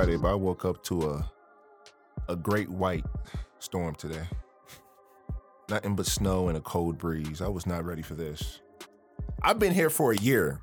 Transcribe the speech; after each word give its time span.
It's 0.00 0.06
New 0.06 0.12
Music 0.12 0.20
Friday, 0.20 0.22
but 0.22 0.28
I 0.30 0.34
woke 0.34 0.64
up 0.64 0.82
to 0.84 1.10
a 1.10 1.30
a 2.28 2.36
great 2.36 2.68
white 2.70 3.04
storm 3.58 3.94
today. 3.94 4.26
Nothing 5.68 5.94
but 5.94 6.06
snow 6.06 6.48
and 6.48 6.56
a 6.56 6.60
cold 6.60 6.98
breeze. 6.98 7.40
I 7.40 7.48
was 7.48 7.66
not 7.66 7.84
ready 7.84 8.02
for 8.02 8.14
this. 8.14 8.60
I've 9.42 9.58
been 9.58 9.72
here 9.74 9.90
for 9.90 10.12
a 10.12 10.16
year 10.16 10.60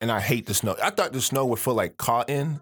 and 0.00 0.10
I 0.10 0.20
hate 0.20 0.46
the 0.46 0.54
snow. 0.54 0.76
I 0.82 0.90
thought 0.90 1.12
the 1.12 1.20
snow 1.20 1.46
would 1.46 1.58
feel 1.58 1.74
like 1.74 1.96
cotton. 1.96 2.60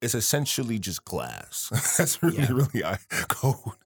It's 0.00 0.14
essentially 0.14 0.78
just 0.78 1.04
glass. 1.04 1.70
That's 1.98 2.22
really, 2.22 2.38
Yeah. 2.38 2.52
really 2.52 2.84
I, 2.84 2.98
cold. 3.28 3.76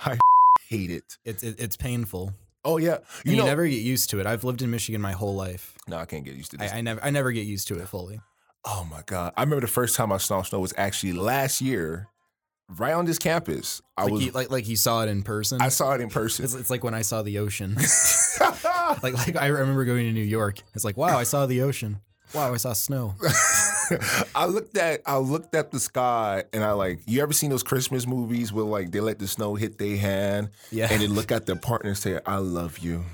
I 0.00 0.18
hate 0.68 0.90
it. 0.90 1.18
It's 1.24 1.42
it, 1.42 1.60
it's 1.60 1.76
painful. 1.76 2.32
Oh 2.64 2.78
yeah. 2.78 2.98
You, 3.24 3.36
You 3.36 3.44
never 3.44 3.66
get 3.66 3.82
used 3.82 4.10
to 4.10 4.20
it. 4.20 4.26
I've 4.26 4.44
lived 4.44 4.62
in 4.62 4.70
Michigan 4.70 5.00
my 5.00 5.12
whole 5.12 5.34
life. 5.34 5.74
no, 5.88 5.96
I 5.98 6.04
can't 6.06 6.24
get 6.24 6.34
used 6.34 6.50
to 6.52 6.56
this. 6.56 6.72
I, 6.72 6.78
I 6.78 6.80
never 6.80 7.04
I 7.04 7.10
never 7.10 7.32
get 7.32 7.46
used 7.46 7.68
to 7.68 7.78
it 7.78 7.88
fully. 7.88 8.20
Oh 8.66 8.86
my 8.90 9.02
god! 9.06 9.32
I 9.36 9.42
remember 9.42 9.60
the 9.60 9.72
first 9.72 9.94
time 9.96 10.10
I 10.12 10.16
saw 10.18 10.42
snow 10.42 10.60
was 10.60 10.72
actually 10.76 11.12
last 11.12 11.60
year, 11.60 12.08
right 12.78 12.92
on 12.92 13.04
this 13.04 13.18
campus. 13.18 13.82
I 13.96 14.04
Like, 14.04 14.12
was 14.12 14.24
you, 14.24 14.30
like 14.32 14.50
like 14.50 14.68
you 14.68 14.76
saw 14.76 15.02
it 15.02 15.08
in 15.08 15.22
person. 15.22 15.60
I 15.60 15.68
saw 15.68 15.92
it 15.92 16.00
in 16.00 16.08
person. 16.08 16.44
it's, 16.44 16.54
it's 16.54 16.70
like 16.70 16.82
when 16.82 16.94
I 16.94 17.02
saw 17.02 17.22
the 17.22 17.38
ocean. 17.38 17.74
like 19.02 19.14
like 19.14 19.36
I 19.36 19.46
remember 19.48 19.84
going 19.84 20.06
to 20.06 20.12
New 20.12 20.22
York. 20.22 20.60
It's 20.74 20.84
like 20.84 20.96
wow, 20.96 21.18
I 21.18 21.24
saw 21.24 21.46
the 21.46 21.62
ocean. 21.62 22.00
Wow, 22.34 22.52
I 22.52 22.56
saw 22.56 22.72
snow. 22.72 23.14
I 24.34 24.46
looked 24.46 24.76
at 24.78 25.02
I 25.06 25.18
looked 25.18 25.54
at 25.54 25.70
the 25.70 25.78
sky 25.78 26.44
and 26.54 26.64
I 26.64 26.72
like 26.72 27.00
you 27.06 27.22
ever 27.22 27.32
seen 27.34 27.50
those 27.50 27.62
Christmas 27.62 28.06
movies 28.06 28.50
where 28.52 28.64
like 28.64 28.90
they 28.92 29.00
let 29.00 29.18
the 29.18 29.28
snow 29.28 29.54
hit 29.56 29.76
their 29.78 29.96
hand 29.98 30.50
Yeah. 30.72 30.88
and 30.90 31.00
they 31.02 31.06
look 31.06 31.30
at 31.30 31.44
their 31.46 31.56
partner 31.56 31.90
and 31.90 31.98
say 31.98 32.18
I 32.26 32.38
love 32.38 32.78
you. 32.78 33.04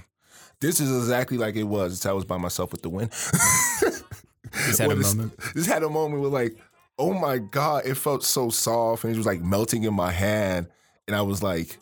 This 0.60 0.78
is 0.78 0.96
exactly 0.96 1.38
like 1.38 1.56
it 1.56 1.64
was. 1.64 1.94
It's 1.94 2.06
I 2.06 2.12
was 2.12 2.24
by 2.24 2.36
myself 2.38 2.70
with 2.70 2.82
the 2.82 2.88
wind. 2.88 3.10
Just 4.66 4.78
had 4.78 4.90
a 4.90 4.94
this- 4.94 5.14
moment. 5.14 5.32
Just 5.54 5.68
had 5.68 5.82
a 5.82 5.88
moment 5.88 6.20
where 6.22 6.30
like, 6.30 6.56
oh 6.98 7.12
my 7.12 7.38
god, 7.38 7.86
it 7.86 7.96
felt 7.96 8.24
so 8.24 8.50
soft 8.50 9.04
and 9.04 9.14
it 9.14 9.16
was 9.16 9.26
like 9.26 9.40
melting 9.40 9.84
in 9.84 9.94
my 9.94 10.12
hand, 10.12 10.66
and 11.06 11.16
I 11.16 11.22
was 11.22 11.42
like, 11.42 11.78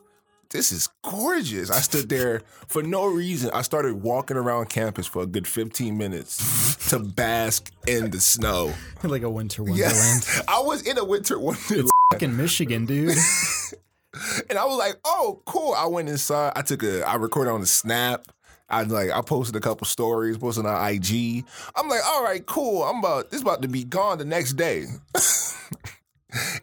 this 0.51 0.73
is 0.73 0.89
gorgeous. 1.03 1.71
I 1.71 1.81
stood 1.81 2.09
there 2.09 2.41
for 2.69 2.83
no 2.83 3.07
reason. 3.07 3.51
I 3.53 3.63
started 3.63 4.03
walking 4.03 4.37
around 4.37 4.71
campus 4.71 5.07
for 5.07 5.23
a 5.23 5.27
good 5.27 5.47
15 5.47 5.97
minutes 5.99 6.89
to 6.89 6.99
bask 6.99 7.71
in 7.87 8.11
the 8.11 8.21
snow. 8.21 8.73
like 9.03 9.23
a 9.23 9.31
winter 9.31 9.63
wonderland. 9.63 10.27
I 10.49 10.61
was 10.61 10.87
in 10.87 10.97
a 10.97 11.05
winter 11.05 11.39
wonderland, 11.39 11.91
in 12.21 12.37
Michigan, 12.37 12.87
dude. 12.87 13.17
and 14.49 14.59
I 14.59 14.65
was 14.65 14.79
like, 14.79 14.97
oh, 15.05 15.43
cool. 15.45 15.75
I 15.75 15.87
went 15.87 16.09
inside. 16.09 16.53
I 16.57 16.63
took 16.63 16.83
a, 16.83 17.07
I 17.07 17.17
recorded 17.17 17.51
on 17.51 17.61
the 17.61 17.67
snap. 17.67 18.25
I 18.69 18.83
like, 18.83 19.11
I 19.11 19.23
posted 19.23 19.57
a 19.57 19.61
couple 19.61 19.87
stories, 19.87 20.37
posted 20.37 20.67
on 20.67 20.93
IG. 20.93 21.45
I'm 21.75 21.89
like, 21.89 22.01
all 22.07 22.23
right, 22.23 22.45
cool. 22.45 22.83
I'm 22.85 22.99
about 22.99 23.31
this 23.31 23.41
about 23.43 23.63
to 23.63 23.69
be 23.69 23.85
gone 23.85 24.19
the 24.19 24.25
next 24.25 24.55
day. 24.55 24.87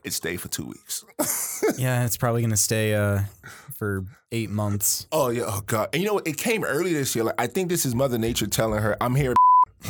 it 0.03 0.13
stayed 0.13 0.39
for 0.41 0.47
two 0.47 0.67
weeks. 0.67 1.03
yeah, 1.77 2.05
it's 2.05 2.17
probably 2.17 2.41
gonna 2.41 2.57
stay 2.57 2.93
uh 2.93 3.21
for 3.73 4.05
eight 4.31 4.49
months. 4.49 5.07
Oh 5.11 5.29
yeah, 5.29 5.43
oh 5.47 5.61
god. 5.65 5.89
And 5.93 6.01
you 6.01 6.07
know 6.07 6.15
what? 6.15 6.27
It 6.27 6.37
came 6.37 6.63
early 6.63 6.93
this 6.93 7.15
year. 7.15 7.25
Like 7.25 7.35
I 7.39 7.47
think 7.47 7.69
this 7.69 7.85
is 7.85 7.95
Mother 7.95 8.17
Nature 8.17 8.47
telling 8.47 8.81
her, 8.81 8.95
I'm 9.01 9.15
here, 9.15 9.33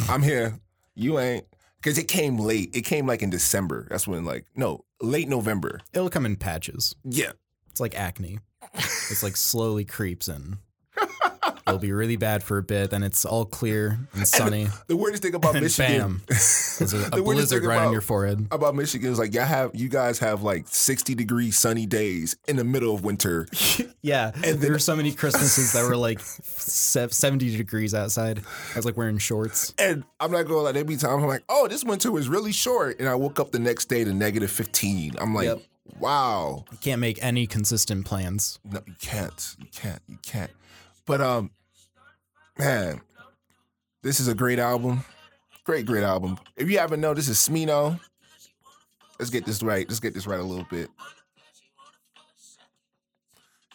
I'm 0.09 0.23
here. 0.23 0.59
You 0.95 1.19
ain't. 1.19 1.45
Cause 1.83 2.00
it 2.00 2.07
came 2.07 2.39
late. 2.39 2.75
It 2.75 2.81
came 2.81 3.05
like 3.05 3.22
in 3.22 3.29
December. 3.29 3.88
That's 3.89 4.07
when 4.07 4.25
like 4.25 4.45
no, 4.55 4.85
late 5.02 5.27
November. 5.27 5.81
It'll 5.94 6.09
come 6.09 6.25
in 6.25 6.35
patches. 6.35 6.95
Yeah. 7.03 7.33
It's 7.69 7.79
like 7.79 7.94
acne. 7.94 8.39
It's 8.73 9.22
like 9.22 9.38
slowly 9.38 9.85
creeps 9.85 10.28
in. 10.28 10.57
It'll 11.67 11.79
be 11.79 11.91
really 11.91 12.15
bad 12.15 12.43
for 12.43 12.59
a 12.59 12.63
bit, 12.63 12.91
then 12.91 13.01
it's 13.01 13.25
all 13.25 13.43
clear 13.43 13.97
and 14.13 14.27
sunny, 14.27 14.67
The 14.85 14.95
weirdest 14.95 15.23
thing 15.23 15.33
about 15.33 15.55
and 15.55 15.63
Michigan. 15.63 15.97
bam, 15.99 16.21
there's 16.27 16.93
a, 16.93 17.07
a 17.11 17.21
blizzard 17.23 17.63
right 17.63 17.75
about- 17.77 17.87
on 17.87 17.91
your 17.91 18.01
forehead. 18.01 18.45
about 18.51 18.75
Michigan 18.75 19.11
is 19.11 19.17
like 19.17 19.33
y'all 19.33 19.45
have 19.45 19.71
you 19.73 19.89
guys 19.89 20.19
have 20.19 20.43
like 20.43 20.67
60 20.67 21.15
degree 21.15 21.49
sunny 21.49 21.87
days 21.87 22.35
in 22.47 22.55
the 22.55 22.63
middle 22.63 22.93
of 22.93 23.03
winter. 23.03 23.47
Yeah, 24.05 24.29
then- 24.35 24.59
there 24.59 24.71
were 24.71 24.77
so 24.77 24.95
many 24.95 25.11
Christmases 25.11 25.73
that 25.73 25.83
were 25.89 25.97
like 25.97 26.19
70 26.19 27.57
degrees 27.57 27.95
outside. 27.95 28.39
I 28.73 28.77
was 28.77 28.85
like 28.85 28.97
wearing 28.97 29.17
shorts. 29.17 29.73
And 29.79 30.03
I'm 30.19 30.31
not 30.31 30.43
gonna 30.43 30.59
like 30.61 30.75
there 30.75 30.83
be 30.83 30.95
times 30.97 31.23
I'm 31.23 31.27
like, 31.27 31.43
oh, 31.49 31.67
this 31.67 31.83
winter 31.83 32.11
was 32.11 32.29
really 32.29 32.51
short. 32.51 32.99
And 32.99 33.09
I 33.09 33.15
woke 33.15 33.39
up 33.39 33.51
the 33.51 33.57
next 33.59 33.85
day 33.85 34.03
to 34.03 34.13
negative 34.13 34.51
15. 34.51 35.15
I'm 35.19 35.33
like, 35.33 35.45
Yep. 35.47 35.61
wow. 35.99 36.65
You 36.71 36.77
can't 36.77 37.01
make 37.01 37.17
any 37.23 37.47
consistent 37.47 38.05
plans. 38.05 38.59
No, 38.63 38.81
you 38.85 38.93
can't. 39.01 39.55
You 39.59 39.67
can't. 39.73 40.01
You 40.07 40.17
can't. 40.21 40.51
But 41.05 41.21
um, 41.21 41.51
man, 42.57 43.01
this 44.01 44.19
is 44.19 44.27
a 44.27 44.35
great 44.35 44.59
album. 44.59 45.03
Great, 45.63 45.85
great 45.85 46.03
album. 46.03 46.38
If 46.55 46.69
you 46.69 46.77
haven't 46.77 47.01
know, 47.01 47.13
this 47.13 47.27
is 47.27 47.38
Smino. 47.38 47.99
Let's 49.19 49.31
get 49.31 49.45
this 49.45 49.63
right. 49.63 49.88
Let's 49.88 49.99
get 49.99 50.13
this 50.13 50.27
right 50.27 50.39
a 50.39 50.43
little 50.43 50.67
bit. 50.69 50.89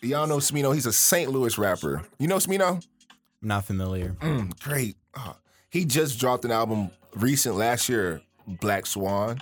Y'all 0.03 0.27
know 0.27 0.39
Smino. 0.39 0.73
He's 0.73 0.87
a 0.87 0.93
St. 0.93 1.31
Louis 1.31 1.59
rapper. 1.59 2.03
You 2.19 2.29
know 2.29 2.37
Smino? 2.37 2.85
Not 3.43 3.65
familiar. 3.65 4.17
Mm, 4.21 4.59
great. 4.61 4.97
Uh, 5.15 5.33
he 5.71 5.85
just 5.85 6.19
dropped 6.21 6.45
an 6.45 6.51
album 6.51 6.91
recent 7.15 7.57
last 7.57 7.89
year, 7.89 8.23
Black 8.47 8.87
Swan, 8.87 9.41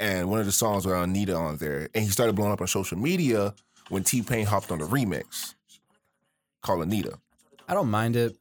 and 0.00 0.30
one 0.30 0.40
of 0.40 0.46
the 0.46 0.52
songs 0.52 0.86
were 0.86 0.94
Anita 0.94 1.34
on 1.34 1.56
there. 1.56 1.88
And 1.94 2.04
he 2.04 2.10
started 2.10 2.34
blowing 2.34 2.52
up 2.52 2.60
on 2.60 2.66
social 2.66 2.96
media 2.96 3.54
when 3.88 4.04
T 4.04 4.22
Pain 4.22 4.46
hopped 4.46 4.70
on 4.70 4.78
the 4.78 4.86
remix 4.86 5.54
called 6.62 6.82
Anita. 6.82 7.18
I 7.68 7.74
don't 7.74 7.90
mind 7.90 8.16
it. 8.16 8.36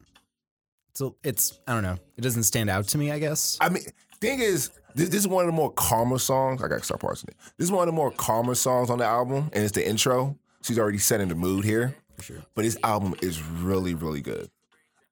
So 0.97 1.15
it's 1.23 1.59
I 1.67 1.75
don't 1.75 1.83
know. 1.83 1.97
It 2.17 2.21
doesn't 2.21 2.41
stand 2.41 2.71
out 2.71 2.87
to 2.87 2.97
me. 2.97 3.11
I 3.11 3.19
guess. 3.19 3.59
I 3.61 3.69
mean, 3.69 3.83
thing 4.19 4.39
is, 4.39 4.71
this, 4.95 5.09
this 5.09 5.19
is 5.19 5.27
one 5.27 5.43
of 5.43 5.47
the 5.47 5.55
more 5.55 5.71
calmer 5.71 6.17
songs. 6.17 6.63
I 6.63 6.67
gotta 6.67 6.83
start 6.83 7.01
parsing 7.01 7.27
it. 7.29 7.35
This 7.55 7.65
is 7.65 7.71
one 7.71 7.83
of 7.83 7.85
the 7.85 7.95
more 7.95 8.09
calmer 8.09 8.55
songs 8.55 8.89
on 8.89 8.97
the 8.97 9.05
album, 9.05 9.51
and 9.53 9.63
it's 9.63 9.73
the 9.73 9.87
intro. 9.87 10.39
She's 10.63 10.79
already 10.79 10.97
setting 10.97 11.27
the 11.27 11.35
mood 11.35 11.65
here. 11.65 11.95
For 12.15 12.23
sure. 12.23 12.37
But 12.55 12.65
his 12.65 12.79
album 12.83 13.13
is 13.21 13.43
really, 13.43 13.93
really 13.93 14.21
good. 14.21 14.49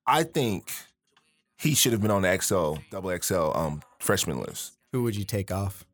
I 0.07 0.24
think 0.24 0.72
he 1.59 1.75
should 1.75 1.91
have 1.91 2.01
been 2.01 2.09
on 2.09 2.24
the 2.24 2.35
XL, 2.35 2.81
double 2.90 3.16
XL 3.16 3.51
um 3.56 3.84
freshman 4.00 4.40
list. 4.40 4.79
Who 4.91 5.03
would 5.03 5.16
you 5.16 5.24
take 5.24 5.51
off? 5.51 5.85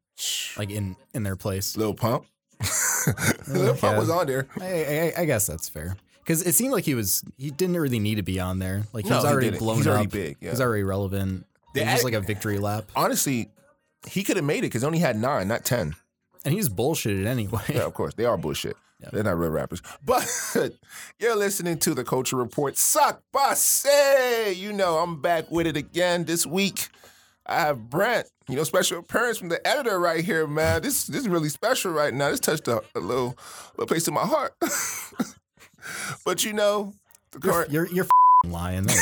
Like 0.57 0.69
in 0.69 0.95
in 1.13 1.23
their 1.23 1.35
place? 1.35 1.75
Lil 1.75 1.95
Pump. 1.95 2.23
Lil 3.49 3.75
Pump 3.75 3.97
was 3.97 4.09
on 4.09 4.25
there. 4.25 4.47
I, 4.61 5.11
I, 5.17 5.21
I 5.23 5.25
guess 5.25 5.47
that's 5.47 5.67
fair. 5.67 5.97
Because 6.23 6.41
it 6.45 6.53
seemed 6.53 6.71
like 6.71 6.83
he 6.85 6.95
was 6.95 7.23
he 7.37 7.49
didn't 7.51 7.77
really 7.77 7.99
need 7.99 8.15
to 8.15 8.23
be 8.23 8.39
on 8.39 8.59
there. 8.59 8.83
Like 8.93 9.05
he 9.05 9.09
No, 9.09 9.17
was 9.17 9.25
he 9.25 9.31
already 9.31 9.47
didn't. 9.47 9.59
blown 9.59 9.77
He's 9.77 9.87
already 9.87 10.05
up. 10.05 10.11
big, 10.11 10.37
yeah. 10.39 10.51
He's 10.51 10.61
already 10.61 10.83
relevant. 10.83 11.45
The 11.73 11.81
It 11.81 11.85
was 11.85 11.93
just 11.93 12.03
like 12.03 12.13
a 12.13 12.21
victory 12.21 12.57
lap, 12.59 12.91
Honestly, 12.95 13.49
he 14.07 14.23
could 14.23 14.35
have 14.37 14.45
made 14.45 14.59
it 14.59 14.61
because 14.63 14.81
he 14.81 14.85
only 14.87 14.99
had 14.99 15.15
nine, 15.17 15.47
not 15.47 15.63
ten. 15.65 15.95
and 16.45 16.53
he's 16.53 16.69
bullshitted 16.69 17.25
anyway. 17.25 17.61
Yeah, 17.69 17.85
of 17.85 17.93
course. 17.93 18.13
They 18.13 18.25
are 18.25 18.37
bullshit. 18.37 18.75
They're 19.11 19.23
not 19.23 19.39
real 19.39 19.49
rappers. 19.49 19.81
But 20.05 20.29
you're 21.19 21.35
listening 21.35 21.79
to 21.79 21.95
the 21.95 22.03
Culture 22.03 22.35
Report. 22.35 22.77
Suck 22.77 23.23
Basse. 23.33 23.87
You 24.55 24.71
know, 24.73 24.97
I'm 24.99 25.19
back 25.21 25.49
with 25.49 25.65
it 25.65 25.75
again 25.75 26.25
this 26.25 26.45
week. 26.45 26.87
I 27.47 27.61
have 27.61 27.89
Brent, 27.89 28.27
you 28.47 28.55
know, 28.55 28.63
special 28.63 28.99
appearance 28.99 29.39
from 29.39 29.49
the 29.49 29.65
editor 29.67 29.99
right 29.99 30.23
here, 30.23 30.45
man. 30.45 30.83
This 30.83 31.07
this 31.07 31.21
is 31.21 31.27
really 31.29 31.49
special 31.49 31.91
right 31.91 32.13
now. 32.13 32.29
This 32.29 32.39
touched 32.39 32.67
a, 32.67 32.83
a 32.93 32.99
little, 32.99 33.35
little 33.75 33.87
place 33.87 34.07
in 34.07 34.13
my 34.13 34.21
heart. 34.25 34.53
but 36.25 36.43
you 36.43 36.53
know, 36.53 36.93
the 37.31 37.39
You're 37.43 37.67
you're, 37.69 37.87
you're 37.87 38.05
f***ing 38.05 38.51
lying. 38.51 38.87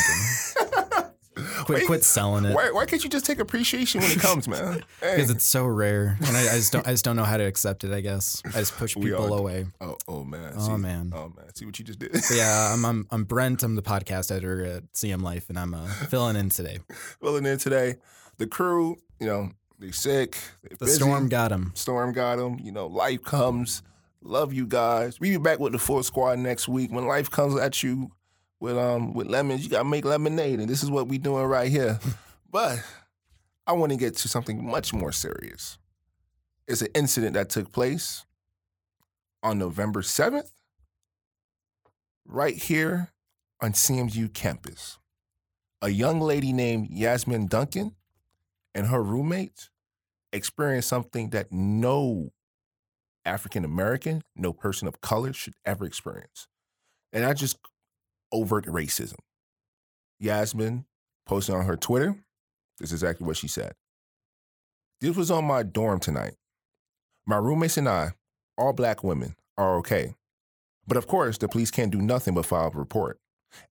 Quit 1.66 1.86
quit 1.86 2.04
selling 2.04 2.46
it 2.46 2.54
why, 2.54 2.72
why 2.72 2.86
can't 2.86 3.04
you 3.04 3.10
just 3.10 3.26
take 3.26 3.40
appreciation 3.40 4.02
when 4.02 4.12
it 4.12 4.20
comes, 4.20 4.48
man? 4.48 4.84
Hey. 5.02 5.16
because 5.16 5.30
it's 5.30 5.46
so 5.46 5.66
rare, 5.66 6.18
and 6.20 6.36
I, 6.36 6.42
I 6.42 6.56
just 6.56 6.74
don't 6.74 6.86
I 6.86 6.92
just 6.92 7.06
don't 7.06 7.16
know 7.16 7.24
how 7.24 7.38
to 7.38 7.46
accept 7.46 7.84
it. 7.84 7.94
I 7.94 8.02
guess 8.02 8.42
I 8.48 8.60
just 8.60 8.76
push 8.76 8.96
people 8.96 9.34
away. 9.34 9.68
Oh, 9.80 9.98
oh 10.08 10.24
man. 10.24 10.54
Oh, 10.58 10.78
man. 10.78 11.14
Oh 11.16 11.32
man. 11.36 11.54
See 11.56 11.66
what 11.66 11.80
you 11.80 11.86
just 11.86 12.00
did. 12.00 12.12
But 12.12 12.26
yeah, 12.34 12.74
I'm, 12.74 12.84
I'm 12.86 13.08
I'm 13.12 13.24
Brent. 13.24 13.64
I'm 13.64 13.76
the 13.76 13.82
podcast 13.82 14.32
editor 14.32 14.66
at 14.66 14.94
CM 14.94 15.22
Life, 15.22 15.50
and 15.50 15.58
I'm 15.58 15.74
uh, 15.74 15.88
filling 15.88 16.36
in 16.36 16.50
today. 16.50 16.80
Filling 17.22 17.46
in 17.46 17.58
today. 17.58 17.96
The 18.38 18.48
crew, 18.48 18.98
you 19.20 19.28
know, 19.28 19.52
they're 19.80 19.94
sick. 19.94 20.38
The 20.70 20.76
busy. 20.76 20.94
storm 20.94 21.30
got 21.30 21.52
him. 21.52 21.72
Storm 21.76 22.12
got 22.12 22.38
them. 22.38 22.60
You 22.62 22.72
know, 22.72 22.88
life 22.88 23.24
comes. 23.24 23.84
Love 24.22 24.54
you 24.54 24.68
guys. 24.68 25.20
We 25.20 25.32
be 25.32 25.38
back 25.38 25.60
with 25.60 25.72
the 25.72 25.80
full 25.80 26.04
squad 26.04 26.40
next 26.40 26.68
week. 26.68 26.92
When 26.92 27.08
life 27.08 27.32
comes 27.32 27.60
at 27.60 27.82
you 27.84 28.12
with 28.60 28.78
um 28.78 29.14
with 29.14 29.28
lemons, 29.28 29.64
you 29.64 29.70
gotta 29.70 29.86
make 29.86 30.06
lemonade, 30.06 30.60
and 30.60 30.70
this 30.70 30.84
is 30.84 30.92
what 30.92 31.08
we 31.08 31.18
doing 31.18 31.46
right 31.46 31.72
here. 31.72 32.00
but 32.52 32.84
I 33.66 33.74
want 33.74 33.92
to 33.92 33.98
get 33.98 34.18
to 34.18 34.28
something 34.28 34.66
much 34.66 34.94
more 34.94 35.12
serious. 35.12 35.78
It's 36.68 36.82
an 36.82 36.90
incident 36.94 37.34
that 37.36 37.50
took 37.50 37.72
place 37.72 38.26
on 39.42 39.58
November 39.58 40.02
seventh, 40.02 40.52
right 42.26 42.56
here 42.56 43.12
on 43.62 43.72
CMU 43.72 44.34
campus. 44.34 44.98
A 45.82 45.90
young 45.90 46.20
lady 46.20 46.52
named 46.52 46.90
Yasmin 46.92 47.48
Duncan 47.48 47.96
and 48.76 48.88
her 48.88 49.02
roommates 49.02 49.70
experienced 50.34 50.90
something 50.90 51.30
that 51.30 51.52
no 51.52 52.32
African 53.26 53.66
American, 53.66 54.24
no 54.36 54.54
person 54.54 54.88
of 54.88 55.02
color 55.02 55.34
should 55.34 55.56
ever 55.66 55.86
experience. 55.86 56.48
And 57.12 57.24
not 57.24 57.38
just 57.38 57.58
overt 58.32 58.66
racism. 58.66 59.20
Yasmin 60.20 60.86
posted 61.26 61.56
on 61.56 61.66
her 61.66 61.78
Twitter, 61.78 62.16
this 62.80 62.90
is 62.90 63.04
exactly 63.04 63.26
what 63.26 63.38
she 63.38 63.48
said. 63.48 63.74
This 65.02 65.16
was 65.16 65.32
on 65.32 65.46
my 65.46 65.64
dorm 65.64 66.00
tonight. 66.00 66.36
My 67.26 67.38
roommates 67.38 67.78
and 67.78 67.88
I, 67.88 68.12
all 68.58 68.74
black 68.74 69.04
women, 69.04 69.36
are 69.58 69.78
okay. 69.78 70.16
But 70.88 70.98
of 70.98 71.08
course, 71.08 71.38
the 71.38 71.48
police 71.48 71.72
can't 71.72 71.92
do 71.92 72.02
nothing 72.02 72.34
but 72.34 72.46
file 72.46 72.72
a 72.74 72.78
report. 72.78 73.20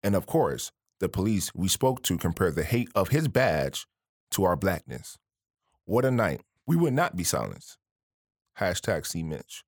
And 0.02 0.14
of 0.14 0.26
course, 0.26 0.72
the 1.00 1.08
police 1.08 1.54
we 1.54 1.68
spoke 1.68 2.02
to 2.04 2.16
compared 2.16 2.54
the 2.54 2.64
hate 2.64 2.88
of 2.94 3.08
his 3.08 3.28
badge 3.28 3.86
to 4.32 4.44
our 4.44 4.56
blackness. 4.56 5.18
What 5.84 6.04
a 6.04 6.10
night. 6.10 6.42
We 6.66 6.76
would 6.76 6.92
not 6.92 7.16
be 7.16 7.24
silenced. 7.24 7.78
Hashtag 8.58 9.06
C 9.06 9.22
Mitch. 9.22 9.64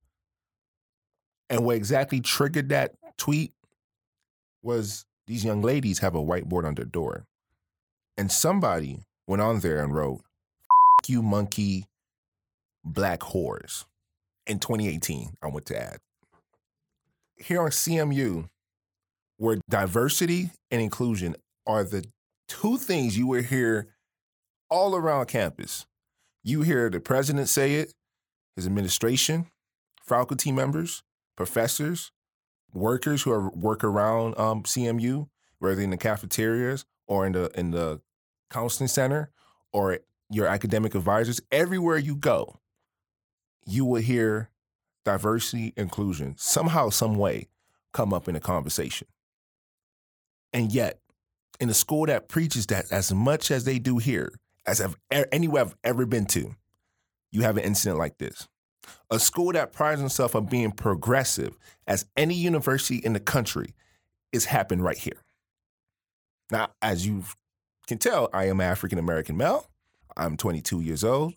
And 1.48 1.64
what 1.64 1.76
exactly 1.76 2.20
triggered 2.20 2.68
that 2.68 2.94
tweet 3.16 3.52
was 4.62 5.04
these 5.26 5.44
young 5.44 5.62
ladies 5.62 5.98
have 6.00 6.14
a 6.14 6.22
whiteboard 6.22 6.64
on 6.64 6.74
their 6.74 6.84
door. 6.84 7.26
And 8.16 8.30
somebody 8.30 9.00
went 9.26 9.42
on 9.42 9.60
there 9.60 9.82
and 9.82 9.94
wrote, 9.94 10.22
you 11.10 11.22
monkey 11.22 11.86
black 12.84 13.20
whores. 13.20 13.84
In 14.46 14.58
2018, 14.58 15.36
I 15.42 15.48
went 15.48 15.66
to 15.66 15.80
add. 15.80 15.98
Here 17.36 17.60
on 17.60 17.70
CMU, 17.70 18.48
where 19.36 19.58
diversity 19.68 20.50
and 20.70 20.80
inclusion 20.80 21.36
are 21.66 21.84
the 21.84 22.04
two 22.48 22.76
things 22.76 23.16
you 23.16 23.26
will 23.26 23.42
hear 23.42 23.88
all 24.68 24.94
around 24.94 25.26
campus. 25.26 25.86
You 26.42 26.62
hear 26.62 26.90
the 26.90 27.00
president 27.00 27.48
say 27.48 27.74
it, 27.76 27.92
his 28.56 28.66
administration, 28.66 29.46
faculty 30.02 30.52
members, 30.52 31.02
professors, 31.36 32.12
workers 32.72 33.22
who 33.22 33.32
are 33.32 33.50
work 33.50 33.82
around 33.84 34.38
um, 34.38 34.62
CMU, 34.62 35.28
whether 35.58 35.80
in 35.80 35.90
the 35.90 35.96
cafeterias 35.96 36.84
or 37.06 37.26
in 37.26 37.32
the 37.32 37.50
in 37.58 37.70
the 37.70 38.00
counseling 38.50 38.88
center 38.88 39.30
or 39.72 39.98
your 40.30 40.46
academic 40.46 40.94
advisors. 40.94 41.40
Everywhere 41.50 41.98
you 41.98 42.16
go, 42.16 42.60
you 43.66 43.84
will 43.84 44.00
hear 44.00 44.50
diversity, 45.04 45.72
inclusion 45.76 46.34
somehow, 46.36 46.90
some 46.90 47.16
way 47.16 47.48
come 47.92 48.12
up 48.12 48.28
in 48.28 48.36
a 48.36 48.40
conversation. 48.40 49.08
And 50.52 50.72
yet, 50.72 51.00
in 51.58 51.68
a 51.68 51.74
school 51.74 52.06
that 52.06 52.28
preaches 52.28 52.66
that 52.66 52.90
as 52.90 53.12
much 53.12 53.50
as 53.50 53.64
they 53.64 53.78
do 53.78 53.98
here, 53.98 54.32
as 54.66 54.80
I've, 54.80 54.96
anywhere 55.32 55.62
I've 55.62 55.76
ever 55.84 56.06
been 56.06 56.26
to, 56.26 56.54
you 57.30 57.42
have 57.42 57.56
an 57.56 57.64
incident 57.64 57.98
like 57.98 58.18
this. 58.18 58.48
A 59.10 59.18
school 59.18 59.52
that 59.52 59.72
prides 59.72 60.00
itself 60.00 60.34
on 60.34 60.46
being 60.46 60.72
progressive, 60.72 61.56
as 61.86 62.06
any 62.16 62.34
university 62.34 62.96
in 62.96 63.12
the 63.12 63.20
country, 63.20 63.74
is 64.32 64.46
happening 64.46 64.82
right 64.82 64.98
here. 64.98 65.22
Now, 66.50 66.68
as 66.80 67.06
you 67.06 67.24
can 67.86 67.98
tell, 67.98 68.28
I 68.32 68.46
am 68.46 68.60
African 68.60 68.98
American 68.98 69.36
male. 69.36 69.68
I'm 70.16 70.36
22 70.36 70.80
years 70.80 71.04
old. 71.04 71.34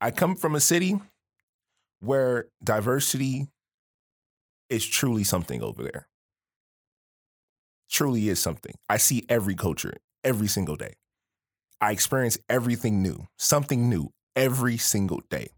I 0.00 0.10
come 0.10 0.36
from 0.36 0.54
a 0.54 0.60
city 0.60 1.00
where 2.00 2.46
diversity 2.62 3.48
is 4.68 4.86
truly 4.86 5.24
something 5.24 5.62
over 5.62 5.82
there. 5.82 6.08
Truly 7.90 8.28
is 8.28 8.40
something. 8.40 8.74
I 8.88 8.96
see 8.96 9.26
every 9.28 9.54
culture 9.54 9.94
every 10.24 10.48
single 10.48 10.76
day. 10.76 10.94
I 11.80 11.92
experience 11.92 12.38
everything 12.48 13.02
new, 13.02 13.26
something 13.36 13.88
new 13.88 14.12
every 14.40 14.78
single 14.78 15.20
day, 15.28 15.50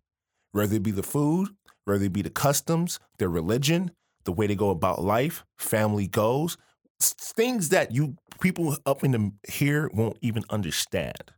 whether 0.50 0.74
it 0.74 0.82
be 0.82 0.90
the 0.90 1.04
food, 1.04 1.50
whether 1.84 2.04
it 2.04 2.12
be 2.12 2.20
the 2.20 2.30
customs, 2.30 2.98
their 3.18 3.28
religion, 3.28 3.92
the 4.24 4.32
way 4.32 4.48
they 4.48 4.56
go 4.56 4.70
about 4.70 5.02
life, 5.02 5.44
family 5.56 6.08
goals, 6.08 6.58
things 7.00 7.68
that 7.68 7.92
you 7.92 8.16
people 8.40 8.76
up 8.84 9.04
in 9.04 9.12
the 9.12 9.32
here 9.48 9.88
won't 9.94 10.18
even 10.20 10.42
understand. 10.50 11.32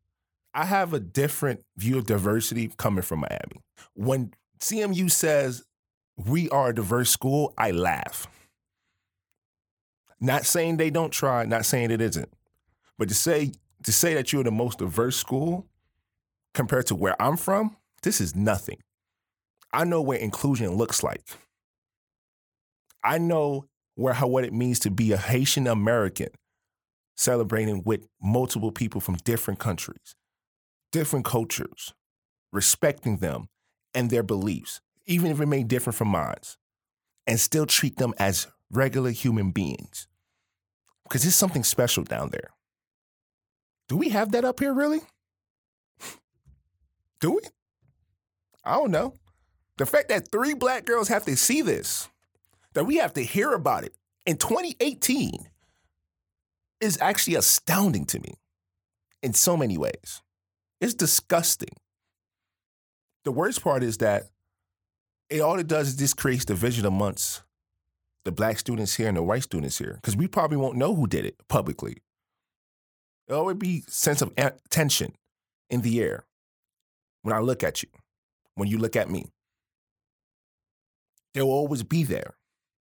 I 0.54 0.64
have 0.64 0.94
a 0.94 1.00
different 1.00 1.62
view 1.76 1.98
of 1.98 2.06
diversity 2.06 2.72
coming 2.78 3.02
from 3.02 3.20
Miami. 3.20 3.62
When 3.94 4.32
CMU 4.60 5.10
says 5.10 5.64
we 6.16 6.48
are 6.48 6.70
a 6.70 6.74
diverse 6.74 7.10
school, 7.10 7.52
I 7.58 7.72
laugh. 7.72 8.26
Not 10.18 10.46
saying 10.46 10.78
they 10.78 10.90
don't 10.90 11.10
try, 11.10 11.44
not 11.44 11.66
saying 11.66 11.90
it 11.90 12.00
isn't. 12.00 12.32
But 12.96 13.08
to 13.08 13.14
say 13.14 13.52
to 13.82 13.92
say 13.92 14.14
that 14.14 14.32
you're 14.32 14.44
the 14.44 14.50
most 14.50 14.78
diverse 14.78 15.16
school 15.16 15.66
compared 16.54 16.86
to 16.86 16.94
where 16.94 17.20
I'm 17.20 17.36
from, 17.36 17.76
this 18.02 18.20
is 18.20 18.34
nothing. 18.34 18.78
I 19.72 19.84
know 19.84 20.00
what 20.00 20.20
inclusion 20.20 20.74
looks 20.76 21.02
like. 21.02 21.22
I 23.02 23.18
know 23.18 23.66
where 23.96 24.14
how 24.14 24.28
what 24.28 24.44
it 24.44 24.52
means 24.52 24.78
to 24.80 24.90
be 24.90 25.12
a 25.12 25.16
Haitian 25.16 25.66
American 25.66 26.28
celebrating 27.16 27.82
with 27.84 28.06
multiple 28.22 28.72
people 28.72 29.00
from 29.00 29.16
different 29.16 29.60
countries, 29.60 30.14
different 30.90 31.24
cultures, 31.24 31.92
respecting 32.52 33.18
them 33.18 33.46
and 33.92 34.10
their 34.10 34.22
beliefs, 34.22 34.80
even 35.06 35.30
if 35.30 35.40
it 35.40 35.46
may 35.46 35.62
differ 35.62 35.92
from 35.92 36.08
mine, 36.08 36.34
and 37.26 37.38
still 37.38 37.66
treat 37.66 37.96
them 37.96 38.14
as 38.18 38.46
regular 38.70 39.10
human 39.10 39.50
beings. 39.50 40.08
Because 41.04 41.22
there's 41.22 41.34
something 41.34 41.64
special 41.64 42.02
down 42.04 42.30
there. 42.30 42.50
Do 43.88 43.96
we 43.96 44.08
have 44.08 44.32
that 44.32 44.44
up 44.44 44.60
here, 44.60 44.72
really? 44.72 45.00
Do 47.24 47.30
we? 47.30 47.40
I 48.66 48.74
don't 48.74 48.90
know. 48.90 49.14
The 49.78 49.86
fact 49.86 50.10
that 50.10 50.30
three 50.30 50.52
black 50.52 50.84
girls 50.84 51.08
have 51.08 51.24
to 51.24 51.38
see 51.38 51.62
this, 51.62 52.10
that 52.74 52.84
we 52.84 52.96
have 52.96 53.14
to 53.14 53.22
hear 53.22 53.54
about 53.54 53.82
it 53.82 53.94
in 54.26 54.36
2018 54.36 55.48
is 56.82 57.00
actually 57.00 57.36
astounding 57.36 58.04
to 58.04 58.20
me 58.20 58.34
in 59.22 59.32
so 59.32 59.56
many 59.56 59.78
ways. 59.78 60.20
It's 60.82 60.92
disgusting. 60.92 61.70
The 63.24 63.32
worst 63.32 63.64
part 63.64 63.82
is 63.82 63.96
that 63.98 64.24
it 65.30 65.40
all 65.40 65.58
it 65.58 65.66
does 65.66 65.88
is 65.88 65.96
this 65.96 66.12
creates 66.12 66.44
division 66.44 66.84
amongst 66.84 67.42
the 68.26 68.32
black 68.32 68.58
students 68.58 68.96
here 68.96 69.08
and 69.08 69.16
the 69.16 69.22
white 69.22 69.44
students 69.44 69.78
here 69.78 69.94
because 69.94 70.14
we 70.14 70.28
probably 70.28 70.58
won't 70.58 70.76
know 70.76 70.94
who 70.94 71.06
did 71.06 71.24
it 71.24 71.36
publicly. 71.48 72.02
There'll 73.26 73.40
always 73.40 73.56
be 73.56 73.82
sense 73.88 74.20
of 74.20 74.34
tension 74.68 75.14
in 75.70 75.80
the 75.80 76.02
air 76.02 76.26
when 77.24 77.34
I 77.34 77.40
look 77.40 77.64
at 77.64 77.82
you, 77.82 77.88
when 78.54 78.68
you 78.68 78.78
look 78.78 78.96
at 78.96 79.10
me. 79.10 79.24
They'll 81.32 81.46
always 81.46 81.82
be 81.82 82.04
there 82.04 82.36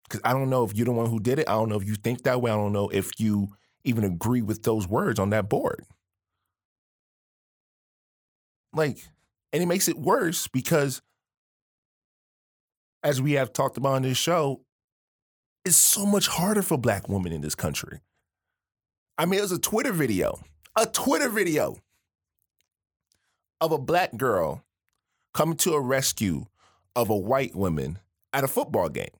because 0.05 0.21
I 0.25 0.33
don't 0.33 0.49
know 0.49 0.65
if 0.65 0.75
you're 0.75 0.87
the 0.87 0.93
one 0.93 1.11
who 1.11 1.19
did 1.19 1.41
it. 1.41 1.49
I 1.49 1.53
don't 1.53 1.69
know 1.69 1.77
if 1.77 1.87
you 1.87 1.97
think 1.97 2.23
that 2.23 2.41
way. 2.41 2.51
I 2.51 2.55
don't 2.55 2.73
know 2.73 2.89
if 2.89 3.19
you 3.19 3.49
even 3.85 4.05
agree 4.05 4.41
with 4.41 4.63
those 4.63 4.87
words 4.87 5.19
on 5.19 5.31
that 5.31 5.49
board. 5.49 5.85
Like, 8.73 8.99
and 9.53 9.63
it 9.63 9.67
makes 9.67 9.89
it 9.89 9.99
worse 9.99 10.47
because, 10.47 11.03
as 13.03 13.21
we 13.21 13.33
have 13.33 13.53
talked 13.53 13.77
about 13.77 13.95
on 13.95 14.03
this 14.03 14.17
show, 14.17 14.61
it's 15.65 15.77
so 15.77 16.07
much 16.07 16.29
harder 16.29 16.63
for 16.63 16.79
black 16.79 17.09
women 17.09 17.33
in 17.33 17.41
this 17.41 17.57
country. 17.57 18.01
I 19.19 19.27
mean, 19.27 19.41
it 19.41 19.43
was 19.43 19.53
a 19.53 19.59
Twitter 19.59 19.93
video, 19.93 20.39
a 20.77 20.87
Twitter 20.87 21.29
video 21.29 21.79
of 23.61 23.73
a 23.73 23.79
black 23.79 24.17
girl 24.17 24.64
coming 25.35 25.57
to 25.59 25.73
a 25.75 25.81
rescue 25.81 26.47
of 26.97 27.11
a 27.11 27.17
white 27.17 27.55
woman 27.55 27.99
at 28.33 28.45
a 28.45 28.49
football 28.49 28.88
game. 28.88 29.11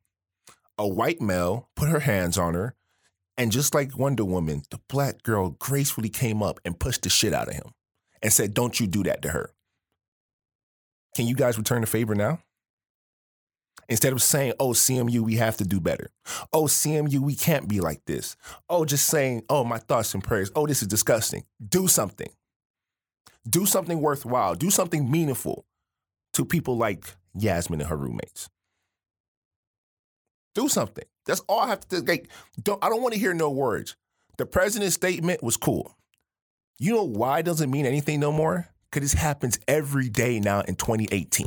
A 0.79 0.89
white 0.89 1.21
male 1.21 1.69
put 1.77 1.89
her 1.89 2.01
hands 2.01 2.39
on 2.39 2.55
her, 2.55 2.75
and 3.37 3.53
just 3.53 3.75
like 3.75 3.99
Wonder 3.99 4.25
Woman, 4.25 4.63
the 4.71 4.81
black 4.89 5.23
girl 5.23 5.51
gracefully 5.59 6.09
came 6.09 6.43
up 6.43 6.59
and 6.65 6.79
pushed 6.79 7.03
the 7.03 7.11
shit 7.11 7.35
out 7.35 7.49
of 7.49 7.55
him 7.55 7.73
and 8.23 8.33
said, 8.33 8.55
Don't 8.55 8.81
you 8.81 8.87
do 8.87 9.03
that 9.03 9.23
to 9.23 9.31
her. 9.31 9.51
Can 11.15 11.27
you 11.27 11.35
guys 11.35 11.59
return 11.59 11.81
the 11.81 11.87
favor 11.87 12.15
now? 12.15 12.41
Instead 13.89 14.13
of 14.13 14.23
saying, 14.23 14.53
oh, 14.61 14.69
CMU, 14.69 15.21
we 15.21 15.35
have 15.35 15.57
to 15.57 15.65
do 15.65 15.81
better. 15.81 16.13
Oh, 16.53 16.65
CMU, 16.65 17.19
we 17.19 17.35
can't 17.35 17.67
be 17.67 17.81
like 17.81 18.05
this. 18.05 18.37
Oh, 18.69 18.85
just 18.85 19.07
saying, 19.07 19.43
oh, 19.49 19.65
my 19.65 19.79
thoughts 19.79 20.15
and 20.15 20.23
prayers. 20.23 20.51
Oh, 20.55 20.65
this 20.69 20.81
is 20.81 20.87
disgusting. 20.87 21.43
Do 21.67 21.89
something. 21.89 22.31
Do 23.51 23.67
something 23.67 24.01
worthwhile. 24.01 24.55
Do 24.55 24.71
something 24.71 25.11
meaningful 25.11 25.67
to 26.35 26.45
people 26.45 26.77
like 26.77 27.05
Yasmin 27.35 27.81
and 27.81 27.91
her 27.91 27.97
roommates. 27.97 28.49
Do 30.55 30.69
something. 30.69 31.05
That's 31.27 31.41
all 31.49 31.61
I 31.61 31.69
have 31.69 31.87
to 31.89 32.01
like. 32.01 32.29
Don't, 32.63 32.83
I 32.85 32.89
don't 32.89 33.03
want 33.03 33.15
to 33.15 33.21
hear 33.21 33.35
no 33.35 33.51
words. 33.51 33.97
The 34.39 34.47
president's 34.47 34.95
statement 34.95 35.43
was 35.43 35.57
cool. 35.57 35.97
You 36.79 36.95
know 36.95 37.05
why 37.05 37.41
it 37.41 37.45
doesn't 37.45 37.71
mean 37.71 37.87
anything 37.87 38.21
no 38.21 38.33
more? 38.33 38.69
Because 38.91 39.13
this 39.13 39.21
happens 39.21 39.59
every 39.69 40.09
day 40.09 40.41
now 40.41 40.63
in 40.63 40.77
2018. 40.77 41.47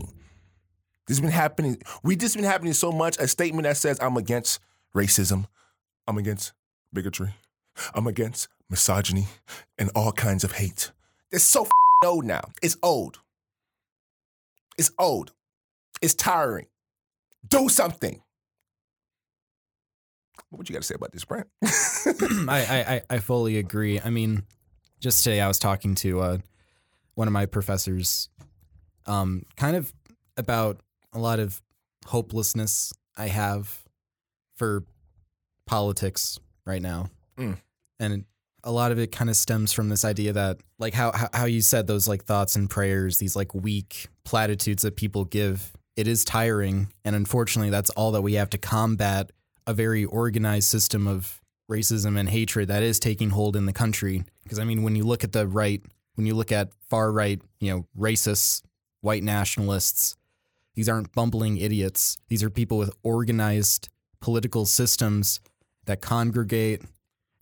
This 1.07 1.17
has 1.17 1.21
been 1.21 1.31
happening. 1.31 1.81
We 2.03 2.15
just 2.15 2.35
been 2.35 2.45
happening 2.45 2.73
so 2.73 2.91
much. 2.91 3.17
A 3.17 3.27
statement 3.27 3.63
that 3.63 3.77
says 3.77 3.97
I'm 3.99 4.15
against 4.15 4.59
racism, 4.95 5.47
I'm 6.07 6.17
against 6.17 6.53
bigotry, 6.93 7.33
I'm 7.93 8.07
against 8.07 8.47
misogyny, 8.69 9.27
and 9.77 9.89
all 9.95 10.11
kinds 10.11 10.43
of 10.43 10.53
hate. 10.53 10.91
It's 11.31 11.43
so 11.43 11.67
old 12.03 12.25
now. 12.25 12.41
It's 12.61 12.77
old. 12.83 13.19
It's 14.77 14.91
old. 14.99 15.31
It's 16.01 16.13
tiring. 16.13 16.67
Do 17.47 17.69
something. 17.69 18.21
What 20.49 20.57
would 20.59 20.69
you 20.69 20.73
got 20.73 20.81
to 20.81 20.87
say 20.87 20.95
about 20.95 21.11
this, 21.11 21.25
Brent? 21.25 21.47
I, 21.63 23.01
I 23.09 23.15
I 23.15 23.19
fully 23.19 23.57
agree. 23.57 23.99
I 23.99 24.09
mean, 24.09 24.43
just 24.99 25.23
today 25.23 25.41
I 25.41 25.47
was 25.47 25.59
talking 25.59 25.95
to 25.95 26.19
uh, 26.21 26.37
one 27.15 27.27
of 27.27 27.31
my 27.31 27.45
professors 27.45 28.29
um, 29.05 29.43
kind 29.57 29.75
of 29.75 29.91
about 30.37 30.79
a 31.13 31.19
lot 31.19 31.39
of 31.39 31.61
hopelessness 32.05 32.93
I 33.17 33.27
have 33.27 33.83
for 34.55 34.83
politics 35.65 36.39
right 36.65 36.81
now, 36.81 37.09
Mm. 37.37 37.57
and 37.99 38.25
a 38.63 38.71
lot 38.71 38.91
of 38.91 38.99
it 38.99 39.11
kind 39.11 39.29
of 39.29 39.35
stems 39.35 39.73
from 39.73 39.89
this 39.89 40.05
idea 40.05 40.33
that, 40.33 40.59
like 40.79 40.93
how 40.93 41.11
how 41.33 41.45
you 41.45 41.61
said 41.61 41.87
those 41.87 42.07
like 42.07 42.23
thoughts 42.23 42.55
and 42.55 42.69
prayers, 42.69 43.17
these 43.17 43.35
like 43.35 43.53
weak 43.53 44.07
platitudes 44.23 44.83
that 44.83 44.95
people 44.95 45.25
give. 45.25 45.73
It 45.95 46.07
is 46.07 46.25
tiring, 46.25 46.87
and 47.05 47.15
unfortunately, 47.15 47.69
that's 47.69 47.91
all 47.91 48.11
that 48.13 48.21
we 48.21 48.33
have 48.33 48.49
to 48.51 48.57
combat 48.57 49.31
a 49.67 49.73
very 49.73 50.05
organized 50.05 50.67
system 50.67 51.07
of 51.07 51.39
racism 51.69 52.17
and 52.19 52.29
hatred 52.29 52.67
that 52.67 52.83
is 52.83 52.99
taking 52.99 53.29
hold 53.29 53.55
in 53.55 53.65
the 53.65 53.73
country. 53.73 54.23
Because 54.43 54.59
I 54.59 54.63
mean, 54.63 54.83
when 54.83 54.95
you 54.95 55.03
look 55.03 55.23
at 55.23 55.31
the 55.31 55.47
right, 55.47 55.81
when 56.15 56.25
you 56.25 56.35
look 56.35 56.51
at 56.51 56.69
far 56.89 57.11
right, 57.11 57.41
you 57.59 57.71
know, 57.71 57.85
racists, 57.97 58.63
white 59.01 59.23
nationalists, 59.23 60.15
these 60.75 60.89
aren't 60.89 61.13
bumbling 61.13 61.57
idiots. 61.57 62.17
These 62.27 62.43
are 62.43 62.49
people 62.49 62.77
with 62.77 62.91
organized 63.03 63.89
political 64.19 64.65
systems 64.65 65.39
that 65.85 66.01
congregate, 66.01 66.81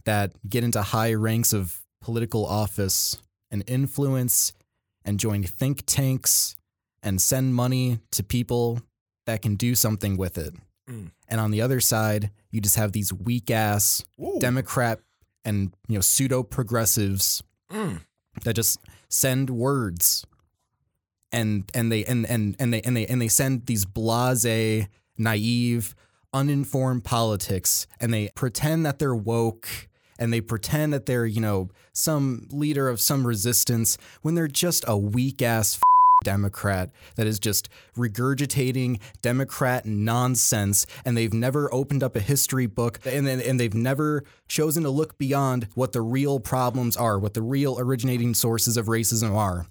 that 0.05 0.33
get 0.49 0.63
into 0.63 0.81
high 0.81 1.13
ranks 1.13 1.53
of 1.53 1.81
political 2.01 2.45
office 2.45 3.21
and 3.49 3.63
influence 3.67 4.53
and 5.03 5.19
join 5.19 5.43
think 5.43 5.83
tanks 5.85 6.55
and 7.03 7.21
send 7.21 7.55
money 7.55 7.99
to 8.11 8.23
people 8.23 8.81
that 9.25 9.41
can 9.41 9.55
do 9.55 9.75
something 9.75 10.17
with 10.17 10.37
it. 10.37 10.53
Mm. 10.89 11.11
And 11.27 11.39
on 11.39 11.51
the 11.51 11.61
other 11.61 11.79
side, 11.79 12.31
you 12.51 12.61
just 12.61 12.75
have 12.75 12.91
these 12.91 13.13
weak 13.13 13.49
ass 13.51 14.03
Democrat 14.39 14.99
and 15.45 15.73
you 15.87 15.95
know 15.95 16.01
pseudo 16.01 16.43
progressives 16.43 17.43
Mm. 17.71 18.01
that 18.43 18.53
just 18.53 18.79
send 19.07 19.49
words 19.49 20.25
and 21.31 21.71
and 21.73 21.89
they 21.91 22.03
and 22.03 22.25
and 22.29 22.55
and 22.59 22.73
they 22.73 22.81
and 22.81 22.97
they 22.97 23.05
and 23.05 23.21
they 23.21 23.29
send 23.29 23.65
these 23.65 23.85
blase, 23.85 24.87
naive, 25.17 25.95
uninformed 26.33 27.03
politics 27.05 27.87
and 27.99 28.13
they 28.13 28.29
pretend 28.35 28.85
that 28.85 28.99
they're 28.99 29.15
woke 29.15 29.67
and 30.21 30.31
they 30.31 30.39
pretend 30.39 30.93
that 30.93 31.07
they're, 31.07 31.25
you 31.25 31.41
know, 31.41 31.69
some 31.93 32.47
leader 32.51 32.87
of 32.87 33.01
some 33.01 33.25
resistance 33.25 33.97
when 34.21 34.35
they're 34.35 34.47
just 34.47 34.85
a 34.87 34.95
weak 34.95 35.41
ass 35.41 35.79
Democrat 36.23 36.91
that 37.15 37.25
is 37.25 37.39
just 37.39 37.67
regurgitating 37.97 38.99
Democrat 39.23 39.87
nonsense, 39.87 40.85
and 41.03 41.17
they've 41.17 41.33
never 41.33 41.73
opened 41.73 42.03
up 42.03 42.15
a 42.15 42.19
history 42.19 42.67
book, 42.67 42.99
and 43.05 43.27
and 43.27 43.59
they've 43.59 43.73
never 43.73 44.23
chosen 44.47 44.83
to 44.83 44.91
look 44.91 45.17
beyond 45.17 45.67
what 45.73 45.93
the 45.93 46.01
real 46.01 46.39
problems 46.39 46.95
are, 46.95 47.17
what 47.17 47.33
the 47.33 47.41
real 47.41 47.79
originating 47.79 48.35
sources 48.35 48.77
of 48.77 48.85
racism 48.85 49.35
are. 49.35 49.65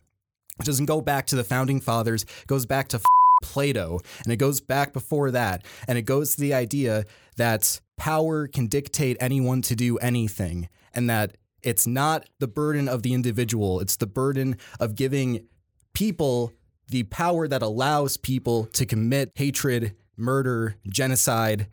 It 0.59 0.67
doesn't 0.67 0.87
go 0.87 1.01
back 1.01 1.27
to 1.29 1.37
the 1.37 1.45
founding 1.45 1.81
fathers, 1.81 2.25
it 2.25 2.47
goes 2.49 2.67
back 2.67 2.89
to 2.89 3.01
Plato, 3.41 4.01
and 4.25 4.33
it 4.33 4.37
goes 4.37 4.61
back 4.61 4.93
before 4.93 5.31
that, 5.31 5.65
and 5.87 5.99
it 5.99 6.03
goes 6.03 6.35
to 6.35 6.41
the 6.41 6.55
idea 6.55 7.05
that 7.37 7.81
power 7.97 8.47
can 8.47 8.67
dictate 8.67 9.17
anyone 9.21 9.63
to 9.63 9.75
do 9.75 9.99
anything, 9.99 10.69
and 10.95 11.09
that 11.11 11.37
it's 11.63 11.87
not 11.87 12.29
the 12.39 12.49
burden 12.49 12.89
of 12.89 13.03
the 13.03 13.13
individual, 13.13 13.81
it's 13.81 13.97
the 13.97 14.07
burden 14.07 14.57
of 14.79 14.95
giving 14.95 15.47
people 15.93 16.53
the 16.89 17.03
power 17.05 17.47
that 17.47 17.63
allows 17.63 18.17
people 18.17 18.65
to 18.67 18.85
commit 18.85 19.33
hatred, 19.35 19.95
murder, 20.17 20.77
genocide, 20.89 21.69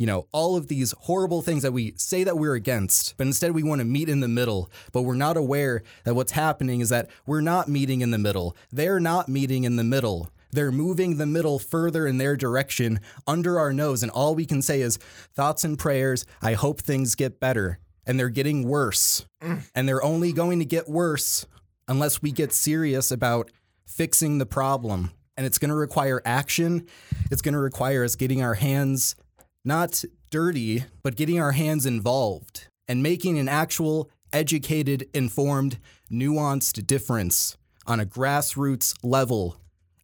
you 0.00 0.06
know, 0.06 0.26
all 0.32 0.56
of 0.56 0.68
these 0.68 0.94
horrible 1.00 1.42
things 1.42 1.62
that 1.62 1.72
we 1.72 1.92
say 1.96 2.24
that 2.24 2.38
we're 2.38 2.54
against, 2.54 3.18
but 3.18 3.26
instead 3.26 3.52
we 3.52 3.62
want 3.62 3.80
to 3.80 3.84
meet 3.84 4.08
in 4.08 4.20
the 4.20 4.28
middle. 4.28 4.70
But 4.92 5.02
we're 5.02 5.14
not 5.14 5.36
aware 5.36 5.82
that 6.04 6.14
what's 6.14 6.32
happening 6.32 6.80
is 6.80 6.88
that 6.88 7.10
we're 7.26 7.42
not 7.42 7.68
meeting 7.68 8.00
in 8.00 8.10
the 8.10 8.16
middle. 8.16 8.56
They're 8.72 8.98
not 8.98 9.28
meeting 9.28 9.64
in 9.64 9.76
the 9.76 9.84
middle. 9.84 10.30
They're 10.52 10.72
moving 10.72 11.16
the 11.16 11.26
middle 11.26 11.58
further 11.58 12.06
in 12.06 12.18
their 12.18 12.36
direction 12.36 13.00
under 13.26 13.58
our 13.58 13.72
nose. 13.72 14.02
And 14.02 14.10
all 14.10 14.34
we 14.34 14.46
can 14.46 14.62
say 14.62 14.80
is 14.80 14.98
thoughts 15.34 15.64
and 15.64 15.78
prayers. 15.78 16.24
I 16.42 16.54
hope 16.54 16.80
things 16.80 17.14
get 17.14 17.40
better. 17.40 17.78
And 18.06 18.18
they're 18.18 18.28
getting 18.28 18.66
worse. 18.66 19.24
Mm. 19.42 19.62
And 19.74 19.88
they're 19.88 20.02
only 20.02 20.32
going 20.32 20.58
to 20.58 20.64
get 20.64 20.88
worse 20.88 21.46
unless 21.86 22.22
we 22.22 22.32
get 22.32 22.52
serious 22.52 23.10
about 23.10 23.50
fixing 23.86 24.38
the 24.38 24.46
problem. 24.46 25.10
And 25.36 25.46
it's 25.46 25.58
going 25.58 25.70
to 25.70 25.74
require 25.74 26.20
action. 26.24 26.86
It's 27.30 27.42
going 27.42 27.54
to 27.54 27.60
require 27.60 28.04
us 28.04 28.16
getting 28.16 28.42
our 28.42 28.54
hands 28.54 29.16
not 29.64 30.04
dirty, 30.30 30.84
but 31.02 31.16
getting 31.16 31.40
our 31.40 31.52
hands 31.52 31.86
involved 31.86 32.68
and 32.88 33.02
making 33.02 33.38
an 33.38 33.48
actual 33.48 34.10
educated, 34.32 35.08
informed, 35.12 35.78
nuanced 36.10 36.86
difference 36.86 37.56
on 37.86 38.00
a 38.00 38.06
grassroots 38.06 38.94
level 39.02 39.59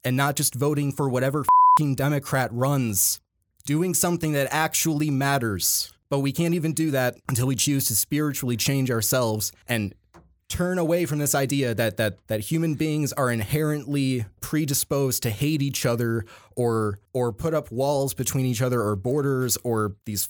and 0.06 0.16
not 0.16 0.36
just 0.36 0.54
voting 0.54 0.92
for 0.92 1.08
whatever 1.08 1.44
Democrat 1.96 2.50
runs. 2.52 3.20
Doing 3.66 3.92
something 3.92 4.32
that 4.32 4.46
actually 4.52 5.10
matters. 5.10 5.92
But 6.08 6.20
we 6.20 6.30
can't 6.30 6.54
even 6.54 6.72
do 6.72 6.92
that 6.92 7.16
until 7.28 7.48
we 7.48 7.56
choose 7.56 7.88
to 7.88 7.96
spiritually 7.96 8.56
change 8.56 8.90
ourselves 8.90 9.50
and 9.68 9.92
turn 10.48 10.78
away 10.78 11.04
from 11.04 11.18
this 11.18 11.34
idea 11.34 11.74
that 11.74 11.96
that 11.96 12.28
that 12.28 12.38
human 12.38 12.76
beings 12.76 13.12
are 13.14 13.32
inherently 13.32 14.24
predisposed 14.40 15.24
to 15.24 15.30
hate 15.30 15.60
each 15.60 15.84
other 15.84 16.24
or 16.54 17.00
or 17.12 17.32
put 17.32 17.52
up 17.52 17.72
walls 17.72 18.14
between 18.14 18.46
each 18.46 18.62
other 18.62 18.80
or 18.80 18.94
borders 18.94 19.58
or 19.64 19.96
these 20.06 20.28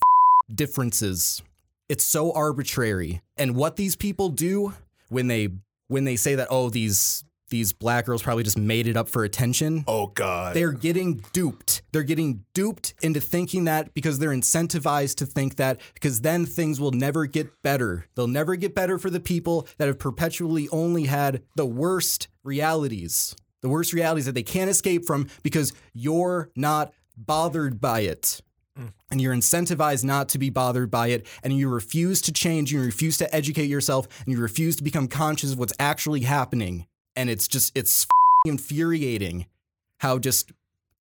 differences. 0.53 1.43
It's 1.91 2.05
so 2.05 2.33
arbitrary. 2.33 3.21
And 3.37 3.55
what 3.55 3.77
these 3.77 3.95
people 3.95 4.31
do 4.31 4.73
when 5.11 5.27
they 5.27 5.51
when 5.89 6.05
they 6.05 6.17
say 6.17 6.35
that 6.37 6.49
oh 6.51 6.71
these 6.71 7.23
these 7.49 7.73
black 7.73 8.07
girls 8.07 8.23
probably 8.23 8.43
just 8.43 8.59
made 8.59 8.87
it 8.87 8.97
up 8.97 9.09
for 9.09 9.25
attention. 9.25 9.85
Oh 9.87 10.09
God. 10.09 10.55
They're 10.55 10.73
getting 10.73 11.23
duped. 11.33 11.83
They're 11.93 12.03
getting 12.03 12.45
duped 12.55 12.95
into 13.03 13.21
thinking 13.21 13.65
that 13.65 13.95
because 13.95 14.19
they're 14.19 14.31
incentivized 14.31 15.17
to 15.17 15.27
think 15.27 15.57
that 15.57 15.81
because 15.95 16.23
then 16.23 16.47
things 16.47 16.81
will 16.81 16.91
never 16.91 17.27
get 17.27 17.63
better. 17.63 18.07
They'll 18.15 18.27
never 18.27 18.57
get 18.57 18.75
better 18.75 18.99
for 18.99 19.11
the 19.11 19.21
people 19.21 19.69
that 19.79 19.87
have 19.87 19.99
perpetually 19.99 20.69
only 20.71 21.05
had 21.05 21.43
the 21.55 21.67
worst 21.67 22.29
realities. 22.43 23.35
The 23.63 23.69
worst 23.69 23.93
realities 23.93 24.27
that 24.27 24.35
they 24.35 24.43
can't 24.43 24.71
escape 24.71 25.05
from 25.05 25.29
because 25.43 25.73
you're 25.93 26.51
not 26.57 26.93
bothered 27.17 27.81
by 27.81 28.01
it. 28.01 28.41
Mm. 28.79 28.93
And 29.11 29.21
you're 29.21 29.35
incentivized 29.35 30.05
not 30.05 30.29
to 30.31 30.39
be 30.39 30.51
bothered 30.51 30.91
by 30.91 31.09
it, 31.09 31.27
and 31.43 31.57
you 31.57 31.69
refuse 31.69 32.21
to 32.23 32.33
change, 32.33 32.73
you 32.73 32.83
refuse 32.83 33.17
to 33.19 33.35
educate 33.35 33.67
yourself, 33.67 34.07
and 34.25 34.35
you 34.35 34.41
refuse 34.41 34.77
to 34.77 34.85
become 34.85 35.09
conscious 35.09 35.53
of 35.53 35.59
what's 35.59 35.73
actually 35.81 36.21
happening. 36.21 36.87
And 37.17 37.31
it's 37.31 37.49
just, 37.49 37.77
it's 37.77 38.07
infuriating 38.45 39.47
how 39.99 40.19
just 40.19 40.53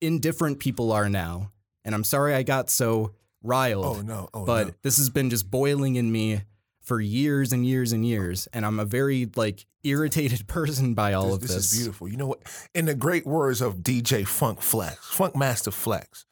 indifferent 0.02 0.60
people 0.60 0.92
are 0.92 1.10
now. 1.10 1.52
And 1.84 1.94
I'm 1.94 2.04
sorry 2.04 2.34
I 2.34 2.44
got 2.44 2.70
so 2.70 3.12
riled, 3.44 3.86
oh 3.98 4.02
no. 4.02 4.30
Oh 4.34 4.46
but 4.46 4.68
no. 4.68 4.74
this 4.82 4.98
has 4.98 5.10
been 5.10 5.30
just 5.30 5.52
boiling 5.52 5.96
in 5.96 6.12
me 6.12 6.42
for 6.82 7.00
years 7.02 7.52
and 7.54 7.66
years 7.66 7.92
and 7.92 8.06
years. 8.06 8.48
And 8.54 8.66
I'm 8.66 8.80
a 8.80 8.86
very 8.86 9.30
like 9.36 9.66
irritated 9.84 10.48
person 10.48 10.94
by 10.94 11.14
all 11.14 11.26
This, 11.28 11.36
of 11.36 11.42
this 11.42 11.52
this. 11.56 11.72
is 11.74 11.78
beautiful. 11.80 12.08
You 12.08 12.18
know 12.18 12.28
what? 12.28 12.42
In 12.74 12.86
the 12.86 12.96
great 12.96 13.26
words 13.28 13.62
of 13.62 13.78
DJ 13.78 14.26
Funk 14.28 14.62
Flex, 14.62 14.98
Funk 15.12 15.36
Master 15.36 15.72
Flex, 15.72 16.26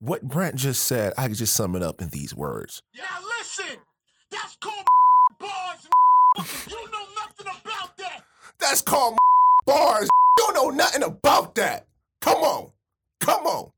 what 0.00 0.22
Brent 0.22 0.56
just 0.56 0.84
said, 0.84 1.12
I 1.16 1.28
could 1.28 1.36
just 1.36 1.54
sum 1.54 1.76
it 1.76 1.82
up 1.82 2.00
in 2.02 2.08
these 2.08 2.34
words. 2.34 2.82
Now 2.96 3.04
listen, 3.38 3.76
that's 4.30 4.56
called 4.56 4.84
bars. 5.38 5.88
You 6.68 6.76
know 6.76 6.82
nothing 6.84 6.84
about 6.84 6.92
that. 6.92 6.99
That's 8.60 8.82
called 8.82 9.18
bars. 9.66 10.08
You 10.38 10.54
don't 10.54 10.54
know 10.54 10.70
nothing 10.70 11.02
about 11.02 11.54
that. 11.56 11.86
Come 12.22 12.38
on. 12.38 12.70
Come 13.20 13.46
on. 13.46 13.70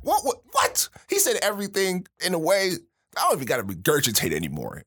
What, 0.00 0.24
what, 0.24 0.40
what? 0.52 0.88
He 1.10 1.18
said 1.18 1.36
everything 1.42 2.06
in 2.24 2.32
a 2.32 2.38
way, 2.38 2.72
I 3.16 3.20
don't 3.22 3.34
even 3.34 3.46
got 3.46 3.56
to 3.58 3.64
regurgitate 3.64 4.32
anymore. 4.32 4.82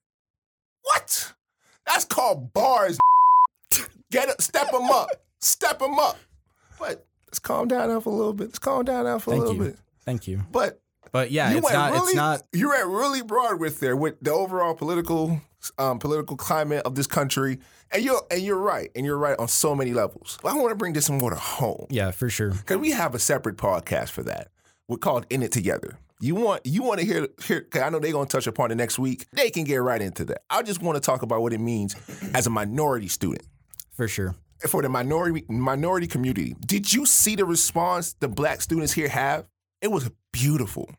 What? 0.84 1.34
That's 1.86 2.06
called 2.06 2.52
bars. 2.54 2.98
Get 4.12 4.30
up, 4.30 4.42
step 4.42 4.72
them 4.72 4.90
up. 4.90 5.10
Step 5.40 5.78
them 5.80 6.00
up. 6.00 6.18
But 6.80 7.06
let's 7.28 7.38
calm 7.40 7.68
down 7.68 7.90
now 7.90 8.00
for 8.00 8.10
a 8.10 8.16
little 8.16 8.34
bit. 8.34 8.48
Let's 8.48 8.60
calm 8.60 8.86
down 8.86 9.04
now 9.04 9.20
for 9.20 9.32
Thank 9.32 9.44
a 9.44 9.48
little 9.48 9.66
you. 9.66 9.72
bit. 9.72 9.80
Thank 10.04 10.28
you. 10.28 10.42
But 10.52 10.80
But 11.12 11.30
yeah, 11.32 11.52
you 11.52 11.58
it's 11.60 11.72
not, 11.72 11.92
really, 11.92 12.06
it's 12.08 12.16
not, 12.16 12.42
You 12.54 12.70
went 12.70 12.88
really 12.88 13.22
broad 13.22 13.60
with 13.60 13.80
there 13.80 13.96
with 13.96 14.16
the 14.22 14.32
overall 14.32 14.74
political, 14.74 15.42
um, 15.78 16.00
political 16.00 16.38
climate 16.38 16.84
of 16.86 16.96
this 16.96 17.08
country, 17.08 17.60
and 17.92 18.04
you're 18.04 18.22
and 18.32 18.42
you're 18.42 18.58
right, 18.58 18.90
and 18.96 19.06
you're 19.06 19.18
right 19.18 19.38
on 19.40 19.48
so 19.48 19.76
many 19.76 19.94
levels. 19.94 20.38
But 20.42 20.54
I 20.54 20.56
want 20.56 20.70
to 20.70 20.76
bring 20.76 20.94
this 20.94 21.10
more 21.10 21.30
to 21.30 21.36
home 21.36 21.88
yeah, 21.90 22.12
for 22.12 22.30
sure. 22.30 22.52
because 22.52 22.78
we 22.78 22.92
have 22.92 23.16
a 23.16 23.20
separate 23.20 23.58
podcast 23.58 24.10
for 24.10 24.24
that. 24.24 24.50
We're 24.88 24.98
called 24.98 25.26
In 25.30 25.44
It 25.44 25.52
Together. 25.52 25.98
You 26.22 26.36
want 26.36 26.66
you 26.66 26.84
want 26.84 27.00
to 27.00 27.06
hear 27.06 27.28
hear? 27.44 27.62
Cause 27.62 27.82
I 27.82 27.90
know 27.90 28.00
they're 28.00 28.12
gonna 28.12 28.26
touch 28.26 28.48
upon 28.48 28.72
it 28.72 28.76
next 28.76 29.00
week. 29.00 29.26
They 29.32 29.50
can 29.50 29.64
get 29.64 29.78
right 29.78 30.02
into 30.02 30.26
that. 30.26 30.42
I 30.50 30.62
just 30.64 30.82
want 30.82 30.96
to 30.96 31.02
talk 31.02 31.22
about 31.22 31.42
what 31.42 31.54
it 31.54 31.60
means 31.60 31.96
as 32.34 32.46
a 32.46 32.50
minority 32.50 33.08
student 33.08 33.44
For 33.94 34.08
sure. 34.08 34.36
for 34.68 34.82
the 34.82 34.90
minority 34.90 35.46
minority 35.48 36.08
community. 36.08 36.56
Did 36.66 36.92
you 36.92 37.06
see 37.06 37.36
the 37.36 37.46
response 37.46 38.14
the 38.20 38.28
black 38.28 38.60
students 38.62 38.92
here 38.92 39.08
have? 39.08 39.46
It 39.82 39.90
was 39.92 40.12
beautiful. 40.34 40.90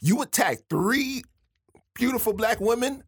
You 0.00 0.22
attacked 0.22 0.62
three 0.70 1.24
beautiful 1.94 2.32
black 2.32 2.60
women. 2.60 3.02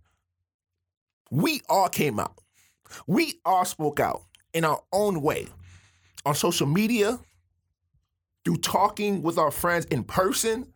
We 1.34 1.62
all 1.68 1.88
came 1.88 2.20
out. 2.20 2.38
We 3.08 3.40
all 3.44 3.64
spoke 3.64 3.98
out 3.98 4.22
in 4.52 4.64
our 4.64 4.80
own 4.92 5.20
way 5.20 5.48
on 6.24 6.36
social 6.36 6.68
media, 6.68 7.18
through 8.44 8.58
talking 8.58 9.20
with 9.20 9.36
our 9.36 9.50
friends 9.50 9.84
in 9.86 10.04
person, 10.04 10.72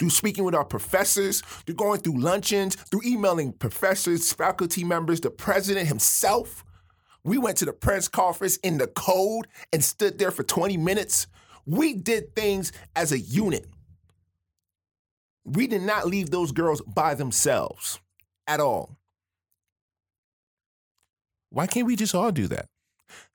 through 0.00 0.10
speaking 0.10 0.42
with 0.42 0.56
our 0.56 0.64
professors, 0.64 1.42
through 1.42 1.76
going 1.76 2.00
through 2.00 2.18
luncheons, 2.18 2.74
through 2.74 3.02
emailing 3.06 3.52
professors, 3.52 4.32
faculty 4.32 4.82
members, 4.82 5.20
the 5.20 5.30
president 5.30 5.86
himself. 5.86 6.64
We 7.22 7.38
went 7.38 7.58
to 7.58 7.64
the 7.64 7.72
press 7.72 8.08
conference 8.08 8.56
in 8.56 8.78
the 8.78 8.88
cold 8.88 9.46
and 9.72 9.84
stood 9.84 10.18
there 10.18 10.32
for 10.32 10.42
20 10.42 10.76
minutes. 10.76 11.28
We 11.66 11.94
did 11.94 12.34
things 12.34 12.72
as 12.96 13.12
a 13.12 13.18
unit. 13.20 13.64
We 15.44 15.68
did 15.68 15.82
not 15.82 16.08
leave 16.08 16.30
those 16.30 16.50
girls 16.50 16.82
by 16.82 17.14
themselves 17.14 18.00
at 18.48 18.58
all. 18.58 18.96
Why 21.50 21.66
can't 21.66 21.86
we 21.86 21.96
just 21.96 22.14
all 22.14 22.30
do 22.32 22.46
that? 22.48 22.66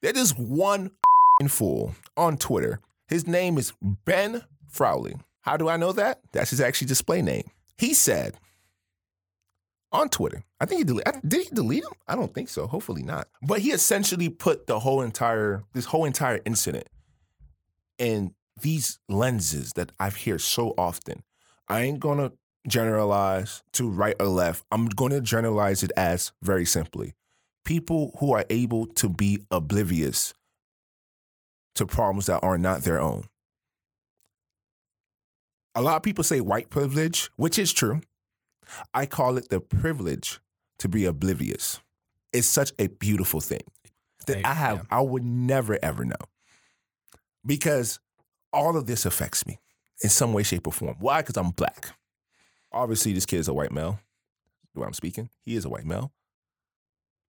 There 0.02 0.16
is 0.16 0.32
one 0.32 0.92
fool 1.50 1.96
on 2.16 2.38
Twitter. 2.38 2.80
His 3.08 3.28
name 3.28 3.58
is 3.58 3.74
Ben 3.82 4.44
Frowley. 4.70 5.16
How 5.42 5.58
do 5.58 5.70
I 5.70 5.78
know 5.78 5.92
that? 5.92 6.20
That's 6.32 6.50
his 6.50 6.62
actually 6.62 6.88
display 6.88 7.22
name. 7.22 7.50
He 7.78 7.94
said 7.94 8.36
on 9.92 10.10
Twitter, 10.10 10.44
I 10.60 10.66
think 10.66 10.80
he 10.80 10.84
deleted. 10.86 11.22
Did 11.28 11.48
he 11.48 11.54
delete 11.54 11.84
him? 11.84 11.92
I 12.08 12.16
don't 12.16 12.34
think 12.34 12.50
so. 12.50 12.68
Hopefully 12.68 13.04
not. 13.04 13.28
But 13.42 13.60
he 13.60 13.72
essentially 13.72 14.30
put 14.30 14.66
the 14.66 14.80
whole 14.80 15.02
entire 15.02 15.64
this 15.74 15.86
whole 15.86 16.06
entire 16.06 16.40
incident 16.46 16.88
in 17.98 18.34
these 18.62 19.00
lenses 19.10 19.74
that 19.74 19.92
I 20.00 20.10
hear 20.10 20.40
so 20.40 20.74
often. 20.78 21.24
I 21.68 21.82
ain't 21.82 22.00
gonna 22.00 22.32
generalize 22.68 23.62
to 23.74 23.90
right 23.90 24.16
or 24.20 24.28
left. 24.28 24.66
I'm 24.72 24.88
gonna 24.88 25.22
generalize 25.22 25.84
it 25.84 25.92
as 25.98 26.32
very 26.42 26.66
simply 26.66 27.14
people 27.66 28.16
who 28.20 28.34
are 28.34 28.46
able 28.50 28.86
to 28.86 29.10
be 29.10 29.40
oblivious 29.52 30.34
to 31.76 31.86
problems 31.86 32.28
that 32.28 32.40
are 32.42 32.58
not 32.58 32.82
their 32.84 33.02
own. 33.02 33.26
A 35.74 35.82
lot 35.82 35.98
of 35.98 36.04
people 36.04 36.24
say 36.24 36.40
white 36.40 36.70
privilege, 36.70 37.30
which 37.36 37.60
is 37.60 37.74
true. 37.74 38.00
I 38.94 39.06
call 39.06 39.38
it 39.38 39.50
the 39.50 39.60
privilege 39.60 40.40
to 40.80 40.88
be 40.88 41.06
oblivious. 41.06 41.82
It's 42.32 42.48
such 42.48 42.72
a 42.80 42.88
beautiful 42.88 43.42
thing 43.42 43.62
that 44.28 44.46
I- 44.46 44.54
have, 44.54 44.78
yeah. 44.78 44.84
I 44.90 45.02
would 45.02 45.24
never 45.24 45.78
ever 45.84 46.06
know 46.06 46.16
because 47.46 48.00
all 48.54 48.78
of 48.78 48.86
this 48.88 49.06
affects 49.06 49.46
me 49.46 49.60
in 50.02 50.10
some 50.10 50.34
way, 50.34 50.44
shape, 50.44 50.68
or 50.68 50.74
form. 50.74 50.96
Why? 51.00 51.22
Because 51.22 51.38
I'm 51.38 51.52
black. 51.52 51.90
Obviously, 52.72 53.14
this 53.14 53.26
kid 53.26 53.40
is 53.40 53.48
a 53.48 53.54
white 53.54 53.72
male. 53.72 54.00
Way 54.74 54.86
I'm 54.86 54.94
speaking, 54.94 55.30
he 55.42 55.56
is 55.56 55.64
a 55.66 55.70
white 55.70 55.86
male. 55.86 56.12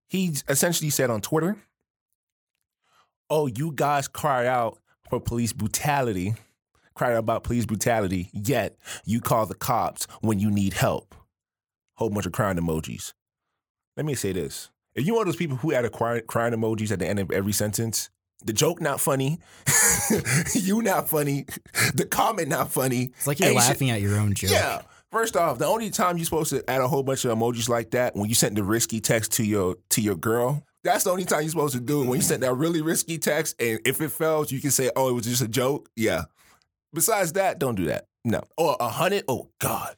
He 0.08 0.34
essentially 0.48 0.90
said 0.90 1.10
on 1.10 1.20
Twitter, 1.20 1.56
"Oh, 3.30 3.46
you 3.46 3.72
guys 3.74 4.08
cry 4.08 4.46
out 4.46 4.78
for 5.10 5.20
police 5.20 5.52
brutality, 5.52 6.34
cry 6.94 7.12
out 7.12 7.18
about 7.18 7.44
police 7.44 7.66
brutality, 7.66 8.30
yet 8.32 8.76
you 9.04 9.20
call 9.20 9.46
the 9.46 9.54
cops 9.54 10.06
when 10.20 10.38
you 10.38 10.50
need 10.50 10.74
help." 10.74 11.14
Whole 11.94 12.10
bunch 12.10 12.26
of 12.26 12.32
crying 12.32 12.58
emojis. 12.58 13.14
Let 13.96 14.06
me 14.06 14.14
say 14.14 14.32
this: 14.32 14.70
If 14.94 15.06
you 15.06 15.14
one 15.14 15.22
of 15.22 15.26
those 15.26 15.36
people 15.36 15.56
who 15.56 15.72
add 15.72 15.84
a 15.84 15.90
cry, 15.90 16.20
crying 16.20 16.54
emojis 16.54 16.92
at 16.92 16.98
the 16.98 17.06
end 17.06 17.18
of 17.18 17.30
every 17.30 17.52
sentence, 17.52 18.10
the 18.44 18.52
joke 18.52 18.80
not 18.80 19.00
funny, 19.00 19.40
you 20.54 20.82
not 20.82 21.08
funny, 21.08 21.46
the 21.94 22.06
comment 22.06 22.48
not 22.48 22.70
funny. 22.70 23.04
It's 23.16 23.26
like 23.26 23.40
you're 23.40 23.54
laughing 23.54 23.90
at 23.90 24.00
your 24.02 24.18
own 24.18 24.34
joke. 24.34 24.50
yeah. 24.50 24.82
First 25.12 25.36
off, 25.36 25.58
the 25.58 25.66
only 25.66 25.90
time 25.90 26.16
you're 26.18 26.24
supposed 26.24 26.50
to 26.50 26.68
add 26.68 26.80
a 26.80 26.88
whole 26.88 27.02
bunch 27.02 27.24
of 27.24 27.36
emojis 27.36 27.68
like 27.68 27.92
that 27.92 28.16
when 28.16 28.28
you 28.28 28.34
sent 28.34 28.56
the 28.56 28.64
risky 28.64 29.00
text 29.00 29.32
to 29.34 29.44
your 29.44 29.76
to 29.90 30.00
your 30.00 30.16
girl. 30.16 30.64
That's 30.82 31.04
the 31.04 31.10
only 31.10 31.24
time 31.24 31.42
you're 31.42 31.50
supposed 31.50 31.74
to 31.74 31.80
do 31.80 32.02
it 32.02 32.06
when 32.06 32.16
you 32.16 32.22
sent 32.22 32.42
that 32.42 32.54
really 32.54 32.82
risky 32.82 33.18
text. 33.18 33.60
And 33.60 33.80
if 33.84 34.00
it 34.00 34.10
fails, 34.10 34.50
you 34.50 34.60
can 34.60 34.70
say, 34.70 34.90
"Oh, 34.96 35.08
it 35.08 35.12
was 35.12 35.24
just 35.24 35.42
a 35.42 35.48
joke." 35.48 35.88
Yeah. 35.96 36.24
Besides 36.92 37.32
that, 37.34 37.58
don't 37.58 37.74
do 37.74 37.86
that. 37.86 38.06
No. 38.24 38.42
Or 38.56 38.76
a 38.80 38.88
hundred. 38.88 39.24
Oh 39.28 39.48
God. 39.60 39.96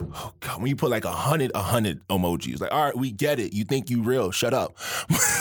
Oh 0.00 0.32
God. 0.40 0.58
When 0.60 0.68
you 0.68 0.76
put 0.76 0.90
like 0.90 1.04
a 1.04 1.12
hundred, 1.12 1.52
a 1.54 1.62
hundred 1.62 2.06
emojis, 2.08 2.60
like, 2.60 2.72
all 2.72 2.84
right, 2.84 2.96
we 2.96 3.10
get 3.12 3.38
it. 3.38 3.54
You 3.54 3.64
think 3.64 3.88
you 3.88 4.02
real? 4.02 4.30
Shut 4.30 4.52
up. 4.52 4.76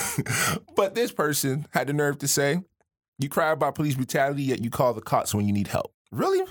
but 0.76 0.96
this 0.96 1.12
person 1.12 1.66
had 1.72 1.88
the 1.88 1.94
nerve 1.94 2.20
to 2.20 2.28
say, 2.28 2.62
"You 3.18 3.28
cry 3.28 3.52
about 3.52 3.76
police 3.76 3.96
brutality, 3.96 4.44
yet 4.44 4.64
you 4.64 4.70
call 4.70 4.94
the 4.94 5.02
cops 5.02 5.34
when 5.34 5.46
you 5.46 5.54
need 5.54 5.68
help." 5.68 5.94
Really? 6.12 6.46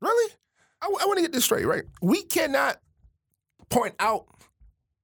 Really? 0.00 0.32
I, 0.82 0.88
want 0.88 1.16
to 1.16 1.22
get 1.22 1.32
this 1.32 1.44
straight, 1.44 1.66
right? 1.66 1.84
We 2.00 2.24
cannot 2.24 2.80
point 3.68 3.94
out 4.00 4.26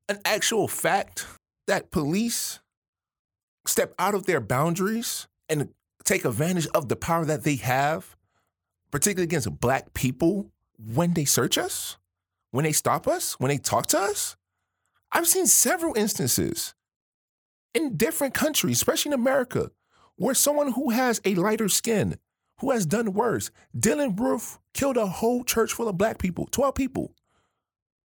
an 0.09 0.19
actual 0.25 0.67
fact 0.67 1.27
that 1.67 1.91
police 1.91 2.59
step 3.67 3.95
out 3.99 4.15
of 4.15 4.27
their 4.27 4.41
boundaries 4.41 5.29
and 5.49 5.69
take 6.05 6.25
advantage 6.25 6.67
of 6.75 6.89
the 6.89 6.97
power 6.97 7.25
that 7.25 7.45
they 7.45 7.57
have, 7.57 8.17
particularly 8.91 9.25
against 9.25 9.61
black 9.61 9.95
people, 9.95 10.51
when 10.95 11.15
they 11.15 11.25
search 11.25 11.59
us, 11.59 11.97
when 12.51 12.65
they 12.65 12.73
stop 12.73 13.07
us, 13.07 13.39
when 13.39 13.49
they 13.49 13.59
talk 13.59 13.87
to 13.89 13.99
us. 13.99 14.37
I've 15.13 15.27
seen 15.27 15.47
several 15.47 15.95
instances 15.97 16.75
in 17.75 17.97
different 17.97 18.35
countries, 18.35 18.79
especially 18.79 19.11
in 19.11 19.21
America, 19.21 19.71
where 20.17 20.35
someone 20.35 20.73
who 20.73 20.91
has 20.91 21.21
a 21.25 21.35
lighter 21.35 21.69
skin, 21.69 22.17
who 22.61 22.71
has 22.71 22.87
done 22.87 23.13
worse, 23.13 23.51
Dylann 23.77 24.19
Roof 24.19 24.59
killed 24.75 24.97
a 24.97 25.07
whole 25.07 25.45
church 25.45 25.73
full 25.73 25.89
of 25.89 25.99
black 25.99 26.19
people, 26.19 26.49
12 26.51 26.75
people. 26.75 27.13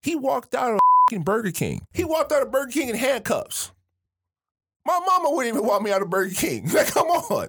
He 0.03 0.15
walked 0.15 0.55
out 0.55 0.75
of 0.75 1.25
Burger 1.25 1.53
King. 1.53 1.87
He 1.93 2.05
walked 2.05 2.33
out 2.33 2.43
of 2.43 2.51
Burger 2.51 2.73
King 2.73 2.88
in 2.88 2.97
handcuffs. 2.97 3.73
My 4.85 4.99
mama 5.07 5.31
wouldn't 5.31 5.55
even 5.55 5.67
walk 5.67 5.83
me 5.83 5.93
out 5.93 6.03
of 6.03 6.11
Burger 6.11 6.35
King. 6.35 6.69
Like, 6.75 6.88
come 6.88 7.07
on. 7.09 7.49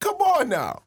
Come 0.00 0.16
on 0.16 0.48
now. 0.48 0.82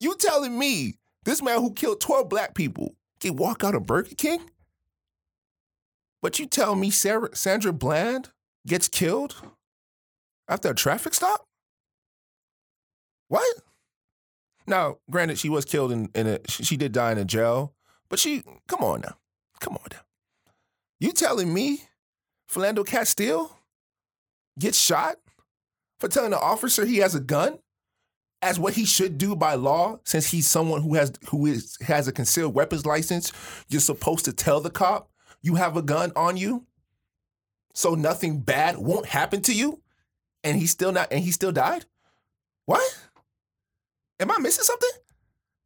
You 0.00 0.16
telling 0.16 0.58
me 0.58 0.94
this 1.24 1.42
man 1.42 1.60
who 1.60 1.72
killed 1.72 2.00
12 2.00 2.28
black 2.28 2.54
people 2.54 2.94
can 3.20 3.36
walk 3.36 3.62
out 3.62 3.74
of 3.74 3.86
Burger 3.86 4.14
King? 4.16 4.40
But 6.22 6.38
you 6.38 6.46
tell 6.46 6.74
me 6.74 6.90
Sarah, 6.90 7.34
Sandra 7.34 7.72
Bland 7.72 8.30
gets 8.66 8.88
killed 8.88 9.36
after 10.48 10.70
a 10.70 10.74
traffic 10.74 11.14
stop? 11.14 11.46
What? 13.28 13.46
Now, 14.70 14.98
granted, 15.10 15.36
she 15.36 15.48
was 15.48 15.64
killed 15.64 15.90
in, 15.90 16.08
in 16.14 16.28
a 16.28 16.38
she 16.48 16.76
did 16.76 16.92
die 16.92 17.10
in 17.10 17.18
a 17.18 17.24
jail, 17.24 17.74
but 18.08 18.20
she 18.20 18.44
come 18.68 18.84
on 18.84 19.00
now. 19.00 19.16
Come 19.58 19.74
on 19.74 19.86
now. 19.90 20.00
You 21.00 21.12
telling 21.12 21.52
me 21.52 21.82
Philando 22.48 22.86
Castile 22.86 23.58
gets 24.58 24.78
shot 24.78 25.16
for 25.98 26.08
telling 26.08 26.30
the 26.30 26.38
officer 26.38 26.86
he 26.86 26.98
has 26.98 27.16
a 27.16 27.20
gun 27.20 27.58
as 28.42 28.60
what 28.60 28.74
he 28.74 28.84
should 28.84 29.18
do 29.18 29.34
by 29.34 29.54
law 29.54 29.98
since 30.04 30.30
he's 30.30 30.46
someone 30.46 30.82
who 30.82 30.94
has 30.94 31.12
who 31.28 31.46
is 31.46 31.76
has 31.80 32.06
a 32.06 32.12
concealed 32.12 32.54
weapons 32.54 32.86
license 32.86 33.32
you're 33.68 33.80
supposed 33.80 34.24
to 34.24 34.32
tell 34.32 34.60
the 34.60 34.70
cop 34.70 35.10
you 35.42 35.56
have 35.56 35.76
a 35.76 35.82
gun 35.82 36.12
on 36.16 36.36
you 36.36 36.64
so 37.74 37.94
nothing 37.94 38.40
bad 38.40 38.78
won't 38.78 39.06
happen 39.06 39.42
to 39.42 39.54
you 39.54 39.82
and 40.44 40.56
he 40.56 40.66
still 40.66 40.92
not 40.92 41.08
and 41.10 41.24
he 41.24 41.30
still 41.30 41.52
died 41.52 41.84
what 42.66 42.82
am 44.20 44.30
i 44.30 44.38
missing 44.38 44.64
something 44.64 44.90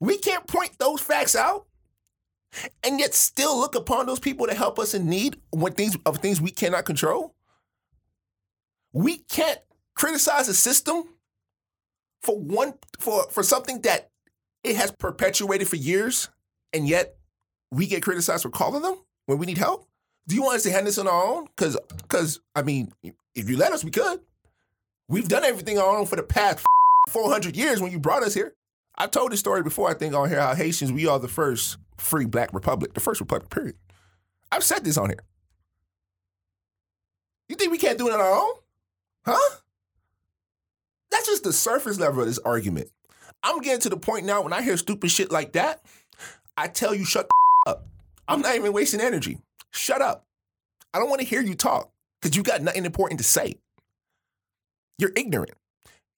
we 0.00 0.16
can't 0.16 0.46
point 0.46 0.78
those 0.78 1.00
facts 1.00 1.36
out 1.36 1.66
and 2.82 3.00
yet 3.00 3.12
still 3.12 3.58
look 3.58 3.74
upon 3.74 4.06
those 4.06 4.20
people 4.20 4.46
to 4.46 4.54
help 4.54 4.78
us 4.78 4.94
in 4.94 5.08
need 5.08 5.36
when 5.50 5.72
things 5.72 5.96
of 6.06 6.18
things 6.18 6.40
we 6.40 6.50
cannot 6.50 6.84
control 6.84 7.34
we 8.92 9.18
can't 9.18 9.58
criticize 9.94 10.48
a 10.48 10.54
system 10.54 11.04
for 12.22 12.38
one 12.38 12.74
for 12.98 13.24
for 13.30 13.42
something 13.42 13.82
that 13.82 14.10
it 14.64 14.76
has 14.76 14.90
perpetuated 14.90 15.68
for 15.68 15.76
years, 15.76 16.30
and 16.72 16.88
yet 16.88 17.16
we 17.70 17.86
get 17.86 18.02
criticized 18.02 18.42
for 18.42 18.50
calling 18.50 18.82
them 18.82 18.96
when 19.26 19.38
we 19.38 19.46
need 19.46 19.58
help. 19.58 19.86
Do 20.26 20.34
you 20.34 20.42
want 20.42 20.56
us 20.56 20.62
to 20.62 20.70
handle 20.70 20.86
this 20.86 20.98
on 20.98 21.06
our 21.06 21.24
own? 21.24 21.44
Because 21.44 21.76
because 21.98 22.40
I 22.54 22.62
mean, 22.62 22.92
if 23.34 23.50
you 23.50 23.56
let 23.56 23.72
us, 23.72 23.84
we 23.84 23.90
could. 23.90 24.20
We've 25.06 25.28
done 25.28 25.44
everything 25.44 25.78
on 25.78 25.84
our 25.84 25.98
own 25.98 26.06
for 26.06 26.16
the 26.16 26.22
past 26.22 26.64
four 27.08 27.30
hundred 27.30 27.56
years. 27.56 27.80
When 27.80 27.92
you 27.92 27.98
brought 27.98 28.22
us 28.22 28.34
here, 28.34 28.54
I've 28.96 29.10
told 29.10 29.32
this 29.32 29.40
story 29.40 29.62
before. 29.62 29.90
I 29.90 29.94
think 29.94 30.14
on 30.14 30.28
here 30.28 30.40
how 30.40 30.54
Haitians 30.54 30.92
we 30.92 31.06
are 31.06 31.18
the 31.18 31.28
first 31.28 31.78
free 31.98 32.26
black 32.26 32.52
republic, 32.52 32.94
the 32.94 33.00
first 33.00 33.20
republic. 33.20 33.50
Period. 33.50 33.76
I've 34.52 34.64
said 34.64 34.84
this 34.84 34.96
on 34.96 35.10
here. 35.10 35.24
You 37.48 37.56
think 37.56 37.72
we 37.72 37.78
can't 37.78 37.98
do 37.98 38.08
it 38.08 38.14
on 38.14 38.20
our 38.20 38.32
own? 38.32 38.52
Huh? 39.26 39.56
That's 41.10 41.26
just 41.26 41.44
the 41.44 41.52
surface 41.52 41.98
level 41.98 42.20
of 42.20 42.26
this 42.26 42.38
argument. 42.38 42.88
I'm 43.42 43.60
getting 43.60 43.80
to 43.80 43.88
the 43.90 43.96
point 43.96 44.24
now 44.24 44.42
when 44.42 44.52
I 44.52 44.62
hear 44.62 44.76
stupid 44.76 45.10
shit 45.10 45.30
like 45.30 45.52
that, 45.52 45.82
I 46.56 46.68
tell 46.68 46.94
you, 46.94 47.04
shut 47.04 47.28
up. 47.66 47.86
I'm 48.26 48.40
not 48.40 48.56
even 48.56 48.72
wasting 48.72 49.00
energy. 49.00 49.38
Shut 49.70 50.00
up. 50.00 50.24
I 50.92 50.98
don't 50.98 51.10
want 51.10 51.20
to 51.20 51.26
hear 51.26 51.42
you 51.42 51.54
talk 51.54 51.90
because 52.20 52.36
you 52.36 52.42
got 52.42 52.62
nothing 52.62 52.84
important 52.84 53.18
to 53.18 53.24
say. 53.24 53.56
You're 54.98 55.12
ignorant. 55.16 55.54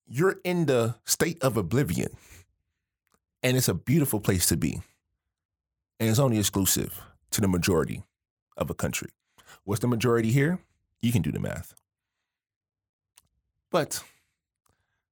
You're 0.08 0.36
in 0.44 0.66
the 0.66 0.96
state 1.04 1.42
of 1.42 1.56
oblivion. 1.56 2.16
And 3.42 3.56
it's 3.56 3.68
a 3.68 3.74
beautiful 3.74 4.20
place 4.20 4.46
to 4.46 4.56
be. 4.56 4.80
And 6.00 6.08
it's 6.10 6.18
only 6.18 6.38
exclusive 6.38 7.00
to 7.30 7.40
the 7.40 7.48
majority 7.48 8.02
of 8.56 8.70
a 8.70 8.74
country. 8.74 9.10
What's 9.64 9.80
the 9.80 9.88
majority 9.88 10.30
here? 10.30 10.58
You 11.02 11.12
can 11.12 11.22
do 11.22 11.32
the 11.32 11.40
math. 11.40 11.74
But 13.70 14.02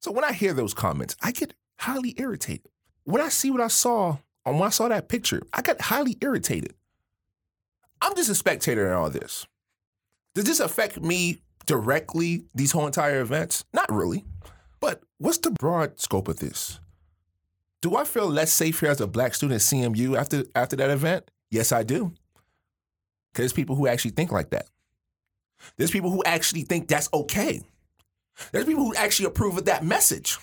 so 0.00 0.10
when 0.12 0.24
I 0.24 0.32
hear 0.32 0.52
those 0.52 0.74
comments, 0.74 1.16
I 1.22 1.32
get 1.32 1.54
highly 1.78 2.14
irritated 2.16 2.70
when 3.04 3.20
I 3.20 3.28
see 3.28 3.50
what 3.50 3.60
I 3.60 3.68
saw, 3.68 4.18
and 4.44 4.58
when 4.58 4.66
I 4.66 4.70
saw 4.70 4.88
that 4.88 5.08
picture, 5.08 5.42
I 5.52 5.62
got 5.62 5.80
highly 5.80 6.16
irritated. 6.20 6.74
I'm 8.00 8.14
just 8.16 8.30
a 8.30 8.34
spectator 8.34 8.86
in 8.86 8.92
all 8.92 9.10
this. 9.10 9.46
Does 10.34 10.44
this 10.44 10.60
affect 10.60 11.00
me 11.00 11.42
directly, 11.66 12.44
these 12.54 12.72
whole 12.72 12.86
entire 12.86 13.20
events? 13.20 13.64
Not 13.72 13.92
really. 13.92 14.24
But 14.84 15.00
what's 15.16 15.38
the 15.38 15.50
broad 15.50 15.98
scope 15.98 16.28
of 16.28 16.40
this? 16.40 16.78
Do 17.80 17.96
I 17.96 18.04
feel 18.04 18.28
less 18.28 18.52
safe 18.52 18.80
here 18.80 18.90
as 18.90 19.00
a 19.00 19.06
black 19.06 19.34
student 19.34 19.62
at 19.62 19.62
CMU 19.62 20.14
after 20.14 20.44
after 20.54 20.76
that 20.76 20.90
event? 20.90 21.30
Yes, 21.50 21.72
I 21.72 21.84
do. 21.84 22.12
Because 23.32 23.44
there's 23.44 23.52
people 23.54 23.76
who 23.76 23.86
actually 23.86 24.10
think 24.10 24.30
like 24.30 24.50
that. 24.50 24.66
There's 25.78 25.90
people 25.90 26.10
who 26.10 26.22
actually 26.24 26.64
think 26.64 26.88
that's 26.88 27.08
okay. 27.14 27.62
There's 28.52 28.66
people 28.66 28.84
who 28.84 28.94
actually 28.94 29.24
approve 29.24 29.56
of 29.56 29.64
that 29.64 29.86
message. 29.86 30.36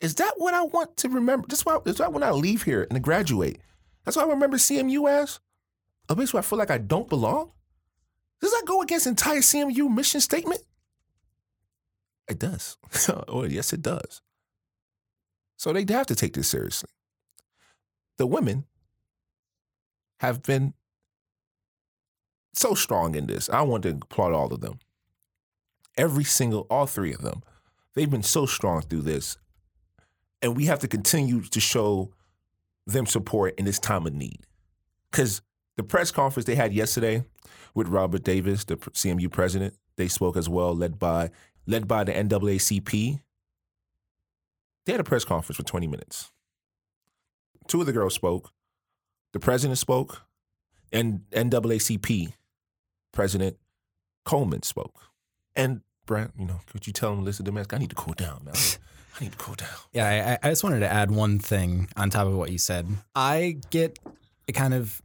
Is 0.00 0.14
that 0.16 0.34
what 0.36 0.54
I 0.54 0.62
want 0.62 0.96
to 0.98 1.08
remember? 1.08 1.48
That's 1.48 1.66
why, 1.66 1.78
that's 1.84 1.98
why 1.98 2.06
when 2.06 2.22
I 2.22 2.30
leave 2.30 2.62
here 2.62 2.86
and 2.88 3.02
graduate, 3.02 3.58
that's 4.04 4.16
why 4.16 4.22
I 4.22 4.28
remember 4.28 4.56
CMU 4.56 5.10
as 5.10 5.40
a 6.08 6.14
place 6.14 6.32
where 6.32 6.42
I 6.42 6.44
feel 6.44 6.60
like 6.60 6.70
I 6.70 6.78
don't 6.78 7.08
belong. 7.08 7.50
Does 8.40 8.52
that 8.52 8.66
go 8.66 8.82
against 8.82 9.08
entire 9.08 9.40
CMU 9.40 9.92
mission 9.92 10.20
statement? 10.20 10.62
It 12.28 12.38
does. 12.38 12.76
oh, 13.28 13.44
yes, 13.44 13.72
it 13.72 13.82
does. 13.82 14.22
So 15.56 15.72
they 15.72 15.84
have 15.92 16.06
to 16.06 16.14
take 16.14 16.34
this 16.34 16.48
seriously. 16.48 16.90
The 18.18 18.26
women 18.26 18.64
have 20.20 20.42
been 20.42 20.74
so 22.54 22.74
strong 22.74 23.14
in 23.14 23.26
this. 23.26 23.48
I 23.48 23.62
want 23.62 23.82
to 23.84 23.90
applaud 23.90 24.32
all 24.32 24.52
of 24.52 24.60
them. 24.60 24.78
Every 25.96 26.24
single, 26.24 26.66
all 26.70 26.86
three 26.86 27.12
of 27.12 27.22
them, 27.22 27.42
they've 27.94 28.10
been 28.10 28.22
so 28.22 28.46
strong 28.46 28.82
through 28.82 29.02
this. 29.02 29.36
And 30.40 30.56
we 30.56 30.66
have 30.66 30.80
to 30.80 30.88
continue 30.88 31.42
to 31.42 31.60
show 31.60 32.12
them 32.86 33.06
support 33.06 33.54
in 33.58 33.64
this 33.64 33.78
time 33.78 34.06
of 34.06 34.12
need. 34.12 34.46
Because 35.10 35.42
the 35.76 35.82
press 35.82 36.10
conference 36.10 36.46
they 36.46 36.54
had 36.54 36.72
yesterday 36.72 37.24
with 37.74 37.88
Robert 37.88 38.24
Davies, 38.24 38.64
the 38.64 38.76
CMU 38.76 39.30
president, 39.30 39.74
they 39.96 40.08
spoke 40.08 40.36
as 40.36 40.48
well, 40.48 40.74
led 40.74 40.98
by 40.98 41.30
led 41.66 41.88
by 41.88 42.04
the 42.04 42.12
NAACP. 42.12 43.20
They 44.84 44.92
had 44.92 45.00
a 45.00 45.04
press 45.04 45.24
conference 45.24 45.56
for 45.56 45.62
20 45.62 45.86
minutes. 45.86 46.30
Two 47.68 47.80
of 47.80 47.86
the 47.86 47.92
girls 47.92 48.14
spoke. 48.14 48.50
The 49.32 49.40
president 49.40 49.78
spoke, 49.78 50.22
and 50.92 51.22
NAACP 51.32 52.32
President 53.12 53.56
Coleman 54.24 54.62
spoke. 54.62 55.00
And 55.54 55.82
Brad, 56.06 56.32
you 56.38 56.46
know, 56.46 56.60
could 56.66 56.86
you 56.86 56.92
tell 56.92 57.12
him, 57.12 57.24
listen 57.24 57.44
to? 57.44 57.66
I 57.72 57.78
need 57.78 57.90
to 57.90 57.96
cool 57.96 58.14
down, 58.14 58.42
man. 58.44 58.54
I 59.18 59.24
need 59.24 59.32
to 59.32 59.38
cool 59.38 59.54
down. 59.54 59.68
Yeah, 59.92 60.38
I, 60.42 60.46
I 60.46 60.50
just 60.50 60.64
wanted 60.64 60.80
to 60.80 60.90
add 60.92 61.10
one 61.10 61.38
thing 61.38 61.88
on 61.96 62.10
top 62.10 62.26
of 62.26 62.34
what 62.34 62.50
you 62.50 62.58
said. 62.58 62.86
I 63.14 63.58
get 63.70 63.98
a 64.48 64.52
kind 64.52 64.74
of 64.74 65.00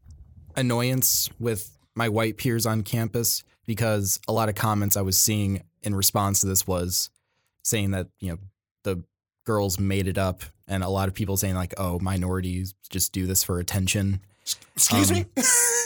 annoyance 0.56 1.30
with 1.40 1.78
my 1.96 2.10
white 2.10 2.38
peers 2.38 2.66
on 2.66 2.84
campus 2.84 3.44
because 3.68 4.20
a 4.28 4.32
lot 4.34 4.50
of 4.50 4.56
comments 4.56 4.98
I 4.98 5.02
was 5.02 5.20
seeing 5.20 5.62
in 5.84 5.94
response 5.94 6.40
to 6.42 6.48
this 6.48 6.66
was 6.66 7.10
saying 7.64 7.92
that, 7.92 8.08
you 8.20 8.32
know, 8.32 8.38
the 8.84 9.04
girls 9.46 9.80
made 9.80 10.08
it 10.08 10.18
up 10.18 10.44
and 10.68 10.84
a 10.84 10.90
lot 10.90 11.08
of 11.08 11.14
people 11.14 11.38
saying 11.38 11.54
like, 11.56 11.74
oh, 11.78 12.00
minorities 12.00 12.74
just 12.90 13.12
do 13.14 13.28
this 13.28 13.44
for 13.44 13.60
attention. 13.60 14.22
Excuse 14.76 15.12
Um, 15.12 15.18
me? 15.18 15.26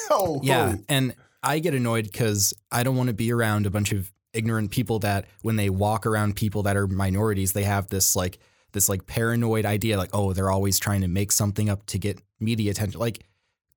oh, 0.10 0.39
Yeah, 0.44 0.76
and 0.88 1.15
I 1.44 1.60
get 1.60 1.74
annoyed 1.74 2.06
because 2.06 2.54
I 2.72 2.84
don't 2.84 2.96
want 2.96 3.08
to 3.08 3.13
be 3.13 3.34
around 3.34 3.65
a 3.65 3.70
bunch 3.70 3.91
of 3.91 4.12
ignorant 4.34 4.72
people 4.72 5.00
that 5.00 5.26
when 5.41 5.56
they 5.58 5.70
walk 5.70 6.06
around 6.06 6.36
people 6.36 6.63
that 6.63 6.78
are 6.78 6.88
minorities, 6.88 7.54
they 7.54 7.63
have 7.63 7.88
this 7.88 8.15
like 8.15 8.38
this 8.74 8.88
like 8.88 9.06
paranoid 9.06 9.65
idea 9.65 9.98
like, 9.98 10.12
oh, 10.13 10.32
they're 10.34 10.50
always 10.52 10.80
trying 10.80 11.02
to 11.02 11.08
make 11.08 11.32
something 11.32 11.70
up 11.70 11.86
to 11.88 11.98
get 12.00 12.22
media 12.39 12.72
attention. 12.72 13.00
Like, 13.00 13.26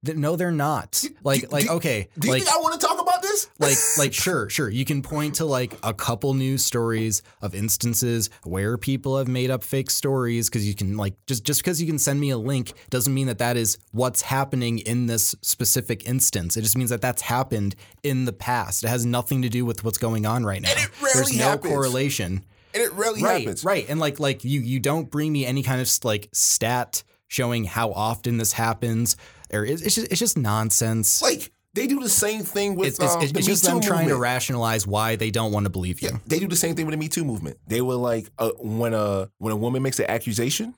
no, 0.03 0.37
they're 0.37 0.53
not. 0.53 1.03
Like, 1.25 1.41
do- 1.43 1.47
like 1.49 1.65
do- 1.67 1.73
okay, 1.73 2.09
Do 2.19 2.29
you 2.29 2.35
like 2.35 2.43
think 2.45 2.55
I 2.55 2.61
want 2.61 2.79
to 2.81 2.87
talk 2.87 2.94
like 3.59 3.77
like 3.99 4.13
sure 4.13 4.49
sure. 4.49 4.69
You 4.69 4.85
can 4.85 5.03
point 5.03 5.37
to 5.37 5.45
like 5.45 5.75
a 5.83 5.95
couple 5.95 6.35
news 6.35 6.65
stories 6.65 7.23
of 7.43 7.55
instances 7.55 8.31
where 8.43 8.77
people 8.79 9.19
have 9.19 9.29
made 9.29 9.51
up 9.51 9.63
fake 9.63 9.91
stories 9.91 10.49
because 10.49 10.67
you 10.67 10.75
can 10.75 10.97
like 10.97 11.15
just 11.27 11.45
just 11.45 11.61
because 11.61 11.81
you 11.81 11.87
can 11.87 11.99
send 11.99 12.21
me 12.21 12.31
a 12.31 12.39
link 12.39 12.73
doesn't 12.91 13.13
mean 13.13 13.27
that 13.27 13.39
that 13.39 13.57
is 13.57 13.79
what's 13.93 14.23
happening 14.23 14.79
in 14.79 15.07
this 15.07 15.35
specific 15.43 16.07
instance. 16.09 16.57
It 16.57 16.63
just 16.63 16.77
means 16.77 16.91
that 16.91 17.01
that's 17.01 17.23
happened 17.23 17.77
in 18.03 18.25
the 18.25 18.33
past. 18.33 18.85
It 18.85 18.89
has 18.89 19.07
nothing 19.07 19.43
to 19.43 19.49
do 19.49 19.65
with 19.65 19.85
what's 19.85 19.99
going 19.99 20.27
on 20.27 20.45
right 20.45 20.61
now. 20.61 20.71
And 20.71 20.81
it 20.81 20.91
rarely 21.03 21.13
there's 21.15 21.37
no 21.39 21.45
happens. 21.45 21.73
correlation. 21.73 22.45
And 22.75 22.83
it 22.83 22.93
rarely 22.93 23.23
right 23.23 23.41
happens. 23.41 23.65
right. 23.65 23.87
And 23.89 24.01
like 24.01 24.19
like 24.19 24.45
you 24.45 24.61
you 24.61 24.81
don't 24.81 25.11
bring 25.11 25.33
me 25.33 25.47
any 25.47 25.63
kind 25.63 25.81
of 25.81 25.89
like 26.05 26.29
stat 26.33 27.05
showing 27.29 27.65
how 27.65 27.91
often 27.93 28.37
this 28.37 28.53
happens 28.53 29.17
or 29.53 29.65
it's 29.65 29.83
just 29.83 29.99
it's 30.11 30.19
just 30.19 30.37
nonsense. 30.37 31.23
Like 31.23 31.53
they 31.75 31.87
do 31.87 32.01
the 32.01 32.09
same 32.09 32.43
thing 32.43 32.77
with 32.77 32.89
it's, 32.89 32.99
it's, 33.01 33.15
um, 33.15 33.23
it's 33.23 33.33
the 33.33 33.39
it's 33.41 33.49
Me 33.49 33.53
just 33.53 33.65
Too 33.65 33.71
them 33.73 33.81
trying 33.81 34.09
to 34.09 34.17
rationalize 34.17 34.87
why 34.87 35.17
they 35.17 35.31
don't 35.31 35.53
want 35.53 35.65
to 35.65 35.71
believe 35.71 36.01
you. 36.01 36.11
Yeah, 36.11 36.19
they 36.27 36.39
do 36.39 36.47
the 36.47 36.57
same 36.57 36.75
thing 36.77 36.87
with 36.87 36.93
the 36.93 36.99
Me 36.99 37.09
Too 37.09 37.25
movement. 37.25 37.59
They 37.67 37.81
were 37.81 37.97
like, 37.97 38.31
uh, 38.39 38.53
when 38.59 38.95
a 38.95 39.31
when 39.39 39.53
a 39.53 39.57
woman 39.57 39.83
makes 39.83 39.99
an 39.99 40.09
accusation, 40.09 40.75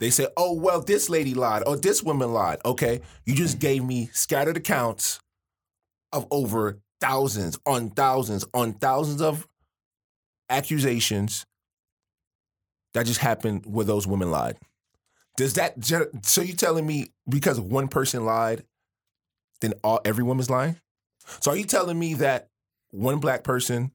they 0.00 0.10
say, 0.10 0.26
"Oh 0.36 0.54
well, 0.54 0.80
this 0.80 1.08
lady 1.08 1.34
lied, 1.34 1.62
or 1.66 1.76
this 1.76 2.02
woman 2.02 2.32
lied." 2.32 2.58
Okay, 2.64 3.02
you 3.26 3.34
just 3.34 3.58
gave 3.58 3.84
me 3.84 4.08
scattered 4.12 4.56
accounts 4.56 5.20
of 6.12 6.26
over 6.30 6.80
thousands 7.00 7.58
on 7.66 7.90
thousands 7.90 8.44
on 8.54 8.72
thousands 8.74 9.20
of 9.20 9.46
accusations 10.48 11.44
that 12.94 13.06
just 13.06 13.20
happened 13.20 13.66
where 13.66 13.84
those 13.84 14.06
women 14.06 14.30
lied. 14.30 14.56
Does 15.36 15.54
that 15.54 15.84
so 16.22 16.40
you 16.40 16.54
telling 16.54 16.86
me 16.86 17.10
because 17.28 17.60
one 17.60 17.88
person 17.88 18.24
lied, 18.24 18.64
then 19.60 19.74
all 19.82 20.00
every 20.04 20.24
woman's 20.24 20.50
lying? 20.50 20.76
So 21.40 21.52
are 21.52 21.56
you 21.56 21.64
telling 21.64 21.98
me 21.98 22.14
that 22.14 22.48
one 22.90 23.18
black 23.18 23.44
person 23.44 23.92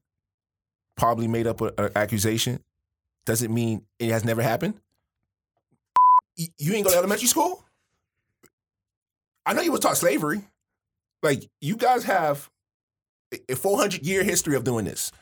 probably 0.96 1.28
made 1.28 1.46
up 1.46 1.60
an 1.60 1.90
accusation 1.96 2.62
doesn't 3.24 3.52
mean 3.52 3.86
it 3.98 4.10
has 4.10 4.24
never 4.24 4.42
happened? 4.42 4.74
You 6.36 6.74
ain't 6.74 6.84
go 6.84 6.90
to 6.90 6.96
elementary 6.96 7.28
school? 7.28 7.64
I 9.44 9.52
know 9.52 9.62
you 9.62 9.72
was 9.72 9.80
taught 9.80 9.96
slavery. 9.96 10.42
Like 11.22 11.48
you 11.60 11.76
guys 11.76 12.04
have 12.04 12.50
a 13.48 13.54
400 13.54 14.04
year 14.06 14.22
history 14.24 14.56
of 14.56 14.64
doing 14.64 14.84
this. 14.84 15.12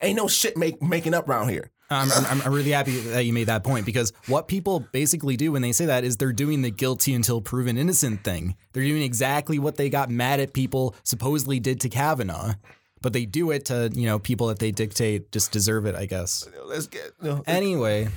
Ain't 0.00 0.16
no 0.16 0.28
shit 0.28 0.56
make, 0.56 0.80
making 0.82 1.14
up 1.14 1.28
around 1.28 1.48
here. 1.48 1.70
I'm, 1.90 2.10
I'm, 2.12 2.42
I'm 2.42 2.52
really 2.52 2.70
happy 2.70 2.98
that 3.00 3.24
you 3.24 3.32
made 3.32 3.48
that 3.48 3.64
point 3.64 3.84
because 3.84 4.12
what 4.26 4.46
people 4.46 4.80
basically 4.92 5.36
do 5.36 5.52
when 5.52 5.62
they 5.62 5.72
say 5.72 5.86
that 5.86 6.04
is 6.04 6.16
they're 6.16 6.32
doing 6.32 6.62
the 6.62 6.70
guilty 6.70 7.14
until 7.14 7.40
proven 7.40 7.76
innocent 7.76 8.22
thing. 8.22 8.56
They're 8.72 8.84
doing 8.84 9.02
exactly 9.02 9.58
what 9.58 9.76
they 9.76 9.90
got 9.90 10.08
mad 10.08 10.38
at 10.38 10.52
people 10.52 10.94
supposedly 11.02 11.58
did 11.58 11.80
to 11.80 11.88
Kavanaugh, 11.88 12.54
but 13.02 13.12
they 13.12 13.24
do 13.24 13.50
it 13.50 13.64
to 13.66 13.90
you 13.92 14.06
know 14.06 14.18
people 14.18 14.46
that 14.48 14.60
they 14.60 14.70
dictate 14.70 15.32
just 15.32 15.50
deserve 15.50 15.86
it, 15.86 15.94
I 15.96 16.06
guess. 16.06 16.48
Let's 16.64 16.86
get 16.86 17.12
no. 17.20 17.42
Anyway, 17.46 18.08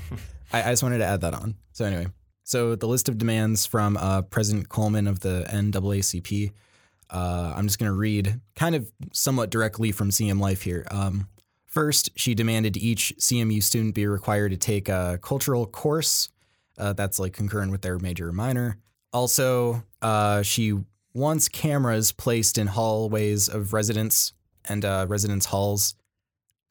I, 0.51 0.61
I 0.61 0.71
just 0.71 0.83
wanted 0.83 0.99
to 0.99 1.05
add 1.05 1.21
that 1.21 1.33
on. 1.33 1.55
So 1.71 1.85
anyway, 1.85 2.07
so 2.43 2.75
the 2.75 2.87
list 2.87 3.09
of 3.09 3.17
demands 3.17 3.65
from 3.65 3.97
uh, 3.97 4.21
President 4.23 4.69
Coleman 4.69 5.07
of 5.07 5.21
the 5.21 5.47
NAACP. 5.49 6.51
Uh, 7.09 7.53
I'm 7.55 7.67
just 7.67 7.77
going 7.77 7.91
to 7.91 7.97
read 7.97 8.39
kind 8.55 8.75
of 8.75 8.91
somewhat 9.11 9.51
directly 9.51 9.91
from 9.91 10.09
CM 10.09 10.39
Life 10.39 10.63
here. 10.63 10.85
Um, 10.89 11.27
first, 11.73 12.11
she 12.15 12.35
demanded 12.35 12.77
each 12.77 13.13
CMU 13.19 13.61
student 13.61 13.95
be 13.95 14.05
required 14.05 14.51
to 14.51 14.57
take 14.57 14.89
a 14.89 15.19
cultural 15.21 15.65
course 15.65 16.29
uh, 16.77 16.93
that's 16.93 17.19
like 17.19 17.33
concurrent 17.33 17.71
with 17.71 17.81
their 17.81 17.97
major 17.97 18.29
or 18.29 18.31
minor. 18.31 18.77
Also, 19.11 19.83
uh, 20.01 20.43
she 20.43 20.73
wants 21.13 21.47
cameras 21.49 22.11
placed 22.11 22.57
in 22.57 22.67
hallways 22.67 23.47
of 23.49 23.73
residence 23.73 24.33
and 24.65 24.85
uh, 24.85 25.05
residence 25.09 25.45
halls. 25.45 25.95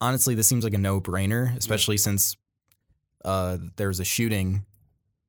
Honestly, 0.01 0.35
this 0.35 0.47
seems 0.47 0.63
like 0.63 0.73
a 0.73 0.77
no-brainer, 0.77 1.55
especially 1.57 1.97
since 1.97 2.35
uh, 3.23 3.57
there 3.75 3.87
was 3.89 3.99
a 3.99 4.05
shooting, 4.05 4.65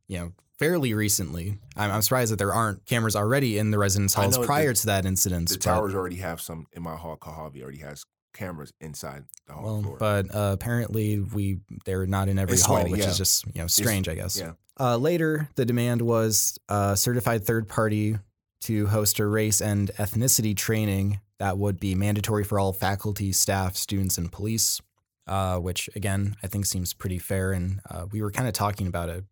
you 0.08 0.18
know, 0.18 0.32
fairly 0.58 0.94
recently. 0.94 1.58
I'm, 1.76 1.90
I'm 1.90 2.02
surprised 2.02 2.32
that 2.32 2.38
there 2.38 2.52
aren't 2.52 2.84
cameras 2.86 3.14
already 3.16 3.58
in 3.58 3.70
the 3.70 3.78
residence 3.78 4.14
halls 4.14 4.38
prior 4.38 4.68
the- 4.68 4.74
to 4.74 4.86
that 4.86 5.04
incident. 5.04 5.48
The 5.48 5.56
but- 5.56 5.62
towers 5.62 5.94
already 5.94 6.16
have 6.16 6.40
some 6.40 6.66
in 6.72 6.82
my 6.82 6.96
hall. 6.96 7.16
Kulhavi 7.16 7.62
already 7.62 7.78
has 7.78 8.04
cameras 8.34 8.72
inside 8.80 9.24
the 9.46 9.54
hall 9.54 9.64
Well, 9.64 9.82
floor. 9.82 9.96
but 9.98 10.34
uh, 10.34 10.50
apparently 10.52 11.20
we 11.20 11.60
they're 11.86 12.06
not 12.06 12.28
in 12.28 12.38
every 12.38 12.54
It's 12.54 12.62
hall, 12.64 12.76
sweaty, 12.76 12.90
which 12.90 13.00
yeah. 13.00 13.08
is 13.08 13.16
just 13.18 13.46
you 13.46 13.62
know 13.62 13.66
strange, 13.66 14.08
I 14.08 14.14
guess. 14.14 14.38
yeah. 14.38 14.52
Uh, 14.78 14.96
later, 14.96 15.48
the 15.54 15.64
demand 15.64 16.02
was 16.02 16.58
a 16.68 16.96
certified 16.96 17.44
third 17.44 17.68
party 17.68 18.18
to 18.62 18.86
host 18.88 19.18
a 19.20 19.26
race 19.26 19.60
and 19.62 19.90
ethnicity 19.98 20.56
training 20.56 21.20
that 21.38 21.58
would 21.58 21.78
be 21.80 21.94
mandatory 21.94 22.44
for 22.44 22.58
all 22.58 22.72
faculty, 22.72 23.32
staff, 23.32 23.76
students, 23.76 24.18
and 24.18 24.30
police. 24.32 24.80
Uh, 25.26 25.56
which 25.58 25.88
again, 25.96 26.36
I 26.42 26.48
think 26.48 26.66
seems 26.66 26.92
pretty 26.92 27.18
fair. 27.18 27.52
And 27.52 27.80
uh, 27.88 28.04
we 28.12 28.20
were 28.20 28.30
kind 28.30 28.46
of 28.46 28.52
talking 28.52 28.86
about 28.86 29.08
a 29.08 29.24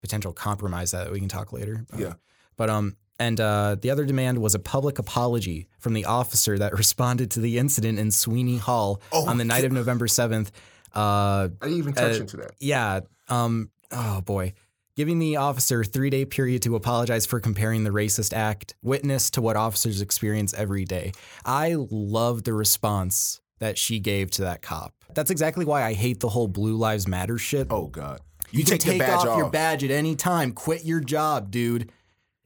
potential 0.00 0.32
compromise 0.32 0.92
that 0.92 1.10
we 1.10 1.18
can 1.18 1.28
talk 1.28 1.52
later. 1.52 1.84
But, 1.90 1.98
Yeah. 1.98 2.12
But 2.56 2.70
um, 2.70 2.96
and 3.18 3.40
uh, 3.40 3.76
the 3.80 3.90
other 3.90 4.04
demand 4.04 4.38
was 4.38 4.54
a 4.54 4.58
public 4.58 4.98
apology 4.98 5.68
from 5.78 5.94
the 5.94 6.04
officer 6.04 6.58
that 6.58 6.72
responded 6.78 7.30
to 7.32 7.40
the 7.40 7.58
incident 7.58 7.98
in 7.98 8.10
Sweeney 8.10 8.58
Hall 8.58 9.00
Oh, 9.12 9.26
on 9.28 9.38
the 9.38 9.44
night 9.44 9.64
of 9.64 9.72
November 9.72 10.06
seventh. 10.08 10.50
Uh, 10.94 11.48
I 11.60 11.66
didn't 11.66 11.78
even 11.78 11.92
touch 11.94 12.16
Uh, 12.16 12.20
into 12.20 12.36
that. 12.38 12.52
yeah. 12.58 13.00
Um. 13.28 13.70
Oh 13.92 14.20
boy. 14.20 14.52
Giving 14.96 15.18
the 15.18 15.36
officer 15.36 15.84
three 15.84 16.08
day 16.08 16.24
period 16.24 16.62
to 16.62 16.74
apologize 16.74 17.26
for 17.26 17.38
comparing 17.38 17.84
the 17.84 17.90
racist 17.90 18.32
act 18.32 18.74
witness 18.82 19.28
to 19.32 19.42
what 19.42 19.54
officers 19.56 20.00
experience 20.00 20.54
every 20.54 20.84
day. 20.86 21.12
I 21.44 21.76
love 21.90 22.44
the 22.44 22.54
response 22.54 23.40
that 23.58 23.76
she 23.76 23.98
gave 24.00 24.30
to 24.32 24.42
that 24.42 24.62
cop. 24.62 24.94
That's 25.14 25.30
exactly 25.30 25.64
why 25.66 25.82
I 25.82 25.92
hate 25.92 26.20
the 26.20 26.28
whole 26.30 26.48
Blue 26.48 26.76
Lives 26.76 27.06
Matter 27.06 27.36
shit. 27.36 27.66
Oh 27.70 27.88
God, 27.88 28.20
you, 28.50 28.64
can 28.64 28.72
take, 28.72 28.80
take 28.80 28.92
the 28.94 28.98
badge 29.00 29.18
off 29.20 29.28
off. 29.28 29.38
your 29.38 29.50
badge 29.50 29.84
at 29.84 29.90
any 29.90 30.14
time. 30.16 30.52
Quit 30.52 30.84
your 30.84 31.00
job, 31.00 31.50
dude. 31.50 31.90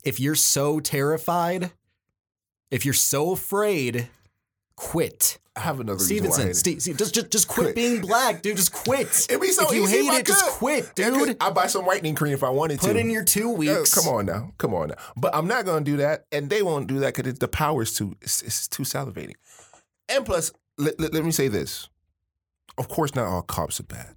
If 0.05 0.21
you're 0.21 0.35
so 0.35 0.81
terrified, 0.81 1.73
if 2.71 2.85
you're 2.85 2.95
so 2.95 3.33
afraid, 3.33 4.09
quit. 4.77 5.39
I 5.57 5.61
have 5.61 5.81
another 5.81 5.99
reason 5.99 6.17
why 6.25 6.29
I 6.29 6.33
Stevenson. 6.33 6.55
Steve, 6.55 6.83
Steve, 6.83 6.97
just, 6.97 7.15
just, 7.15 7.31
just 7.31 7.49
quit, 7.49 7.65
Quit. 7.67 7.75
being 7.75 8.01
black, 8.01 8.41
dude. 8.41 8.57
Just 8.57 8.73
quit. 8.73 9.27
It'd 9.29 9.41
be 9.41 9.49
so 9.49 9.69
if 9.69 9.75
you 9.75 9.83
easy 9.83 10.07
hate 10.07 10.21
it, 10.21 10.27
just 10.27 10.47
quit, 10.47 10.95
dude. 10.95 11.37
I 11.41 11.51
buy 11.51 11.67
some 11.67 11.85
whitening 11.85 12.15
cream 12.15 12.33
if 12.33 12.43
I 12.43 12.51
wanted 12.51 12.81
to. 12.81 12.87
Put 12.87 12.97
in 12.97 13.11
your 13.11 13.25
two 13.25 13.51
weeks. 13.51 13.93
come 13.95 14.13
on 14.13 14.27
now, 14.27 14.53
come 14.59 14.73
on 14.75 14.89
now. 14.89 14.95
But 15.17 15.35
I'm 15.35 15.47
not 15.47 15.65
going 15.65 15.85
to 15.85 15.91
do 15.91 15.97
that, 15.99 16.27
and 16.33 16.49
they 16.49 16.63
won't 16.63 16.87
do 16.87 17.01
that 17.01 17.15
because 17.15 17.35
the 17.35 17.49
power 17.49 17.83
is 17.83 17.93
too 17.93 18.17
it's, 18.23 18.43
it's 18.43 18.69
too 18.69 18.85
salivating. 18.85 19.35
And 20.09 20.25
plus, 20.25 20.53
let, 20.79 20.99
let, 20.99 21.13
let 21.13 21.25
me 21.25 21.33
say 21.33 21.49
this: 21.49 21.89
of 22.79 22.89
course, 22.89 23.15
not 23.15 23.27
all 23.27 23.43
cops 23.43 23.81
are 23.81 23.85
bad. 23.85 24.15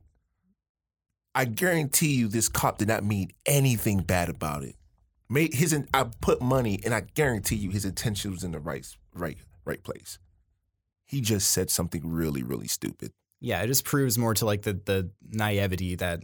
I 1.35 1.45
guarantee 1.45 2.13
you, 2.13 2.27
this 2.27 2.47
cop 2.47 2.77
did 2.77 2.87
not 2.87 3.03
mean 3.03 3.31
anything 3.45 4.01
bad 4.01 4.29
about 4.29 4.63
it. 4.63 4.75
Made 5.33 5.53
his, 5.55 5.75
I 5.93 6.05
put 6.21 6.41
money, 6.41 6.79
and 6.85 6.93
I 6.93 7.01
guarantee 7.01 7.55
you, 7.55 7.71
his 7.71 7.85
intention 7.85 8.29
was 8.31 8.43
in 8.43 8.51
the 8.51 8.59
right, 8.59 8.85
right, 9.15 9.37
right 9.65 9.81
place. 9.83 10.19
He 11.05 11.21
just 11.21 11.49
said 11.49 11.71
something 11.71 12.01
really, 12.05 12.43
really 12.43 12.67
stupid. 12.67 13.11
Yeah, 13.39 13.61
it 13.63 13.67
just 13.67 13.83
proves 13.83 14.17
more 14.17 14.35
to 14.35 14.45
like 14.45 14.61
the 14.61 14.73
the 14.73 15.09
naivety 15.31 15.95
that 15.95 16.23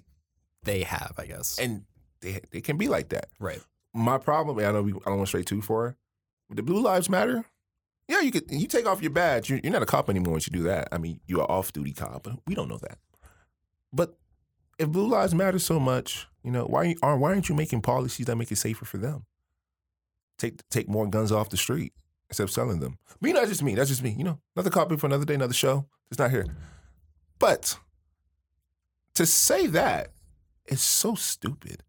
they 0.63 0.83
have, 0.83 1.15
I 1.17 1.25
guess. 1.25 1.57
and 1.57 1.83
they 2.21 2.39
they 2.51 2.61
can 2.61 2.77
be 2.77 2.87
like 2.87 3.09
that. 3.09 3.29
right. 3.39 3.61
My 3.95 4.19
problem, 4.19 4.59
I 4.59 4.71
know 4.71 4.83
we, 4.83 4.91
I 4.93 4.97
don't 5.07 5.17
want 5.17 5.21
to 5.21 5.27
stray 5.27 5.41
too 5.43 5.63
far. 5.63 5.97
The 6.51 6.61
Blue 6.61 6.79
Lives 6.81 7.09
Matter, 7.09 7.43
yeah, 8.07 8.21
you 8.21 8.29
could 8.31 8.45
you 8.51 8.67
take 8.67 8.85
off 8.85 9.01
your 9.01 9.11
badge. 9.11 9.49
You're, 9.49 9.59
you're 9.63 9.73
not 9.73 9.81
a 9.81 9.87
cop 9.87 10.09
anymore 10.09 10.33
once 10.33 10.45
you 10.45 10.53
do 10.53 10.63
that. 10.63 10.87
I 10.91 10.99
mean, 10.99 11.19
you're 11.25 11.41
an 11.41 11.47
off 11.49 11.73
duty 11.73 11.93
cop. 11.93 12.23
but 12.23 12.33
We 12.45 12.53
don't 12.53 12.67
know 12.69 12.77
that. 12.77 12.99
But 13.91 14.15
if 14.77 14.87
Blue 14.89 15.07
Lives 15.07 15.33
Matter 15.33 15.57
so 15.59 15.79
much, 15.79 16.27
you 16.49 16.53
know 16.53 16.65
why 16.65 16.95
aren't 17.03 17.21
why 17.21 17.29
aren't 17.29 17.47
you 17.47 17.53
making 17.53 17.81
policies 17.81 18.25
that 18.25 18.35
make 18.35 18.51
it 18.51 18.55
safer 18.55 18.83
for 18.83 18.97
them? 18.97 19.25
Take 20.39 20.67
take 20.69 20.89
more 20.89 21.05
guns 21.05 21.31
off 21.31 21.49
the 21.49 21.57
street 21.57 21.93
instead 22.27 22.43
of 22.43 22.49
selling 22.49 22.79
them. 22.79 22.97
Know, 23.21 23.33
that's 23.33 23.49
just 23.49 23.61
me. 23.61 23.75
That's 23.75 23.89
just 23.89 24.01
me. 24.01 24.15
You 24.17 24.23
know, 24.23 24.39
another 24.55 24.71
copy 24.71 24.97
for 24.97 25.05
another 25.05 25.25
day, 25.25 25.35
another 25.35 25.53
show. 25.53 25.85
It's 26.09 26.17
not 26.17 26.31
here. 26.31 26.47
But 27.37 27.77
to 29.13 29.27
say 29.27 29.67
that 29.67 30.13
is 30.65 30.81
so 30.81 31.13
stupid. 31.13 31.83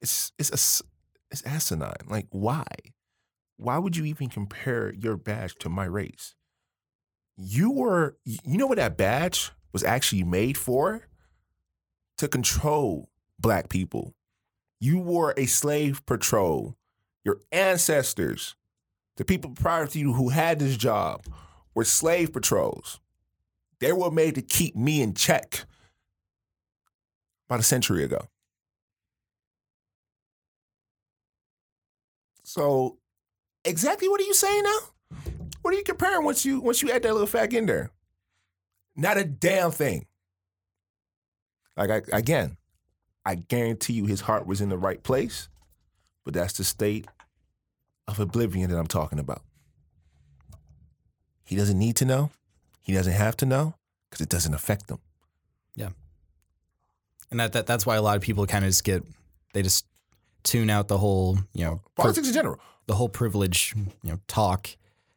It's 0.00 0.30
it's 0.38 0.50
a 0.50 0.84
it's 1.32 1.42
asinine. 1.44 2.06
Like 2.06 2.28
why? 2.30 2.66
Why 3.56 3.78
would 3.78 3.96
you 3.96 4.04
even 4.04 4.28
compare 4.28 4.94
your 4.94 5.16
badge 5.16 5.56
to 5.56 5.68
my 5.68 5.86
race? 5.86 6.36
You 7.36 7.72
were 7.72 8.16
you 8.24 8.58
know 8.58 8.68
what 8.68 8.78
that 8.78 8.96
badge 8.96 9.50
was 9.72 9.82
actually 9.82 10.22
made 10.22 10.56
for? 10.56 11.08
To 12.18 12.28
control 12.28 13.10
black 13.38 13.68
people. 13.68 14.14
You 14.80 14.98
were 14.98 15.34
a 15.36 15.46
slave 15.46 16.04
patrol. 16.06 16.76
Your 17.24 17.40
ancestors, 17.52 18.54
the 19.16 19.24
people 19.24 19.50
prior 19.50 19.86
to 19.86 19.98
you 19.98 20.12
who 20.12 20.28
had 20.28 20.58
this 20.58 20.76
job, 20.76 21.24
were 21.74 21.84
slave 21.84 22.32
patrols. 22.32 23.00
They 23.80 23.92
were 23.92 24.10
made 24.10 24.34
to 24.34 24.42
keep 24.42 24.76
me 24.76 25.02
in 25.02 25.14
check 25.14 25.64
about 27.48 27.60
a 27.60 27.64
century 27.64 28.04
ago. 28.04 28.28
So, 32.42 32.98
exactly 33.64 34.08
what 34.08 34.20
are 34.20 34.24
you 34.24 34.34
saying 34.34 34.62
now? 34.62 34.78
What 35.62 35.72
are 35.72 35.76
you 35.78 35.82
comparing 35.82 36.24
once 36.24 36.44
you 36.44 36.60
once 36.60 36.82
you 36.82 36.90
add 36.90 37.02
that 37.02 37.12
little 37.12 37.26
fact 37.26 37.54
in 37.54 37.66
there? 37.66 37.90
Not 38.96 39.16
a 39.16 39.24
damn 39.24 39.70
thing. 39.70 40.06
Like 41.76 41.90
I, 41.90 42.02
again, 42.16 42.56
I 43.24 43.36
guarantee 43.36 43.94
you 43.94 44.06
his 44.06 44.22
heart 44.22 44.46
was 44.46 44.60
in 44.60 44.68
the 44.68 44.78
right 44.78 45.02
place, 45.02 45.48
but 46.24 46.34
that's 46.34 46.54
the 46.54 46.64
state 46.64 47.06
of 48.06 48.20
oblivion 48.20 48.70
that 48.70 48.78
I'm 48.78 48.86
talking 48.86 49.18
about. 49.18 49.42
He 51.44 51.56
doesn't 51.56 51.78
need 51.78 51.96
to 51.96 52.04
know. 52.04 52.30
He 52.82 52.92
doesn't 52.92 53.12
have 53.12 53.36
to 53.38 53.46
know 53.46 53.74
because 54.08 54.20
it 54.20 54.28
doesn't 54.28 54.52
affect 54.54 54.90
him. 54.90 54.98
Yeah. 55.74 55.90
And 57.30 57.40
that, 57.40 57.52
that 57.54 57.66
that's 57.66 57.86
why 57.86 57.96
a 57.96 58.02
lot 58.02 58.16
of 58.16 58.22
people 58.22 58.46
kind 58.46 58.64
of 58.64 58.70
just 58.70 58.84
get 58.84 59.02
they 59.54 59.62
just 59.62 59.86
tune 60.42 60.68
out 60.68 60.88
the 60.88 60.98
whole, 60.98 61.38
you 61.54 61.64
know, 61.64 61.80
Politics 61.96 62.28
in 62.28 62.34
general. 62.34 62.60
the 62.86 62.94
whole 62.94 63.08
privilege, 63.08 63.74
you 63.76 64.10
know, 64.10 64.18
talk. 64.28 64.68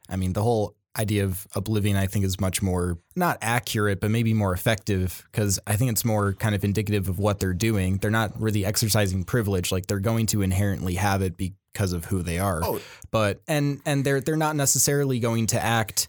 I 0.09 0.15
mean, 0.15 0.31
the 0.33 0.41
whole 0.43 0.76
idea 0.97 1.23
of 1.23 1.47
oblivion, 1.55 1.97
I 1.97 2.07
think, 2.07 2.25
is 2.25 2.39
much 2.39 2.61
more 2.61 2.97
not 3.15 3.37
accurate, 3.41 3.99
but 3.99 4.11
maybe 4.11 4.33
more 4.33 4.53
effective 4.53 5.27
because 5.31 5.59
I 5.67 5.75
think 5.75 5.91
it's 5.91 6.05
more 6.05 6.33
kind 6.33 6.55
of 6.55 6.63
indicative 6.63 7.09
of 7.09 7.19
what 7.19 7.39
they're 7.39 7.53
doing. 7.53 7.97
They're 7.97 8.11
not 8.11 8.39
really 8.39 8.65
exercising 8.65 9.23
privilege; 9.23 9.71
like 9.71 9.87
they're 9.87 9.99
going 9.99 10.25
to 10.27 10.41
inherently 10.41 10.95
have 10.95 11.21
it 11.21 11.37
because 11.37 11.93
of 11.93 12.05
who 12.05 12.23
they 12.23 12.39
are. 12.39 12.61
Oh. 12.63 12.81
But 13.11 13.41
and 13.47 13.81
and 13.85 14.03
they're 14.03 14.21
they're 14.21 14.35
not 14.35 14.55
necessarily 14.55 15.19
going 15.19 15.47
to 15.47 15.63
act 15.63 16.07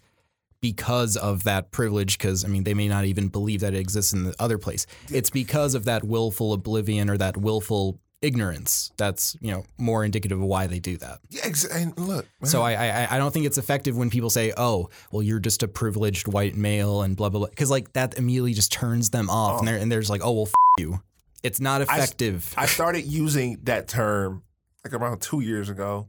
because 0.61 1.17
of 1.17 1.45
that 1.45 1.71
privilege 1.71 2.19
because 2.19 2.45
I 2.45 2.49
mean 2.49 2.65
they 2.65 2.75
may 2.75 2.89
not 2.89 3.05
even 3.05 3.29
believe 3.29 3.61
that 3.61 3.75
it 3.75 3.79
exists 3.79 4.13
in 4.13 4.25
the 4.25 4.35
other 4.39 4.59
place. 4.59 4.87
It's 5.11 5.31
because 5.31 5.75
of 5.75 5.85
that 5.85 6.05
willful 6.05 6.53
oblivion 6.53 7.11
or 7.11 7.17
that 7.19 7.37
willful 7.37 8.01
ignorance 8.21 8.91
that's 8.97 9.37
you 9.41 9.51
know 9.53 9.65
more 9.79 10.05
indicative 10.05 10.39
of 10.41 10.45
why 10.47 10.67
they 10.67 10.79
do 10.81 10.97
that. 10.99 11.19
Yeah, 11.31 11.43
ex- 11.45 11.65
and 11.65 11.97
look. 11.99 12.27
So 12.45 12.63
I, 12.63 12.73
I 12.75 13.15
I 13.15 13.19
don't 13.19 13.33
think 13.33 13.47
it's 13.47 13.59
effective 13.59 13.97
when 13.97 14.11
people 14.11 14.31
say, 14.31 14.53
"Oh, 14.57 14.91
well, 15.13 15.23
you're 15.23 15.39
just 15.41 15.63
a 15.63 15.69
privileged 15.69 16.29
white 16.29 16.57
male," 16.57 17.03
and 17.03 17.17
blah 17.17 17.29
blah 17.29 17.41
blah, 17.41 17.49
because 17.49 17.71
like 17.71 17.93
that 17.93 18.19
immediately 18.19 18.55
just 18.55 18.73
turns 18.73 19.11
them 19.11 19.31
off, 19.31 19.59
and 19.61 19.69
they're 19.69 19.77
and 19.79 19.91
there's 19.91 20.11
like, 20.11 20.21
"Oh, 20.25 20.33
well, 20.33 20.47
f- 20.47 20.53
you." 20.79 21.01
It's 21.45 21.61
not 21.61 21.81
effective. 21.83 22.53
I 22.57 22.67
started 22.67 23.05
using 23.05 23.61
that 23.63 23.87
term 23.87 24.43
like 24.85 24.93
around 24.93 25.23
two 25.23 25.41
years 25.41 25.69
ago 25.69 26.09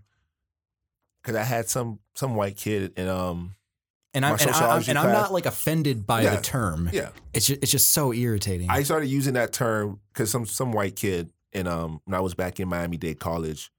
because 1.21 1.35
I 1.35 1.43
had 1.43 1.69
some 1.69 1.99
some 2.15 2.33
white 2.35 2.55
kid 2.57 2.93
and 2.97 3.07
um 3.09 3.55
and 4.15 4.25
I'm 4.25 4.33
and, 4.39 4.49
I, 4.49 4.75
I'm, 4.77 4.83
and 4.87 4.97
I'm 4.97 5.11
not 5.13 5.31
like 5.31 5.45
offended 5.45 6.07
by 6.07 6.23
Yeah. 6.23 6.35
the 6.35 6.41
term. 6.41 6.89
yeah 6.91 7.09
It's 7.33 7.45
just, 7.45 7.61
it's 7.61 7.71
just 7.71 7.91
so 7.91 8.11
irritating. 8.11 8.71
I 8.71 8.81
started 8.81 9.05
using 9.07 9.35
that 9.35 9.53
term 9.53 9.99
because 10.11 10.31
some 10.31 10.47
some 10.47 10.71
white 10.71 10.95
kid 10.95 11.29
and 11.53 11.67
um 11.67 12.01
when 12.05 12.15
I 12.15 12.19
was 12.19 12.33
back 12.33 12.59
in 12.59 12.67
Miami 12.67 12.97
Dade 12.97 13.19
College, 13.19 13.71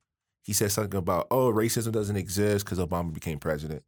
he 0.43 0.53
said 0.53 0.73
something 0.73 0.99
about 0.99 1.27
oh 1.31 1.53
racism 1.53 1.93
doesn't 1.93 2.17
exist 2.17 2.65
because 2.65 2.79
Obama 2.79 3.13
became 3.13 3.39
president. 3.39 3.83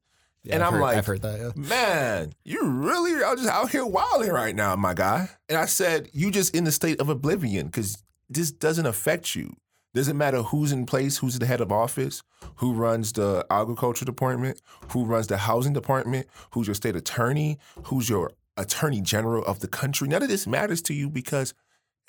Yeah, 0.45 0.55
and 0.55 0.63
I've 0.65 0.69
I'm 0.69 0.75
heard- 0.75 0.81
like, 0.83 0.97
I've 0.97 1.07
heard 1.07 1.23
that. 1.23 1.39
Yeah. 1.41 1.51
Man, 1.69 2.33
you 2.45 2.67
really 2.67 3.23
are 3.23 3.37
just 3.37 3.49
out 3.49 3.71
here 3.71 3.87
wilding 3.87 4.33
right 4.33 4.57
now, 4.57 4.75
my 4.75 4.93
guy. 4.93 5.31
And 5.49 5.57
I 5.57 5.67
said, 5.67 6.09
you 6.13 6.33
just 6.33 6.55
in 6.55 6.65
the 6.65 6.73
state 6.73 7.01
of 7.01 7.09
oblivion 7.09 7.67
because 7.67 8.03
this 8.29 8.51
doesn't 8.51 8.87
affect 8.87 9.37
you. 9.37 9.55
Doesn't 9.95 10.17
matter 10.17 10.43
who's 10.43 10.73
in 10.73 10.87
place, 10.87 11.19
who's 11.19 11.39
the 11.39 11.45
head 11.47 11.61
of 11.61 11.71
office, 11.71 12.23
who 12.57 12.73
runs 12.73 13.13
the 13.13 13.45
agriculture 13.51 14.07
department, 14.07 14.61
who 14.93 15.05
runs 15.05 15.27
the 15.27 15.37
housing 15.37 15.75
department, 15.75 16.27
who's 16.53 16.67
your 16.67 16.75
state 16.75 16.97
attorney, 16.97 17.59
who's 17.85 18.09
your 18.09 18.31
attorney 18.57 19.03
general 19.03 19.45
of 19.45 19.61
the 19.61 19.69
country. 19.69 20.09
None 20.09 20.23
of 20.23 20.29
this 20.31 20.47
matters 20.47 20.81
to 20.83 20.95
you 20.95 21.11
because 21.11 21.53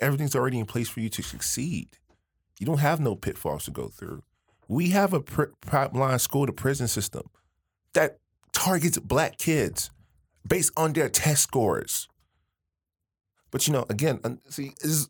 everything's 0.04 0.36
already 0.36 0.60
in 0.60 0.66
place 0.66 0.89
for 0.89 1.00
you 1.00 1.10
to 1.10 1.24
succeed. 1.24 1.98
You 2.60 2.66
don't 2.66 2.80
have 2.80 3.00
no 3.00 3.16
pitfalls 3.16 3.66
to 3.66 3.72
go 3.72 3.88
through. 3.88 4.24
We 4.68 4.89
have 4.92 5.13
a 5.13 5.22
pr- 5.22 5.54
pipeline 5.62 6.20
school 6.20 6.46
to 6.46 6.54
prison 6.54 6.88
system 6.88 7.30
that 7.94 8.18
targets 8.54 8.98
black 9.00 9.38
kids 9.38 9.92
based 10.48 10.72
on 10.78 10.94
their 10.94 11.10
test 11.10 11.44
scores. 11.44 12.08
But 13.52 13.68
you 13.68 13.74
know, 13.74 13.86
again, 13.89 14.20
see, 14.50 14.74
is, 14.82 15.10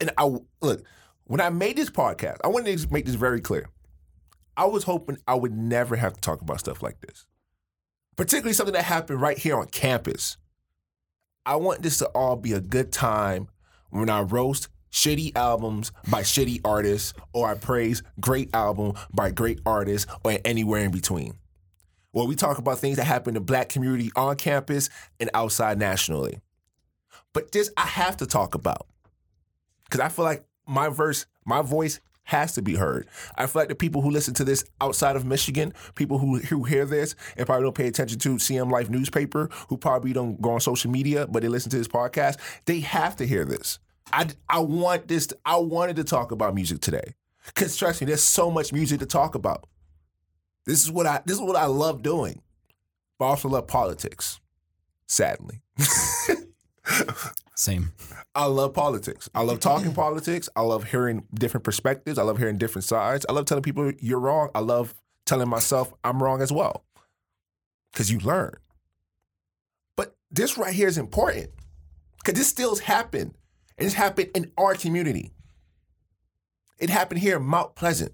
and 0.00 0.10
I 0.18 0.28
look 0.60 0.84
when 1.24 1.40
I 1.40 1.50
made 1.50 1.76
this 1.76 1.90
podcast, 1.90 2.38
I 2.44 2.48
wanted 2.48 2.78
to 2.78 2.92
make 2.92 3.04
this 3.04 3.14
very 3.16 3.40
clear. 3.40 3.68
I 4.56 4.64
was 4.64 4.84
hoping 4.84 5.18
I 5.26 5.34
would 5.34 5.52
never 5.52 5.96
have 5.96 6.14
to 6.14 6.20
talk 6.20 6.40
about 6.40 6.60
stuff 6.60 6.82
like 6.82 7.00
this, 7.00 7.26
particularly 8.16 8.54
something 8.54 8.72
that 8.74 8.84
happened 8.84 9.20
right 9.20 9.36
here 9.36 9.56
on 9.56 9.66
campus. 9.66 10.36
I 11.44 11.56
want 11.56 11.82
this 11.82 11.98
to 11.98 12.06
all 12.08 12.36
be 12.36 12.52
a 12.52 12.60
good 12.60 12.92
time 12.92 13.48
when 13.98 14.10
I 14.10 14.20
roast 14.20 14.68
shitty 14.92 15.36
albums 15.36 15.92
by 16.08 16.22
shitty 16.22 16.60
artists, 16.64 17.12
or 17.32 17.48
I 17.48 17.54
praise 17.54 18.02
great 18.20 18.54
album 18.54 18.94
by 19.12 19.30
great 19.30 19.60
artists, 19.66 20.10
or 20.24 20.38
anywhere 20.44 20.82
in 20.82 20.90
between 20.90 21.38
where 22.16 22.24
we 22.24 22.34
talk 22.34 22.56
about 22.56 22.78
things 22.78 22.96
that 22.96 23.04
happen 23.04 23.34
the 23.34 23.40
black 23.40 23.68
community 23.68 24.10
on 24.16 24.34
campus 24.36 24.88
and 25.20 25.28
outside 25.34 25.78
nationally. 25.78 26.40
But 27.34 27.52
this 27.52 27.70
I 27.76 27.82
have 27.82 28.16
to 28.16 28.26
talk 28.26 28.54
about 28.54 28.86
because 29.84 30.00
I 30.00 30.08
feel 30.08 30.24
like 30.24 30.46
my 30.66 30.88
verse, 30.88 31.26
my 31.44 31.60
voice 31.60 32.00
has 32.22 32.54
to 32.54 32.62
be 32.62 32.74
heard. 32.74 33.06
I 33.36 33.44
feel 33.44 33.60
like 33.60 33.68
the 33.68 33.74
people 33.74 34.00
who 34.00 34.10
listen 34.10 34.32
to 34.32 34.44
this 34.44 34.64
outside 34.80 35.14
of 35.14 35.26
Michigan, 35.26 35.74
people 35.94 36.16
who 36.16 36.38
who 36.38 36.64
hear 36.64 36.86
this 36.86 37.14
and 37.36 37.44
probably 37.44 37.64
don't 37.64 37.74
pay 37.74 37.86
attention 37.86 38.18
to 38.20 38.36
CM 38.36 38.70
Life 38.70 38.88
newspaper, 38.88 39.50
who 39.68 39.76
probably 39.76 40.14
don't 40.14 40.40
go 40.40 40.52
on 40.52 40.60
social 40.60 40.90
media, 40.90 41.26
but 41.26 41.42
they 41.42 41.48
listen 41.48 41.70
to 41.72 41.76
this 41.76 41.86
podcast, 41.86 42.38
they 42.64 42.80
have 42.80 43.14
to 43.16 43.26
hear 43.26 43.44
this. 43.44 43.78
I 44.12 44.28
I 44.48 44.60
want 44.60 45.08
this. 45.08 45.28
I 45.44 45.56
wanted 45.56 45.96
to 45.96 46.04
talk 46.04 46.30
about 46.32 46.54
music 46.54 46.80
today 46.80 47.14
because 47.46 47.76
trust 47.76 48.00
me, 48.00 48.06
there's 48.06 48.22
so 48.22 48.50
much 48.50 48.72
music 48.72 49.00
to 49.00 49.06
talk 49.06 49.34
about. 49.34 49.66
This 50.64 50.82
is 50.82 50.90
what 50.90 51.06
I 51.06 51.22
this 51.24 51.36
is 51.36 51.42
what 51.42 51.56
I 51.56 51.66
love 51.66 52.02
doing, 52.02 52.42
but 53.18 53.26
I 53.26 53.28
also 53.28 53.48
love 53.48 53.66
politics. 53.66 54.40
Sadly. 55.06 55.62
Same. 57.54 57.92
I 58.34 58.44
love 58.46 58.74
politics. 58.74 59.30
I 59.34 59.42
love 59.42 59.60
talking 59.60 59.94
politics. 59.94 60.48
I 60.56 60.60
love 60.60 60.84
hearing 60.84 61.24
different 61.32 61.64
perspectives. 61.64 62.18
I 62.18 62.22
love 62.22 62.38
hearing 62.38 62.58
different 62.58 62.84
sides. 62.84 63.24
I 63.28 63.32
love 63.32 63.46
telling 63.46 63.62
people 63.62 63.92
you're 64.00 64.20
wrong. 64.20 64.50
I 64.54 64.60
love 64.60 64.94
telling 65.24 65.48
myself 65.48 65.92
I'm 66.04 66.22
wrong 66.22 66.42
as 66.42 66.52
well. 66.52 66.84
Because 67.92 68.10
you 68.10 68.18
learn. 68.18 68.52
But 69.96 70.14
this 70.30 70.58
right 70.58 70.74
here 70.74 70.88
is 70.88 70.98
important. 70.98 71.50
Because 72.18 72.38
this 72.38 72.48
still 72.48 72.76
happened. 72.76 73.34
And 73.78 73.86
it's 73.86 73.94
happened 73.94 74.30
in 74.34 74.52
our 74.56 74.74
community. 74.74 75.32
It 76.78 76.90
happened 76.90 77.20
here 77.20 77.36
in 77.36 77.44
Mount 77.44 77.74
Pleasant. 77.74 78.12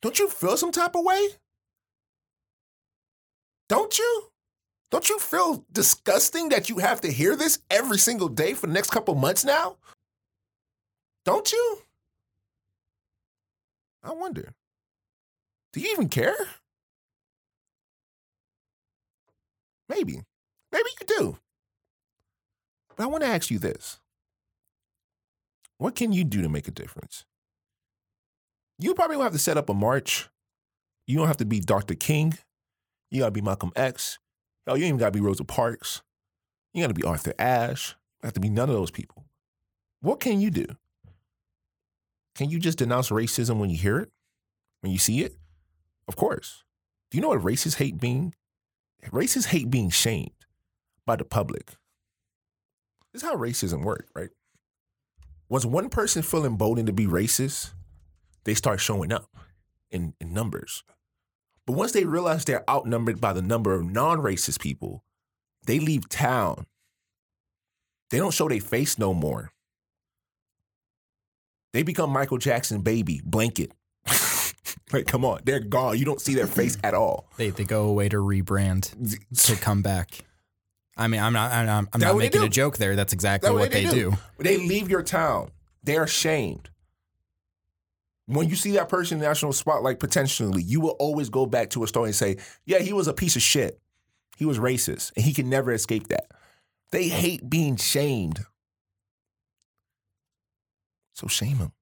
Don't 0.00 0.18
you 0.18 0.28
feel 0.28 0.56
some 0.56 0.72
type 0.72 0.94
of 0.94 1.04
way? 1.04 1.28
Don't 3.68 3.98
you? 3.98 4.24
Don't 4.90 5.08
you 5.08 5.18
feel 5.18 5.64
disgusting 5.72 6.50
that 6.50 6.68
you 6.68 6.78
have 6.78 7.00
to 7.00 7.10
hear 7.10 7.34
this 7.34 7.60
every 7.70 7.96
single 7.96 8.28
day 8.28 8.52
for 8.52 8.66
the 8.66 8.72
next 8.74 8.90
couple 8.90 9.14
months 9.14 9.44
now? 9.44 9.76
Don't 11.24 11.50
you? 11.50 11.78
I 14.02 14.12
wonder. 14.12 14.52
Do 15.72 15.80
you 15.80 15.92
even 15.92 16.08
care? 16.08 16.36
Maybe. 19.88 20.20
Maybe 20.72 20.90
you 21.00 21.06
do. 21.06 21.38
But 22.96 23.04
I 23.04 23.06
want 23.06 23.22
to 23.22 23.28
ask 23.28 23.50
you 23.50 23.58
this 23.58 24.00
What 25.78 25.94
can 25.94 26.12
you 26.12 26.24
do 26.24 26.42
to 26.42 26.48
make 26.48 26.68
a 26.68 26.72
difference? 26.72 27.24
You 28.78 28.94
probably 28.94 29.16
don't 29.16 29.24
have 29.24 29.32
to 29.32 29.38
set 29.38 29.56
up 29.56 29.68
a 29.68 29.74
march. 29.74 30.28
You 31.06 31.18
don't 31.18 31.26
have 31.26 31.36
to 31.38 31.44
be 31.44 31.60
Dr. 31.60 31.94
King. 31.94 32.34
You 33.10 33.20
got 33.20 33.26
to 33.26 33.32
be 33.32 33.40
Malcolm 33.40 33.72
X. 33.76 34.18
Oh, 34.66 34.74
you 34.74 34.84
even 34.86 34.98
got 34.98 35.06
to 35.06 35.12
be 35.12 35.20
Rosa 35.20 35.44
Parks. 35.44 36.02
You 36.72 36.82
got 36.82 36.88
to 36.88 36.94
be 36.94 37.04
Arthur 37.04 37.34
Ashe. 37.38 37.94
You 38.22 38.26
have 38.26 38.32
to 38.34 38.40
be 38.40 38.48
none 38.48 38.68
of 38.68 38.74
those 38.74 38.90
people. 38.90 39.24
What 40.00 40.20
can 40.20 40.40
you 40.40 40.50
do? 40.50 40.66
Can 42.34 42.48
you 42.48 42.58
just 42.58 42.78
denounce 42.78 43.10
racism 43.10 43.58
when 43.58 43.70
you 43.70 43.76
hear 43.76 43.98
it? 43.98 44.10
When 44.80 44.90
you 44.92 44.98
see 44.98 45.22
it? 45.22 45.36
Of 46.08 46.16
course. 46.16 46.64
Do 47.10 47.18
you 47.18 47.22
know 47.22 47.28
what 47.28 47.40
racists 47.40 47.76
hate 47.76 48.00
being? 48.00 48.34
Racists 49.10 49.46
hate 49.46 49.70
being 49.70 49.90
shamed 49.90 50.30
by 51.04 51.16
the 51.16 51.24
public. 51.24 51.74
This 53.12 53.22
is 53.22 53.28
how 53.28 53.36
racism 53.36 53.84
works, 53.84 54.10
right? 54.14 54.30
Once 55.48 55.66
one 55.66 55.88
person 55.90 56.22
feel 56.22 56.46
emboldened 56.46 56.86
to 56.86 56.92
be 56.92 57.06
racist, 57.06 57.72
they 58.44 58.54
start 58.54 58.80
showing 58.80 59.12
up 59.12 59.28
in, 59.90 60.14
in 60.20 60.32
numbers. 60.32 60.82
But 61.66 61.74
once 61.74 61.92
they 61.92 62.04
realize 62.04 62.44
they're 62.44 62.68
outnumbered 62.68 63.20
by 63.20 63.32
the 63.32 63.42
number 63.42 63.74
of 63.74 63.84
non-racist 63.84 64.60
people, 64.60 65.04
they 65.66 65.78
leave 65.78 66.08
town. 66.08 66.66
They 68.10 68.18
don't 68.18 68.34
show 68.34 68.48
their 68.48 68.60
face 68.60 68.98
no 68.98 69.14
more. 69.14 69.52
They 71.72 71.82
become 71.82 72.10
Michael 72.10 72.38
Jackson 72.38 72.82
baby, 72.82 73.20
blanket. 73.24 73.72
like, 74.92 75.06
come 75.06 75.24
on, 75.24 75.40
they're 75.44 75.60
gone. 75.60 75.98
You 75.98 76.04
don't 76.04 76.20
see 76.20 76.34
their 76.34 76.46
face 76.46 76.76
at 76.84 76.94
all. 76.94 77.28
They 77.36 77.50
they 77.50 77.64
go 77.64 77.86
away 77.86 78.08
to 78.10 78.16
rebrand 78.16 79.16
to 79.46 79.56
come 79.56 79.82
back. 79.82 80.24
I 80.96 81.08
mean, 81.08 81.20
I'm 81.20 81.32
not 81.32 81.52
I'm 81.52 81.66
not, 81.66 81.84
I'm 81.92 82.00
not 82.00 82.16
making 82.16 82.42
a 82.42 82.48
joke 82.48 82.76
there. 82.76 82.96
That's 82.96 83.12
exactly 83.12 83.48
That's 83.48 83.58
what 83.58 83.72
they, 83.72 83.86
do. 83.86 84.12
They 84.38 84.58
leave 84.58 84.90
your 84.90 85.02
town. 85.02 85.50
They're 85.82 86.04
ashamed. 86.04 86.70
When 88.26 88.48
you 88.48 88.56
see 88.56 88.72
that 88.72 88.88
person 88.88 89.16
in 89.16 89.20
the 89.20 89.26
national 89.26 89.52
spotlight 89.52 89.98
potentially, 89.98 90.62
you 90.62 90.80
will 90.80 90.96
always 90.98 91.28
go 91.28 91.44
back 91.44 91.70
to 91.70 91.82
a 91.82 91.88
story 91.88 92.08
and 92.08 92.14
say, 92.14 92.36
yeah, 92.64 92.78
he 92.78 92.92
was 92.92 93.08
a 93.08 93.12
piece 93.12 93.36
of 93.36 93.42
shit. 93.42 93.80
He 94.36 94.44
was 94.44 94.58
racist, 94.58 95.12
and 95.16 95.24
he 95.24 95.32
can 95.32 95.48
never 95.48 95.72
escape 95.72 96.08
that. 96.08 96.26
They 96.90 97.08
hate 97.08 97.48
being 97.48 97.76
shamed. 97.76 98.40
So 101.14 101.26
shame 101.26 101.56
him. 101.58 101.72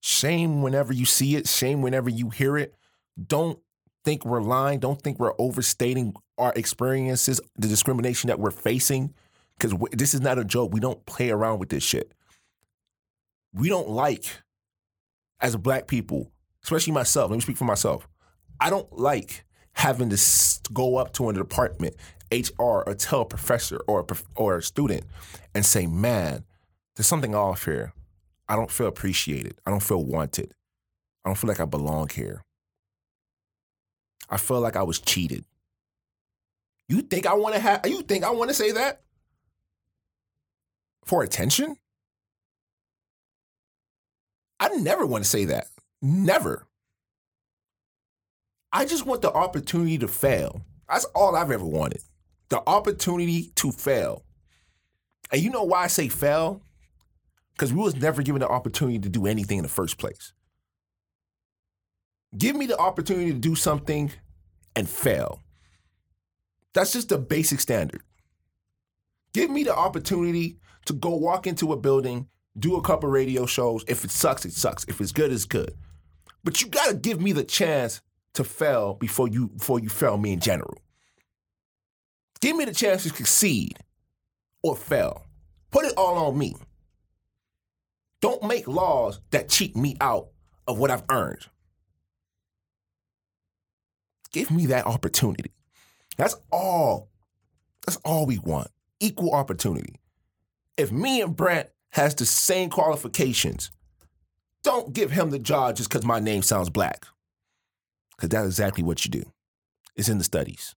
Shame 0.00 0.62
whenever 0.62 0.92
you 0.92 1.04
see 1.04 1.36
it, 1.36 1.46
shame 1.46 1.82
whenever 1.82 2.08
you 2.08 2.30
hear 2.30 2.56
it. 2.56 2.74
Don't 3.22 3.58
think 4.04 4.24
we're 4.24 4.42
lying. 4.42 4.78
Don't 4.78 5.00
think 5.00 5.18
we're 5.18 5.34
overstating 5.38 6.14
our 6.38 6.52
experiences, 6.56 7.40
the 7.56 7.68
discrimination 7.68 8.28
that 8.28 8.38
we're 8.38 8.50
facing, 8.50 9.14
because 9.58 9.74
this 9.92 10.14
is 10.14 10.20
not 10.20 10.38
a 10.38 10.44
joke. 10.44 10.72
We 10.72 10.80
don't 10.80 11.04
play 11.06 11.30
around 11.30 11.58
with 11.58 11.68
this 11.68 11.82
shit. 11.82 12.12
We 13.52 13.68
don't 13.68 13.88
like, 13.88 14.24
as 15.40 15.56
black 15.56 15.86
people, 15.86 16.30
especially 16.64 16.92
myself, 16.92 17.30
let 17.30 17.36
me 17.36 17.42
speak 17.42 17.56
for 17.56 17.64
myself. 17.64 18.08
I 18.60 18.70
don't 18.70 18.90
like 18.96 19.44
having 19.72 20.10
to 20.10 20.18
go 20.72 20.96
up 20.96 21.12
to 21.14 21.30
a 21.30 21.32
department, 21.32 21.96
HR, 22.32 22.82
or 22.86 22.94
tell 22.94 23.22
a 23.22 23.26
professor 23.26 23.80
or 23.86 24.00
a, 24.00 24.04
prof- 24.04 24.26
or 24.36 24.58
a 24.58 24.62
student 24.62 25.04
and 25.54 25.64
say, 25.64 25.86
man, 25.86 26.44
there's 26.94 27.06
something 27.06 27.34
off 27.34 27.64
here. 27.64 27.92
I 28.48 28.56
don't 28.56 28.70
feel 28.70 28.86
appreciated. 28.86 29.58
I 29.64 29.70
don't 29.70 29.82
feel 29.82 30.04
wanted. 30.04 30.54
I 31.24 31.28
don't 31.28 31.36
feel 31.36 31.48
like 31.48 31.60
I 31.60 31.64
belong 31.64 32.08
here. 32.08 32.44
I 34.30 34.36
felt 34.36 34.62
like 34.62 34.76
I 34.76 34.84
was 34.84 35.00
cheated. 35.00 35.44
You 36.88 37.02
think 37.02 37.26
I 37.26 37.34
want 37.34 37.54
to 37.54 37.60
have? 37.60 37.86
You 37.86 38.02
think 38.02 38.24
I 38.24 38.30
want 38.30 38.50
to 38.50 38.54
say 38.54 38.72
that 38.72 39.02
for 41.04 41.22
attention? 41.22 41.76
I 44.58 44.68
never 44.76 45.06
want 45.06 45.24
to 45.24 45.30
say 45.30 45.46
that. 45.46 45.66
Never. 46.02 46.66
I 48.72 48.84
just 48.84 49.06
want 49.06 49.22
the 49.22 49.32
opportunity 49.32 49.98
to 49.98 50.08
fail. 50.08 50.62
That's 50.88 51.04
all 51.06 51.34
I've 51.34 51.50
ever 51.50 51.64
wanted. 51.64 52.02
The 52.50 52.62
opportunity 52.66 53.52
to 53.56 53.72
fail. 53.72 54.24
And 55.32 55.40
you 55.40 55.50
know 55.50 55.64
why 55.64 55.84
I 55.84 55.86
say 55.86 56.08
fail? 56.08 56.62
Because 57.52 57.72
we 57.72 57.82
was 57.82 57.96
never 57.96 58.22
given 58.22 58.40
the 58.40 58.48
opportunity 58.48 58.98
to 58.98 59.08
do 59.08 59.26
anything 59.26 59.58
in 59.58 59.62
the 59.62 59.68
first 59.68 59.98
place. 59.98 60.32
Give 62.36 62.54
me 62.54 62.66
the 62.66 62.78
opportunity 62.78 63.32
to 63.32 63.38
do 63.38 63.54
something 63.54 64.12
and 64.76 64.88
fail. 64.88 65.40
That's 66.72 66.92
just 66.92 67.08
the 67.08 67.18
basic 67.18 67.60
standard. 67.60 68.02
Give 69.32 69.50
me 69.50 69.64
the 69.64 69.76
opportunity 69.76 70.58
to 70.86 70.92
go 70.92 71.10
walk 71.16 71.46
into 71.46 71.72
a 71.72 71.76
building, 71.76 72.28
do 72.58 72.76
a 72.76 72.82
couple 72.82 73.08
radio 73.08 73.46
shows. 73.46 73.84
If 73.88 74.04
it 74.04 74.10
sucks, 74.10 74.44
it 74.44 74.52
sucks. 74.52 74.84
If 74.84 75.00
it's 75.00 75.12
good, 75.12 75.32
it's 75.32 75.44
good. 75.44 75.74
But 76.44 76.60
you 76.60 76.68
gotta 76.68 76.94
give 76.94 77.20
me 77.20 77.32
the 77.32 77.44
chance 77.44 78.00
to 78.34 78.44
fail 78.44 78.94
before 78.94 79.28
you 79.28 79.48
before 79.48 79.80
you 79.80 79.88
fail 79.88 80.16
me 80.16 80.32
in 80.32 80.40
general. 80.40 80.78
Give 82.40 82.56
me 82.56 82.64
the 82.64 82.72
chance 82.72 83.02
to 83.02 83.10
succeed 83.10 83.78
or 84.62 84.76
fail. 84.76 85.26
Put 85.70 85.84
it 85.84 85.94
all 85.96 86.16
on 86.16 86.38
me. 86.38 86.54
Don't 88.20 88.42
make 88.42 88.66
laws 88.66 89.20
that 89.30 89.48
cheat 89.48 89.76
me 89.76 89.96
out 90.00 90.28
of 90.66 90.78
what 90.78 90.90
I've 90.90 91.04
earned. 91.10 91.46
Give 94.32 94.50
me 94.50 94.66
that 94.66 94.86
opportunity. 94.86 95.52
That's 96.16 96.36
all. 96.52 97.08
That's 97.86 97.98
all 98.04 98.26
we 98.26 98.38
want. 98.38 98.68
Equal 99.00 99.32
opportunity. 99.32 100.00
If 100.76 100.92
me 100.92 101.20
and 101.20 101.34
Brent 101.34 101.68
has 101.90 102.14
the 102.14 102.26
same 102.26 102.70
qualifications, 102.70 103.70
don't 104.62 104.92
give 104.92 105.10
him 105.10 105.30
the 105.30 105.38
job 105.38 105.76
just 105.76 105.88
because 105.88 106.04
my 106.04 106.20
name 106.20 106.42
sounds 106.42 106.70
black. 106.70 107.06
Because 108.16 108.28
that's 108.28 108.46
exactly 108.46 108.84
what 108.84 109.04
you 109.04 109.10
do. 109.10 109.24
It's 109.96 110.08
in 110.08 110.18
the 110.18 110.24
studies. 110.24 110.74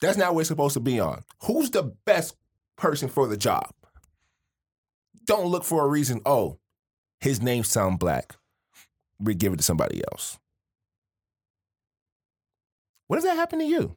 That's 0.00 0.16
not 0.16 0.34
what 0.34 0.40
it's 0.40 0.48
supposed 0.48 0.74
to 0.74 0.80
be 0.80 1.00
on. 1.00 1.22
Who's 1.44 1.70
the 1.70 1.94
best 2.04 2.34
person 2.76 3.08
for 3.08 3.26
the 3.26 3.36
job? 3.36 3.70
Don't 5.26 5.46
look 5.46 5.64
for 5.64 5.84
a 5.84 5.88
reason, 5.88 6.22
oh, 6.24 6.58
his 7.20 7.42
name 7.42 7.64
sound 7.64 7.98
black. 7.98 8.36
We 9.20 9.34
give 9.34 9.52
it 9.52 9.56
to 9.56 9.62
somebody 9.62 10.02
else. 10.10 10.38
What 13.08 13.16
if 13.16 13.24
that 13.24 13.36
happened 13.36 13.62
to 13.62 13.66
you? 13.66 13.96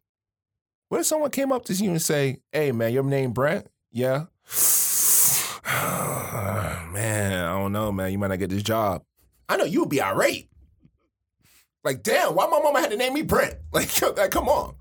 What 0.89 1.01
if 1.01 1.05
someone 1.05 1.31
came 1.31 1.51
up 1.51 1.65
to 1.65 1.73
you 1.73 1.91
and 1.91 2.01
say, 2.01 2.39
hey 2.51 2.71
man, 2.71 2.91
your 2.91 3.03
name 3.03 3.31
Brent? 3.33 3.67
Yeah. 3.91 4.25
man, 6.91 7.45
I 7.45 7.59
don't 7.59 7.71
know, 7.71 7.91
man. 7.91 8.11
You 8.11 8.17
might 8.17 8.27
not 8.27 8.39
get 8.39 8.49
this 8.49 8.63
job. 8.63 9.03
I 9.47 9.57
know 9.57 9.65
you 9.65 9.81
would 9.81 9.89
be 9.89 10.01
irate. 10.01 10.49
Like, 11.83 12.03
damn, 12.03 12.35
why 12.35 12.47
my 12.47 12.59
mama 12.59 12.79
had 12.79 12.91
to 12.91 12.97
name 12.97 13.13
me 13.13 13.21
Brent? 13.21 13.55
Like, 13.73 14.01
like, 14.01 14.31
come 14.31 14.49
on. 14.49 14.75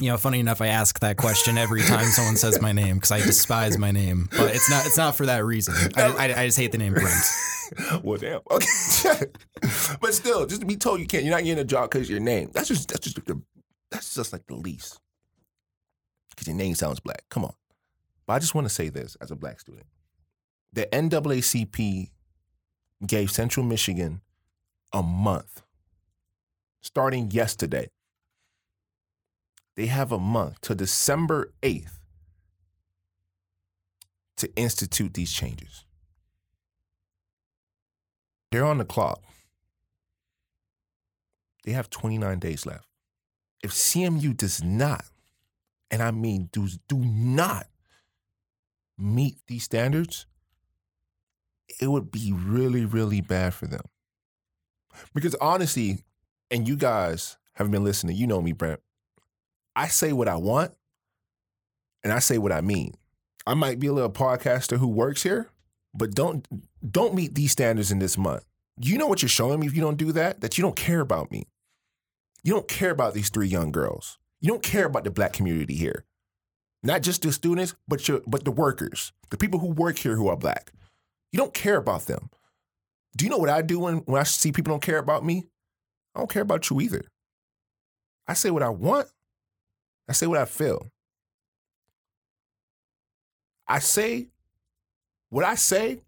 You 0.00 0.10
know, 0.10 0.16
funny 0.16 0.40
enough, 0.40 0.60
I 0.60 0.68
ask 0.68 0.98
that 1.00 1.16
question 1.16 1.58
every 1.58 1.82
time 1.82 2.06
someone 2.06 2.36
says 2.36 2.60
my 2.60 2.72
name 2.72 2.96
because 2.96 3.12
I 3.12 3.18
despise 3.18 3.78
my 3.78 3.90
name, 3.90 4.28
but 4.30 4.54
it's 4.54 4.70
not 4.70 4.86
it's 4.86 4.96
not 4.96 5.14
for 5.14 5.26
that 5.26 5.44
reason. 5.44 5.74
I, 5.96 6.02
I, 6.02 6.40
I 6.42 6.46
just 6.46 6.58
hate 6.58 6.72
the 6.72 6.78
name 6.78 6.94
Brent. 6.94 7.24
well, 8.02 8.16
damn. 8.16 8.40
Okay, 8.50 9.26
but 10.00 10.14
still, 10.14 10.46
just 10.46 10.62
to 10.62 10.66
be 10.66 10.76
told 10.76 10.98
you 10.98 11.06
can't, 11.06 11.24
you're 11.24 11.34
not 11.34 11.44
getting 11.44 11.60
a 11.60 11.64
job 11.64 11.90
because 11.90 12.08
your 12.08 12.20
name. 12.20 12.50
That's 12.54 12.68
just 12.68 12.88
that's 12.88 13.06
just 13.06 13.24
the, 13.26 13.40
that's 13.92 14.14
just 14.14 14.32
like 14.32 14.46
the 14.46 14.54
least. 14.54 15.00
Because 16.30 16.48
your 16.48 16.56
name 16.56 16.74
sounds 16.74 17.00
black. 17.00 17.24
Come 17.28 17.44
on. 17.44 17.54
But 18.26 18.34
I 18.34 18.38
just 18.38 18.54
want 18.54 18.66
to 18.66 18.74
say 18.74 18.88
this 18.88 19.16
as 19.20 19.30
a 19.30 19.36
black 19.36 19.60
student: 19.60 19.86
the 20.72 20.86
NAACP 20.86 22.10
gave 23.06 23.30
Central 23.30 23.66
Michigan 23.66 24.22
a 24.92 25.02
month, 25.02 25.62
starting 26.80 27.30
yesterday. 27.30 27.90
They 29.74 29.86
have 29.86 30.12
a 30.12 30.18
month 30.18 30.60
to 30.62 30.74
December 30.74 31.52
eighth 31.62 31.98
to 34.36 34.54
institute 34.56 35.14
these 35.14 35.32
changes. 35.32 35.84
They're 38.50 38.64
on 38.64 38.78
the 38.78 38.84
clock. 38.84 39.22
They 41.64 41.72
have 41.72 41.88
29 41.88 42.38
days 42.38 42.66
left. 42.66 42.86
If 43.62 43.72
CMU 43.72 44.36
does 44.36 44.62
not, 44.62 45.04
and 45.90 46.02
I 46.02 46.10
mean 46.10 46.48
do, 46.52 46.68
do 46.88 46.96
not 46.98 47.66
meet 48.98 49.36
these 49.46 49.64
standards, 49.64 50.26
it 51.80 51.88
would 51.88 52.10
be 52.10 52.32
really, 52.32 52.84
really 52.84 53.20
bad 53.20 53.54
for 53.54 53.66
them. 53.66 53.82
Because 55.14 55.34
honestly, 55.36 56.04
and 56.50 56.68
you 56.68 56.76
guys 56.76 57.38
have 57.54 57.70
been 57.70 57.84
listening, 57.84 58.16
you 58.16 58.26
know 58.26 58.40
me, 58.40 58.52
Brent. 58.52 58.80
I 59.74 59.88
say 59.88 60.12
what 60.12 60.28
I 60.28 60.36
want 60.36 60.72
and 62.04 62.12
I 62.12 62.18
say 62.18 62.38
what 62.38 62.52
I 62.52 62.60
mean. 62.60 62.94
I 63.46 63.54
might 63.54 63.80
be 63.80 63.86
a 63.86 63.92
little 63.92 64.10
podcaster 64.10 64.78
who 64.78 64.86
works 64.86 65.22
here, 65.22 65.48
but 65.94 66.14
don't 66.14 66.46
don't 66.88 67.14
meet 67.14 67.34
these 67.34 67.52
standards 67.52 67.90
in 67.90 67.98
this 67.98 68.16
month. 68.16 68.44
You 68.80 68.98
know 68.98 69.06
what 69.06 69.22
you're 69.22 69.28
showing 69.28 69.60
me 69.60 69.66
if 69.66 69.74
you 69.74 69.82
don't 69.82 69.96
do 69.96 70.12
that? 70.12 70.40
That 70.40 70.56
you 70.58 70.62
don't 70.62 70.76
care 70.76 71.00
about 71.00 71.30
me. 71.30 71.46
You 72.44 72.54
don't 72.54 72.68
care 72.68 72.90
about 72.90 73.14
these 73.14 73.30
three 73.30 73.46
young 73.46 73.70
girls. 73.70 74.18
You 74.40 74.48
don't 74.48 74.62
care 74.62 74.86
about 74.86 75.04
the 75.04 75.10
black 75.10 75.32
community 75.32 75.74
here. 75.74 76.04
Not 76.82 77.02
just 77.02 77.22
the 77.22 77.32
students, 77.32 77.74
but 77.86 78.08
your 78.08 78.22
but 78.26 78.44
the 78.44 78.50
workers, 78.50 79.12
the 79.30 79.36
people 79.36 79.60
who 79.60 79.68
work 79.68 79.98
here 79.98 80.16
who 80.16 80.28
are 80.28 80.36
black. 80.36 80.72
You 81.30 81.38
don't 81.38 81.54
care 81.54 81.76
about 81.76 82.06
them. 82.06 82.28
Do 83.16 83.24
you 83.24 83.30
know 83.30 83.38
what 83.38 83.48
I 83.48 83.62
do 83.62 83.78
when, 83.78 83.98
when 83.98 84.20
I 84.20 84.24
see 84.24 84.52
people 84.52 84.72
don't 84.72 84.82
care 84.82 84.98
about 84.98 85.24
me? 85.24 85.44
I 86.14 86.20
don't 86.20 86.30
care 86.30 86.42
about 86.42 86.68
you 86.68 86.80
either. 86.80 87.04
I 88.26 88.34
say 88.34 88.50
what 88.50 88.62
I 88.62 88.68
want. 88.68 89.08
I 90.08 90.12
say 90.12 90.26
what 90.26 90.38
I 90.38 90.44
feel. 90.44 90.90
I 93.68 93.78
say 93.78 94.28
what 95.30 95.44
I 95.44 95.54
say. 95.54 96.00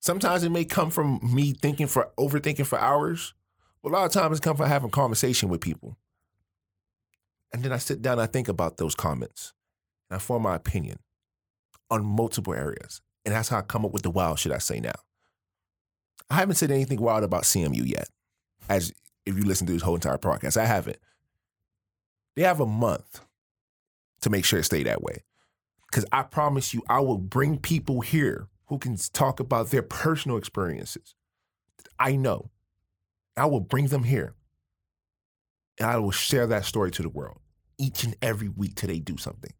Sometimes 0.00 0.42
it 0.42 0.50
may 0.50 0.64
come 0.64 0.90
from 0.90 1.20
me 1.22 1.52
thinking 1.52 1.86
for 1.86 2.10
overthinking 2.18 2.66
for 2.66 2.78
hours. 2.78 3.34
But 3.84 3.90
a 3.90 3.96
lot 3.96 4.06
of 4.06 4.12
times 4.12 4.38
it 4.38 4.42
comes 4.42 4.56
from 4.56 4.66
having 4.66 4.88
conversation 4.88 5.50
with 5.50 5.60
people. 5.60 5.98
And 7.52 7.62
then 7.62 7.70
I 7.70 7.76
sit 7.76 8.00
down 8.00 8.14
and 8.14 8.22
I 8.22 8.26
think 8.26 8.48
about 8.48 8.78
those 8.78 8.94
comments. 8.94 9.52
And 10.08 10.16
I 10.16 10.18
form 10.18 10.44
my 10.44 10.56
opinion 10.56 11.00
on 11.90 12.02
multiple 12.02 12.54
areas. 12.54 13.02
And 13.26 13.34
that's 13.34 13.50
how 13.50 13.58
I 13.58 13.62
come 13.62 13.84
up 13.84 13.92
with 13.92 14.02
the 14.02 14.10
wild 14.10 14.38
should 14.38 14.52
I 14.52 14.58
say 14.58 14.80
now. 14.80 14.94
I 16.30 16.36
haven't 16.36 16.54
said 16.54 16.70
anything 16.70 16.98
wild 16.98 17.24
about 17.24 17.42
CMU 17.42 17.86
yet. 17.86 18.08
As 18.70 18.90
if 19.26 19.36
you 19.36 19.44
listen 19.44 19.66
to 19.66 19.74
this 19.74 19.82
whole 19.82 19.96
entire 19.96 20.16
podcast, 20.16 20.56
I 20.56 20.64
haven't. 20.64 20.98
They 22.36 22.42
have 22.42 22.60
a 22.60 22.66
month 22.66 23.20
to 24.22 24.30
make 24.30 24.46
sure 24.46 24.60
it 24.60 24.64
stay 24.64 24.82
that 24.84 25.02
way. 25.02 25.24
Because 25.90 26.06
I 26.10 26.22
promise 26.22 26.72
you, 26.72 26.82
I 26.88 27.00
will 27.00 27.18
bring 27.18 27.58
people 27.58 28.00
here 28.00 28.48
who 28.68 28.78
can 28.78 28.96
talk 29.12 29.40
about 29.40 29.70
their 29.70 29.82
personal 29.82 30.38
experiences. 30.38 31.14
I 31.98 32.16
know. 32.16 32.50
I 33.36 33.46
will 33.46 33.60
bring 33.60 33.88
them 33.88 34.04
here. 34.04 34.34
And 35.80 35.90
I 35.90 35.98
will 35.98 36.12
share 36.12 36.46
that 36.46 36.64
story 36.64 36.90
to 36.92 37.02
the 37.02 37.08
world 37.08 37.38
each 37.78 38.04
and 38.04 38.16
every 38.22 38.48
week 38.48 38.76
till 38.76 38.88
they 38.88 39.00
do 39.00 39.16
something. 39.16 39.52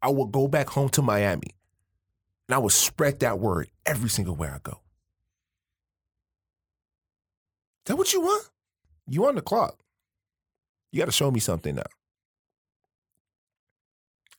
I 0.00 0.10
will 0.10 0.26
go 0.26 0.48
back 0.48 0.68
home 0.68 0.88
to 0.90 1.02
Miami 1.02 1.54
and 2.48 2.56
I 2.56 2.58
will 2.58 2.68
spread 2.68 3.20
that 3.20 3.38
word 3.38 3.68
every 3.86 4.08
single 4.08 4.34
where 4.34 4.50
I 4.50 4.58
go. 4.62 4.72
Is 4.72 4.78
that 7.86 7.96
what 7.96 8.12
you 8.12 8.20
want? 8.20 8.48
You 9.06 9.26
on 9.26 9.36
the 9.36 9.40
clock. 9.40 9.78
You 10.90 10.98
got 10.98 11.06
to 11.06 11.12
show 11.12 11.30
me 11.30 11.40
something 11.40 11.76
now. 11.76 11.82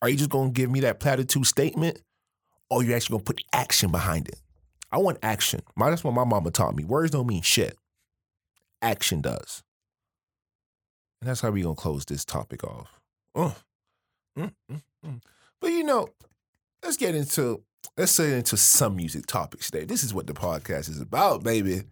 Are 0.01 0.09
you 0.09 0.17
just 0.17 0.29
going 0.29 0.49
to 0.49 0.53
give 0.53 0.69
me 0.69 0.81
that 0.81 0.99
platitude 0.99 1.45
statement 1.45 1.99
or 2.69 2.81
are 2.81 2.84
you 2.84 2.93
actually 2.93 3.13
going 3.13 3.25
to 3.25 3.34
put 3.34 3.43
action 3.53 3.91
behind 3.91 4.27
it? 4.27 4.39
I 4.91 4.97
want 4.97 5.19
action. 5.23 5.61
That's 5.77 6.03
what 6.03 6.13
my 6.13 6.25
mama 6.25 6.51
taught 6.51 6.75
me. 6.75 6.84
Words 6.84 7.11
don't 7.11 7.27
mean 7.27 7.41
shit. 7.41 7.77
Action 8.84 9.21
does. 9.21 9.63
And 11.21 11.29
that's 11.29 11.41
how 11.41 11.49
we're 11.49 11.63
going 11.63 11.75
to 11.75 11.81
close 11.81 12.05
this 12.05 12.25
topic 12.25 12.63
off. 12.63 12.99
Oh. 13.34 13.55
But 14.36 15.71
you 15.71 15.84
know, 15.84 16.09
let's 16.84 16.97
get 16.97 17.15
into 17.15 17.63
let's 17.97 18.17
get 18.17 18.29
into 18.29 18.57
some 18.57 18.95
music 18.95 19.25
topics 19.25 19.71
today. 19.71 19.86
This 19.86 20.03
is 20.03 20.13
what 20.13 20.27
the 20.27 20.34
podcast 20.34 20.89
is 20.89 20.99
about, 20.99 21.43
baby. 21.43 21.84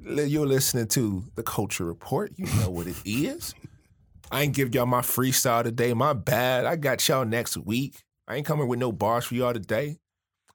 You're 0.00 0.46
listening 0.46 0.86
to 0.88 1.24
the 1.34 1.42
Culture 1.42 1.84
Report. 1.84 2.32
You 2.36 2.46
know 2.60 2.70
what 2.70 2.86
it 2.86 2.96
is. 3.04 3.54
I 4.30 4.42
ain't 4.42 4.54
give 4.54 4.74
y'all 4.74 4.86
my 4.86 5.00
freestyle 5.00 5.64
today. 5.64 5.92
My 5.92 6.12
bad. 6.12 6.64
I 6.64 6.76
got 6.76 7.06
y'all 7.08 7.24
next 7.24 7.56
week. 7.58 8.04
I 8.26 8.36
ain't 8.36 8.46
coming 8.46 8.68
with 8.68 8.78
no 8.78 8.92
bars 8.92 9.26
for 9.26 9.34
y'all 9.34 9.52
today. 9.52 9.98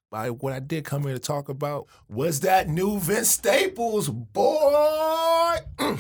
But 0.10 0.42
what 0.42 0.54
I 0.54 0.60
did 0.60 0.86
come 0.86 1.04
here 1.04 1.14
to 1.14 1.20
talk 1.20 1.50
about 1.50 1.88
was 2.08 2.40
that 2.42 2.70
new 2.70 3.00
Vince 3.00 3.30
Staples, 3.30 4.10
boy. 4.10 5.33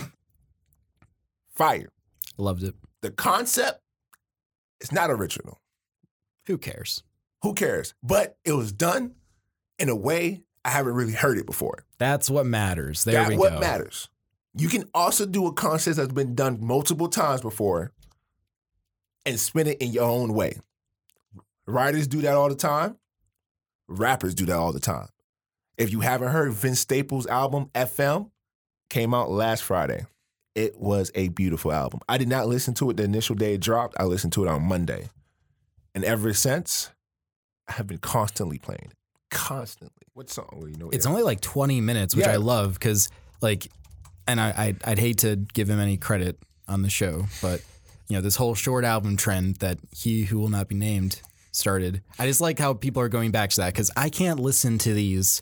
Fire. 1.56 1.90
Loved 2.38 2.64
it. 2.64 2.76
The 3.02 3.12
concept 3.12 3.82
is 4.82 4.92
not 4.92 5.12
original. 5.12 5.60
Who 6.48 6.58
cares? 6.58 7.04
Who 7.42 7.54
cares? 7.54 7.94
But 8.02 8.38
it 8.46 8.54
was 8.54 8.72
done 8.72 9.16
in 9.78 9.90
a 9.90 9.96
way 9.96 10.44
I 10.66 10.70
haven't 10.70 10.94
really 10.94 11.14
heard 11.14 11.38
it 11.38 11.46
before. 11.46 11.86
That's 11.98 12.30
what 12.30 12.46
matters. 12.46 13.04
There 13.04 13.16
That's 13.16 13.36
what 13.36 13.54
go. 13.54 13.60
matters. 13.60 14.10
You 14.56 14.70
can 14.70 14.90
also 14.94 15.26
do 15.26 15.48
a 15.48 15.54
concept 15.54 15.98
that's 15.98 16.14
been 16.14 16.36
done 16.36 16.60
multiple 16.62 17.08
times 17.10 17.42
before 17.42 17.92
and 19.26 19.40
spin 19.40 19.68
it 19.68 19.80
in 19.82 19.92
your 19.92 20.04
own 20.06 20.34
way. 20.34 20.60
Writers 21.66 22.08
do 22.08 22.22
that 22.22 22.36
all 22.36 22.50
the 22.50 22.56
time. 22.56 22.98
Rappers 23.88 24.36
do 24.36 24.46
that 24.46 24.56
all 24.56 24.72
the 24.72 24.80
time. 24.80 25.08
If 25.78 25.92
you 25.92 26.02
haven't 26.02 26.30
heard 26.30 26.54
Vince 26.54 26.80
Staples' 26.80 27.26
album 27.28 27.70
FM, 27.74 28.30
came 28.94 29.14
out 29.14 29.32
last 29.32 29.64
Friday. 29.64 30.06
It 30.54 30.80
was 30.80 31.12
a 31.16 31.30
beautiful 31.30 31.74
album. 31.74 32.00
I 32.08 32.20
did 32.20 32.28
not 32.28 32.48
listen 32.48 32.76
to 32.76 32.92
it 32.92 32.98
the 32.98 33.04
initial 33.04 33.36
day 33.36 33.56
it 33.56 33.62
dropped. 33.62 33.96
I 34.00 34.04
listened 34.04 34.34
to 34.34 34.46
it 34.46 34.48
on 34.48 34.62
Monday. 34.62 35.10
And 35.96 36.04
ever 36.04 36.32
since, 36.34 36.92
I 37.68 37.74
have 37.74 37.88
been 37.88 37.98
constantly 37.98 38.60
playing 38.60 38.86
it. 38.92 38.94
Constantly. 39.32 40.04
What 40.14 40.30
song? 40.30 40.48
Well, 40.54 40.70
you 40.70 40.78
know, 40.78 40.92
It's 40.92 41.06
yeah. 41.06 41.12
only 41.12 41.24
like 41.24 41.42
20 41.42 41.82
minutes, 41.82 42.16
which 42.16 42.28
Yeah. 42.28 42.34
I 42.34 42.36
love 42.36 42.76
because, 42.76 43.10
like, 43.42 43.68
and 44.28 44.40
I, 44.40 44.54
I'd, 44.56 44.84
I'd 44.86 45.00
hate 45.00 45.18
to 45.20 45.38
give 45.38 45.68
him 45.68 45.80
any 45.80 45.98
credit 45.98 46.38
on 46.68 46.84
the 46.84 46.90
show, 46.90 47.26
but, 47.42 47.62
you 48.08 48.16
know, 48.16 48.22
this 48.22 48.36
whole 48.36 48.54
short 48.54 48.86
album 48.86 49.18
trend 49.18 49.56
that 49.56 49.80
he 49.92 50.26
who 50.26 50.38
will 50.40 50.50
not 50.50 50.68
be 50.68 50.76
named 50.76 51.20
started, 51.52 52.04
I 52.20 52.28
just 52.28 52.42
like 52.42 52.60
how 52.60 52.76
people 52.76 53.02
are 53.02 53.10
going 53.10 53.32
back 53.32 53.50
to 53.52 53.62
that 53.62 53.74
because 53.74 53.90
I 53.98 54.10
can't 54.10 54.40
listen 54.40 54.78
to 54.80 54.94
these 54.94 55.42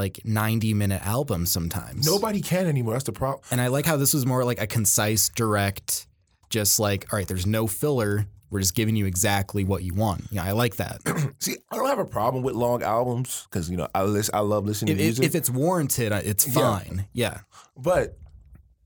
like 0.00 0.20
90 0.24 0.74
minute 0.74 1.02
albums 1.06 1.50
sometimes. 1.52 2.06
Nobody 2.06 2.40
can 2.40 2.66
anymore. 2.66 2.94
That's 2.94 3.04
the 3.04 3.12
problem. 3.12 3.42
And 3.50 3.60
I 3.60 3.68
like 3.68 3.86
how 3.86 3.96
this 3.96 4.14
was 4.14 4.24
more 4.26 4.44
like 4.44 4.60
a 4.60 4.66
concise, 4.66 5.28
direct, 5.28 6.06
just 6.48 6.80
like, 6.80 7.12
all 7.12 7.18
right, 7.18 7.28
there's 7.28 7.46
no 7.46 7.66
filler. 7.66 8.26
We're 8.50 8.60
just 8.60 8.74
giving 8.74 8.96
you 8.96 9.06
exactly 9.06 9.62
what 9.64 9.84
you 9.84 9.94
want. 9.94 10.24
Yeah, 10.32 10.42
I 10.44 10.52
like 10.52 10.76
that. 10.76 10.98
See, 11.38 11.56
I 11.70 11.76
don't 11.76 11.86
have 11.88 12.00
a 12.00 12.04
problem 12.04 12.42
with 12.42 12.54
long 12.56 12.82
albums 12.82 13.46
because 13.48 13.70
you 13.70 13.76
know 13.76 13.86
I 13.94 14.02
listen, 14.02 14.34
I 14.34 14.40
love 14.40 14.64
listening 14.66 14.94
if, 14.94 14.98
to 14.98 15.04
music. 15.04 15.24
if 15.26 15.34
it's 15.36 15.48
warranted, 15.50 16.10
it's 16.12 16.48
Yeah. 16.48 16.54
fine. 16.54 17.06
Yeah. 17.12 17.38
but 17.76 18.18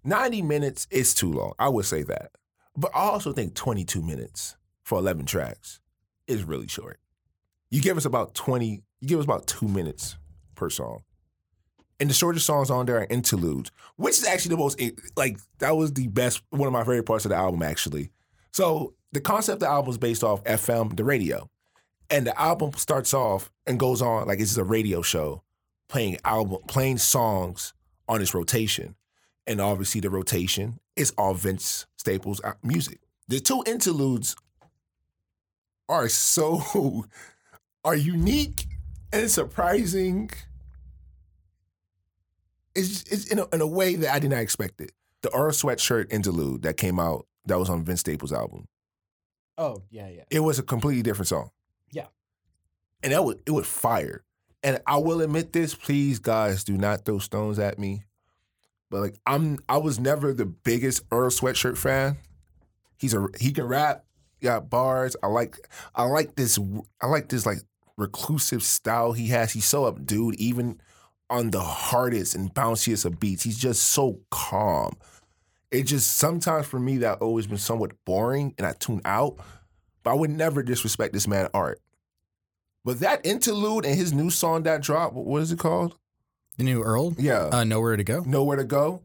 ninety 0.04 0.42
minutes 0.42 0.86
is 0.90 1.14
too 1.14 1.32
long. 1.32 1.52
I 1.58 1.68
would 1.70 1.86
say 1.86 2.02
that. 2.02 2.32
But 2.76 2.90
I 2.94 3.04
also 3.04 3.32
think 3.32 3.54
twenty-two 3.54 4.02
minutes 4.02 4.56
for 4.82 4.98
eleven 4.98 5.24
tracks 5.24 5.80
is 6.26 6.44
really 6.44 6.68
short. 6.68 6.98
You 7.70 7.80
give 7.80 7.96
us 7.96 8.04
about 8.04 8.34
twenty. 8.34 8.82
You 9.00 9.08
give 9.08 9.18
us 9.18 9.24
about 9.24 9.46
two 9.46 9.68
minutes 9.68 10.16
per 10.54 10.70
song. 10.70 11.02
And 12.00 12.10
the 12.10 12.14
shortest 12.14 12.46
songs 12.46 12.70
on 12.70 12.86
there 12.86 12.98
are 12.98 13.06
interludes, 13.08 13.70
which 13.96 14.18
is 14.18 14.26
actually 14.26 14.56
the 14.56 14.58
most 14.58 14.80
like 15.16 15.38
that 15.58 15.76
was 15.76 15.92
the 15.92 16.08
best 16.08 16.42
one 16.50 16.66
of 16.66 16.72
my 16.72 16.82
favorite 16.82 17.06
parts 17.06 17.24
of 17.24 17.30
the 17.30 17.36
album 17.36 17.62
actually. 17.62 18.10
So 18.52 18.94
the 19.12 19.20
concept 19.20 19.54
of 19.54 19.60
the 19.60 19.68
album 19.68 19.90
is 19.90 19.98
based 19.98 20.24
off 20.24 20.42
FM, 20.44 20.96
the 20.96 21.04
radio. 21.04 21.48
And 22.10 22.26
the 22.26 22.38
album 22.40 22.72
starts 22.74 23.14
off 23.14 23.50
and 23.66 23.78
goes 23.78 24.02
on 24.02 24.26
like 24.26 24.40
it's 24.40 24.56
a 24.56 24.64
radio 24.64 25.02
show 25.02 25.42
playing 25.88 26.18
album 26.24 26.58
playing 26.66 26.98
songs 26.98 27.72
on 28.08 28.20
its 28.20 28.34
rotation. 28.34 28.96
And 29.46 29.60
obviously 29.60 30.00
the 30.00 30.10
rotation 30.10 30.80
is 30.96 31.12
all 31.16 31.34
Vince 31.34 31.86
Staples 31.96 32.40
uh, 32.42 32.54
music. 32.62 32.98
The 33.28 33.40
two 33.40 33.62
interludes 33.66 34.36
are 35.88 36.08
so 36.08 37.06
are 37.84 37.96
unique 37.96 38.66
and 39.14 39.30
surprising 39.30 40.30
it's, 42.74 43.02
it's 43.04 43.26
in, 43.28 43.38
a, 43.38 43.46
in 43.52 43.60
a 43.60 43.66
way 43.66 43.94
that 43.94 44.12
I 44.12 44.18
did 44.18 44.30
not 44.30 44.40
expect 44.40 44.80
it. 44.80 44.92
The 45.22 45.34
Earl 45.34 45.52
Sweatshirt 45.52 46.12
interlude 46.12 46.62
that 46.62 46.76
came 46.76 46.98
out 46.98 47.26
that 47.46 47.58
was 47.58 47.70
on 47.70 47.84
Vince 47.84 48.00
Staples' 48.00 48.32
album. 48.32 48.66
Oh 49.56 49.82
yeah, 49.90 50.08
yeah. 50.08 50.24
It 50.30 50.40
was 50.40 50.58
a 50.58 50.62
completely 50.62 51.02
different 51.02 51.28
song. 51.28 51.50
Yeah. 51.92 52.06
And 53.02 53.12
that 53.12 53.24
was 53.24 53.36
it 53.46 53.52
was 53.52 53.66
fire. 53.66 54.24
And 54.62 54.80
I 54.86 54.96
will 54.96 55.20
admit 55.20 55.52
this, 55.52 55.74
please 55.74 56.18
guys, 56.18 56.64
do 56.64 56.76
not 56.76 57.04
throw 57.04 57.20
stones 57.20 57.58
at 57.58 57.78
me. 57.78 58.04
But 58.90 59.00
like 59.00 59.20
I'm 59.26 59.60
I 59.68 59.78
was 59.78 60.00
never 60.00 60.32
the 60.32 60.46
biggest 60.46 61.02
Earl 61.12 61.30
Sweatshirt 61.30 61.78
fan. 61.78 62.16
He's 62.98 63.14
a 63.14 63.28
he 63.38 63.52
can 63.52 63.64
rap, 63.64 64.04
got 64.42 64.68
bars. 64.68 65.16
I 65.22 65.28
like 65.28 65.56
I 65.94 66.04
like 66.04 66.34
this 66.34 66.58
I 67.00 67.06
like 67.06 67.28
this 67.28 67.46
like 67.46 67.58
reclusive 67.96 68.62
style 68.62 69.12
he 69.12 69.28
has. 69.28 69.52
He's 69.52 69.64
so 69.64 69.90
updude 69.90 70.34
even 70.34 70.80
on 71.30 71.50
the 71.50 71.60
hardest 71.60 72.34
and 72.34 72.52
bounciest 72.52 73.04
of 73.04 73.18
beats. 73.20 73.42
He's 73.42 73.58
just 73.58 73.82
so 73.84 74.20
calm. 74.30 74.96
It 75.70 75.84
just 75.84 76.16
sometimes 76.18 76.66
for 76.66 76.78
me 76.78 76.98
that 76.98 77.18
always 77.20 77.46
been 77.46 77.58
somewhat 77.58 77.92
boring 78.04 78.54
and 78.58 78.66
I 78.66 78.72
tune 78.72 79.00
out. 79.04 79.36
But 80.02 80.10
I 80.10 80.14
would 80.14 80.30
never 80.30 80.62
disrespect 80.62 81.12
this 81.14 81.26
man 81.26 81.48
art. 81.54 81.80
But 82.84 83.00
that 83.00 83.24
interlude 83.24 83.86
and 83.86 83.96
his 83.96 84.12
new 84.12 84.28
song 84.30 84.64
that 84.64 84.82
dropped, 84.82 85.14
what 85.14 85.40
is 85.42 85.50
it 85.50 85.58
called? 85.58 85.96
The 86.58 86.64
new 86.64 86.82
Earl. 86.82 87.14
Yeah. 87.18 87.48
Uh, 87.50 87.64
nowhere 87.64 87.96
to 87.96 88.04
go. 88.04 88.20
Nowhere 88.20 88.58
to 88.58 88.64
go. 88.64 89.00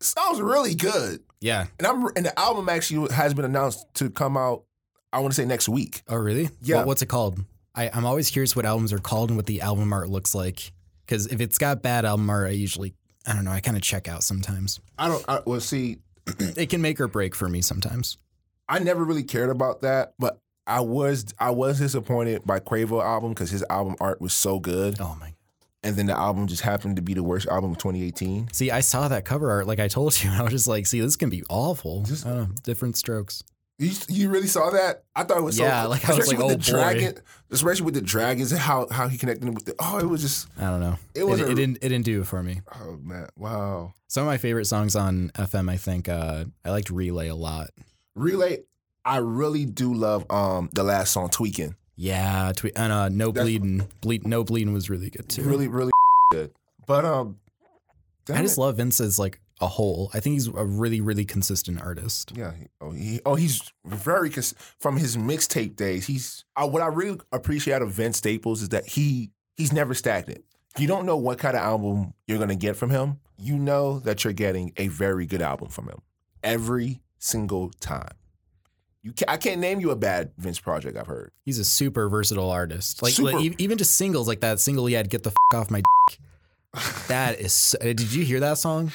Sounds 0.00 0.40
really 0.40 0.74
good. 0.74 1.20
Yeah. 1.40 1.66
And 1.78 1.86
I'm 1.86 2.06
and 2.16 2.24
the 2.26 2.38
album 2.38 2.68
actually 2.68 3.12
has 3.12 3.34
been 3.34 3.44
announced 3.44 3.86
to 3.94 4.08
come 4.10 4.36
out, 4.36 4.64
I 5.12 5.18
want 5.20 5.34
to 5.34 5.40
say 5.40 5.46
next 5.46 5.68
week. 5.68 6.02
Oh 6.08 6.16
really? 6.16 6.48
Yeah. 6.62 6.76
What- 6.76 6.86
what's 6.86 7.02
it 7.02 7.06
called? 7.06 7.40
I, 7.76 7.90
I'm 7.92 8.06
always 8.06 8.30
curious 8.30 8.56
what 8.56 8.64
albums 8.64 8.92
are 8.92 8.98
called 8.98 9.28
and 9.30 9.36
what 9.36 9.46
the 9.46 9.60
album 9.60 9.92
art 9.92 10.08
looks 10.08 10.34
like. 10.34 10.72
Because 11.04 11.26
if 11.26 11.40
it's 11.40 11.58
got 11.58 11.82
bad 11.82 12.04
album 12.04 12.28
art, 12.30 12.48
I 12.48 12.50
usually 12.50 12.94
I 13.26 13.34
don't 13.34 13.44
know. 13.44 13.50
I 13.50 13.60
kind 13.60 13.76
of 13.76 13.82
check 13.82 14.08
out 14.08 14.22
sometimes. 14.22 14.80
I 14.98 15.08
don't 15.08 15.24
I, 15.28 15.40
well 15.46 15.60
see, 15.60 15.98
It 16.38 16.70
can 16.70 16.80
make 16.82 17.00
or 17.00 17.06
break 17.08 17.34
for 17.34 17.48
me 17.48 17.60
sometimes. 17.62 18.18
I 18.68 18.78
never 18.80 19.04
really 19.04 19.22
cared 19.22 19.50
about 19.50 19.82
that, 19.82 20.14
but 20.18 20.40
I 20.66 20.80
was 20.80 21.26
I 21.38 21.50
was 21.50 21.78
disappointed 21.78 22.44
by 22.44 22.58
Quavo 22.60 23.02
album 23.04 23.30
because 23.30 23.50
his 23.50 23.64
album 23.70 23.94
art 24.00 24.20
was 24.20 24.32
so 24.34 24.58
good, 24.58 24.96
Oh 25.00 25.16
my. 25.20 25.34
and 25.84 25.94
then 25.94 26.06
the 26.06 26.18
album 26.18 26.48
just 26.48 26.62
happened 26.62 26.96
to 26.96 27.02
be 27.02 27.14
the 27.14 27.22
worst 27.22 27.46
album 27.46 27.70
of 27.72 27.78
2018. 27.78 28.48
See, 28.52 28.72
I 28.72 28.80
saw 28.80 29.06
that 29.06 29.24
cover 29.24 29.50
art 29.50 29.68
like 29.68 29.78
I 29.78 29.86
told 29.86 30.20
you. 30.20 30.30
and 30.30 30.38
I 30.40 30.42
was 30.42 30.50
just 30.52 30.66
like, 30.66 30.86
see, 30.86 31.00
this 31.00 31.14
can 31.14 31.30
be 31.30 31.44
awful. 31.48 32.02
Just- 32.02 32.26
I 32.26 32.30
don't 32.30 32.38
know, 32.48 32.54
different 32.64 32.96
strokes. 32.96 33.44
You, 33.78 33.90
you 34.08 34.30
really 34.30 34.46
saw 34.46 34.70
that? 34.70 35.02
I 35.14 35.24
thought 35.24 35.36
it 35.36 35.42
was 35.42 35.58
so 35.58 35.64
Yeah, 35.64 35.82
cool. 35.82 35.90
like, 35.90 36.04
I 36.06 36.08
was 36.14 36.18
especially 36.20 36.42
like, 36.42 36.56
with 36.56 36.64
the 36.64 36.72
oh, 36.72 36.76
boy. 36.76 36.82
dragon, 36.94 37.14
especially 37.50 37.84
with 37.84 37.94
the 37.94 38.00
dragons 38.00 38.50
and 38.52 38.60
how 38.60 38.86
how 38.90 39.06
he 39.08 39.18
connected 39.18 39.52
with 39.54 39.66
the. 39.66 39.74
Oh, 39.78 39.98
it 39.98 40.06
was 40.06 40.22
just 40.22 40.48
I 40.58 40.62
don't 40.70 40.80
know. 40.80 40.96
It 41.14 41.24
was 41.26 41.40
It, 41.40 41.48
a- 41.48 41.50
it 41.52 41.54
didn't. 41.56 41.76
It 41.82 41.88
didn't 41.90 42.04
do 42.06 42.20
it 42.22 42.26
for 42.26 42.42
me. 42.42 42.62
oh 42.74 42.98
man, 43.02 43.28
wow. 43.36 43.92
Some 44.08 44.22
of 44.22 44.28
my 44.28 44.38
favorite 44.38 44.64
songs 44.66 44.96
on 44.96 45.30
FM, 45.34 45.70
I 45.70 45.76
think, 45.76 46.08
uh, 46.08 46.44
I 46.64 46.70
liked 46.70 46.88
Relay 46.90 47.28
a 47.28 47.34
lot. 47.34 47.68
Relay, 48.14 48.60
I 49.04 49.18
really 49.18 49.66
do 49.66 49.92
love 49.92 50.24
um 50.30 50.70
the 50.72 50.82
last 50.82 51.12
song, 51.12 51.28
Tweaking. 51.28 51.74
Yeah, 51.96 52.52
and 52.76 52.92
uh, 52.92 53.08
No 53.10 53.26
That's- 53.30 53.44
Bleeding. 53.44 53.88
Bleed, 54.00 54.26
no 54.26 54.42
Bleeding 54.44 54.72
was 54.72 54.88
really 54.88 55.10
good 55.10 55.28
too. 55.28 55.42
Really, 55.42 55.68
really 55.68 55.92
good. 56.30 56.52
But 56.86 57.04
um, 57.04 57.38
I 58.30 58.42
just 58.42 58.58
it. 58.58 58.60
love 58.60 58.76
Vince 58.76 59.00
as 59.00 59.18
like 59.18 59.40
a 59.60 59.66
whole. 59.66 60.10
I 60.12 60.20
think 60.20 60.34
he's 60.34 60.48
a 60.48 60.64
really, 60.64 61.00
really 61.00 61.24
consistent 61.24 61.80
artist. 61.80 62.32
Yeah. 62.34 62.52
Oh, 62.80 62.90
he, 62.90 63.20
oh, 63.24 63.34
he's 63.34 63.72
very 63.84 64.30
cons- 64.30 64.54
from 64.78 64.96
his 64.96 65.16
mixtape 65.16 65.76
days. 65.76 66.06
He's 66.06 66.44
uh, 66.56 66.66
what 66.66 66.82
I 66.82 66.86
really 66.86 67.18
appreciate 67.32 67.74
out 67.74 67.82
of 67.82 67.90
Vince 67.90 68.18
Staples 68.18 68.62
is 68.62 68.70
that 68.70 68.86
he 68.86 69.30
he's 69.56 69.72
never 69.72 69.94
stagnant. 69.94 70.44
You 70.78 70.86
don't 70.86 71.06
know 71.06 71.16
what 71.16 71.38
kind 71.38 71.56
of 71.56 71.62
album 71.62 72.12
you're 72.26 72.38
gonna 72.38 72.56
get 72.56 72.76
from 72.76 72.90
him. 72.90 73.20
You 73.38 73.58
know 73.58 73.98
that 74.00 74.24
you're 74.24 74.32
getting 74.32 74.72
a 74.76 74.88
very 74.88 75.26
good 75.26 75.42
album 75.42 75.68
from 75.68 75.88
him 75.88 76.00
every 76.42 77.00
single 77.18 77.70
time. 77.80 78.12
You 79.02 79.12
can, 79.12 79.28
I 79.28 79.36
can't 79.36 79.60
name 79.60 79.78
you 79.78 79.90
a 79.90 79.96
bad 79.96 80.32
Vince 80.36 80.58
project 80.58 80.96
I've 80.96 81.06
heard. 81.06 81.30
He's 81.44 81.60
a 81.60 81.64
super 81.64 82.08
versatile 82.08 82.50
artist. 82.50 83.02
Like, 83.02 83.16
like, 83.20 83.54
even 83.60 83.78
just 83.78 83.96
singles 83.96 84.26
like 84.26 84.40
that 84.40 84.58
single 84.58 84.84
he 84.86 84.94
had, 84.94 85.08
"Get 85.08 85.22
the 85.22 85.30
F- 85.30 85.56
off 85.56 85.70
my." 85.70 85.82
That 87.08 87.40
is. 87.40 87.52
So, 87.52 87.78
did 87.78 88.12
you 88.12 88.24
hear 88.24 88.40
that 88.40 88.58
song? 88.58 88.92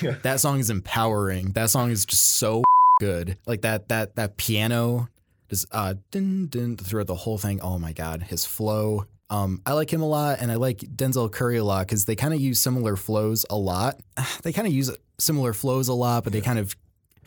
Yeah. 0.00 0.16
That 0.22 0.40
song 0.40 0.58
is 0.58 0.70
empowering. 0.70 1.52
That 1.52 1.70
song 1.70 1.90
is 1.90 2.06
just 2.06 2.38
so 2.38 2.62
good. 3.00 3.36
Like 3.46 3.62
that 3.62 3.88
that 3.88 4.16
that 4.16 4.36
piano 4.36 5.08
just 5.50 5.66
uh 5.70 5.94
din 6.10 6.46
din 6.46 6.76
throughout 6.76 7.08
the 7.08 7.14
whole 7.14 7.36
thing. 7.38 7.60
Oh 7.60 7.78
my 7.78 7.92
god, 7.92 8.22
his 8.22 8.46
flow. 8.46 9.06
Um, 9.28 9.62
I 9.64 9.72
like 9.72 9.90
him 9.90 10.02
a 10.02 10.08
lot, 10.08 10.40
and 10.40 10.52
I 10.52 10.56
like 10.56 10.78
Denzel 10.78 11.32
Curry 11.32 11.56
a 11.56 11.64
lot 11.64 11.86
because 11.86 12.04
they 12.04 12.14
kind 12.14 12.34
of 12.34 12.40
use 12.40 12.60
similar 12.60 12.96
flows 12.96 13.46
a 13.48 13.56
lot. 13.56 14.00
They 14.42 14.52
kind 14.52 14.66
of 14.66 14.74
use 14.74 14.90
similar 15.18 15.52
flows 15.52 15.88
a 15.88 15.94
lot, 15.94 16.24
but 16.24 16.32
they 16.32 16.42
kind 16.42 16.58
of 16.58 16.76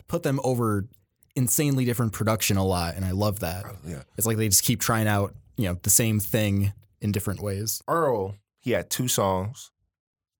put 0.06 0.22
them 0.22 0.38
over 0.44 0.86
insanely 1.34 1.84
different 1.84 2.12
production 2.12 2.56
a 2.56 2.64
lot, 2.64 2.94
and 2.94 3.04
I 3.04 3.10
love 3.10 3.40
that. 3.40 3.64
Yeah. 3.84 4.02
It's 4.16 4.26
like 4.26 4.36
they 4.36 4.48
just 4.48 4.62
keep 4.62 4.80
trying 4.80 5.08
out, 5.08 5.34
you 5.56 5.68
know, 5.68 5.78
the 5.82 5.90
same 5.90 6.20
thing 6.20 6.72
in 7.00 7.12
different 7.12 7.40
ways. 7.40 7.82
Earl, 7.88 8.36
he 8.60 8.70
had 8.72 8.88
two 8.90 9.08
songs. 9.08 9.70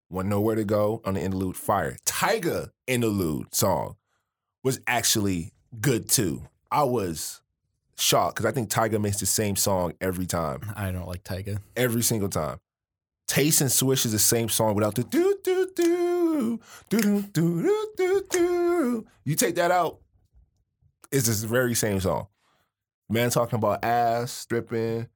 One 0.08 0.28
Nowhere 0.28 0.54
to 0.54 0.64
Go 0.64 1.00
on 1.04 1.14
the 1.14 1.20
interlude, 1.20 1.56
Fire. 1.56 1.96
Tyga 2.06 2.70
interlude 2.86 3.54
song 3.54 3.96
was 4.62 4.80
actually 4.86 5.52
good 5.80 6.08
too. 6.08 6.42
I 6.70 6.84
was 6.84 7.40
shocked 7.98 8.36
because 8.36 8.46
I 8.46 8.52
think 8.52 8.68
Tyga 8.68 9.00
makes 9.00 9.18
the 9.20 9.26
same 9.26 9.56
song 9.56 9.94
every 10.00 10.26
time, 10.26 10.60
I 10.76 10.90
don't 10.92 11.08
like 11.08 11.24
Tyga. 11.24 11.58
every 11.76 12.02
single 12.02 12.28
time. 12.28 12.58
Taste 13.26 13.60
and 13.60 13.72
Swish 13.72 14.06
is 14.06 14.12
the 14.12 14.18
same 14.18 14.48
song 14.48 14.74
without 14.74 14.94
the 14.94 15.02
do 15.04 15.36
do 15.42 15.68
do 15.74 16.60
do 16.88 17.22
do 17.22 17.22
do 17.32 17.88
do 17.96 18.26
do. 18.30 19.06
You 19.24 19.34
take 19.34 19.56
that 19.56 19.70
out, 19.72 19.98
it's 21.10 21.26
the 21.26 21.46
very 21.48 21.74
same 21.74 21.98
song. 22.00 22.28
Man 23.08 23.30
talking 23.30 23.56
about 23.56 23.84
ass, 23.84 24.30
stripping, 24.32 25.08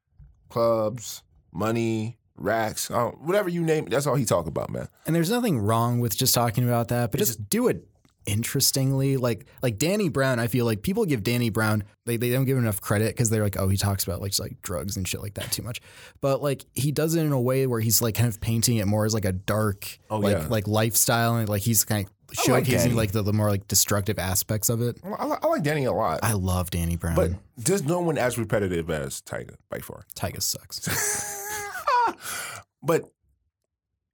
clubs, 0.48 1.22
money, 1.52 2.18
racks, 2.40 2.90
uh, 2.90 3.10
whatever 3.20 3.48
you 3.48 3.62
name 3.62 3.84
it. 3.86 3.90
That's 3.90 4.06
all 4.06 4.16
he 4.16 4.24
talk 4.24 4.46
about, 4.46 4.70
man. 4.70 4.88
And 5.06 5.14
there's 5.14 5.30
nothing 5.30 5.58
wrong 5.58 6.00
with 6.00 6.16
just 6.16 6.34
talking 6.34 6.64
about 6.64 6.88
that, 6.88 7.12
but 7.12 7.20
It's 7.20 7.30
just 7.30 7.48
do 7.48 7.68
it 7.68 7.86
interestingly. 8.26 9.16
Like 9.16 9.46
like 9.62 9.78
Danny 9.78 10.08
Brown, 10.08 10.38
I 10.38 10.46
feel 10.46 10.64
like 10.64 10.82
people 10.82 11.04
give 11.04 11.22
Danny 11.22 11.50
Brown 11.50 11.84
they, 12.06 12.16
they 12.16 12.30
don't 12.30 12.44
give 12.44 12.56
him 12.56 12.64
enough 12.64 12.80
credit 12.80 13.08
because 13.08 13.30
they're 13.30 13.42
like, 13.42 13.56
oh, 13.58 13.68
he 13.68 13.76
talks 13.76 14.04
about 14.04 14.20
like 14.20 14.30
just 14.30 14.40
like 14.40 14.60
drugs 14.62 14.96
and 14.96 15.06
shit 15.06 15.22
like 15.22 15.34
that 15.34 15.50
too 15.52 15.62
much. 15.62 15.80
But 16.20 16.42
like 16.42 16.64
he 16.74 16.92
does 16.92 17.14
it 17.14 17.22
in 17.24 17.32
a 17.32 17.40
way 17.40 17.66
where 17.66 17.80
he's 17.80 18.02
like 18.02 18.14
kind 18.14 18.28
of 18.28 18.40
painting 18.40 18.76
it 18.78 18.86
more 18.86 19.04
as 19.04 19.14
like 19.14 19.24
a 19.24 19.32
dark 19.32 19.98
Oh, 20.10 20.18
like 20.18 20.36
yeah. 20.36 20.46
like 20.48 20.66
lifestyle 20.68 21.36
and 21.36 21.48
like 21.48 21.62
he's 21.62 21.84
kind 21.84 22.06
of 22.06 22.12
I 22.46 22.52
like 22.52 22.64
showcasing 22.64 22.94
like 22.94 23.10
the, 23.10 23.22
the 23.22 23.32
more 23.32 23.50
like 23.50 23.66
destructive 23.66 24.18
aspects 24.18 24.68
of 24.68 24.80
it. 24.82 24.98
I, 25.04 25.36
I 25.42 25.46
like 25.48 25.62
Danny 25.64 25.84
a 25.86 25.92
lot, 25.92 26.20
I 26.22 26.34
love 26.34 26.70
Danny 26.70 26.96
Brown. 26.96 27.16
but 27.16 27.30
there's 27.56 27.82
no 27.82 28.00
one 28.00 28.18
as 28.18 28.38
repetitive 28.38 28.88
as 28.90 29.20
Tyga 29.22 29.56
by 29.68 29.80
far. 29.80 30.06
Tyga 30.14 30.40
sucks. 30.40 30.86
but 32.82 33.04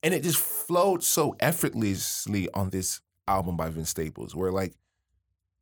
and 0.02 0.14
it 0.14 0.22
just 0.22 0.38
flowed 0.38 1.02
so 1.02 1.36
effortlessly 1.40 2.48
on 2.54 2.70
this 2.70 3.00
album 3.26 3.56
by 3.56 3.70
Vince 3.70 3.90
Staples, 3.90 4.34
where 4.34 4.52
like 4.52 4.74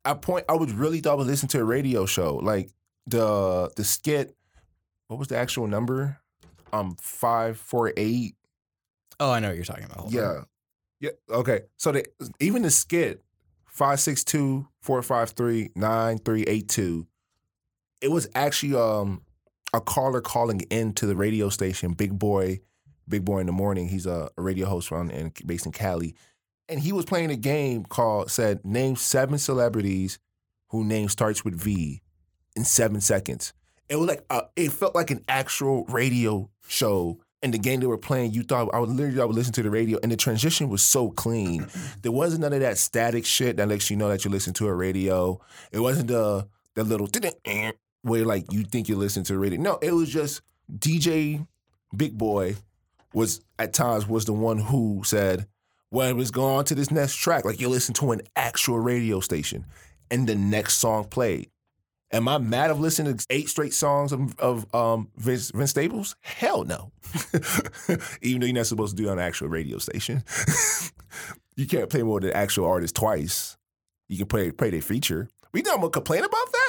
at 0.03 0.21
point 0.21 0.45
I 0.47 0.53
was 0.53 0.71
really 0.71 1.01
thought 1.01 1.13
I 1.13 1.15
was 1.15 1.27
listening 1.27 1.49
to 1.49 1.59
a 1.59 1.63
radio 1.63 2.05
show. 2.05 2.35
Like 2.35 2.69
the 3.07 3.71
the 3.75 3.83
skit, 3.83 4.35
what 5.07 5.17
was 5.17 5.27
the 5.27 5.37
actual 5.37 5.67
number? 5.67 6.19
Um, 6.71 6.95
five 6.99 7.57
four 7.57 7.91
eight. 7.97 8.35
Oh, 9.19 9.31
I 9.31 9.39
know 9.39 9.47
what 9.47 9.55
you're 9.55 9.65
talking 9.65 9.85
about. 9.85 9.97
Hold 9.97 10.15
on. 10.15 10.21
Yeah, 10.21 10.41
yeah. 10.99 11.35
Okay, 11.35 11.61
so 11.77 11.91
the 11.91 12.05
even 12.39 12.61
the 12.61 12.71
skit 12.71 13.23
five 13.65 13.99
six 13.99 14.23
two 14.23 14.67
four 14.81 15.01
five 15.01 15.31
three 15.31 15.69
nine 15.75 16.17
three 16.19 16.43
eight 16.43 16.67
two. 16.67 17.07
It 18.01 18.11
was 18.11 18.27
actually 18.35 18.75
um 18.75 19.21
a 19.75 19.81
caller 19.81 20.21
calling 20.21 20.61
into 20.69 21.05
the 21.05 21.15
radio 21.15 21.49
station, 21.49 21.93
Big 21.93 22.17
Boy, 22.17 22.61
Big 23.07 23.25
Boy 23.25 23.39
in 23.39 23.45
the 23.45 23.51
morning. 23.51 23.87
He's 23.87 24.05
a, 24.05 24.29
a 24.37 24.41
radio 24.41 24.67
host 24.67 24.87
from 24.87 25.09
and 25.09 25.33
based 25.45 25.65
in 25.65 25.71
Cali, 25.71 26.15
and 26.69 26.79
he 26.79 26.91
was 26.91 27.05
playing 27.05 27.31
a 27.31 27.35
game 27.35 27.83
called 27.83 28.31
said 28.31 28.65
name 28.65 28.95
seven 28.95 29.37
celebrities 29.37 30.19
whose 30.69 30.85
name 30.85 31.09
starts 31.09 31.45
with 31.45 31.55
V 31.55 32.01
in 32.55 32.63
seven 32.63 33.01
seconds. 33.01 33.53
It 33.89 33.97
was 33.97 34.07
like 34.07 34.25
a, 34.29 34.43
it 34.55 34.71
felt 34.71 34.95
like 34.95 35.11
an 35.11 35.23
actual 35.27 35.85
radio 35.85 36.49
show. 36.67 37.19
And 37.43 37.53
the 37.53 37.59
game 37.59 37.79
they 37.79 37.85
were 37.85 37.97
playing, 37.97 38.31
you 38.31 38.41
thought 38.41 38.73
I 38.73 38.79
would 38.79 38.89
literally 38.89 39.21
I 39.21 39.25
would 39.25 39.35
listen 39.35 39.53
to 39.53 39.61
the 39.61 39.69
radio, 39.69 39.99
and 40.01 40.11
the 40.11 40.17
transition 40.17 40.67
was 40.67 40.81
so 40.81 41.11
clean. 41.11 41.67
There 42.01 42.11
wasn't 42.11 42.41
none 42.41 42.53
of 42.53 42.61
that 42.61 42.79
static 42.79 43.23
shit 43.25 43.57
that 43.57 43.67
lets 43.67 43.91
you 43.91 43.97
know 43.97 44.09
that 44.09 44.25
you 44.25 44.31
listen 44.31 44.53
to 44.55 44.67
a 44.67 44.73
radio. 44.73 45.39
It 45.71 45.79
wasn't 45.79 46.07
the 46.07 46.47
the 46.73 46.83
little 46.83 47.07
where 48.05 48.23
like 48.23 48.51
you 48.51 48.63
think 48.63 48.87
you 48.87 48.95
listen 48.95 49.23
to 49.23 49.33
the 49.33 49.39
radio. 49.39 49.59
No, 49.59 49.79
it 49.81 49.91
was 49.91 50.09
just 50.09 50.41
DJ 50.71 51.45
Big 51.95 52.17
Boy 52.17 52.55
was 53.13 53.41
at 53.57 53.73
times 53.73 54.07
was 54.07 54.25
the 54.25 54.33
one 54.33 54.59
who 54.59 55.01
said, 55.03 55.47
"Well, 55.89 56.13
let's 56.13 56.29
go 56.29 56.45
on 56.45 56.65
to 56.65 56.75
this 56.75 56.91
next 56.91 57.15
track." 57.15 57.45
Like 57.45 57.59
you 57.59 57.67
listen 57.67 57.95
to 57.95 58.11
an 58.11 58.21
actual 58.35 58.79
radio 58.79 59.21
station, 59.21 59.65
and 60.11 60.27
the 60.27 60.35
next 60.35 60.77
song 60.77 61.05
played. 61.05 61.49
Am 62.11 62.27
I 62.27 62.37
mad 62.37 62.69
of 62.69 62.79
listening 62.79 63.17
to 63.17 63.25
eight 63.31 63.49
straight 63.49 63.73
songs 63.73 64.13
of, 64.13 64.39
of 64.39 64.73
um, 64.73 65.09
Vince, 65.17 65.49
Vince 65.49 65.71
Staples? 65.71 66.15
Hell 66.21 66.63
no. 66.63 66.91
Even 68.21 68.41
though 68.41 68.45
you're 68.45 68.53
not 68.55 68.67
supposed 68.67 68.95
to 68.95 69.01
do 69.01 69.09
it 69.09 69.11
on 69.11 69.17
an 69.17 69.25
actual 69.25 69.49
radio 69.49 69.79
station. 69.79 70.23
you 71.55 71.65
can't 71.65 71.89
play 71.89 72.03
more 72.03 72.19
than 72.19 72.31
actual 72.31 72.67
artist 72.67 72.95
twice. 72.95 73.57
You 74.07 74.17
can 74.19 74.27
play 74.27 74.51
play 74.51 74.69
their 74.69 74.83
feature. 74.83 75.27
We 75.51 75.61
don't 75.61 75.79
gonna 75.79 75.89
complain 75.89 76.23
about 76.23 76.51
that? 76.51 76.64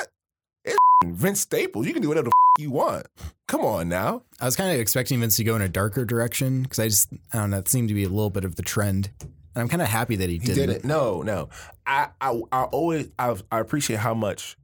Vince 1.04 1.40
Staples. 1.40 1.86
You 1.86 1.92
can 1.92 2.02
do 2.02 2.08
whatever 2.08 2.26
the 2.56 2.62
you 2.62 2.70
want. 2.70 3.06
Come 3.46 3.60
on 3.64 3.88
now. 3.88 4.22
I 4.40 4.44
was 4.46 4.56
kind 4.56 4.72
of 4.72 4.80
expecting 4.80 5.20
Vince 5.20 5.36
to 5.36 5.44
go 5.44 5.54
in 5.56 5.62
a 5.62 5.68
darker 5.68 6.04
direction 6.04 6.62
because 6.62 6.78
I 6.78 6.88
just 6.88 7.08
I 7.32 7.38
don't 7.38 7.50
know. 7.50 7.58
It 7.58 7.68
seemed 7.68 7.88
to 7.88 7.94
be 7.94 8.04
a 8.04 8.08
little 8.08 8.30
bit 8.30 8.44
of 8.44 8.56
the 8.56 8.62
trend, 8.62 9.10
and 9.20 9.30
I'm 9.62 9.68
kind 9.68 9.82
of 9.82 9.88
happy 9.88 10.16
that 10.16 10.28
he, 10.28 10.36
He 10.38 10.46
didn't. 10.46 10.56
did 10.66 10.70
it. 10.70 10.84
No, 10.84 11.22
no. 11.22 11.48
I 11.86 12.08
I, 12.20 12.40
I 12.50 12.62
always 12.64 13.10
I, 13.18 13.34
I 13.52 13.60
appreciate 13.60 13.98
how 14.00 14.14
much 14.14 14.56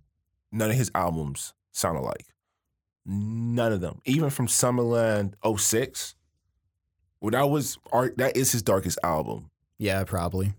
none 0.51 0.70
of 0.70 0.76
his 0.76 0.91
albums 0.95 1.53
sound 1.72 1.99
alike. 1.99 2.26
None 3.05 3.72
of 3.72 3.80
them. 3.80 4.01
Even 4.05 4.30
from 4.30 4.47
Summertime 4.49 5.33
06. 5.57 6.14
Well, 7.20 7.30
that 7.33 7.51
was 7.51 7.78
art 7.93 8.16
that 8.18 8.37
is 8.37 8.53
his 8.53 8.62
darkest 8.62 8.99
album. 9.05 9.51
Yeah, 9.78 10.03
probably. 10.05 10.55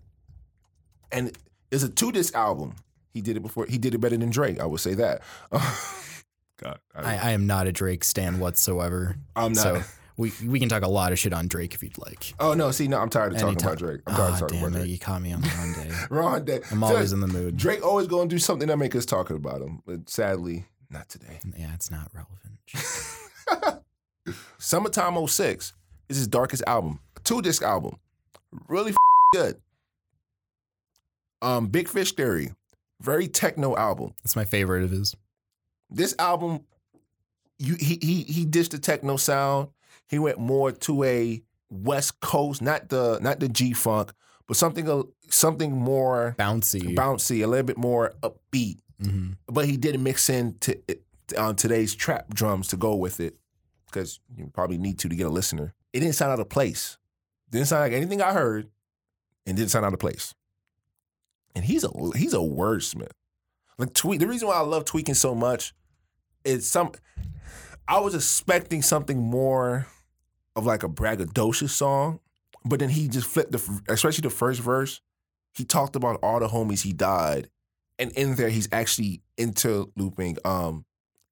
And 1.10 1.36
it's 1.70 1.82
a 1.82 1.88
two 1.88 2.12
disc 2.12 2.34
album. 2.34 2.74
He 3.14 3.20
did 3.22 3.36
it 3.36 3.40
before 3.40 3.64
he 3.66 3.78
did 3.78 3.94
it 3.94 3.98
better 3.98 4.16
than 4.18 4.28
Drake. 4.30 4.60
I 4.60 4.66
would 4.66 4.80
say 4.80 4.92
that. 4.94 5.22
God. 5.52 6.78
I, 6.94 7.14
I, 7.16 7.16
I 7.16 7.30
am 7.30 7.46
not 7.46 7.66
a 7.66 7.72
Drake 7.72 8.04
stan 8.04 8.38
whatsoever. 8.40 9.16
I'm 9.34 9.52
not. 9.54 9.62
So 9.62 9.82
we 10.16 10.32
we 10.46 10.60
can 10.60 10.68
talk 10.68 10.82
a 10.82 10.88
lot 10.88 11.12
of 11.12 11.18
shit 11.18 11.32
on 11.32 11.48
Drake 11.48 11.74
if 11.74 11.82
you'd 11.82 11.96
like. 11.98 12.34
oh 12.40 12.54
no, 12.54 12.70
see, 12.70 12.86
no, 12.88 12.98
I'm 12.98 13.08
tired 13.08 13.32
of 13.32 13.38
talking 13.38 13.48
Anytime. 13.54 13.68
about 13.68 13.78
Drake. 13.78 14.00
I'm 14.06 14.14
tired 14.14 14.30
Ah, 14.30 14.34
of 14.34 14.40
talking 14.40 14.58
damn 14.58 14.68
about 14.68 14.76
it! 14.76 14.80
Drake. 14.80 14.90
You 14.90 14.98
caught 14.98 15.22
me 15.22 15.32
on 15.32 15.40
the 15.40 15.48
wrong 15.48 15.72
day. 15.72 15.90
Wrong 16.10 16.44
day. 16.44 16.60
I'm 16.70 16.84
always 16.84 17.12
in 17.12 17.20
the 17.20 17.26
mood. 17.26 17.56
Drake 17.56 17.84
always 17.84 18.06
gonna 18.08 18.28
do 18.28 18.38
something 18.38 18.68
that 18.68 18.76
make 18.76 18.94
us 18.94 19.06
talking 19.06 19.36
about 19.36 19.62
him. 19.62 19.80
But 19.86 20.10
sadly, 20.10 20.66
not 20.90 21.08
today. 21.08 21.38
Yeah, 21.56 21.72
it's 21.74 21.90
not 21.90 22.10
relevant. 22.12 23.80
Summertime 24.58 25.26
06 25.26 25.72
is 26.08 26.16
his 26.16 26.26
darkest 26.26 26.62
album. 26.66 27.00
Two 27.24 27.42
disc 27.42 27.62
album. 27.62 27.96
Really 28.68 28.90
f- 28.92 28.96
good. 29.32 29.56
Um, 31.42 31.66
Big 31.66 31.88
Fish 31.88 32.12
Theory. 32.12 32.52
Very 33.00 33.28
techno 33.28 33.76
album. 33.76 34.14
It's 34.24 34.36
my 34.36 34.44
favorite 34.44 34.82
of 34.82 34.90
his. 34.90 35.14
This 35.90 36.14
album, 36.18 36.60
you 37.58 37.74
he 37.74 37.98
he 38.00 38.22
he 38.22 38.44
ditched 38.44 38.72
the 38.72 38.78
techno 38.78 39.16
sound. 39.16 39.68
He 40.08 40.18
went 40.18 40.38
more 40.38 40.72
to 40.72 41.04
a 41.04 41.42
West 41.70 42.20
Coast, 42.20 42.62
not 42.62 42.88
the 42.88 43.18
not 43.20 43.40
the 43.40 43.48
G 43.48 43.72
Funk, 43.72 44.12
but 44.46 44.56
something 44.56 45.04
something 45.28 45.72
more 45.72 46.34
Bouncy. 46.38 46.94
bouncy, 46.94 47.42
a 47.42 47.46
little 47.46 47.66
bit 47.66 47.78
more 47.78 48.12
upbeat. 48.22 48.78
hmm 49.02 49.32
But 49.46 49.66
he 49.66 49.76
did 49.76 49.98
mix 50.00 50.28
in 50.28 50.56
to, 50.60 50.78
on 51.38 51.56
today's 51.56 51.94
trap 51.94 52.32
drums 52.32 52.68
to 52.68 52.76
go 52.76 52.94
with 52.94 53.20
it 53.20 53.36
because 53.86 54.20
you 54.36 54.50
probably 54.52 54.78
need 54.78 54.98
to 55.00 55.08
to 55.08 55.16
get 55.16 55.26
a 55.26 55.30
listener. 55.30 55.74
It 55.92 56.00
didn't 56.00 56.14
sound 56.14 56.32
out 56.32 56.40
of 56.40 56.48
place. 56.48 56.98
Didn't 57.50 57.68
sound 57.68 57.82
like 57.82 57.92
anything 57.92 58.20
I 58.20 58.32
heard, 58.32 58.68
and 59.46 59.56
didn't 59.56 59.70
sound 59.70 59.84
out 59.84 59.92
of 59.92 60.00
place. 60.00 60.34
And 61.54 61.64
he's 61.64 61.84
a 61.84 61.90
he's 62.16 62.34
a 62.34 62.38
wordsmith. 62.38 63.12
Like 63.78 63.92
tweet. 63.94 64.20
The 64.20 64.26
reason 64.26 64.48
why 64.48 64.54
I 64.56 64.60
love 64.60 64.84
tweaking 64.84 65.14
so 65.14 65.34
much 65.34 65.74
is 66.44 66.68
some. 66.68 66.92
I 67.86 68.00
was 68.00 68.14
expecting 68.14 68.82
something 68.82 69.18
more 69.18 69.86
of 70.56 70.64
like 70.66 70.82
a 70.82 70.88
braggadocious 70.88 71.70
song, 71.70 72.20
but 72.64 72.78
then 72.78 72.88
he 72.88 73.08
just 73.08 73.26
flipped 73.26 73.52
the, 73.52 73.80
especially 73.88 74.22
the 74.22 74.30
first 74.30 74.60
verse. 74.60 75.00
He 75.54 75.64
talked 75.64 75.94
about 75.96 76.18
all 76.22 76.40
the 76.40 76.48
homies 76.48 76.82
he 76.82 76.92
died, 76.92 77.48
and 77.98 78.10
in 78.12 78.36
there 78.36 78.48
he's 78.48 78.68
actually 78.72 79.22
interlooping 79.36 80.38
um 80.44 80.84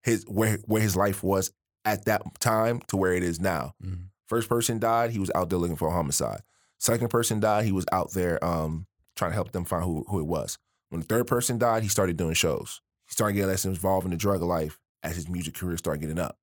his 0.02 0.24
where 0.28 0.58
where 0.66 0.82
his 0.82 0.96
life 0.96 1.22
was 1.22 1.52
at 1.84 2.04
that 2.04 2.22
time 2.40 2.80
to 2.88 2.96
where 2.96 3.12
it 3.14 3.22
is 3.22 3.40
now. 3.40 3.74
Mhm. 3.82 4.06
First 4.26 4.48
person 4.48 4.78
died, 4.78 5.10
he 5.10 5.18
was 5.18 5.30
out 5.34 5.50
there 5.50 5.58
looking 5.58 5.76
for 5.76 5.88
a 5.88 5.92
homicide. 5.92 6.42
Second 6.78 7.08
person 7.08 7.40
died, 7.40 7.64
he 7.64 7.72
was 7.72 7.86
out 7.92 8.12
there 8.12 8.42
um 8.44 8.86
trying 9.16 9.30
to 9.30 9.34
help 9.34 9.52
them 9.52 9.64
find 9.64 9.84
who 9.84 10.04
who 10.08 10.18
it 10.20 10.26
was. 10.26 10.58
When 10.90 11.00
the 11.00 11.06
third 11.06 11.26
person 11.26 11.58
died, 11.58 11.82
he 11.82 11.88
started 11.88 12.16
doing 12.16 12.34
shows. 12.34 12.80
He 13.06 13.12
started 13.12 13.34
getting 13.34 13.48
less 13.48 13.64
involved 13.64 14.04
in 14.04 14.10
the 14.10 14.16
drug 14.16 14.42
life 14.42 14.78
as 15.02 15.16
his 15.16 15.28
music 15.28 15.54
career 15.54 15.76
started 15.76 16.00
getting 16.00 16.18
up. 16.18 16.38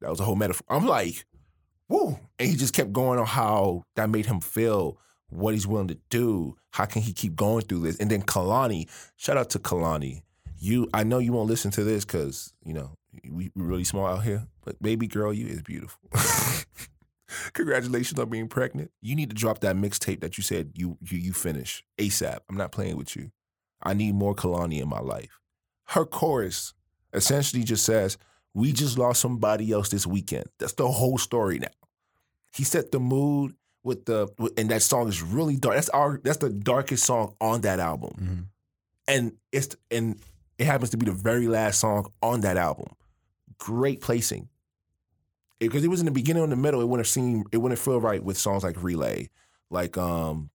That 0.00 0.10
was 0.10 0.20
a 0.20 0.24
whole 0.24 0.36
metaphor. 0.36 0.66
I'm 0.68 0.86
like, 0.86 1.24
woo. 1.88 2.18
And 2.38 2.48
he 2.48 2.56
just 2.56 2.74
kept 2.74 2.92
going 2.92 3.18
on 3.18 3.26
how 3.26 3.84
that 3.96 4.10
made 4.10 4.26
him 4.26 4.40
feel, 4.40 4.98
what 5.28 5.54
he's 5.54 5.66
willing 5.66 5.88
to 5.88 5.98
do. 6.10 6.56
How 6.70 6.84
can 6.84 7.02
he 7.02 7.12
keep 7.12 7.34
going 7.34 7.64
through 7.64 7.80
this? 7.80 7.96
And 7.98 8.10
then 8.10 8.22
Kehlani, 8.22 8.88
shout 9.16 9.36
out 9.36 9.50
to 9.50 9.58
Kehlani. 9.58 10.22
You, 10.58 10.88
I 10.94 11.04
know 11.04 11.18
you 11.18 11.32
won't 11.32 11.48
listen 11.48 11.70
to 11.72 11.84
this 11.84 12.04
because, 12.04 12.52
you 12.64 12.74
know, 12.74 12.96
we, 13.30 13.50
we 13.54 13.64
really 13.64 13.84
small 13.84 14.06
out 14.06 14.24
here, 14.24 14.46
but 14.64 14.80
baby 14.82 15.06
girl, 15.06 15.32
you 15.32 15.46
is 15.46 15.62
beautiful. 15.62 16.00
Congratulations 17.52 18.18
on 18.18 18.28
being 18.28 18.48
pregnant. 18.48 18.90
You 19.00 19.14
need 19.14 19.30
to 19.30 19.36
drop 19.36 19.60
that 19.60 19.76
mixtape 19.76 20.20
that 20.20 20.36
you 20.38 20.44
said 20.44 20.72
you 20.74 20.98
you 21.00 21.18
you 21.18 21.32
finish 21.32 21.84
ASAP. 21.98 22.38
I'm 22.48 22.56
not 22.56 22.72
playing 22.72 22.96
with 22.96 23.16
you. 23.16 23.30
I 23.82 23.94
need 23.94 24.14
more 24.14 24.34
Kehlani 24.34 24.80
in 24.80 24.88
my 24.88 25.00
life. 25.00 25.40
Her 25.88 26.04
chorus 26.04 26.72
essentially 27.12 27.64
just 27.64 27.84
says, 27.84 28.16
"We 28.54 28.72
just 28.72 28.98
lost 28.98 29.20
somebody 29.20 29.70
else 29.72 29.88
this 29.90 30.06
weekend." 30.06 30.46
That's 30.58 30.72
the 30.74 30.88
whole 30.88 31.18
story 31.18 31.58
now. 31.58 31.68
He 32.54 32.64
set 32.64 32.92
the 32.92 33.00
mood 33.00 33.54
with 33.82 34.06
the 34.06 34.28
and 34.56 34.70
that 34.70 34.82
song 34.82 35.08
is 35.08 35.22
really 35.22 35.56
dark. 35.56 35.76
That's 35.76 35.90
our 35.90 36.20
that's 36.24 36.38
the 36.38 36.50
darkest 36.50 37.04
song 37.04 37.34
on 37.40 37.60
that 37.62 37.80
album. 37.80 38.12
Mhm. 38.18 38.44
And 39.06 39.32
it's 39.52 39.76
and 39.90 40.18
it 40.58 40.66
happens 40.66 40.90
to 40.90 40.96
be 40.96 41.04
the 41.06 41.12
very 41.12 41.48
last 41.48 41.80
song 41.80 42.10
on 42.22 42.40
that 42.42 42.56
album. 42.56 42.94
Great 43.58 44.00
placing. 44.00 44.48
Because 45.68 45.84
it 45.84 45.88
was 45.88 46.00
in 46.00 46.06
the 46.06 46.12
beginning 46.12 46.40
or 46.42 46.44
in 46.44 46.50
the 46.50 46.56
middle, 46.56 46.80
it 46.80 46.86
wouldn't 46.88 47.06
seem 47.08 47.44
it 47.52 47.58
wouldn't 47.58 47.78
feel 47.80 48.00
right 48.00 48.22
with 48.22 48.36
songs 48.38 48.62
like 48.64 48.82
Relay, 48.82 49.28
like 49.70 49.96
um 49.98 50.50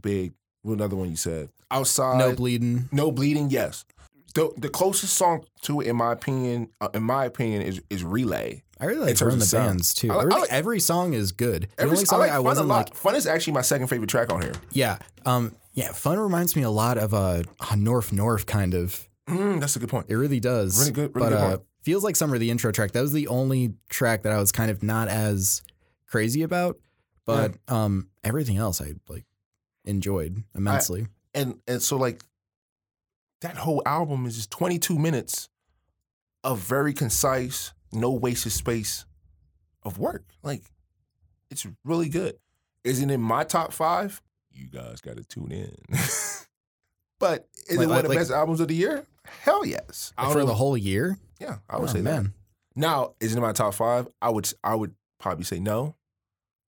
Big. 0.00 0.32
Another 0.64 0.96
one 0.96 1.08
you 1.10 1.16
said? 1.16 1.48
Outside. 1.70 2.18
No 2.18 2.34
bleeding. 2.34 2.88
No 2.90 3.12
bleeding. 3.12 3.50
Yes. 3.50 3.84
The 4.34 4.52
the 4.56 4.68
closest 4.68 5.14
song 5.14 5.44
to 5.62 5.80
it, 5.80 5.86
in 5.86 5.96
my 5.96 6.12
opinion, 6.12 6.68
uh, 6.80 6.88
in 6.92 7.02
my 7.04 7.24
opinion, 7.24 7.62
is 7.62 7.80
is 7.88 8.02
Relay. 8.04 8.62
I 8.78 8.84
really 8.86 9.12
like 9.12 9.20
of 9.20 9.38
the 9.38 9.46
sound. 9.46 9.68
Bands 9.70 9.94
too. 9.94 10.10
I 10.10 10.14
I 10.14 10.16
like- 10.16 10.24
I 10.24 10.26
really, 10.26 10.40
like- 10.42 10.52
every 10.52 10.80
song 10.80 11.14
is 11.14 11.32
good. 11.32 11.68
The 11.76 11.82
Every, 11.84 11.92
only 11.96 12.04
song 12.04 12.18
like 12.18 12.30
I, 12.30 12.40
wasn't 12.40 12.68
like, 12.68 12.94
Fun 12.94 13.14
is 13.14 13.26
actually 13.26 13.54
my 13.54 13.62
second 13.62 13.86
favorite 13.86 14.10
track 14.10 14.30
on 14.30 14.42
here. 14.42 14.52
yeah, 14.70 14.98
um, 15.24 15.54
yeah. 15.72 15.92
Fun 15.92 16.18
reminds 16.18 16.54
me 16.56 16.60
a 16.62 16.68
lot 16.70 16.98
of 16.98 17.14
a 17.14 17.44
uh, 17.60 17.76
North 17.76 18.12
North 18.12 18.44
kind 18.44 18.74
of. 18.74 19.08
Mm, 19.30 19.60
that's 19.60 19.76
a 19.76 19.78
good 19.78 19.88
point. 19.88 20.06
It 20.10 20.16
really 20.16 20.40
does. 20.40 20.78
Really 20.78 20.92
good- 20.92 21.16
really 21.16 21.30
but 21.30 21.36
good 21.36 21.38
uh, 21.42 21.48
point. 21.48 21.62
Feels 21.86 22.02
like 22.02 22.16
summer 22.16 22.36
the 22.36 22.50
intro 22.50 22.72
track. 22.72 22.90
That 22.92 23.00
was 23.00 23.12
the 23.12 23.28
only 23.28 23.74
track 23.88 24.24
that 24.24 24.32
I 24.32 24.38
was 24.38 24.50
kind 24.50 24.72
of 24.72 24.82
not 24.82 25.06
as 25.06 25.62
crazy 26.08 26.42
about. 26.42 26.78
But 27.24 27.54
um, 27.68 28.08
everything 28.24 28.56
else 28.56 28.80
I 28.80 28.94
like 29.08 29.24
enjoyed 29.84 30.42
immensely. 30.54 31.06
and 31.32 31.60
and 31.68 31.80
so 31.80 31.96
like 31.96 32.22
that 33.40 33.56
whole 33.56 33.82
album 33.86 34.26
is 34.26 34.34
just 34.36 34.50
22 34.50 34.98
minutes 34.98 35.48
of 36.42 36.58
very 36.58 36.92
concise, 36.92 37.72
no 37.92 38.10
wasted 38.10 38.50
space 38.52 39.04
of 39.84 39.98
work. 39.98 40.24
Like 40.42 40.62
it's 41.50 41.66
really 41.84 42.08
good. 42.08 42.36
isn't 42.82 43.10
it 43.10 43.14
in 43.14 43.20
my 43.20 43.44
top 43.44 43.72
five? 43.72 44.20
You 44.52 44.68
guys 44.68 45.00
got 45.00 45.16
to 45.18 45.24
tune 45.24 45.52
in. 45.52 45.76
but 47.18 47.48
is 47.68 47.76
Like- 47.76 47.86
it 47.86 47.88
one 47.88 47.96
of 47.98 48.02
the 48.04 48.08
like- 48.10 48.18
best 48.18 48.30
albums 48.30 48.60
of 48.60 48.68
the 48.68 48.74
year? 48.74 49.04
Hell 49.42 49.64
yes. 49.66 50.12
I 50.18 50.32
for 50.32 50.38
know- 50.40 50.46
the 50.46 50.54
whole 50.54 50.76
year. 50.76 51.18
yeah, 51.40 51.56
I 51.68 51.78
would 51.78 51.90
Oh, 51.90 51.92
say 51.92 52.00
that. 52.02 52.26
Now, 52.74 53.14
is 53.20 53.32
it 53.32 53.36
in 53.36 53.42
my 53.42 53.52
top 53.52 53.74
five? 53.74 54.06
I 54.20 54.30
would 54.30 54.52
I 54.62 54.74
would 54.74 54.94
probably 55.18 55.44
say 55.44 55.58
no. 55.60 55.96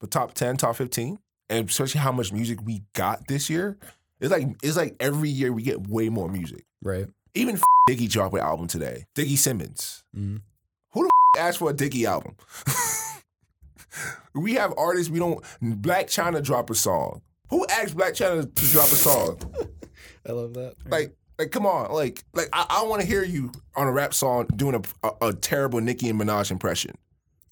But 0.00 0.10
top 0.10 0.32
10, 0.34 0.56
top 0.56 0.76
15, 0.76 1.18
and 1.50 1.68
especially 1.68 2.00
how 2.00 2.12
much 2.12 2.32
music 2.32 2.60
we 2.64 2.82
got 2.94 3.26
this 3.28 3.50
year. 3.50 3.76
It's 4.20 4.30
like 4.30 4.46
it's 4.62 4.76
like 4.76 4.96
every 5.00 5.28
year 5.28 5.52
we 5.52 5.62
get 5.62 5.86
way 5.88 6.08
more 6.08 6.28
music. 6.28 6.64
Right. 6.82 7.06
Even 7.34 7.56
f- 7.56 7.62
Diggy 7.90 8.08
dropped 8.10 8.34
an 8.34 8.40
album 8.40 8.66
today. 8.68 9.04
Diggy 9.16 9.36
Simmons. 9.36 10.02
Mhm. 10.16 10.40
Who 10.92 11.02
the 11.02 11.10
f- 11.36 11.42
asked 11.42 11.58
for 11.58 11.70
a 11.70 11.74
Diggy 11.74 12.04
album? 12.04 12.36
we 14.34 14.54
have 14.54 14.72
artists 14.76 15.10
we 15.10 15.18
don't 15.18 15.42
Blac 15.62 16.04
Chyna 16.06 16.42
drop 16.42 16.70
a 16.70 16.74
song. 16.74 17.22
Who 17.50 17.66
asked 17.66 17.96
Blac 17.96 18.12
Chyna 18.12 18.42
to 18.54 18.66
drop 18.66 18.86
a 18.86 18.96
song? 18.96 19.38
I 20.28 20.32
love 20.32 20.54
that. 20.54 20.74
Like, 20.86 21.14
like, 21.38 21.50
come 21.50 21.66
on, 21.66 21.92
like, 21.92 22.24
like 22.34 22.48
I, 22.52 22.66
I 22.68 22.82
want 22.84 23.00
to 23.02 23.06
hear 23.06 23.24
you 23.24 23.52
on 23.76 23.86
a 23.86 23.92
rap 23.92 24.12
song 24.14 24.46
doing 24.56 24.74
a, 25.02 25.06
a, 25.08 25.28
a 25.28 25.32
terrible 25.32 25.80
Nicki 25.80 26.08
and 26.08 26.20
Minaj 26.20 26.50
impression. 26.50 26.96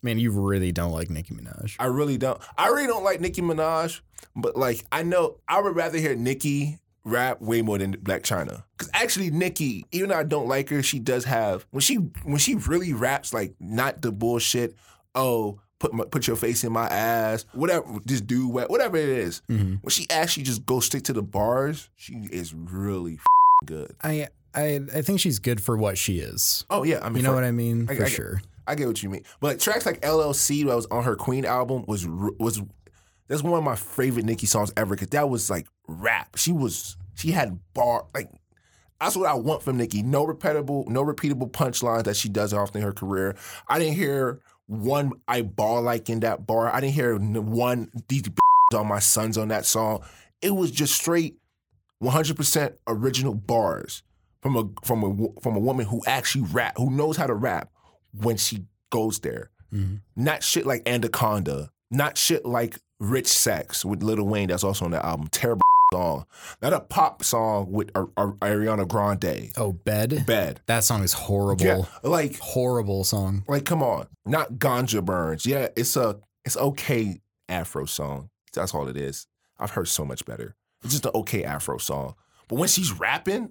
man, 0.02 0.18
you 0.18 0.30
really 0.30 0.72
don't 0.72 0.92
like 0.92 1.10
Nicki 1.10 1.34
Minaj. 1.34 1.76
I 1.78 1.86
really 1.86 2.16
don't. 2.18 2.40
I 2.58 2.68
really 2.68 2.86
don't 2.86 3.04
like 3.04 3.20
Nicki 3.20 3.42
Minaj, 3.42 4.00
but 4.34 4.56
like 4.56 4.84
I 4.92 5.02
know 5.02 5.36
I 5.48 5.60
would 5.60 5.74
rather 5.76 5.98
hear 5.98 6.14
Nicki 6.14 6.78
rap 7.04 7.40
way 7.40 7.62
more 7.62 7.78
than 7.78 7.96
Blac 7.96 8.22
Chyna. 8.22 8.64
Cause 8.78 8.90
actually 8.92 9.30
Nicki, 9.30 9.86
even 9.92 10.08
though 10.10 10.16
I 10.18 10.24
don't 10.24 10.48
like 10.48 10.68
her, 10.70 10.82
she 10.82 10.98
does 10.98 11.24
have 11.24 11.66
when 11.70 11.80
she 11.80 11.94
when 12.24 12.38
she 12.38 12.54
really 12.56 12.92
raps 12.92 13.32
like 13.32 13.54
not 13.60 14.02
the 14.02 14.10
bullshit. 14.12 14.74
Oh, 15.14 15.60
put 15.78 15.94
my, 15.94 16.04
put 16.04 16.26
your 16.26 16.36
face 16.36 16.62
in 16.64 16.72
my 16.72 16.86
ass, 16.88 17.46
whatever. 17.52 17.86
Just 18.06 18.26
do 18.26 18.48
what 18.48 18.68
whatever 18.70 18.96
it 18.96 19.08
is. 19.08 19.42
Mhm. 19.48 19.78
When 19.82 19.90
she 19.90 20.06
actually 20.10 20.42
just 20.42 20.66
goes 20.66 20.86
straight 20.86 21.04
to 21.04 21.12
the 21.12 21.22
bars, 21.22 21.88
she 21.96 22.14
is 22.30 22.52
really 22.54 23.14
f- 23.14 23.26
good. 23.64 23.94
I 24.02 24.28
I 24.54 24.80
I 24.94 25.02
think 25.02 25.20
she's 25.20 25.38
good 25.38 25.60
for 25.60 25.76
what 25.76 25.98
she 25.98 26.18
is. 26.18 26.64
Oh 26.70 26.82
yeah, 26.82 27.00
I 27.02 27.08
mean, 27.08 27.18
You 27.18 27.22
know 27.22 27.28
for- 27.30 27.34
what 27.36 27.44
I 27.44 27.52
mean? 27.52 27.86
I- 27.90 27.94
for 27.96 28.04
I- 28.04 28.08
sure. 28.08 28.40
I 28.68 28.74
get 28.74 28.88
what 28.88 29.00
you 29.00 29.10
mean. 29.10 29.22
But 29.40 29.60
tracks 29.60 29.86
like 29.86 30.00
LLC 30.00 30.64
that 30.66 30.74
was 30.74 30.86
on 30.86 31.04
her 31.04 31.14
Queen 31.14 31.44
album 31.44 31.84
was 31.86 32.06
was 32.06 32.60
that's 33.28 33.42
one 33.42 33.56
of 33.58 33.64
my 33.64 33.76
favorite 33.76 34.24
Nicki 34.24 34.46
songs 34.46 34.72
ever 34.76 34.94
because 34.96 35.08
that 35.10 35.28
was 35.30 35.48
like 35.50 35.66
rap. 35.86 36.36
She 36.36 36.50
was 36.52 36.96
she 37.14 37.30
had 37.30 37.58
bar 37.74 38.06
like 38.14 38.28
that's 39.00 39.14
what 39.16 39.28
I 39.28 39.34
want 39.34 39.62
from 39.62 39.76
Nicki. 39.76 40.02
No 40.02 40.26
repeatable, 40.26 40.88
no 40.88 41.04
repeatable 41.04 41.50
punchlines 41.50 42.04
that 42.04 42.16
she 42.16 42.28
does 42.28 42.52
often 42.52 42.78
in 42.80 42.82
her 42.86 42.92
career. 42.92 43.36
I 43.68 43.78
didn't 43.78 43.94
hear 43.94 44.40
one 44.66 45.12
I 45.28 45.42
ball 45.42 45.80
like 45.82 46.08
in 46.10 46.20
that 46.20 46.44
bar. 46.46 46.68
I 46.74 46.80
didn't 46.80 46.94
hear 46.94 47.16
one 47.16 47.90
these 48.08 48.24
on 48.74 48.88
my 48.88 48.98
sons 48.98 49.38
on 49.38 49.48
that 49.48 49.64
song. 49.64 50.02
It 50.42 50.50
was 50.50 50.72
just 50.72 50.94
straight 50.96 51.36
100% 52.02 52.74
original 52.86 53.34
bars 53.34 54.02
from 54.42 54.56
a 54.56 54.68
from 54.86 55.02
a 55.02 55.40
from 55.40 55.56
a 55.56 55.60
woman 55.60 55.86
who 55.86 56.02
actually 56.06 56.44
rap, 56.52 56.74
who 56.76 56.90
knows 56.90 57.16
how 57.16 57.26
to 57.26 57.34
rap 57.34 57.70
when 58.12 58.36
she 58.36 58.64
goes 58.90 59.18
there. 59.20 59.50
Mhm. 59.72 60.00
Not 60.14 60.42
shit 60.42 60.66
like 60.66 60.88
Anaconda, 60.88 61.70
not 61.90 62.16
shit 62.18 62.44
like 62.46 62.78
Rich 63.00 63.26
Sex 63.28 63.84
with 63.84 64.02
Lil 64.02 64.22
Wayne 64.24 64.48
that's 64.48 64.64
also 64.64 64.84
on 64.84 64.90
the 64.92 65.04
album. 65.04 65.28
Terrible 65.28 65.62
song. 65.92 66.26
Not 66.62 66.72
a 66.72 66.80
pop 66.80 67.22
song 67.24 67.70
with 67.72 67.90
Ar- 67.94 68.10
Ar- 68.16 68.32
Ariana 68.40 68.86
Grande. 68.88 69.50
Oh, 69.56 69.72
bed. 69.72 70.24
Bad. 70.26 70.60
That 70.66 70.84
song 70.84 71.02
is 71.02 71.12
horrible. 71.12 71.64
Yeah, 71.64 71.82
like 72.02 72.38
Horrible 72.38 73.04
song. 73.04 73.44
like 73.48 73.64
come 73.64 73.82
on. 73.82 74.06
Not 74.24 74.54
Ganja 74.54 75.04
Burns. 75.04 75.44
Yeah, 75.46 75.68
it's 75.76 75.96
a 75.96 76.20
it's 76.44 76.56
okay 76.56 77.18
Afro 77.48 77.84
song. 77.86 78.30
That's 78.52 78.74
all 78.74 78.88
it 78.88 78.96
is. 78.96 79.26
I've 79.58 79.70
heard 79.70 79.88
so 79.88 80.04
much 80.04 80.24
better. 80.24 80.54
It's 80.82 80.92
just 80.92 81.06
an 81.06 81.12
okay 81.14 81.44
Afro 81.44 81.78
song. 81.78 82.14
But 82.48 82.56
when 82.58 82.68
she's 82.68 82.92
rapping, 82.92 83.50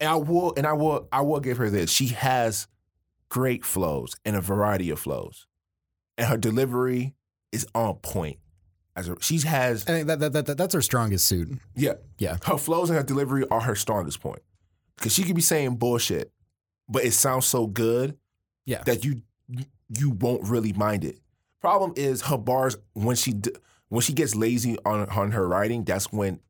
and 0.00 0.10
I 0.10 0.16
will 0.16 0.52
and 0.56 0.66
I 0.66 0.72
will 0.74 1.08
I 1.12 1.22
will 1.22 1.40
give 1.40 1.56
her 1.56 1.70
this. 1.70 1.90
She 1.90 2.08
has 2.08 2.66
great 3.28 3.64
flows 3.64 4.14
and 4.24 4.36
a 4.36 4.40
variety 4.40 4.90
of 4.90 4.98
flows. 4.98 5.46
And 6.18 6.26
her 6.28 6.36
delivery 6.36 7.14
is 7.52 7.66
on 7.74 7.94
point. 7.96 8.38
As 8.94 9.08
a, 9.08 9.16
she 9.20 9.38
has 9.40 9.84
think 9.84 10.06
that, 10.06 10.20
that, 10.20 10.32
that, 10.32 10.46
that 10.46 10.58
that's 10.58 10.74
her 10.74 10.82
strongest 10.82 11.26
suit. 11.26 11.58
yeah. 11.74 11.94
Yeah. 12.18 12.36
Her 12.44 12.56
flows 12.58 12.88
and 12.90 12.96
her 12.98 13.04
delivery 13.04 13.44
are 13.50 13.60
her 13.60 13.74
strongest 13.74 14.20
point. 14.20 14.40
Cause 14.98 15.12
she 15.12 15.22
could 15.24 15.36
be 15.36 15.42
saying 15.42 15.76
bullshit, 15.76 16.32
but 16.88 17.04
it 17.04 17.12
sounds 17.12 17.44
so 17.46 17.66
good 17.66 18.16
Yeah. 18.64 18.82
that 18.84 19.04
you 19.04 19.22
you 19.88 20.10
won't 20.10 20.44
really 20.44 20.72
mind 20.72 21.04
it. 21.04 21.18
Problem 21.60 21.92
is 21.96 22.22
her 22.22 22.38
bars 22.38 22.76
when 22.94 23.16
she 23.16 23.34
when 23.88 24.02
she 24.02 24.12
gets 24.12 24.34
lazy 24.34 24.76
on 24.84 25.08
on 25.10 25.32
her 25.32 25.46
writing, 25.46 25.84
that's 25.84 26.12
when 26.12 26.40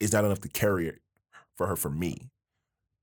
it's 0.00 0.12
not 0.12 0.24
enough 0.24 0.40
to 0.40 0.48
carry 0.48 0.88
it 0.88 1.00
for 1.56 1.66
her 1.66 1.76
for 1.76 1.90
me. 1.90 2.30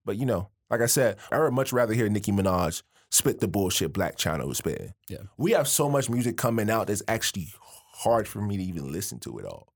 But 0.05 0.17
you 0.17 0.25
know, 0.25 0.49
like 0.69 0.81
I 0.81 0.87
said, 0.87 1.17
I 1.31 1.39
would 1.39 1.53
much 1.53 1.73
rather 1.73 1.93
hear 1.93 2.09
Nicki 2.09 2.31
Minaj 2.31 2.83
spit 3.11 3.39
the 3.39 3.47
bullshit 3.47 3.93
Blac 3.93 4.15
Chyna 4.15 4.47
was 4.47 4.57
spitting. 4.57 4.93
Yeah. 5.07 5.19
We 5.37 5.51
have 5.51 5.67
so 5.67 5.87
much 5.89 6.09
music 6.09 6.35
coming 6.35 6.69
out 6.69 6.87
that's 6.87 7.03
actually 7.07 7.47
hard 7.93 8.27
for 8.27 8.41
me 8.41 8.57
to 8.57 8.63
even 8.63 8.91
listen 8.91 9.19
to 9.19 9.37
it 9.37 9.45
all. 9.45 9.71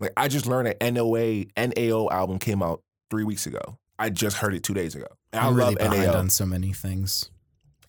Like 0.00 0.12
I 0.16 0.28
just 0.28 0.46
learned 0.46 0.66
that 0.66 0.92
NOA 0.92 1.44
NAO 1.56 2.08
album 2.10 2.38
came 2.38 2.62
out 2.62 2.82
three 3.10 3.24
weeks 3.24 3.46
ago. 3.46 3.78
I 3.98 4.10
just 4.10 4.38
heard 4.38 4.54
it 4.54 4.64
two 4.64 4.74
days 4.74 4.96
ago. 4.96 5.06
And 5.32 5.40
I 5.40 5.46
I'm 5.46 5.54
really 5.54 5.76
love 5.76 5.78
behind 5.78 6.06
NAO. 6.06 6.18
on 6.18 6.30
so 6.30 6.46
many 6.46 6.72
things. 6.72 7.30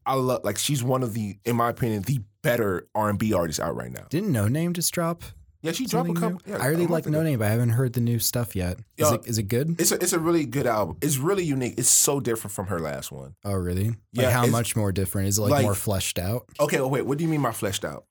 I 0.06 0.14
love 0.14 0.44
like 0.44 0.60
she's 0.60 0.84
one 0.84 1.02
of 1.02 1.16
the, 1.16 1.40
in 1.46 1.56
my 1.56 1.70
opinion, 1.70 2.04
the 2.04 2.22
better 2.44 2.88
R 2.94 3.10
and 3.10 3.18
B 3.18 3.34
artists 3.34 3.60
out 3.60 3.76
right 3.76 3.92
now. 3.92 4.06
Didn't 4.10 4.32
Noname 4.32 4.74
just 4.74 4.94
drop? 4.94 5.24
Yeah, 5.62 5.72
she 5.72 5.86
dropped 5.86 6.10
a 6.10 6.14
couple. 6.14 6.42
Yeah, 6.46 6.58
I 6.58 6.68
really 6.68 6.88
like 6.88 7.06
No. 7.08 7.24
Name, 7.24 7.40
but 7.40 7.48
I 7.48 7.52
haven't 7.52 7.70
heard 7.70 7.94
the 7.94 8.02
new 8.02 8.20
stuff 8.20 8.56
yet. 8.56 8.78
Is 8.98 9.12
it 9.12 9.26
is 9.26 9.38
it 9.38 9.44
good? 9.44 9.80
It's 9.80 9.92
a 9.92 9.96
it's 9.96 10.14
a 10.14 10.20
really 10.20 10.46
good 10.46 10.68
album. 10.68 10.98
It's 11.02 11.18
really 11.18 11.44
unique. 11.44 11.76
It's 11.78 11.90
so 11.90 12.20
different 12.20 12.54
from 12.54 12.68
her 12.68 12.80
last 12.80 13.12
one. 13.12 13.36
Oh, 13.44 13.54
really? 13.54 13.90
Like 13.90 13.98
Yeah, 14.14 14.30
how 14.32 14.46
much 14.46 14.76
more 14.76 14.92
different? 14.92 15.30
Is 15.30 15.38
it 15.40 15.42
like, 15.42 15.52
like- 15.52 15.64
more 15.64 15.76
fleshed 15.76 16.20
out? 16.20 16.46
Okay, 16.60 16.80
well, 16.80 16.90
wait. 16.90 17.06
What 17.06 17.18
do 17.18 17.24
you 17.24 17.30
mean 17.30 17.42
by 17.42 17.52
fleshed 17.52 17.84
out? 17.84 18.06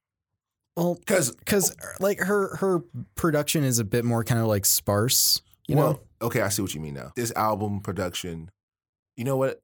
Well, 0.77 0.95
Because 0.95 1.31
because 1.31 1.75
like 2.01 2.19
her 2.19 2.57
her 2.57 2.83
production 3.15 3.63
is 3.63 3.79
a 3.79 3.85
bit 3.85 4.05
more 4.05 4.25
kind 4.25 4.41
of 4.41 4.47
like 4.47 4.65
sparse. 4.67 5.41
You 5.69 5.77
well, 5.77 5.93
know? 5.93 6.27
okay, 6.27 6.41
I 6.43 6.49
see 6.49 6.63
what 6.63 6.75
you 6.75 6.81
mean 6.81 6.95
now. 6.95 7.13
This 7.17 7.33
album 7.37 7.81
production, 7.81 8.51
you 9.17 9.25
know 9.25 9.37
what? 9.37 9.63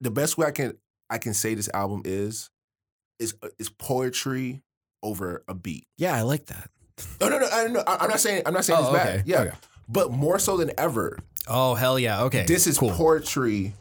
The 0.00 0.10
best 0.10 0.38
way 0.38 0.46
I 0.46 0.50
can 0.50 0.78
I 1.10 1.18
can 1.18 1.34
say 1.34 1.54
this 1.54 1.68
album 1.74 2.02
is 2.04 2.50
is 3.18 3.34
uh, 3.42 3.48
is 3.58 3.68
poetry 3.68 4.62
over 5.02 5.44
a 5.46 5.54
beat. 5.54 5.86
Yeah, 5.98 6.14
I 6.14 6.22
like 6.22 6.46
that. 6.46 6.70
No, 7.20 7.28
no, 7.28 7.38
no. 7.38 7.48
I, 7.52 7.66
no 7.68 7.82
I- 7.86 7.96
I'm 8.00 8.08
not 8.10 8.20
saying 8.20 8.42
I'm 8.46 8.54
not 8.54 8.64
saying 8.64 8.78
Oh, 8.82 8.94
it's 8.94 9.04
bad. 9.04 9.22
Yeah, 9.26 9.40
okay. 9.42 9.52
but 9.88 10.10
more 10.12 10.38
so 10.38 10.56
than 10.56 10.70
ever, 10.78 11.18
Oh 11.48 11.74
hell 11.74 11.98
yeah! 11.98 12.22
Okay, 12.24 12.44
this 12.46 12.66
is 12.66 12.78
cool. 12.78 12.90
poetry 12.90 13.74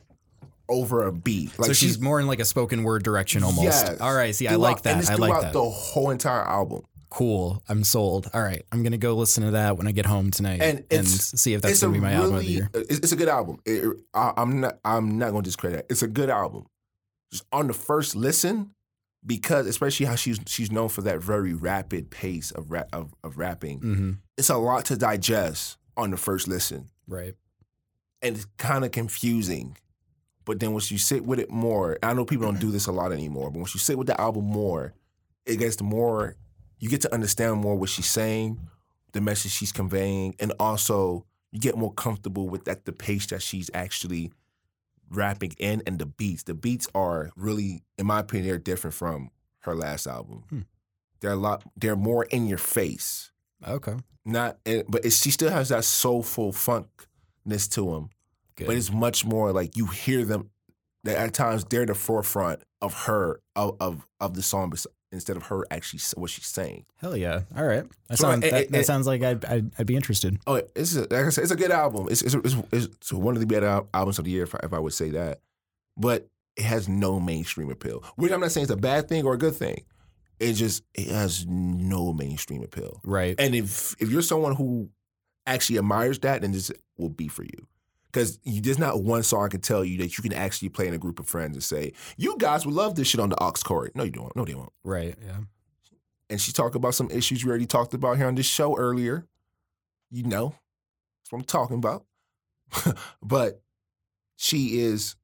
over 0.68 1.06
a 1.06 1.12
beat. 1.12 1.58
Like 1.60 1.68
so 1.68 1.74
she's 1.74 2.00
more 2.00 2.20
in 2.20 2.28
like 2.28 2.40
a 2.40 2.46
spoken 2.46 2.84
word 2.84 3.04
direction 3.04 3.44
almost. 3.44 3.64
Yes. 3.64 4.00
All 4.02 4.14
right, 4.14 4.34
see, 4.36 4.48
I 4.48 4.52
Throughout- 4.52 4.60
like 4.62 4.86
And 4.86 5.02
that. 5.02 5.10
I 5.12 5.16
like 5.16 5.30
throughout 5.30 5.42
that. 5.44 5.54
the 5.54 5.64
whole 5.70 6.10
entire 6.12 6.42
album. 6.44 6.82
cool. 7.10 7.64
I'm 7.70 7.84
sold. 7.86 8.30
All 8.34 8.42
right, 8.42 8.64
I'm 8.72 8.84
gonna 8.84 8.98
go 8.98 9.14
listen 9.16 9.44
to 9.46 9.52
that 9.52 9.78
when 9.78 9.88
I 9.88 9.92
get 9.92 10.06
home 10.06 10.32
tonight 10.32 10.62
And 10.62 10.80
it's- 10.90 11.32
see 11.40 11.54
if 11.54 11.62
that's 11.62 11.80
gonna 11.82 11.94
be 11.94 12.00
my 12.00 12.10
really, 12.12 12.22
album 12.24 12.36
of 12.36 12.42
the 12.44 12.50
year. 12.52 12.70
Uh, 12.76 12.80
it's, 12.90 13.00
it's 13.00 13.12
a 13.14 13.16
good 13.16 13.30
album. 13.30 13.60
It- 13.66 13.96
I, 14.14 14.34
am 14.38 14.60
not. 14.60 14.80
I'm 14.84 15.18
not 15.18 15.32
going 15.32 15.44
to 15.44 15.48
discredit 15.48 15.80
it. 15.80 15.86
It's 15.90 16.02
a 16.04 16.08
good 16.08 16.30
album. 16.30 16.66
Just 17.32 17.46
on 17.54 17.68
the 17.68 17.74
first 17.74 18.16
listen, 18.16 18.75
because 19.26 19.66
especially 19.68 20.06
how 20.06 20.16
she's 20.16 20.40
she's 20.48 20.72
known 20.72 20.90
for 20.90 21.02
that 21.02 21.20
very 21.20 21.54
rapid 21.54 22.10
pace 22.12 22.52
of 22.52 22.72
rap, 22.72 22.88
of, 22.94 23.14
of 23.24 23.38
rapping. 23.38 23.80
hmm 23.80 24.12
It's 24.38 24.50
a 24.50 24.58
lot 24.58 24.86
to 24.86 24.98
digest 24.98 25.78
on 25.98 26.12
the 26.12 26.18
first 26.18 26.48
listen, 26.48 26.90
Right. 27.08 27.34
and 28.22 28.36
it's 28.36 28.46
kind 28.58 28.84
of 28.86 28.92
confusing. 28.92 29.78
But 30.46 30.60
then 30.60 30.74
once 30.74 30.92
you 30.92 30.98
sit 31.00 31.26
with 31.26 31.40
it 31.40 31.50
more, 31.50 31.98
I 32.04 32.14
know 32.14 32.24
people 32.26 32.46
don't 32.46 32.60
do 32.60 32.70
this 32.70 32.86
a 32.86 32.92
lot 32.92 33.12
anymore. 33.12 33.50
But 33.50 33.60
once 33.60 33.74
you 33.74 33.80
sit 33.80 33.98
with 33.98 34.06
the 34.08 34.20
album 34.22 34.46
more, 34.46 34.94
it 35.46 35.58
gets 35.58 35.82
more. 35.82 36.36
You 36.80 36.90
get 36.90 37.02
to 37.02 37.14
understand 37.14 37.58
more 37.62 37.76
what 37.76 37.90
she's 37.90 38.06
saying, 38.06 38.60
the 39.14 39.22
message 39.22 39.52
she's 39.54 39.72
conveying, 39.72 40.36
and 40.40 40.54
also 40.60 41.26
you 41.52 41.60
get 41.60 41.78
more 41.78 41.94
comfortable 41.94 42.48
with 42.48 42.66
that 42.66 42.86
the 42.86 42.92
pace 42.92 43.26
that 43.28 43.42
she's 43.42 43.72
actually 43.74 44.32
rapping 45.10 45.54
in 45.58 45.82
and 45.86 46.00
the 46.00 46.06
beats. 46.06 46.44
The 46.44 46.54
beats 46.54 46.88
are 46.96 47.32
really, 47.36 47.84
in 47.98 48.06
my 48.06 48.20
opinion, 48.20 48.48
they're 48.48 48.58
different 48.58 48.94
from 48.94 49.32
her 49.62 49.76
last 49.76 50.08
album. 50.08 50.44
Hmm. 50.50 50.60
They're 51.22 51.32
a 51.32 51.36
lot. 51.36 51.64
They're 51.76 51.96
more 51.96 52.26
in 52.26 52.48
your 52.48 52.58
face. 52.58 53.32
Okay. 53.66 53.96
Not, 54.26 54.58
but 54.64 55.06
it, 55.06 55.14
she 55.14 55.32
still 55.32 55.52
has 55.52 55.70
that 55.70 55.84
soulful 55.84 56.52
funkness 56.52 57.70
to 57.72 57.92
them 57.92 58.10
Good. 58.56 58.68
but 58.68 58.76
it's 58.76 58.92
much 58.92 59.26
more 59.26 59.52
like 59.52 59.76
you 59.76 59.88
hear 59.88 60.26
them 60.26 60.50
that 61.04 61.18
at 61.18 61.34
times 61.34 61.66
they're 61.66 61.86
the 61.86 61.94
forefront 61.94 62.62
of 62.82 62.94
her 63.06 63.42
of 63.56 63.78
of, 63.80 64.08
of 64.20 64.34
the 64.34 64.42
song 64.42 64.74
instead 65.12 65.38
of 65.38 65.44
her 65.44 65.64
actually 65.72 66.00
what 66.16 66.30
she's 66.30 66.46
saying. 66.48 66.86
Hell 66.98 67.16
yeah! 67.16 67.42
All 67.56 67.64
right. 67.66 67.86
That, 68.10 68.18
So, 68.18 68.24
sounds, 68.30 68.44
it- 68.44 68.48
eh, 68.48 68.52
that, 68.52 68.64
it- 68.64 68.72
that 68.72 68.80
it- 68.82 68.86
sounds 68.86 69.08
like 69.08 69.24
I'd, 69.24 69.46
I'd 69.46 69.72
I'd 69.80 69.86
be 69.88 69.96
interested. 69.96 70.38
Oh, 70.48 70.62
it's 70.76 70.96
a, 70.96 71.02
like 71.02 71.14
I 71.26 71.30
said, 71.30 71.44
it's 71.44 71.52
a 71.52 71.56
good 71.56 71.72
album. 71.72 72.08
It's 72.10 72.22
it's, 72.22 72.36
it's, 72.36 72.56
it's 72.72 73.14
one 73.14 73.36
of 73.36 73.40
the 73.40 73.48
better 73.48 73.82
albums 73.94 74.20
of 74.20 74.26
the 74.26 74.32
year 74.32 74.44
if 74.44 74.56
I, 74.56 74.60
if 74.64 74.74
I 74.74 74.80
would 74.80 74.94
say 74.94 75.10
that. 75.12 75.40
But 75.98 76.28
it 76.58 76.64
has 76.64 76.88
no 76.90 77.20
mainstream 77.20 77.70
appeal, 77.70 78.04
which 78.16 78.32
I'm 78.32 78.40
not 78.40 78.52
saying 78.52 78.64
it's 78.66 78.72
a 78.74 78.78
bad 78.78 79.08
thing 79.10 79.26
or 79.26 79.34
a 79.34 79.38
good 79.38 79.56
thing. 79.56 79.84
It 80.40 80.54
just 80.54 80.84
it 80.94 81.08
has 81.08 81.46
no 81.48 82.12
mainstream 82.12 82.62
appeal. 82.64 83.00
Right. 83.04 83.36
And 83.40 83.56
if 83.56 83.96
if 84.00 84.10
you're 84.10 84.22
someone 84.22 84.56
who 84.56 84.90
actually 85.48 85.78
admires 85.80 86.20
that, 86.20 86.42
then 86.42 86.52
this 86.52 86.72
will 86.98 87.10
be 87.10 87.28
for 87.30 87.44
you. 87.44 87.68
Because 88.16 88.40
there's 88.46 88.80
not 88.80 89.04
one 89.04 89.24
song 89.24 89.44
I 89.44 89.50
can 89.50 89.60
tell 89.60 89.84
you 89.84 89.98
that 89.98 90.18
you 90.18 90.22
can 90.22 90.32
actually 90.32 90.70
play 90.70 90.88
in 90.88 90.94
a 90.94 90.98
group 90.98 91.20
of 91.20 91.28
friends 91.28 91.54
and 91.54 91.62
say, 91.62 91.92
"You 92.16 92.38
guys 92.38 92.66
would 92.66 92.74
love 92.74 92.96
this 92.96 93.10
shit 93.10 93.20
on 93.20 93.28
the 93.28 93.44
aux 93.44 93.52
cord." 93.66 93.92
No, 93.94 94.06
you 94.06 94.12
don't. 94.12 94.34
No, 94.38 94.46
they 94.46 94.56
won't. 94.56 94.72
right. 94.86 95.18
Yeah. 95.22 95.40
And 96.30 96.40
she 96.40 96.54
talked 96.54 96.76
about 96.76 96.96
some 96.96 97.12
issues 97.12 97.44
we 97.44 97.50
already 97.50 97.66
talked 97.66 97.94
about 97.94 98.16
here 98.16 98.28
on 98.28 98.36
this 98.36 98.46
show 98.46 98.78
earlier. 98.78 99.28
You 100.10 100.24
know, 100.24 100.56
that's 101.20 101.32
what 101.32 101.40
I'm 101.40 101.44
talking 101.44 101.76
about. 101.76 102.06
but 103.22 103.62
she 104.38 104.80
is 104.80 105.18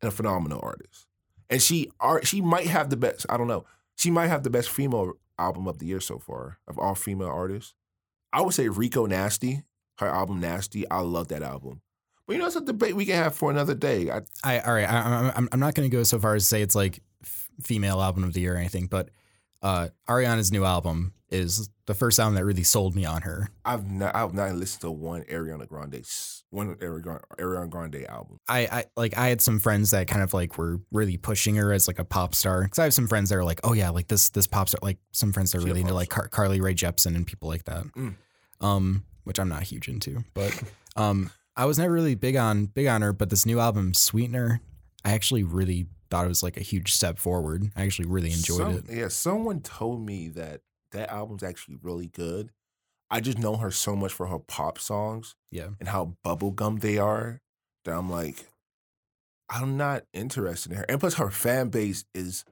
a 0.00 0.12
phenomenal 0.12 0.60
artist, 0.62 1.08
and 1.50 1.60
she 1.60 1.90
art. 1.98 2.28
She 2.28 2.40
might 2.40 2.68
have 2.68 2.90
the 2.90 2.96
best. 2.96 3.26
I 3.28 3.38
don't 3.38 3.48
know. 3.48 3.64
She 3.96 4.12
might 4.12 4.28
have 4.28 4.44
the 4.44 4.50
best 4.50 4.70
female 4.70 5.14
album 5.36 5.66
of 5.66 5.78
the 5.78 5.86
year 5.86 6.00
so 6.00 6.20
far 6.20 6.58
of 6.68 6.78
all 6.78 6.94
female 6.94 7.26
artists. 7.26 7.74
I 8.32 8.42
would 8.42 8.54
say 8.54 8.68
Rico 8.68 9.04
Nasty, 9.04 9.64
her 9.98 10.06
album 10.06 10.38
Nasty. 10.38 10.88
I 10.88 11.00
love 11.00 11.26
that 11.28 11.42
album. 11.42 11.80
But 12.26 12.34
you 12.34 12.38
know, 12.40 12.46
it's 12.46 12.56
a 12.56 12.60
debate 12.60 12.96
we 12.96 13.06
can 13.06 13.16
have 13.16 13.34
for 13.34 13.50
another 13.50 13.74
day. 13.74 14.10
I, 14.10 14.22
I 14.42 14.60
all 14.60 14.74
right. 14.74 14.88
I, 14.88 15.32
I'm 15.36 15.48
I'm 15.52 15.60
not 15.60 15.74
going 15.74 15.88
to 15.88 15.96
go 15.96 16.02
so 16.02 16.18
far 16.18 16.34
as 16.34 16.42
to 16.42 16.46
say 16.48 16.62
it's 16.62 16.74
like 16.74 17.00
f- 17.22 17.48
female 17.62 18.00
album 18.02 18.24
of 18.24 18.32
the 18.32 18.40
year 18.40 18.54
or 18.54 18.58
anything, 18.58 18.86
but 18.86 19.10
uh, 19.62 19.88
Ariana's 20.08 20.50
new 20.50 20.64
album 20.64 21.12
is 21.30 21.68
the 21.86 21.94
first 21.94 22.18
album 22.18 22.34
that 22.34 22.44
really 22.44 22.62
sold 22.62 22.94
me 22.94 23.04
on 23.04 23.22
her. 23.22 23.50
I've 23.64 23.90
not, 23.90 24.14
I've 24.14 24.34
not 24.34 24.54
listened 24.54 24.82
to 24.82 24.90
one 24.90 25.22
Ariana 25.22 25.66
Grande, 25.66 26.04
one 26.50 26.74
Ariana 26.76 27.20
Ariana 27.38 27.70
Grande 27.70 28.06
album. 28.08 28.40
I, 28.48 28.60
I 28.60 28.84
like 28.96 29.16
I 29.16 29.28
had 29.28 29.40
some 29.40 29.58
friends 29.58 29.90
that 29.92 30.08
kind 30.08 30.22
of 30.22 30.34
like 30.34 30.58
were 30.58 30.80
really 30.92 31.16
pushing 31.16 31.56
her 31.56 31.72
as 31.72 31.88
like 31.88 31.98
a 31.98 32.04
pop 32.04 32.34
star 32.34 32.62
because 32.62 32.78
I 32.78 32.84
have 32.84 32.94
some 32.94 33.08
friends 33.08 33.30
that 33.30 33.36
are 33.36 33.44
like, 33.44 33.60
oh 33.64 33.72
yeah, 33.72 33.90
like 33.90 34.08
this 34.08 34.30
this 34.30 34.46
pop 34.46 34.68
star. 34.68 34.80
Like 34.82 34.98
some 35.12 35.32
friends 35.32 35.52
that 35.52 35.58
are 35.58 35.60
She 35.62 35.66
really 35.66 35.80
into 35.80 35.94
like 35.94 36.10
Car- 36.10 36.28
Carly 36.28 36.60
Rae 36.60 36.74
Jepsen 36.74 37.14
and 37.14 37.26
people 37.26 37.48
like 37.48 37.64
that. 37.64 37.84
Mm. 37.96 38.14
Um, 38.60 39.04
which 39.24 39.38
I'm 39.38 39.48
not 39.48 39.64
huge 39.64 39.88
into, 39.88 40.24
but 40.34 40.62
um, 40.96 41.30
I 41.56 41.64
was 41.64 41.78
never 41.78 41.92
really 41.92 42.14
big 42.14 42.36
on 42.36 42.66
big 42.66 42.86
on 42.86 43.02
her, 43.02 43.12
but 43.12 43.30
this 43.30 43.46
new 43.46 43.60
album, 43.60 43.94
Sweetener, 43.94 44.60
I 45.04 45.12
actually 45.12 45.42
really 45.42 45.86
thought 46.10 46.26
it 46.26 46.28
was 46.28 46.42
like 46.42 46.56
a 46.56 46.60
huge 46.62 46.92
step 46.92 47.18
forward. 47.18 47.70
I 47.74 47.82
actually 47.84 48.08
really 48.08 48.30
enjoyed 48.32 48.58
Some- 48.58 48.74
it. 48.74 48.84
Yeah, 48.90 49.08
someone 49.08 49.60
told 49.60 50.04
me 50.04 50.28
that 50.28 50.60
that 50.92 51.10
album's 51.10 51.42
actually 51.42 51.76
really 51.82 52.06
good. 52.08 52.50
I 53.10 53.20
just 53.20 53.38
know 53.38 53.56
her 53.56 53.70
so 53.70 53.94
much 53.96 54.12
for 54.12 54.26
her 54.26 54.38
pop 54.38 54.78
songs 54.78 55.36
Yeah. 55.50 55.70
and 55.80 55.88
how 55.88 56.16
bubblegum 56.24 56.80
they 56.80 56.98
are 56.98 57.40
that 57.84 57.96
I'm 57.96 58.10
like, 58.10 58.46
I'm 59.48 59.76
not 59.76 60.04
interested 60.12 60.72
in 60.72 60.78
her. 60.78 60.84
And 60.88 60.98
plus, 60.98 61.14
her 61.14 61.30
fan 61.30 61.68
base 61.68 62.04
is 62.14 62.44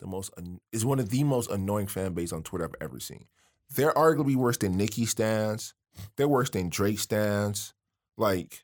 the 0.00 0.06
most 0.06 0.30
is 0.72 0.84
one 0.84 0.98
of 0.98 1.10
the 1.10 1.22
most 1.24 1.50
annoying 1.50 1.86
fan 1.86 2.12
base 2.12 2.32
on 2.32 2.42
Twitter 2.42 2.64
I've 2.64 2.74
ever 2.84 2.98
seen. 2.98 3.26
They're 3.74 3.92
arguably 3.92 4.34
worse 4.34 4.56
than 4.56 4.76
Nicki 4.76 5.06
stands. 5.06 5.74
They're 6.16 6.26
worse 6.28 6.50
than 6.50 6.68
Drake 6.70 6.98
stands. 6.98 7.72
Like 8.20 8.62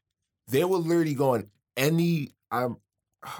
they 0.49 0.65
were 0.65 0.77
literally 0.79 1.15
going 1.15 1.49
any. 1.77 2.35
I'm. 2.51 2.77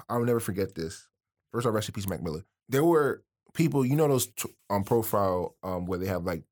I'll 0.09 0.23
never 0.25 0.39
forget 0.41 0.75
this. 0.75 1.07
First 1.53 1.65
off, 1.65 1.73
rest 1.73 1.87
in 1.87 1.93
peace, 1.93 2.09
Mac 2.09 2.21
Miller. 2.21 2.43
There 2.67 2.83
were 2.83 3.23
people, 3.53 3.85
you 3.85 3.95
know, 3.95 4.07
those 4.07 4.27
t- 4.27 4.53
um, 4.69 4.83
profile 4.83 5.55
um, 5.63 5.85
where 5.85 5.99
they 5.99 6.07
have 6.07 6.25
like 6.25 6.43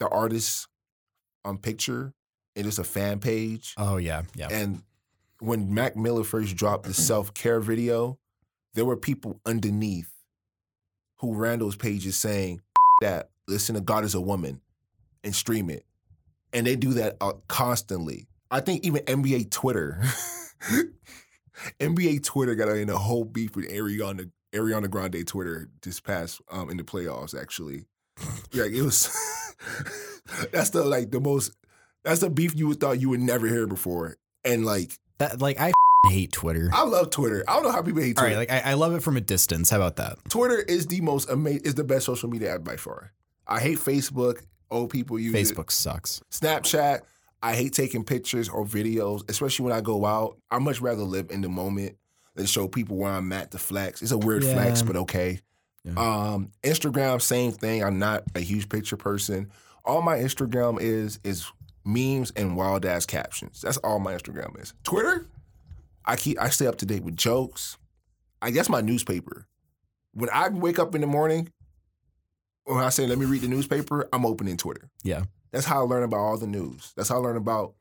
the 0.00 0.08
artist 0.08 0.66
um 1.44 1.58
picture 1.58 2.12
and 2.56 2.66
it's 2.66 2.78
a 2.78 2.84
fan 2.84 3.20
page. 3.20 3.74
Oh 3.76 3.98
yeah, 3.98 4.22
yeah. 4.34 4.48
And 4.50 4.82
when 5.38 5.72
Mac 5.72 5.96
Miller 5.96 6.24
first 6.24 6.56
dropped 6.56 6.84
the 6.84 6.94
self 6.94 7.34
care 7.34 7.60
video, 7.60 8.18
there 8.74 8.84
were 8.84 8.96
people 8.96 9.40
underneath 9.44 10.10
who 11.18 11.34
ran 11.34 11.58
those 11.58 11.76
pages 11.76 12.16
saying 12.16 12.62
that 13.00 13.30
listen 13.46 13.74
to 13.74 13.80
God 13.80 14.04
is 14.04 14.14
a 14.14 14.20
woman 14.20 14.60
and 15.22 15.34
stream 15.34 15.70
it. 15.70 15.84
And 16.52 16.66
they 16.66 16.76
do 16.76 16.94
that 16.94 17.16
uh, 17.20 17.34
constantly. 17.48 18.26
I 18.52 18.60
think 18.60 18.84
even 18.84 19.02
NBA 19.06 19.50
Twitter, 19.50 19.98
NBA 21.80 22.22
Twitter 22.22 22.54
got 22.54 22.68
in 22.68 22.90
a 22.90 22.98
whole 22.98 23.24
beef 23.24 23.56
with 23.56 23.68
Ariana 23.70 24.30
Ariana 24.52 24.90
Grande 24.90 25.26
Twitter 25.26 25.70
this 25.80 26.00
past 26.00 26.42
um, 26.50 26.68
in 26.70 26.76
the 26.76 26.84
playoffs. 26.84 27.38
Actually, 27.38 27.86
like 28.52 28.72
it 28.72 28.82
was. 28.82 29.08
that's 30.52 30.68
the 30.70 30.84
like 30.84 31.10
the 31.10 31.18
most. 31.18 31.52
That's 32.04 32.20
the 32.20 32.28
beef 32.28 32.54
you 32.54 32.68
would 32.68 32.78
thought 32.78 33.00
you 33.00 33.08
would 33.08 33.20
never 33.20 33.46
hear 33.46 33.66
before. 33.66 34.16
And 34.44 34.66
like, 34.66 34.90
That 35.16 35.40
like 35.40 35.58
I 35.58 35.72
hate 36.08 36.32
Twitter. 36.32 36.68
I 36.74 36.84
love 36.84 37.08
Twitter. 37.08 37.44
I 37.48 37.54
don't 37.54 37.62
know 37.62 37.72
how 37.72 37.80
people 37.80 38.02
hate 38.02 38.16
Twitter. 38.16 38.36
right, 38.36 38.50
like 38.50 38.52
I, 38.52 38.72
I 38.72 38.74
love 38.74 38.94
it 38.94 39.02
from 39.02 39.16
a 39.16 39.22
distance. 39.22 39.70
How 39.70 39.78
about 39.78 39.96
that? 39.96 40.18
Twitter 40.28 40.58
is 40.58 40.88
the 40.88 41.00
most 41.00 41.30
amazing. 41.30 41.62
Is 41.64 41.74
the 41.74 41.84
best 41.84 42.04
social 42.04 42.28
media 42.28 42.54
app 42.54 42.64
by 42.64 42.76
far. 42.76 43.12
I 43.46 43.60
hate 43.60 43.78
Facebook. 43.78 44.42
Old 44.70 44.90
people 44.90 45.18
use 45.18 45.34
it. 45.34 45.54
Facebook 45.54 45.70
sucks. 45.70 46.20
Snapchat. 46.30 47.00
I 47.42 47.54
hate 47.54 47.72
taking 47.72 48.04
pictures 48.04 48.48
or 48.48 48.64
videos, 48.64 49.28
especially 49.28 49.64
when 49.64 49.72
I 49.72 49.80
go 49.80 50.04
out. 50.06 50.38
I 50.50 50.58
much 50.58 50.80
rather 50.80 51.02
live 51.02 51.30
in 51.30 51.40
the 51.40 51.48
moment 51.48 51.96
than 52.34 52.46
show 52.46 52.68
people 52.68 52.96
where 52.96 53.10
I'm 53.12 53.32
at 53.32 53.50
to 53.50 53.58
flex. 53.58 54.00
It's 54.02 54.12
a 54.12 54.18
weird 54.18 54.44
Yeah. 54.44 54.54
flex, 54.54 54.82
but 54.82 54.96
okay. 54.96 55.40
Yeah. 55.84 55.94
Um, 55.96 56.52
Instagram, 56.62 57.20
same 57.20 57.50
thing. 57.52 57.82
I'm 57.82 57.98
not 57.98 58.22
a 58.36 58.40
huge 58.40 58.68
picture 58.68 58.96
person. 58.96 59.50
All 59.84 60.00
my 60.02 60.18
Instagram 60.18 60.80
is 60.80 61.18
is 61.24 61.50
memes 61.84 62.30
and 62.36 62.56
wild 62.56 62.86
ass 62.86 63.04
captions. 63.06 63.60
That's 63.60 63.78
all 63.78 63.98
my 63.98 64.14
Instagram 64.14 64.60
is. 64.62 64.72
Twitter, 64.84 65.26
I 66.04 66.14
keep 66.14 66.40
I 66.40 66.50
stay 66.50 66.68
up 66.68 66.76
to 66.78 66.86
date 66.86 67.02
with 67.02 67.16
jokes. 67.16 67.76
I 68.40 68.50
guess 68.52 68.68
my 68.68 68.80
newspaper. 68.80 69.46
When 70.14 70.30
I 70.30 70.48
wake 70.50 70.78
up 70.78 70.94
in 70.94 71.00
the 71.00 71.06
morning, 71.08 71.50
when 72.64 72.78
I 72.84 72.90
say 72.90 73.06
let 73.08 73.18
me 73.18 73.26
read 73.26 73.42
the 73.42 73.48
newspaper, 73.48 74.08
I'm 74.12 74.24
opening 74.24 74.56
Twitter. 74.56 74.88
Yeah. 75.02 75.24
That's 75.52 75.66
how 75.66 75.80
I 75.80 75.86
learn 75.86 76.02
about 76.02 76.18
all 76.18 76.38
the 76.38 76.46
news. 76.46 76.92
That's 76.96 77.08
how 77.08 77.16
I 77.16 77.18
learn 77.18 77.36
about, 77.36 77.74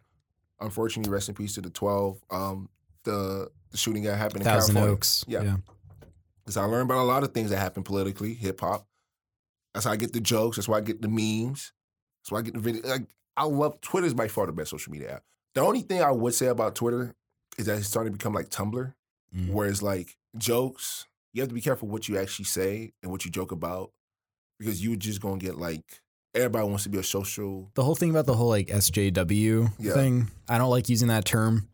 unfortunately, 0.60 1.12
rest 1.12 1.30
in 1.30 1.36
peace 1.36 1.56
to 1.56 1.62
the 1.62 1.70
12, 1.70 2.20
um, 2.30 2.70
the, 3.04 3.50
the 3.72 3.78
shooting 3.78 4.04
that 4.04 4.18
happened 4.18 4.42
in 4.42 4.48
California. 4.48 4.90
Oaks. 4.92 5.24
Yeah. 5.28 5.44
yeah. 5.44 5.56
That's 6.46 6.56
how 6.56 6.64
I 6.64 6.66
learn 6.66 6.82
about 6.82 7.02
a 7.02 7.04
lot 7.04 7.24
of 7.24 7.34
things 7.34 7.50
that 7.52 7.58
happen 7.58 7.84
politically, 7.84 8.34
hip 8.34 8.60
hop. 8.60 8.86
That's 9.74 9.86
how 9.86 9.92
I 9.92 9.96
get 9.96 10.12
the 10.12 10.20
jokes. 10.20 10.58
That's 10.58 10.68
why 10.68 10.78
I 10.78 10.82
get 10.82 11.02
the 11.02 11.08
memes. 11.08 11.72
That's 12.22 12.32
why 12.32 12.40
I 12.40 12.42
get 12.42 12.54
the 12.56 12.60
video. 12.60 12.88
Like, 12.88 13.08
I 13.38 13.46
love 13.46 13.80
Twitter's 13.82 14.14
by 14.14 14.28
far 14.28 14.46
the 14.46 14.52
best 14.52 14.72
social 14.72 14.92
media 14.92 15.14
app. 15.16 15.24
The 15.56 15.62
only 15.62 15.82
thing 15.82 16.02
I 16.02 16.12
would 16.12 16.34
say 16.34 16.48
about 16.48 16.76
Twitter 16.76 17.16
is 17.58 17.66
that 17.68 17.78
it's 17.78 17.88
starting 17.88 18.12
to 18.14 18.18
become 18.18 18.34
like 18.34 18.50
Tumblr, 18.50 18.94
Mm. 19.34 19.52
where 19.52 19.70
it's 19.70 19.82
like 19.82 20.18
jokes. 20.38 21.08
You 21.32 21.42
have 21.42 21.48
to 21.48 21.56
be 21.56 21.62
careful 21.62 21.88
what 21.88 22.10
you 22.10 22.18
actually 22.18 22.44
say 22.44 22.92
and 23.02 23.10
what 23.10 23.24
you 23.24 23.32
joke 23.32 23.54
about 23.54 23.92
because 24.60 24.84
you're 24.84 24.98
just 24.98 25.22
gonna 25.22 25.38
get 25.38 25.58
like 25.58 26.02
everybody 26.36 26.68
wants 26.68 26.84
to 26.84 26.90
be 26.90 26.98
a 26.98 27.04
social 27.04 27.70
The 27.76 27.84
whole 27.84 27.96
thing 27.96 28.10
about 28.10 28.26
the 28.26 28.36
whole 28.36 28.50
like 28.50 28.68
SJW 28.68 29.72
Yeah. 29.80 29.94
thing, 29.94 30.32
I 30.48 30.58
don't 30.58 30.70
like 30.70 30.90
using 30.90 31.08
that 31.10 31.26
term 31.26 31.68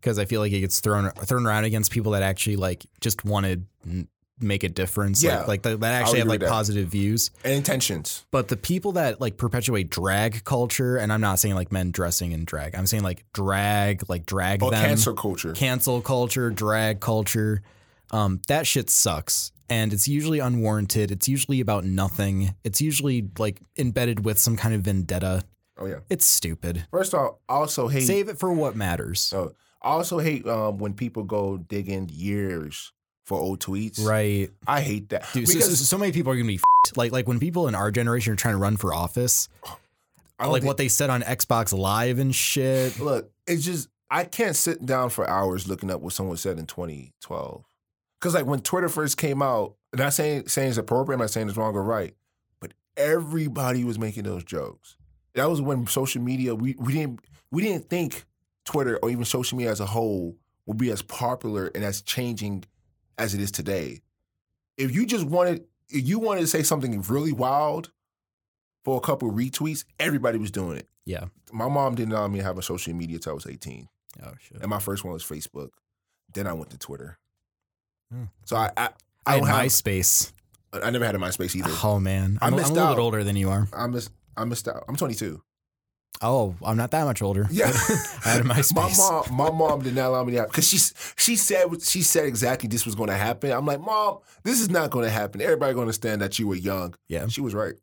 because 0.00 0.18
I 0.18 0.24
feel 0.24 0.40
like 0.40 0.52
it 0.52 0.60
gets 0.60 0.80
thrown 0.80 1.10
thrown 1.10 1.46
around 1.46 1.64
against 1.64 1.90
people 1.90 2.12
that 2.12 2.22
actually 2.22 2.56
like 2.56 2.86
just 3.00 3.24
want 3.24 3.46
to 3.46 4.06
make 4.40 4.62
a 4.62 4.68
difference. 4.68 5.20
Yeah. 5.22 5.38
Like, 5.40 5.48
like 5.48 5.62
that, 5.62 5.80
that 5.80 6.00
actually 6.00 6.20
have 6.20 6.28
like 6.28 6.40
positive 6.46 6.88
views. 6.88 7.32
and 7.42 7.54
intentions. 7.54 8.24
But 8.30 8.46
the 8.46 8.56
people 8.56 8.92
that 8.92 9.20
like 9.20 9.36
perpetuate 9.36 9.90
drag 9.90 10.44
culture, 10.44 10.96
and 10.96 11.12
I'm 11.12 11.20
not 11.20 11.40
saying 11.40 11.56
like 11.56 11.72
men 11.72 11.90
dressing 11.90 12.30
in 12.30 12.44
drag. 12.44 12.76
I'm 12.76 12.86
saying 12.86 13.02
like 13.02 13.24
drag, 13.32 14.08
like 14.08 14.26
drag 14.26 14.62
Or 14.62 14.70
them, 14.70 14.84
cancel 14.84 15.14
culture. 15.14 15.52
cancel 15.54 16.00
culture, 16.00 16.50
drag 16.50 17.00
culture. 17.00 17.62
Um, 18.10 18.40
that 18.48 18.66
shit 18.66 18.90
sucks. 18.90 19.52
And 19.70 19.92
it's 19.92 20.08
usually 20.08 20.38
unwarranted. 20.38 21.10
It's 21.10 21.28
usually 21.28 21.60
about 21.60 21.84
nothing. 21.84 22.54
It's 22.64 22.80
usually 22.80 23.28
like 23.38 23.60
embedded 23.76 24.24
with 24.24 24.38
some 24.38 24.56
kind 24.56 24.74
of 24.74 24.80
vendetta. 24.82 25.42
oh 25.76 25.86
yeah. 25.86 25.98
It's 26.08 26.24
stupid. 26.24 26.86
First 26.90 27.12
off, 27.12 27.34
also 27.48 27.88
hate. 27.88 28.04
Save 28.06 28.28
it 28.30 28.38
for 28.38 28.50
what 28.52 28.76
matters. 28.76 29.32
Oh, 29.34 29.52
I 29.82 29.90
also 29.90 30.18
hate 30.18 30.46
um, 30.46 30.78
when 30.78 30.94
people 30.94 31.22
go 31.22 31.58
digging 31.58 32.08
years 32.10 32.92
for 33.26 33.38
old 33.38 33.60
tweets. 33.60 34.02
Right. 34.02 34.50
I 34.66 34.80
hate 34.80 35.10
that. 35.10 35.26
Dude, 35.34 35.46
so, 35.46 35.52
so, 35.52 35.58
because 35.58 35.88
so 35.88 35.98
many 35.98 36.12
people 36.12 36.32
are 36.32 36.36
gonna 36.36 36.48
be 36.48 36.54
f***ed. 36.54 36.96
like 36.96 37.12
like 37.12 37.28
when 37.28 37.38
people 37.38 37.68
in 37.68 37.74
our 37.74 37.90
generation 37.90 38.32
are 38.32 38.36
trying 38.36 38.54
to 38.54 38.58
run 38.58 38.78
for 38.78 38.94
office, 38.94 39.50
like 40.40 40.62
what 40.62 40.78
they 40.78 40.88
said 40.88 41.10
on 41.10 41.20
Xbox 41.22 41.76
Live 41.76 42.18
and 42.18 42.34
shit. 42.34 42.98
look, 43.00 43.30
it's 43.46 43.64
just 43.64 43.88
I 44.10 44.24
can't 44.24 44.56
sit 44.56 44.86
down 44.86 45.10
for 45.10 45.28
hours 45.28 45.68
looking 45.68 45.90
up 45.90 46.00
what 46.00 46.14
someone 46.14 46.38
said 46.38 46.58
in 46.58 46.64
2012. 46.64 47.64
Because 48.18 48.34
like 48.34 48.46
when 48.46 48.60
Twitter 48.60 48.88
first 48.88 49.16
came 49.16 49.42
out, 49.42 49.76
not 49.94 50.12
saying 50.12 50.48
saying 50.48 50.70
it's 50.70 50.78
appropriate, 50.78 51.16
I'm 51.16 51.20
not 51.20 51.30
saying 51.30 51.48
it's 51.48 51.56
wrong 51.56 51.74
or 51.74 51.82
right, 51.82 52.14
but 52.60 52.72
everybody 52.96 53.84
was 53.84 53.98
making 53.98 54.24
those 54.24 54.44
jokes. 54.44 54.96
That 55.34 55.48
was 55.48 55.60
when 55.60 55.86
social 55.86 56.22
media 56.22 56.54
we 56.54 56.74
we 56.78 56.92
didn't 56.92 57.20
we 57.50 57.62
didn't 57.62 57.88
think 57.88 58.24
Twitter 58.64 58.98
or 59.02 59.10
even 59.10 59.24
social 59.24 59.56
media 59.56 59.70
as 59.70 59.80
a 59.80 59.86
whole 59.86 60.36
would 60.66 60.78
be 60.78 60.90
as 60.90 61.02
popular 61.02 61.70
and 61.74 61.84
as 61.84 62.02
changing 62.02 62.64
as 63.16 63.34
it 63.34 63.40
is 63.40 63.50
today. 63.50 64.00
If 64.76 64.94
you 64.94 65.06
just 65.06 65.24
wanted 65.24 65.64
if 65.88 66.06
you 66.06 66.18
wanted 66.18 66.40
to 66.40 66.46
say 66.46 66.62
something 66.62 67.00
really 67.02 67.32
wild 67.32 67.92
for 68.84 68.96
a 68.96 69.00
couple 69.00 69.30
retweets, 69.30 69.84
everybody 69.98 70.38
was 70.38 70.50
doing 70.50 70.76
it. 70.76 70.88
Yeah. 71.04 71.26
My 71.52 71.68
mom 71.68 71.94
didn't 71.94 72.12
allow 72.12 72.28
me 72.28 72.38
to 72.38 72.44
have 72.44 72.58
a 72.58 72.62
social 72.62 72.92
media 72.94 73.18
till 73.18 73.32
I 73.32 73.34
was 73.34 73.46
18. 73.46 73.88
Oh 74.22 74.32
shit. 74.38 74.60
And 74.60 74.68
my 74.68 74.78
first 74.78 75.04
one 75.04 75.14
was 75.14 75.24
Facebook. 75.24 75.70
Then 76.34 76.46
I 76.46 76.52
went 76.52 76.70
to 76.70 76.78
Twitter. 76.78 77.18
So 78.44 78.56
I 78.56 78.70
I, 78.76 78.84
I 78.84 78.90
I 79.26 79.34
had 79.36 79.44
have 79.44 80.32
I 80.72 80.80
I 80.80 80.90
never 80.90 81.04
had 81.04 81.14
a 81.14 81.18
MySpace 81.18 81.56
either. 81.56 81.70
Oh 81.82 81.98
man, 81.98 82.38
I 82.40 82.46
I'm, 82.46 82.54
I'm 82.54 82.60
a 82.60 82.68
little 82.68 82.88
bit 82.88 83.00
older 83.00 83.24
than 83.24 83.36
you 83.36 83.50
are. 83.50 83.68
I 83.72 83.86
missed 83.86 84.10
I 84.36 84.44
missed 84.44 84.68
out. 84.68 84.84
I'm 84.88 84.96
22. 84.96 85.42
Oh, 86.20 86.56
I'm 86.64 86.76
not 86.76 86.90
that 86.90 87.04
much 87.04 87.22
older. 87.22 87.46
Yeah. 87.50 87.72
I 88.24 88.28
had 88.30 88.40
a 88.40 88.44
my 88.74 88.92
mom 88.96 89.24
my 89.30 89.50
mom 89.50 89.82
did 89.82 89.94
not 89.94 90.08
allow 90.08 90.24
me 90.24 90.32
to 90.32 90.38
have 90.40 90.48
because 90.48 90.68
she 90.68 90.78
she 91.16 91.36
said 91.36 91.66
she 91.82 92.02
said 92.02 92.26
exactly 92.26 92.68
this 92.68 92.84
was 92.84 92.94
going 92.94 93.08
to 93.08 93.16
happen. 93.16 93.52
I'm 93.52 93.66
like, 93.66 93.80
mom, 93.80 94.18
this 94.42 94.60
is 94.60 94.70
not 94.70 94.90
going 94.90 95.04
to 95.04 95.10
happen. 95.10 95.40
Everybody 95.40 95.74
going 95.74 95.84
to 95.84 95.88
understand 95.88 96.20
that 96.22 96.38
you 96.38 96.48
were 96.48 96.56
young. 96.56 96.94
Yeah. 97.08 97.26
She 97.28 97.40
was 97.40 97.54
right. 97.54 97.74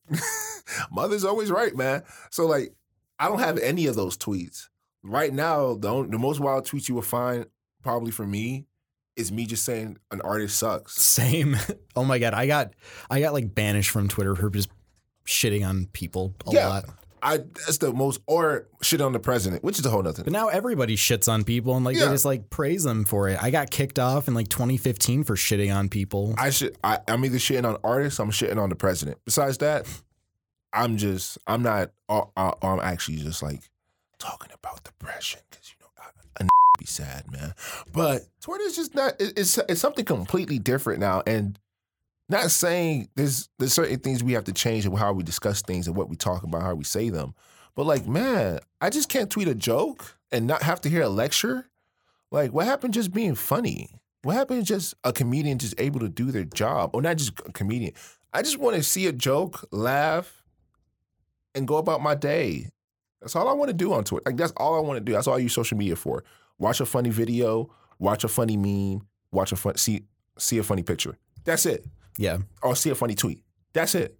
Mother's 0.91 1.23
always 1.23 1.49
right, 1.49 1.75
man. 1.75 2.03
So 2.31 2.45
like, 2.45 2.73
I 3.19 3.27
don't 3.27 3.39
have 3.39 3.57
any 3.59 3.87
of 3.87 3.95
those 3.95 4.17
tweets 4.17 4.67
right 5.03 5.33
now. 5.33 5.75
The 5.75 5.87
only, 5.87 6.09
the 6.09 6.19
most 6.19 6.39
wild 6.39 6.65
tweets 6.65 6.89
you 6.89 6.95
will 6.95 7.01
find 7.03 7.45
probably 7.83 8.11
for 8.11 8.27
me 8.27 8.65
is 9.15 9.31
me 9.31 9.45
just 9.45 9.63
saying 9.63 9.97
an 10.11 10.21
artist 10.21 10.57
sucks. 10.57 10.93
Same. 11.01 11.57
Oh 11.97 12.03
my 12.03 12.19
god, 12.19 12.33
I 12.33 12.45
got 12.45 12.73
I 13.09 13.21
got 13.21 13.31
like 13.33 13.55
banished 13.55 13.89
from 13.89 14.09
Twitter 14.09 14.35
for 14.35 14.49
just 14.49 14.67
shitting 15.25 15.65
on 15.67 15.85
people 15.93 16.33
a 16.45 16.51
Yeah. 16.51 16.67
lot. 16.67 16.85
I 17.23 17.37
that's 17.37 17.77
the 17.77 17.93
most 17.93 18.19
or 18.27 18.67
shit 18.81 18.99
on 18.99 19.13
the 19.13 19.19
president, 19.19 19.63
which 19.63 19.79
is 19.79 19.85
a 19.85 19.89
whole 19.89 20.03
nother. 20.03 20.23
But 20.25 20.33
now 20.33 20.49
everybody 20.49 20.97
shits 20.97 21.31
on 21.31 21.45
people 21.45 21.75
and 21.77 21.85
like 21.85 21.95
Yeah. 21.95 22.05
they 22.07 22.11
just 22.11 22.25
like 22.25 22.49
praise 22.49 22.83
them 22.83 23.05
for 23.05 23.29
it. 23.29 23.41
I 23.41 23.49
got 23.49 23.71
kicked 23.71 23.97
off 23.97 24.27
in 24.27 24.33
like 24.33 24.49
2015 24.49 25.23
for 25.23 25.35
shitting 25.35 25.73
on 25.73 25.87
people. 25.87 26.35
I 26.37 26.49
should. 26.49 26.77
I, 26.83 26.99
I'm 27.07 27.23
either 27.23 27.37
shitting 27.37 27.65
on 27.65 27.77
artists. 27.83 28.19
I'm 28.19 28.29
shitting 28.31 28.61
on 28.61 28.69
the 28.69 28.75
president. 28.75 29.17
Besides 29.23 29.57
that, 29.59 29.87
I'm 30.73 30.97
just. 30.97 31.37
I'm 31.47 31.63
not. 31.63 31.91
Uh, 32.09 32.23
uh, 32.35 32.51
I'm 32.61 32.79
actually 32.81 33.17
just 33.17 33.41
like 33.41 33.61
talking 34.19 34.51
about 34.53 34.83
depression 34.83 35.39
because 35.49 35.69
you 35.69 35.75
know 35.81 35.84
I 36.39 36.47
be 36.77 36.85
sad, 36.85 37.31
man. 37.31 37.53
But 37.93 38.23
Twitter's 38.41 38.75
just 38.75 38.95
not. 38.95 39.13
It's 39.19 39.57
it's 39.57 39.81
something 39.81 40.05
completely 40.05 40.59
different 40.59 40.99
now, 40.99 41.23
and 41.25 41.57
not 42.29 42.51
saying 42.51 43.09
there's 43.15 43.49
there's 43.59 43.73
certain 43.73 43.99
things 43.99 44.23
we 44.23 44.33
have 44.33 44.45
to 44.45 44.53
change 44.53 44.85
in 44.85 44.95
how 44.95 45.13
we 45.13 45.23
discuss 45.23 45.61
things 45.61 45.87
and 45.87 45.95
what 45.95 46.09
we 46.09 46.15
talk 46.15 46.43
about, 46.43 46.61
how 46.63 46.75
we 46.75 46.83
say 46.83 47.09
them. 47.09 47.33
But 47.75 47.85
like, 47.85 48.07
man, 48.07 48.59
I 48.81 48.89
just 48.89 49.09
can't 49.09 49.29
tweet 49.29 49.47
a 49.47 49.55
joke 49.55 50.17
and 50.31 50.47
not 50.47 50.63
have 50.63 50.81
to 50.81 50.89
hear 50.89 51.03
a 51.03 51.09
lecture? 51.09 51.69
Like, 52.31 52.51
what 52.51 52.65
happened 52.65 52.93
just 52.93 53.13
being 53.13 53.35
funny? 53.35 53.89
What 54.23 54.35
happened 54.35 54.65
just 54.65 54.95
a 55.03 55.13
comedian 55.13 55.59
just 55.59 55.79
able 55.79 55.99
to 55.99 56.09
do 56.09 56.31
their 56.31 56.45
job? 56.45 56.91
Or 56.93 57.01
not 57.01 57.17
just 57.17 57.39
a 57.45 57.51
comedian. 57.51 57.93
I 58.33 58.41
just 58.41 58.57
want 58.57 58.75
to 58.75 58.83
see 58.83 59.07
a 59.07 59.13
joke, 59.13 59.65
laugh, 59.71 60.43
and 61.53 61.67
go 61.67 61.77
about 61.77 62.01
my 62.01 62.15
day. 62.15 62.69
That's 63.25 63.35
all 63.35 63.49
I 63.49 63.53
want 63.53 63.69
to 63.69 63.73
do 63.73 63.91
on 63.91 64.03
Twitter. 64.03 64.21
Like 64.27 64.37
that's 64.37 64.53
all 64.55 64.75
I 64.75 64.79
want 64.79 64.97
to 64.97 65.03
do. 65.03 65.13
That's 65.13 65.25
all 65.25 65.33
I 65.33 65.39
use 65.39 65.51
social 65.51 65.75
media 65.79 65.95
for. 65.95 66.23
Watch 66.59 66.79
a 66.79 66.85
funny 66.85 67.09
video, 67.09 67.71
watch 67.97 68.23
a 68.23 68.27
funny 68.27 68.55
meme, 68.55 69.01
watch 69.31 69.51
a 69.51 69.55
fun 69.55 69.77
see 69.77 70.03
see 70.37 70.59
a 70.59 70.63
funny 70.63 70.83
picture. 70.83 71.17
That's 71.43 71.65
it. 71.65 71.87
Yeah. 72.19 72.37
Or 72.61 72.75
see 72.75 72.91
a 72.91 72.95
funny 72.95 73.15
tweet. 73.15 73.41
That's 73.73 73.95
it. 73.95 74.15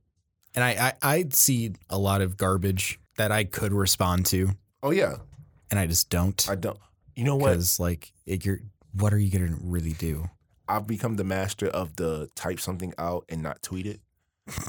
And 0.56 0.64
I, 0.64 0.94
I 1.04 1.14
I 1.18 1.26
see 1.30 1.74
a 1.88 2.00
lot 2.00 2.22
of 2.22 2.36
garbage 2.36 3.00
that 3.18 3.32
I 3.32 3.44
could 3.44 3.74
respond 3.74 4.26
to, 4.28 4.50
Oh 4.82 4.90
yeah. 4.90 5.18
and 5.70 5.80
I 5.80 5.86
just 5.86 6.10
don't 6.10 6.44
I 6.50 6.56
don't. 6.56 6.80
You 7.16 7.26
know 7.26 7.36
what? 7.36 7.52
because 7.52 7.80
like 7.80 8.12
it, 8.26 8.44
you're 8.44 8.60
what 8.94 9.14
are 9.14 9.20
you 9.20 9.30
gonna 9.30 9.56
really 9.62 9.94
do? 9.94 10.32
I've 10.68 10.88
become 10.88 11.16
the 11.16 11.24
master 11.24 11.68
of 11.68 11.96
the 11.96 12.32
type 12.36 12.60
something 12.60 12.92
out 12.98 13.26
and 13.30 13.44
not 13.44 13.62
tweet 13.62 13.86
it. 13.86 14.00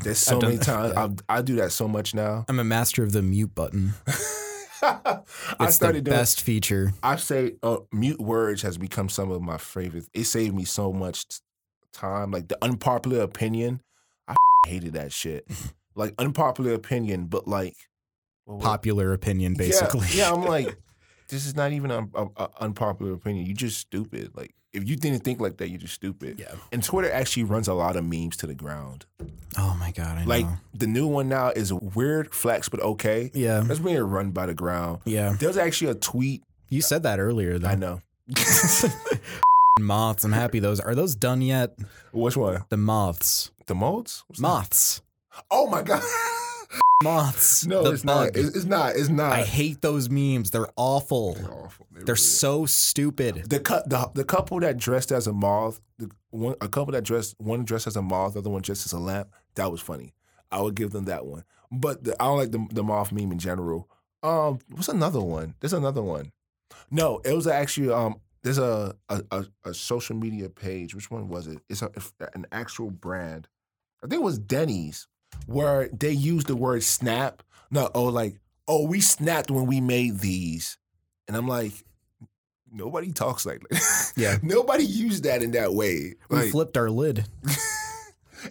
There's 0.03 0.19
so 0.19 0.39
many 0.41 0.59
times 0.59 0.95
I 1.29 1.39
I 1.39 1.43
do 1.43 1.57
that 1.57 1.73
so 1.73 1.87
much 1.89 2.15
now. 2.15 2.45
I'm 2.49 2.59
a 2.59 2.65
master 2.65 3.03
of 3.03 3.13
the 3.13 3.23
mute 3.23 3.55
button. 3.55 3.93
I 4.83 5.21
It's 5.23 5.57
the 5.59 5.71
started 5.73 6.05
doing. 6.05 6.17
best 6.17 6.41
feature. 6.43 6.93
I 7.03 7.17
say 7.17 7.55
uh, 7.63 7.79
mute 7.93 8.21
words 8.21 8.63
has 8.63 8.79
become 8.79 9.09
some 9.09 9.31
of 9.31 9.43
my 9.43 9.59
favorites. 9.59 10.09
It 10.15 10.25
saved 10.25 10.55
me 10.55 10.65
so 10.65 10.93
much 10.93 11.25
time. 11.93 12.31
Like 12.31 12.49
the 12.49 12.59
unpopular 12.63 13.21
opinion, 13.23 13.81
I 14.29 14.35
hated 14.67 14.93
that 14.95 15.13
shit. 15.13 15.47
like 15.95 16.15
unpopular 16.19 16.73
opinion, 16.75 17.27
but 17.27 17.49
like 17.49 17.75
was- 18.47 18.63
Popular 18.63 19.13
opinion, 19.13 19.53
Yeah, 19.53 19.59
basically. 19.59 20.07
Yeah, 20.13 20.33
I'm 20.33 20.45
like, 20.45 20.77
this 21.29 21.47
is 21.47 21.57
not 21.57 21.73
even 21.73 21.91
an 21.91 22.11
unpopular 22.61 23.13
opinion. 23.13 23.47
You 23.47 23.55
just 23.55 23.79
stupid. 23.79 24.31
Like 24.37 24.55
if 24.77 24.89
you 24.89 24.97
didn't 24.97 25.25
think 25.25 25.41
like 25.41 25.57
that, 25.57 25.69
you're 25.71 25.81
just 25.81 25.95
stupid. 25.95 26.39
Yeah. 26.39 26.53
And 26.73 26.83
Twitter 26.83 27.11
actually 27.11 27.45
runs 27.45 27.67
a 27.69 27.75
lot 27.75 27.97
of 27.97 28.05
memes 28.05 28.37
to 28.39 28.47
the 28.47 28.55
ground. 28.55 29.07
Oh 29.59 29.77
my 29.81 29.91
god, 29.91 30.19
I 30.19 30.25
Like 30.25 30.45
know. 30.45 30.57
the 30.75 30.87
new 30.87 31.07
one 31.07 31.29
now 31.29 31.49
is 31.49 31.73
weird 31.73 32.35
flex, 32.35 32.69
but 32.69 32.81
okay. 32.81 33.31
Yeah. 33.35 33.61
That's 33.61 33.81
being 33.81 33.99
run 34.03 34.31
by 34.31 34.47
the 34.47 34.55
ground. 34.55 35.01
Yeah. 35.05 35.35
There's 35.39 35.57
actually 35.57 35.91
a 35.93 35.95
tweet. 35.95 36.43
You 36.69 36.83
said 36.83 37.03
that 37.05 37.19
earlier 37.19 37.59
though. 37.59 37.69
I 37.69 37.75
know. 37.75 38.01
Moths. 39.81 40.25
I'm 40.25 40.33
happy 40.33 40.59
those 40.59 40.81
are 40.81 40.95
those 40.95 41.15
done 41.15 41.43
yet? 41.43 41.79
Which 42.13 42.37
one? 42.37 42.65
The 42.71 42.77
moths. 42.79 43.51
The? 43.67 43.75
What's 43.75 44.23
that? 44.27 44.43
Moths. 44.43 45.03
Oh 45.51 45.67
my 45.69 45.83
god. 45.83 46.03
Moths. 47.05 47.67
no, 47.67 47.87
it's 47.87 48.03
bug. 48.03 48.35
not. 48.35 48.37
It's, 48.37 48.57
it's 48.57 48.65
not. 48.65 48.97
It's 48.97 49.09
not. 49.09 49.33
I 49.33 49.43
hate 49.43 49.83
those 49.83 50.09
memes. 50.09 50.51
They're 50.51 50.69
awful. 50.77 51.35
They're 51.35 51.53
awful. 51.53 51.87
They 51.93 51.99
They're 52.05 52.15
really- 52.15 52.17
so 52.19 52.67
stupid. 52.67 53.49
the, 53.51 53.61
cou- 53.61 53.83
the 53.87 54.11
the 54.15 54.25
couple 54.25 54.61
that 54.61 54.77
dressed 54.79 55.13
as 55.13 55.27
a 55.27 55.33
moth, 55.33 55.81
the 55.99 56.11
one 56.31 56.55
a 56.61 56.69
couple 56.69 56.93
that 56.93 57.05
dressed 57.05 57.35
one 57.39 57.65
dressed 57.65 57.87
as 57.87 57.97
a 57.97 58.03
moth, 58.03 58.33
the 58.35 58.41
other 58.41 58.51
one 58.51 58.63
dressed 58.63 58.87
as 58.87 58.93
a 58.93 58.99
lamp. 58.99 59.29
That 59.57 59.71
was 59.71 59.81
funny. 59.81 60.15
I 60.51 60.61
would 60.63 60.75
give 60.75 60.91
them 60.93 61.05
that 61.05 61.27
one. 61.27 61.45
But 61.71 62.05
the, 62.05 62.21
I 62.21 62.27
don't 62.27 62.39
like 62.39 62.51
the 62.53 62.67
the 62.73 62.83
moth 62.83 63.13
meme 63.13 63.33
in 63.33 63.39
general. 63.39 63.89
Um, 64.23 64.59
what's 64.71 64.89
another 64.89 65.21
one? 65.21 65.55
There's 65.61 65.73
another 65.75 66.03
one. 66.03 66.33
No, 66.91 67.21
it 67.25 67.33
was 67.35 67.47
actually 67.47 67.91
um. 67.93 68.17
There's 68.43 68.59
a 68.59 68.95
a, 69.09 69.23
a, 69.33 69.45
a 69.65 69.75
social 69.75 70.17
media 70.17 70.49
page. 70.49 70.95
Which 70.95 71.11
one 71.11 71.29
was 71.29 71.47
it? 71.47 71.59
It's 71.69 71.83
a, 71.83 71.91
an 72.35 72.47
actual 72.53 72.91
brand. 72.91 73.49
I 74.03 74.07
think 74.07 74.21
it 74.21 74.25
was 74.25 74.39
Denny's, 74.39 75.09
where 75.47 75.89
they 75.89 76.11
use 76.13 76.45
the 76.45 76.57
word 76.57 76.83
snap. 76.83 77.43
No, 77.71 77.91
oh 77.95 78.05
like 78.05 78.39
oh 78.69 78.87
we 78.87 79.01
snapped 79.01 79.51
when 79.51 79.67
we 79.67 79.81
made 79.81 80.21
these, 80.21 80.79
and 81.29 81.37
I'm 81.37 81.49
like, 81.49 81.73
nobody 82.73 83.13
talks 83.13 83.47
like 83.47 83.61
that. 83.69 84.13
Yeah. 84.17 84.39
nobody 84.43 84.85
used 84.85 85.25
that 85.25 85.43
in 85.43 85.51
that 85.53 85.75
way. 85.75 86.15
We 86.31 86.37
Like, 86.39 86.51
flipped 86.51 86.77
our 86.77 86.89
lid. 86.91 87.27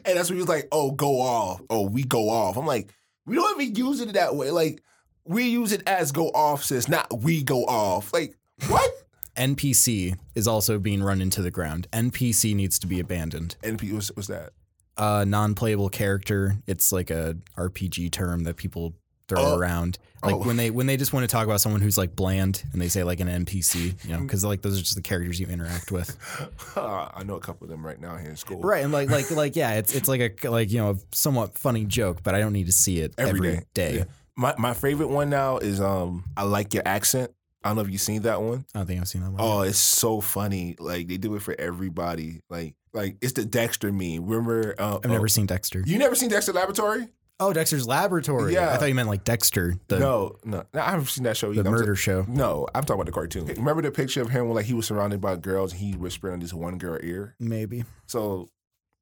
and 0.05 0.17
that's 0.17 0.29
when 0.29 0.37
he 0.37 0.41
was 0.41 0.49
like, 0.49 0.67
oh 0.71 0.91
go 0.91 1.19
off, 1.21 1.61
oh 1.69 1.87
we 1.87 2.03
go 2.03 2.29
off. 2.29 2.57
I'm 2.57 2.65
like, 2.65 2.93
we 3.25 3.35
don't 3.35 3.59
even 3.61 3.75
use 3.75 3.99
it 4.01 4.13
that 4.13 4.35
way. 4.35 4.51
Like 4.51 4.81
we 5.25 5.45
use 5.47 5.71
it 5.71 5.81
as 5.87 6.11
go 6.11 6.27
off, 6.29 6.63
sis, 6.63 6.87
not 6.87 7.21
we 7.21 7.43
go 7.43 7.63
off. 7.65 8.13
Like 8.13 8.35
what? 8.67 8.91
NPC 9.35 10.17
is 10.33 10.47
also 10.47 10.79
being 10.79 11.03
run 11.03 11.21
into 11.21 11.41
the 11.41 11.51
ground. 11.51 11.87
NPC 11.91 12.55
needs 12.55 12.79
to 12.79 12.87
be 12.87 13.01
abandoned. 13.01 13.57
NPC, 13.63 13.93
what's, 13.93 14.07
what's 14.15 14.27
that? 14.29 14.51
Uh, 14.97 15.25
non-playable 15.27 15.89
character. 15.89 16.55
It's 16.67 16.91
like 16.91 17.09
a 17.09 17.35
RPG 17.57 18.11
term 18.11 18.43
that 18.43 18.55
people 18.55 18.93
throw 19.27 19.41
Oh. 19.53 19.57
around. 19.57 19.97
Like 20.23 20.35
Oh. 20.35 20.37
when 20.45 20.55
they 20.57 20.71
when 20.71 20.85
they 20.87 20.97
just 20.97 21.13
want 21.13 21.23
to 21.23 21.27
talk 21.27 21.45
about 21.45 21.59
someone 21.61 21.81
who's 21.81 21.97
like 21.97 22.15
bland 22.15 22.63
and 22.73 22.81
they 22.81 22.87
say 22.89 23.03
like 23.03 23.19
an 23.19 23.27
NPC, 23.27 23.95
you 24.07 24.13
know, 24.15 24.21
because 24.21 24.43
like 24.45 24.61
those 24.61 24.77
are 24.77 24.81
just 24.81 24.95
the 24.95 25.01
characters 25.01 25.39
you 25.39 25.47
interact 25.47 25.91
with. 25.91 26.15
I 26.77 27.23
know 27.25 27.35
a 27.35 27.39
couple 27.39 27.65
of 27.65 27.71
them 27.71 27.85
right 27.85 27.99
now 27.99 28.15
here 28.17 28.29
in 28.29 28.35
school. 28.37 28.61
Right, 28.61 28.83
and 28.83 28.93
like 28.93 29.09
like 29.09 29.29
like 29.31 29.55
yeah, 29.55 29.73
it's 29.73 29.93
it's 29.95 30.07
like 30.07 30.43
a 30.43 30.49
like 30.49 30.71
you 30.71 30.77
know 30.79 30.91
a 30.91 30.95
somewhat 31.11 31.57
funny 31.57 31.85
joke, 31.85 32.23
but 32.23 32.33
I 32.35 32.39
don't 32.39 32.53
need 32.53 32.67
to 32.67 32.71
see 32.71 32.99
it 32.99 33.13
Every 33.17 33.29
every 33.31 33.51
day. 33.51 33.63
day. 33.73 33.97
Yeah. 33.97 34.03
My 34.37 34.53
my 34.57 34.73
favorite 34.73 35.09
one 35.09 35.29
now 35.29 35.57
is 35.57 35.79
um 35.81 36.23
I 36.37 36.43
like 36.43 36.73
your 36.73 36.83
accent. 36.85 37.31
I 37.63 37.69
don't 37.69 37.77
know 37.77 37.81
if 37.81 37.89
you've 37.89 38.01
seen 38.01 38.21
that 38.23 38.41
one. 38.41 38.65
I 38.75 38.79
don't 38.79 38.85
think 38.87 39.01
I've 39.01 39.07
seen 39.07 39.23
that 39.23 39.31
one. 39.31 39.41
Oh, 39.41 39.61
it's 39.61 39.79
so 39.79 40.21
funny. 40.21 40.75
Like 40.79 41.07
they 41.07 41.17
do 41.17 41.35
it 41.35 41.41
for 41.41 41.55
everybody. 41.59 42.41
Like 42.49 42.75
like 42.95 43.17
it's 43.21 43.33
the 43.33 43.45
Dexter 43.45 43.91
meme. 43.91 44.25
Remember? 44.25 44.75
Uh, 44.79 44.99
I've 45.03 45.09
never 45.11 45.25
uh, 45.25 45.29
seen 45.29 45.45
Dexter. 45.45 45.83
You 45.85 45.97
never 45.97 46.15
seen 46.15 46.29
Dexter 46.29 46.53
Laboratory? 46.53 47.07
Oh, 47.39 47.51
Dexter's 47.51 47.85
Laboratory. 47.85 48.53
Yeah. 48.53 48.71
I 48.71 48.77
thought 48.77 48.87
you 48.87 48.95
meant 48.95 49.09
like 49.09 49.25
Dexter, 49.25 49.75
the 49.89 49.99
no, 49.99 50.37
no, 50.45 50.63
no. 50.73 50.79
I 50.81 50.91
haven't 50.91 51.07
seen 51.07 51.25
that 51.25 51.35
show 51.35 51.51
the 51.53 51.59
either. 51.59 51.69
I'm 51.69 51.75
murder 51.75 51.93
just- 51.93 52.03
show. 52.03 52.25
no, 52.29 52.65
I'm 52.73 52.83
talking 52.83 52.95
about 52.95 53.07
the 53.07 53.11
cartoon. 53.11 53.45
Remember 53.47 53.81
the 53.81 53.91
picture 53.91 54.21
of 54.21 54.29
him 54.29 54.45
when 54.47 54.55
like 54.55 54.65
he 54.65 54.73
was 54.73 54.85
surrounded 54.87 55.19
by 55.19 55.35
girls 55.35 55.73
and 55.73 55.81
he 55.81 55.93
whispered 55.93 56.33
in 56.33 56.39
this 56.39 56.53
one 56.53 56.77
girl 56.77 56.97
ear. 57.03 57.35
Maybe. 57.39 57.83
So 58.07 58.49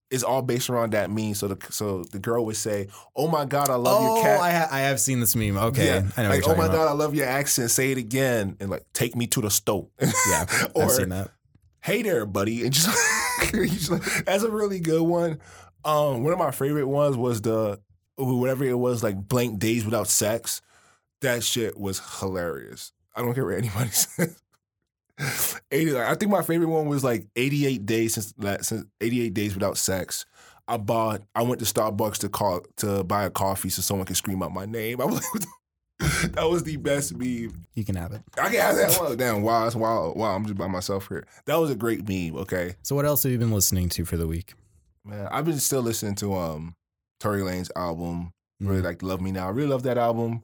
it's 0.10 0.24
all 0.24 0.42
based 0.42 0.70
around 0.70 0.94
that 0.94 1.12
meme. 1.12 1.36
So 1.36 1.48
the 1.48 1.58
so 1.72 2.04
the 2.12 2.20
girl 2.20 2.46
would 2.46 2.56
say, 2.56 2.88
"Oh 3.16 3.28
my 3.28 3.46
god, 3.46 3.70
I 3.70 3.76
love 3.76 3.98
oh, 4.00 4.16
your 4.16 4.24
cat." 4.24 4.40
I, 4.40 4.52
ha- 4.52 4.68
I 4.72 4.80
have 4.82 5.00
seen 5.00 5.20
this 5.20 5.36
meme. 5.36 5.58
Okay, 5.58 5.86
Yeah. 5.86 6.10
I 6.18 6.24
know. 6.24 6.30
like, 6.30 6.42
what 6.42 6.50
oh 6.50 6.54
you're 6.54 6.58
my 6.58 6.64
talking 6.68 6.80
god, 6.80 6.88
I 6.88 6.94
love 6.94 7.14
your 7.16 7.28
accent. 7.28 7.70
Say 7.72 7.92
it 7.92 7.98
again, 8.00 8.58
and 8.60 8.70
like, 8.70 8.84
take 8.94 9.16
me 9.16 9.28
to 9.28 9.42
the 9.42 9.50
stove. 9.52 9.90
Yeah, 10.00 10.46
or 10.76 10.86
I've 10.86 10.92
seen 10.92 11.10
that. 11.10 11.32
Hey 11.84 12.02
there, 12.02 12.26
buddy. 12.26 12.64
And 12.64 12.72
just, 12.72 12.90
he's 13.52 13.92
like, 13.92 14.04
that's 14.26 14.44
a 14.44 14.52
really 14.52 14.80
good 14.80 15.04
one. 15.04 15.40
Um, 15.86 16.24
one 16.24 16.34
of 16.34 16.40
my 16.40 16.52
favorite 16.52 16.88
ones 16.88 17.18
was 17.18 17.42
the 17.42 17.80
whatever 18.18 18.64
it 18.64 18.78
was, 18.78 19.04
like 19.04 19.28
blank 19.28 19.60
days 19.60 19.86
without 19.86 20.08
sex. 20.08 20.62
That 21.22 21.44
shit 21.44 21.78
was 21.78 22.02
hilarious. 22.20 22.94
I 23.16 23.22
don't 23.22 23.34
care 23.34 23.46
what 23.46 23.56
anybody 23.56 23.90
says. 23.92 24.40
80, 25.72 26.00
I 26.00 26.16
think 26.16 26.32
my 26.32 26.42
favorite 26.42 26.70
one 26.70 26.88
was 26.88 27.04
like 27.04 27.28
88 27.36 27.86
days 27.86 28.16
since 28.16 28.32
that 28.40 28.66
since 28.66 28.86
88 29.00 29.34
days 29.34 29.54
without 29.54 29.78
sex. 29.78 30.26
I 30.68 30.78
bought 30.78 31.22
I 31.36 31.44
went 31.44 31.60
to 31.60 31.66
Starbucks 31.66 32.20
to 32.20 32.30
call 32.30 32.62
to 32.78 33.04
buy 33.04 33.26
a 33.26 33.30
coffee 33.30 33.70
so 33.70 33.82
someone 33.82 34.06
could 34.06 34.18
scream 34.18 34.42
out 34.42 34.54
my 34.54 34.66
name. 34.66 35.02
I 35.02 35.06
was 35.06 35.16
like, 35.16 35.44
that 36.00 36.50
was 36.50 36.64
the 36.64 36.78
best 36.78 37.16
meme. 37.16 37.66
You 37.76 37.86
can 37.86 37.96
have 37.96 38.12
it. 38.14 38.22
I 38.38 38.50
can 38.50 38.60
have 38.60 38.76
that 38.76 39.00
one. 39.00 39.18
Damn, 39.18 39.42
wow, 39.44 39.66
it's 39.68 39.76
wow, 39.76 40.14
wow, 40.16 40.36
I'm 40.36 40.44
just 40.46 40.58
by 40.58 40.68
myself 40.68 41.08
here. 41.08 41.26
That 41.46 41.56
was 41.56 41.70
a 41.70 41.76
great 41.76 42.08
meme, 42.08 42.36
okay? 42.42 42.76
So, 42.82 42.96
what 42.96 43.06
else 43.06 43.24
have 43.24 43.32
you 43.32 43.38
been 43.38 43.52
listening 43.52 43.90
to 43.90 44.06
for 44.06 44.18
the 44.18 44.28
week? 44.28 44.54
Man, 45.06 45.28
I've 45.32 45.46
been 45.46 45.60
still 45.60 45.82
listening 45.82 46.16
to 46.16 46.34
um 46.36 46.76
Tory 47.20 47.42
Lanez 47.42 47.70
album. 47.76 48.32
Really 48.60 48.82
Mm. 48.82 48.86
like 48.86 49.04
Love 49.04 49.20
Me 49.22 49.32
Now. 49.32 49.48
I 49.48 49.50
really 49.52 49.68
love 49.70 49.84
that 49.84 49.98
album. 49.98 50.44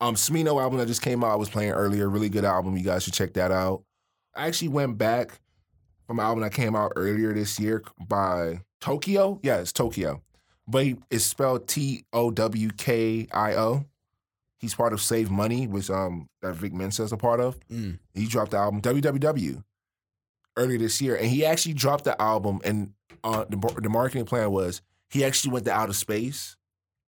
Um 0.00 0.14
Smino 0.14 0.60
album 0.60 0.78
that 0.78 0.86
just 0.86 1.02
came 1.02 1.24
out, 1.24 1.32
I 1.32 1.36
was 1.36 1.48
playing 1.48 1.72
earlier. 1.72 2.08
Really 2.08 2.28
good 2.28 2.44
album. 2.44 2.76
You 2.76 2.84
guys 2.84 3.02
should 3.04 3.14
check 3.14 3.32
that 3.34 3.50
out. 3.50 3.82
I 4.34 4.46
actually 4.46 4.68
went 4.68 4.98
back 4.98 5.40
from 6.06 6.18
an 6.20 6.24
album 6.26 6.42
that 6.42 6.52
came 6.52 6.76
out 6.76 6.92
earlier 6.96 7.32
this 7.34 7.58
year 7.58 7.82
by 8.08 8.60
Towkio. 8.80 9.40
Yeah, 9.42 9.56
it's 9.56 9.72
Towkio. 9.72 10.20
But 10.68 10.86
it's 11.10 11.24
spelled 11.24 11.66
T 11.66 12.04
O 12.12 12.30
W 12.30 12.70
K 12.76 13.26
I 13.32 13.54
O. 13.54 13.84
He's 14.58 14.74
part 14.74 14.92
of 14.92 15.00
Save 15.00 15.30
Money, 15.30 15.66
which 15.66 15.90
um 15.90 16.28
that 16.42 16.54
Vic 16.54 16.72
Mensa 16.72 17.02
is 17.02 17.12
a 17.12 17.16
part 17.16 17.40
of. 17.40 17.58
Mm. 17.68 17.98
He 18.14 18.26
dropped 18.26 18.52
the 18.52 18.58
album 18.58 18.80
WWW 18.80 19.62
earlier 20.56 20.78
this 20.78 21.00
year, 21.00 21.16
and 21.16 21.26
he 21.26 21.44
actually 21.44 21.74
dropped 21.74 22.04
the 22.04 22.20
album. 22.20 22.60
And 22.64 22.92
uh, 23.22 23.44
the 23.48 23.56
the 23.80 23.88
marketing 23.88 24.24
plan 24.24 24.50
was 24.50 24.80
he 25.10 25.24
actually 25.24 25.52
went 25.52 25.66
to 25.66 25.72
outer 25.72 25.92
space, 25.92 26.56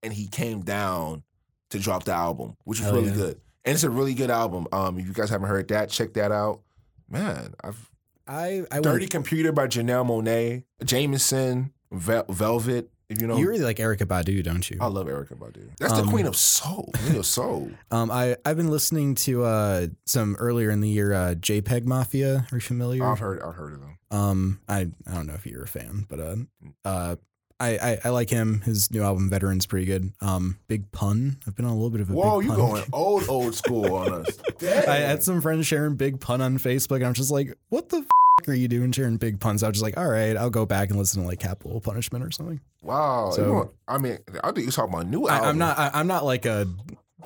and 0.02 0.12
he 0.12 0.28
came 0.28 0.60
down 0.60 1.22
to 1.70 1.78
drop 1.78 2.04
the 2.04 2.12
album, 2.12 2.56
which 2.64 2.78
was 2.78 2.86
Hell 2.86 2.96
really 2.96 3.08
yeah. 3.08 3.14
good. 3.14 3.40
And 3.64 3.74
it's 3.74 3.84
a 3.84 3.90
really 3.90 4.14
good 4.14 4.30
album. 4.30 4.66
Um, 4.72 4.98
if 4.98 5.06
you 5.06 5.12
guys 5.12 5.30
haven't 5.30 5.48
heard 5.48 5.68
that, 5.68 5.90
check 5.90 6.14
that 6.14 6.32
out. 6.32 6.60
Man, 7.08 7.54
I've 7.62 7.90
I 8.26 8.64
I 8.70 8.80
Dirty 8.80 9.04
went, 9.04 9.10
Computer 9.10 9.52
by 9.52 9.66
Janelle 9.66 10.06
Monáe, 10.06 10.64
Jameson, 10.84 11.72
Vel- 11.90 12.26
Velvet. 12.28 12.90
If 13.10 13.22
you 13.22 13.26
know, 13.26 13.38
you 13.38 13.48
really 13.48 13.64
like 13.64 13.78
Erykah 13.78 14.06
Badu, 14.06 14.42
don't 14.44 14.68
you? 14.70 14.76
I 14.80 14.86
love 14.86 15.06
Erykah 15.06 15.38
Badu. 15.38 15.70
That's 15.78 15.94
the 15.94 16.00
Um, 16.02 16.10
queen 16.10 16.26
of 16.26 16.36
soul. 16.36 16.90
Queen 16.94 17.16
of 17.16 17.24
soul. 17.26 17.70
Um, 17.90 18.10
I 18.10 18.36
I've 18.44 18.56
been 18.58 18.70
listening 18.70 19.14
to 19.16 19.44
uh 19.44 19.86
some 20.06 20.36
earlier 20.38 20.68
in 20.70 20.80
the 20.82 20.88
year 20.90 21.14
uh 21.14 21.34
JPEG 21.34 21.86
Mafia. 21.86 22.46
Are 22.52 22.56
you 22.56 22.60
familiar? 22.60 23.04
I've 23.06 23.18
heard. 23.18 23.40
I've 23.42 23.54
heard 23.54 23.72
of 23.72 23.80
them. 23.80 23.98
Um, 24.10 24.60
I 24.68 24.88
I 25.06 25.14
don't 25.14 25.26
know 25.26 25.34
if 25.34 25.46
you're 25.46 25.62
a 25.64 25.68
fan, 25.68 26.04
but 26.08 26.20
uh, 26.20 26.36
uh, 26.84 27.16
I, 27.60 27.68
I 27.78 27.98
I 28.04 28.08
like 28.10 28.28
him. 28.30 28.60
His 28.60 28.90
new 28.90 29.02
album, 29.02 29.30
Veterans, 29.30 29.64
pretty 29.66 29.86
good. 29.86 30.12
Um, 30.20 30.58
Big 30.68 30.92
Pun. 30.92 31.38
I've 31.46 31.56
been 31.56 31.64
on 31.64 31.72
a 31.72 31.74
little 31.74 31.90
bit 31.90 32.00
of 32.02 32.10
a 32.10 32.12
Whoa, 32.12 32.38
big 32.40 32.44
you 32.50 32.54
pun. 32.56 32.60
going 32.60 32.84
old, 32.92 33.28
old 33.28 33.54
school 33.54 33.94
on 33.96 34.12
us. 34.26 34.38
I 34.62 34.96
had 34.96 35.22
some 35.22 35.40
friends 35.40 35.66
sharing 35.66 35.96
Big 35.96 36.20
Pun 36.20 36.40
on 36.42 36.58
Facebook, 36.58 36.96
and 36.96 37.06
I'm 37.06 37.14
just 37.14 37.30
like, 37.30 37.52
what 37.70 37.88
the 37.88 37.98
f- 37.98 38.06
are 38.46 38.54
you 38.54 38.68
doing 38.68 38.92
sharing 38.92 39.16
Big 39.16 39.40
Puns? 39.40 39.62
I 39.62 39.68
was 39.68 39.74
just 39.74 39.82
like, 39.82 39.96
all 39.96 40.08
right, 40.08 40.36
I'll 40.36 40.50
go 40.50 40.64
back 40.66 40.90
and 40.90 40.98
listen 40.98 41.22
to 41.22 41.28
like 41.28 41.40
Capital 41.40 41.80
Punishment 41.80 42.24
or 42.24 42.30
something. 42.30 42.60
wow. 42.82 43.30
So- 43.30 43.42
you 43.44 43.70
I 43.88 43.98
mean, 43.98 44.18
I 44.44 44.52
think 44.52 44.58
you're 44.64 44.70
talking 44.72 44.94
about 44.94 45.06
a 45.06 45.08
new 45.08 45.26
I, 45.26 45.34
album. 45.34 45.48
I'm 45.48 45.58
not. 45.58 45.78
I, 45.78 45.90
I'm 45.94 46.06
not 46.06 46.24
like 46.24 46.46
a 46.46 46.66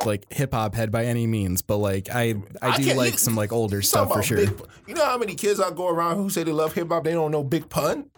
like 0.06 0.32
hip 0.32 0.54
hop 0.54 0.74
head 0.74 0.90
by 0.90 1.04
any 1.04 1.26
means, 1.26 1.60
but 1.62 1.76
like 1.76 2.08
I 2.10 2.34
I 2.62 2.68
I 2.70 2.76
do 2.78 2.94
like 2.94 3.12
you- 3.12 3.18
some 3.18 3.34
like 3.36 3.52
older 3.52 3.82
stuff 3.82 4.12
for 4.12 4.22
sure. 4.22 4.38
Big, 4.38 4.50
you 4.86 4.94
know 4.94 5.04
how 5.04 5.18
many 5.18 5.34
kids 5.34 5.60
I 5.60 5.70
go 5.70 5.88
around 5.88 6.16
who 6.16 6.30
say 6.30 6.44
they 6.44 6.52
love 6.52 6.72
hip 6.72 6.88
hop, 6.88 7.04
they 7.04 7.12
don't 7.12 7.30
know 7.30 7.44
Big 7.44 7.68
Pun 7.68 8.08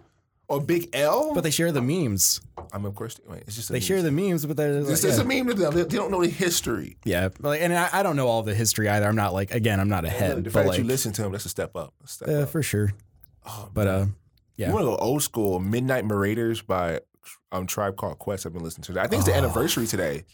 or 0.48 0.60
Big 0.60 0.90
L? 0.92 1.32
But 1.34 1.42
they 1.42 1.50
share 1.50 1.72
the 1.72 1.80
memes. 1.82 2.40
I 2.72 2.78
mean, 2.78 2.86
of 2.86 2.94
course, 2.94 3.18
wait, 3.28 3.44
it's 3.46 3.56
just 3.56 3.70
a 3.70 3.72
They 3.72 3.78
meme. 3.78 3.86
share 3.86 4.02
the 4.02 4.10
memes, 4.12 4.46
but 4.46 4.56
they're 4.56 4.78
It's, 4.78 4.88
like, 4.88 5.10
it's 5.10 5.18
yeah. 5.18 5.24
a 5.24 5.26
meme 5.26 5.46
to 5.48 5.54
them. 5.54 5.74
They, 5.74 5.82
they 5.82 5.96
don't 5.96 6.10
know 6.10 6.22
the 6.22 6.28
history. 6.28 6.96
yeah. 7.04 7.28
Like, 7.40 7.60
and 7.62 7.72
I, 7.72 7.88
I 7.92 8.02
don't 8.02 8.16
know 8.16 8.26
all 8.28 8.42
the 8.42 8.54
history 8.54 8.88
either. 8.88 9.06
I'm 9.06 9.16
not 9.16 9.32
like 9.32 9.52
again, 9.52 9.80
I'm 9.80 9.88
not 9.88 10.04
a 10.04 10.10
head, 10.10 10.36
the 10.38 10.42
but 10.42 10.52
fact 10.52 10.68
that 10.70 10.78
you 10.78 10.84
listen 10.84 11.12
to 11.12 11.22
them, 11.22 11.32
that's 11.32 11.46
a 11.46 11.48
step 11.50 11.76
up. 11.76 11.94
A 12.04 12.08
step 12.08 12.28
uh, 12.28 12.32
up. 12.42 12.48
for 12.50 12.62
sure. 12.62 12.92
Oh, 13.46 13.68
But 13.72 13.86
uh, 13.86 14.06
yeah. 14.56 14.68
You 14.68 14.74
want 14.74 14.84
to 14.84 14.90
go 14.90 14.96
old 14.96 15.22
school? 15.22 15.58
Midnight 15.60 16.04
Marauders 16.04 16.62
by 16.62 17.00
um, 17.52 17.66
Tribe 17.66 17.96
Called 17.96 18.18
Quest. 18.18 18.46
I've 18.46 18.52
been 18.52 18.62
listening 18.62 18.84
to 18.84 18.92
that. 18.94 19.04
I 19.04 19.08
think 19.08 19.20
it's 19.20 19.28
the 19.28 19.34
Oh. 19.34 19.38
anniversary 19.38 19.86
today. 19.86 20.24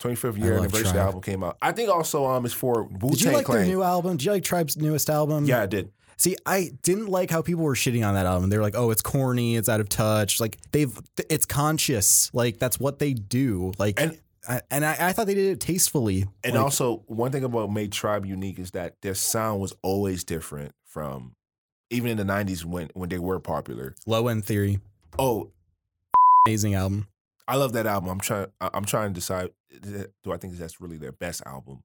25th 0.00 0.38
year 0.38 0.52
love 0.54 0.60
anniversary 0.60 0.84
Tribe. 0.92 0.96
album 0.96 1.20
came 1.20 1.44
out. 1.44 1.58
I 1.60 1.72
think 1.72 1.90
also 1.90 2.24
um 2.24 2.44
it's 2.46 2.54
for 2.54 2.84
Wu 2.84 3.10
Did 3.10 3.20
you 3.20 3.24
Tang 3.26 3.34
like 3.34 3.46
their 3.46 3.56
Clan. 3.56 3.68
new 3.68 3.82
album? 3.82 4.16
Did 4.16 4.24
you 4.24 4.32
like 4.32 4.42
Tribe's 4.44 4.76
newest 4.78 5.10
album? 5.10 5.44
yeah, 5.44 5.60
I 5.62 5.66
did. 5.66 5.92
See, 6.20 6.36
I 6.44 6.72
didn't 6.82 7.06
like 7.06 7.30
how 7.30 7.40
people 7.40 7.64
were 7.64 7.74
shitting 7.74 8.06
on 8.06 8.12
that 8.12 8.26
album. 8.26 8.50
They 8.50 8.58
were 8.58 8.62
like, 8.62 8.76
"Oh, 8.76 8.90
it's 8.90 9.00
corny, 9.00 9.56
it's 9.56 9.70
out 9.70 9.80
of 9.80 9.88
touch." 9.88 10.38
Like 10.38 10.58
they've, 10.70 10.92
it's 11.30 11.46
conscious. 11.46 12.30
Like 12.34 12.58
that's 12.58 12.78
what 12.78 12.98
they 12.98 13.14
do. 13.14 13.72
Like, 13.78 13.98
And- 13.98 14.20
I, 14.46 14.60
and 14.70 14.84
I, 14.84 14.96
I 15.08 15.12
thought 15.12 15.26
they 15.26 15.34
did 15.34 15.50
it 15.52 15.60
tastefully. 15.60 16.26
And 16.44 16.54
Like, 16.54 16.62
also, 16.62 17.04
one 17.06 17.32
thing 17.32 17.42
about 17.42 17.70
made 17.72 17.90
Tribe 17.92 18.26
unique 18.26 18.58
is 18.58 18.72
that 18.72 19.00
their 19.00 19.14
sound 19.14 19.60
was 19.62 19.72
always 19.82 20.22
different 20.22 20.74
from 20.84 21.36
even 21.90 22.10
in 22.10 22.16
the 22.18 22.24
'90s 22.32 22.64
when 22.66 22.90
when 22.94 23.08
they 23.08 23.18
were 23.18 23.40
popular. 23.40 23.94
Low 24.06 24.28
End 24.28 24.44
Theory, 24.44 24.80
Oh, 25.18 25.50
amazing 26.46 26.74
album. 26.74 27.06
I 27.48 27.56
love 27.56 27.72
that 27.72 27.86
album. 27.86 28.10
I'm 28.10 28.20
trying. 28.20 28.46
I'm 28.60 28.84
trying 28.84 29.10
to 29.10 29.14
decide. 29.14 29.50
Do 30.22 30.32
I 30.32 30.36
think 30.36 30.56
that's 30.56 30.80
really 30.82 30.98
their 30.98 31.12
best 31.12 31.42
album? 31.46 31.82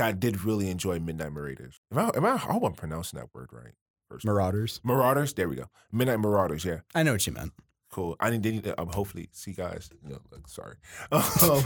I 0.00 0.12
did 0.12 0.44
really 0.44 0.70
enjoy 0.70 0.98
Midnight 0.98 1.32
Marauders. 1.32 1.80
Am 1.92 1.98
I, 1.98 2.10
am 2.16 2.24
I, 2.24 2.30
I 2.32 2.36
hope 2.36 2.62
I'm 2.64 2.72
pronouncing 2.74 3.18
that 3.18 3.28
word 3.34 3.50
right. 3.52 3.72
First. 4.08 4.24
Marauders. 4.24 4.80
Marauders. 4.82 5.34
There 5.34 5.48
we 5.48 5.56
go. 5.56 5.66
Midnight 5.92 6.18
Marauders. 6.20 6.64
Yeah, 6.64 6.80
I 6.94 7.02
know 7.02 7.12
what 7.12 7.26
you 7.26 7.32
meant. 7.32 7.52
cool. 7.90 8.16
I 8.20 8.30
need. 8.30 8.42
Need 8.42 8.64
to, 8.64 8.80
um, 8.80 8.88
hopefully, 8.88 9.28
see 9.32 9.52
guys. 9.52 9.88
You 10.02 10.10
know, 10.14 10.18
like, 10.32 10.48
sorry. 10.48 10.76
Um, 11.12 11.64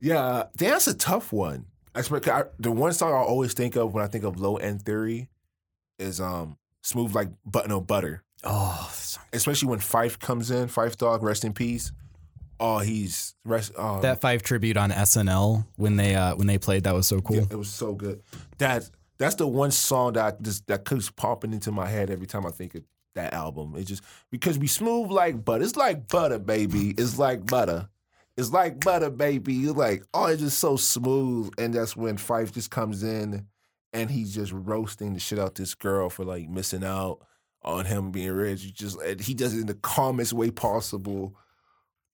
yeah, 0.00 0.44
that's 0.56 0.86
a 0.86 0.94
tough 0.94 1.32
one. 1.32 1.66
I, 1.94 1.98
expect- 2.00 2.28
I, 2.28 2.44
the 2.60 2.70
one 2.70 2.92
song 2.92 3.12
I 3.12 3.16
always 3.16 3.52
think 3.52 3.74
of 3.76 3.92
when 3.92 4.04
I 4.04 4.06
think 4.06 4.22
of 4.24 4.38
Low 4.38 4.56
End 4.56 4.82
Theory 4.82 5.28
is 5.98 6.20
um 6.20 6.56
"Smooth 6.82 7.14
Like 7.14 7.28
But 7.44 7.68
No 7.68 7.80
Butter." 7.80 8.22
Oh, 8.44 8.90
Especially 9.32 9.68
when 9.68 9.80
Phife 9.80 10.18
comes 10.20 10.50
in. 10.52 10.68
Phife 10.68 10.96
Dawg, 10.96 11.22
rest 11.24 11.44
in 11.44 11.52
peace. 11.52 11.90
Oh, 12.60 12.78
he's 12.78 13.34
rest. 13.44 13.72
Oh, 13.76 14.00
that 14.00 14.20
Phife 14.20 14.42
tribute 14.42 14.76
on 14.76 14.90
SNL 14.90 15.66
when 15.76 15.96
they 15.96 16.14
uh 16.14 16.34
when 16.36 16.46
they 16.46 16.58
played 16.58 16.84
that 16.84 16.94
was 16.94 17.06
so 17.06 17.20
cool. 17.20 17.36
Yeah, 17.36 17.46
it 17.50 17.56
was 17.56 17.70
so 17.70 17.94
good. 17.94 18.22
That 18.58 18.90
that's 19.18 19.36
the 19.36 19.46
one 19.46 19.70
song 19.70 20.14
that 20.14 20.34
I 20.34 20.42
just 20.42 20.66
that 20.66 20.84
keeps 20.84 21.10
popping 21.10 21.52
into 21.52 21.70
my 21.70 21.86
head 21.86 22.10
every 22.10 22.26
time 22.26 22.46
I 22.46 22.50
think 22.50 22.74
of 22.74 22.82
that 23.14 23.32
album. 23.34 23.74
It 23.76 23.84
just 23.84 24.02
because 24.30 24.58
we 24.58 24.66
smooth 24.66 25.10
like 25.10 25.44
butter. 25.44 25.64
It's 25.64 25.76
like 25.76 26.08
butter, 26.08 26.38
baby. 26.38 26.90
It's 26.90 27.18
like 27.18 27.46
butter. 27.46 27.88
It's 28.36 28.52
like 28.52 28.80
butter, 28.80 29.10
baby. 29.10 29.54
You're 29.54 29.74
like, 29.74 30.04
oh, 30.14 30.26
it's 30.26 30.40
just 30.40 30.58
so 30.58 30.76
smooth. 30.76 31.52
And 31.58 31.74
that's 31.74 31.96
when 31.96 32.16
Phife 32.16 32.52
just 32.52 32.70
comes 32.70 33.02
in 33.02 33.46
and 33.92 34.10
he's 34.10 34.32
just 34.34 34.52
roasting 34.52 35.14
the 35.14 35.20
shit 35.20 35.40
out 35.40 35.56
this 35.56 35.74
girl 35.74 36.08
for 36.08 36.24
like 36.24 36.48
missing 36.48 36.84
out 36.84 37.18
on 37.62 37.84
him 37.84 38.12
being 38.12 38.30
rich. 38.32 38.62
You 38.62 38.70
just 38.70 39.00
and 39.00 39.20
he 39.20 39.34
does 39.34 39.54
it 39.54 39.60
in 39.60 39.66
the 39.66 39.74
calmest 39.74 40.32
way 40.32 40.50
possible. 40.50 41.36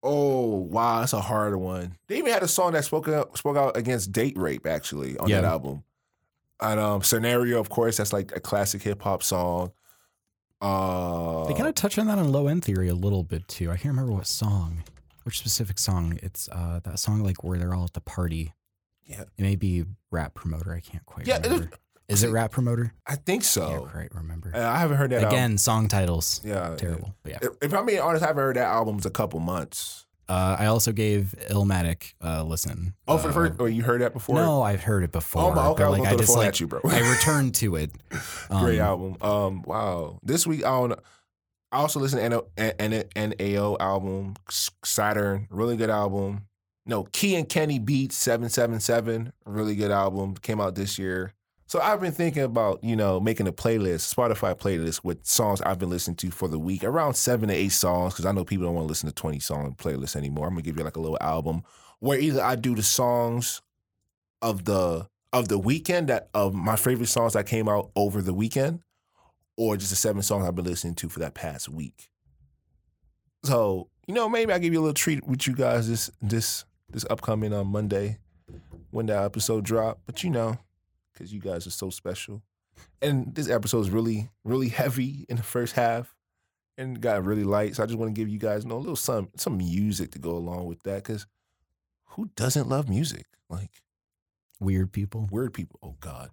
Oh 0.07 0.57
wow, 0.71 1.01
that's 1.01 1.15
a 1.15 1.21
hard 1.21 1.57
one. 1.57 1.97
They 2.09 2.19
even 2.19 2.31
had 2.31 2.43
a 2.43 2.49
song 2.49 2.73
that 2.75 2.85
spoke 2.85 3.09
out 3.09 3.37
spoke 3.39 3.57
out 3.57 3.77
against 3.77 4.13
date 4.13 4.37
rape 4.37 4.67
actually 4.67 5.17
on 5.17 5.31
that 5.31 5.45
album. 5.45 5.83
And 6.61 6.79
um, 6.79 7.03
scenario, 7.03 7.59
of 7.59 7.69
course, 7.71 7.97
that's 7.97 8.13
like 8.13 8.31
a 8.37 8.41
classic 8.41 8.83
hip 8.83 9.03
hop 9.03 9.23
song. 9.23 9.73
Uh, 10.61 11.45
They 11.47 11.55
kind 11.55 11.69
of 11.69 11.75
touch 11.75 11.99
on 11.99 12.07
that 12.07 12.19
on 12.19 12.31
Low 12.31 12.47
End 12.49 12.65
Theory 12.65 12.89
a 12.89 12.95
little 12.95 13.23
bit 13.23 13.47
too. 13.49 13.71
I 13.71 13.75
can't 13.77 13.87
remember 13.95 14.13
what 14.13 14.27
song, 14.27 14.85
which 15.25 15.39
specific 15.39 15.79
song. 15.79 16.19
It's 16.23 16.49
uh 16.51 16.81
that 16.85 16.99
song 16.99 17.23
like 17.23 17.43
where 17.43 17.59
they're 17.59 17.75
all 17.75 17.85
at 17.85 17.93
the 17.95 18.01
party. 18.01 18.53
Yeah. 19.05 19.23
It 19.37 19.43
may 19.43 19.57
be 19.57 19.85
Rap 20.11 20.35
Promoter. 20.35 20.73
I 20.75 20.81
can't 20.81 21.05
quite 21.07 21.27
Yeah, 21.27 21.41
it 21.45 21.69
is- 22.09 22.23
it 22.23 22.31
Rap 22.31 22.51
Promoter? 22.53 22.93
I 23.07 23.17
think 23.17 23.45
so. 23.45 23.69
can't 23.69 23.91
quite 23.91 24.15
remember. 24.15 24.53
Uh, 24.55 24.61
I 24.69 24.79
haven't 24.79 24.97
heard 24.99 25.11
that 25.11 25.23
album. 25.25 25.29
Again, 25.33 25.59
song 25.59 25.89
titles. 25.89 26.41
Yeah, 26.45 26.75
Terrible. 26.77 27.15
But 27.23 27.33
yeah. 27.33 27.49
If, 27.63 27.73
I'm 27.73 27.87
being 27.87 28.01
honest, 28.01 28.23
I 28.23 28.29
haven't 28.29 28.43
heard 28.43 28.57
that 28.57 28.67
album's 28.67 29.07
a 29.07 29.11
couple 29.11 29.41
months. 29.41 30.07
Uh, 30.27 30.57
I 30.59 30.67
also 30.67 30.91
gave 30.93 31.35
Illmatic 31.51 32.15
a 32.23 32.43
listen. 32.43 32.95
Oh, 33.07 33.19
for 33.19 33.25
the 33.25 33.29
Uh, 33.29 33.33
first, 33.35 33.53
or 33.61 33.69
you 33.69 33.83
heard 33.83 34.01
that 34.01 34.15
before? 34.15 34.37
No, 34.37 34.63
I've 34.63 34.83
heard 34.83 35.05
it 35.05 35.13
before. 35.13 35.43
Oh, 35.43 35.55
my, 35.55 35.67
okay, 35.69 35.85
I'll 35.85 35.91
like 35.91 36.07
I 36.07 36.17
just 36.17 36.35
like 36.35 36.59
you, 36.61 36.67
bro. 36.67 36.81
I 36.85 37.01
returned 37.11 37.55
to 37.57 37.77
it. 37.77 37.91
Great 38.49 38.81
Um, 38.81 38.87
album. 38.87 39.17
Um, 39.21 39.63
wow. 39.67 40.19
This 40.23 40.47
week 40.47 40.65
I 40.65 40.71
don't. 40.71 40.99
I 41.73 41.77
also 41.79 42.01
listened 42.01 42.31
to 42.31 42.45
N- 42.57 42.73
N- 42.79 43.05
N- 43.17 43.35
NAO 43.39 43.77
album, 43.81 44.35
Saturn, 44.85 45.47
really 45.51 45.77
good 45.77 45.91
album. 45.91 46.47
No, 46.87 47.05
Key 47.13 47.35
and 47.35 47.49
Kenny 47.49 47.79
Beats 47.79 48.17
seven 48.17 48.49
seven 48.49 48.79
seven, 48.81 49.33
really 49.45 49.75
good 49.75 49.91
album. 49.91 50.35
Came 50.37 50.61
out 50.61 50.75
this 50.75 50.99
year. 50.99 51.33
So 51.75 51.81
I've 51.81 52.01
been 52.01 52.13
thinking 52.13 52.45
about 52.45 52.85
you 52.85 52.95
know 52.95 53.19
making 53.19 53.49
a 53.49 53.53
playlist, 53.53 54.15
Spotify 54.15 54.57
playlist 54.57 55.03
with 55.03 55.27
songs 55.27 55.61
I've 55.61 55.81
been 55.81 55.91
listening 55.91 56.15
to 56.19 56.31
for 56.31 56.47
the 56.47 56.57
week, 56.57 56.85
around 56.85 57.15
seven 57.15 57.49
to 57.49 57.55
eight 57.57 57.73
songs, 57.73 58.13
because 58.13 58.27
I 58.27 58.31
know 58.31 58.45
people 58.45 58.67
don't 58.67 58.77
want 58.77 58.85
to 58.85 58.89
listen 58.89 59.09
to 59.09 59.15
twenty 59.17 59.41
song 59.41 59.75
playlists 59.77 60.15
anymore. 60.15 60.47
I'm 60.47 60.53
gonna 60.53 60.63
give 60.63 60.79
you 60.79 60.85
like 60.85 60.95
a 60.95 61.01
little 61.01 61.19
album 61.21 61.65
where 61.99 62.17
either 62.17 62.41
I 62.41 62.55
do 62.55 62.77
the 62.77 62.85
songs 62.85 63.61
of 64.41 64.67
the 64.67 65.09
of 65.33 65.49
the 65.49 65.59
weekend 65.59 66.11
that 66.11 66.29
of 66.33 66.55
my 66.55 66.77
favorite 66.77 67.09
songs 67.09 67.33
that 67.33 67.49
came 67.49 67.69
out 67.69 67.91
over 67.97 68.23
the 68.23 68.35
weekend, 68.35 68.79
or 69.57 69.77
just 69.77 69.91
the 69.91 69.97
seven 69.97 70.23
songs 70.23 70.47
I've 70.47 70.55
been 70.55 70.67
listening 70.67 70.95
to 70.95 71.09
for 71.09 71.19
that 71.19 71.35
past 71.35 71.69
week. 71.69 72.09
So 73.43 73.89
you 74.07 74.15
know, 74.15 74.29
maybe 74.29 74.53
I'll 74.53 74.61
give 74.61 74.73
you 74.73 74.79
a 74.79 74.83
little 74.83 74.95
treat 74.95 75.27
with 75.27 75.49
you 75.49 75.57
guys 75.57 75.89
this 75.89 76.09
this 76.23 76.67
this 76.89 77.05
upcoming 77.11 77.53
on 77.53 77.67
Monday 77.67 78.19
when 78.93 79.07
that 79.07 79.25
episode 79.25 79.65
drop. 79.65 79.99
But 80.07 80.23
you 80.23 80.31
know, 80.31 80.57
because 81.15 81.33
you 81.33 81.41
guys 81.41 81.67
are 81.67 81.71
so 81.71 81.89
special, 81.91 82.43
and 83.01 83.35
this 83.35 83.49
episode 83.49 83.81
is 83.81 83.91
really 83.91 84.29
really 84.45 84.69
heavy 84.81 85.25
in 85.29 85.37
the 85.37 85.43
first 85.43 85.75
half. 85.75 86.15
And 86.77 87.01
got 87.01 87.25
really 87.25 87.45
light, 87.45 87.77
so 87.77 87.85
I 87.85 87.87
just 87.87 87.97
want 88.01 88.13
to 88.13 88.21
give 88.21 88.29
you 88.29 88.37
guys 88.41 88.65
you 88.65 88.69
know, 88.71 88.77
a 88.77 88.79
little 88.79 88.97
some 88.97 89.29
some 89.37 89.57
music 89.59 90.11
to 90.11 90.19
go 90.19 90.33
along 90.33 90.67
with 90.67 90.83
that. 90.83 91.05
Because 91.05 91.25
who 92.07 92.31
doesn't 92.35 92.69
love 92.69 92.89
music? 92.89 93.27
Like 93.49 93.71
Weird 94.61 94.91
people. 94.93 95.29
weird 95.31 95.55
people. 95.55 95.79
Oh 95.85 95.95
God, 96.01 96.31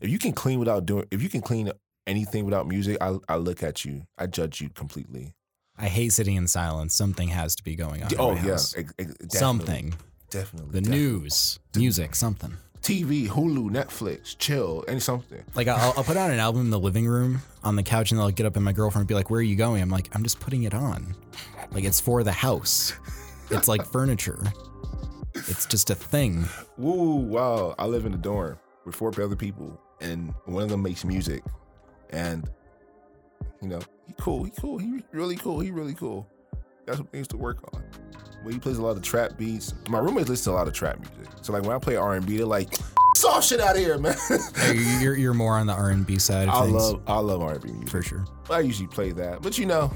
if 0.00 0.08
you 0.08 0.18
can 0.20 0.32
clean 0.32 0.60
without 0.60 0.86
doing, 0.86 1.06
if 1.10 1.22
you 1.24 1.28
can 1.28 1.40
clean 1.40 1.72
anything 2.06 2.44
without 2.44 2.68
music, 2.68 2.98
I 3.00 3.16
I 3.28 3.34
look 3.36 3.64
at 3.64 3.84
you, 3.84 4.02
I 4.16 4.28
judge 4.28 4.60
you 4.60 4.68
completely. 4.70 5.34
I 5.76 5.88
hate 5.88 6.12
sitting 6.12 6.36
in 6.36 6.46
silence. 6.46 6.94
Something 6.94 7.26
has 7.28 7.56
to 7.56 7.64
be 7.64 7.74
going 7.74 8.04
on. 8.04 8.10
Oh, 8.16 8.30
in 8.32 8.38
oh 8.38 8.40
yeah, 8.42 8.50
house. 8.52 8.76
ex- 8.76 8.92
ex- 8.96 9.10
definitely, 9.14 9.38
something. 9.38 9.94
definitely. 10.30 10.70
The 10.72 10.80
definitely. 10.82 11.04
news, 11.04 11.58
music, 11.74 12.14
something. 12.14 12.56
TV, 12.82 13.28
Hulu, 13.28 13.70
Netflix, 13.70 14.36
chill, 14.38 14.84
any 14.88 15.00
something. 15.00 15.42
Like 15.54 15.68
I'll, 15.68 15.92
I'll 15.96 16.04
put 16.04 16.16
on 16.16 16.30
an 16.30 16.38
album 16.38 16.62
in 16.62 16.70
the 16.70 16.78
living 16.78 17.06
room 17.06 17.42
on 17.62 17.76
the 17.76 17.82
couch, 17.82 18.10
and 18.10 18.18
then 18.18 18.24
I'll 18.24 18.30
get 18.30 18.46
up, 18.46 18.56
and 18.56 18.64
my 18.64 18.72
girlfriend 18.72 19.04
will 19.04 19.08
be 19.08 19.14
like, 19.14 19.30
"Where 19.30 19.40
are 19.40 19.42
you 19.42 19.56
going?" 19.56 19.82
I'm 19.82 19.90
like, 19.90 20.08
"I'm 20.14 20.22
just 20.22 20.40
putting 20.40 20.62
it 20.62 20.74
on. 20.74 21.14
Like 21.72 21.84
it's 21.84 22.00
for 22.00 22.22
the 22.22 22.32
house. 22.32 22.94
It's 23.50 23.68
like 23.68 23.84
furniture. 23.92 24.42
It's 25.34 25.66
just 25.66 25.90
a 25.90 25.94
thing." 25.94 26.46
Woo, 26.78 27.16
wow. 27.16 27.74
I 27.78 27.86
live 27.86 28.06
in 28.06 28.14
a 28.14 28.18
dorm 28.18 28.58
with 28.84 28.94
four 28.94 29.12
other 29.22 29.36
people, 29.36 29.80
and 30.00 30.34
one 30.46 30.62
of 30.62 30.70
them 30.70 30.82
makes 30.82 31.04
music. 31.04 31.44
And, 32.10 32.48
you 33.62 33.68
know, 33.68 33.80
he 34.06 34.14
cool. 34.18 34.44
He 34.44 34.52
cool. 34.58 34.78
He 34.78 35.04
really 35.12 35.36
cool. 35.36 35.60
He 35.60 35.70
really 35.70 35.94
cool. 35.94 36.26
That's 36.90 37.00
what 37.00 37.08
he 37.12 37.18
used 37.18 37.30
to 37.30 37.36
work 37.36 37.58
on. 37.72 37.82
When 38.42 38.54
he 38.54 38.58
plays 38.60 38.78
a 38.78 38.82
lot 38.82 38.96
of 38.96 39.02
trap 39.02 39.36
beats, 39.38 39.74
my 39.88 39.98
roommates 39.98 40.28
listen 40.28 40.50
to 40.52 40.56
a 40.56 40.58
lot 40.58 40.66
of 40.66 40.74
trap 40.74 40.98
music. 40.98 41.32
So, 41.42 41.52
like, 41.52 41.62
when 41.62 41.76
I 41.76 41.78
play 41.78 41.94
R&B, 41.96 42.36
they're 42.38 42.46
like, 42.46 42.74
soft 43.14 43.46
shit 43.46 43.60
out 43.60 43.76
of 43.76 43.82
here, 43.82 43.98
man. 43.98 44.16
Hey, 44.56 44.74
You're 45.00 45.16
you're 45.16 45.34
more 45.34 45.56
on 45.56 45.66
the 45.66 45.72
R 45.74 45.90
and 45.90 46.06
B 46.06 46.18
side 46.18 46.48
of 46.48 46.54
I 46.54 46.62
things, 46.62 46.72
love, 46.74 47.02
I 47.06 47.18
love 47.18 47.42
R&B 47.42 47.70
music. 47.70 47.88
for 47.90 48.02
sure. 48.02 48.24
I 48.48 48.60
usually 48.60 48.88
play 48.88 49.12
that. 49.12 49.42
But 49.42 49.58
you 49.58 49.66
know, 49.66 49.92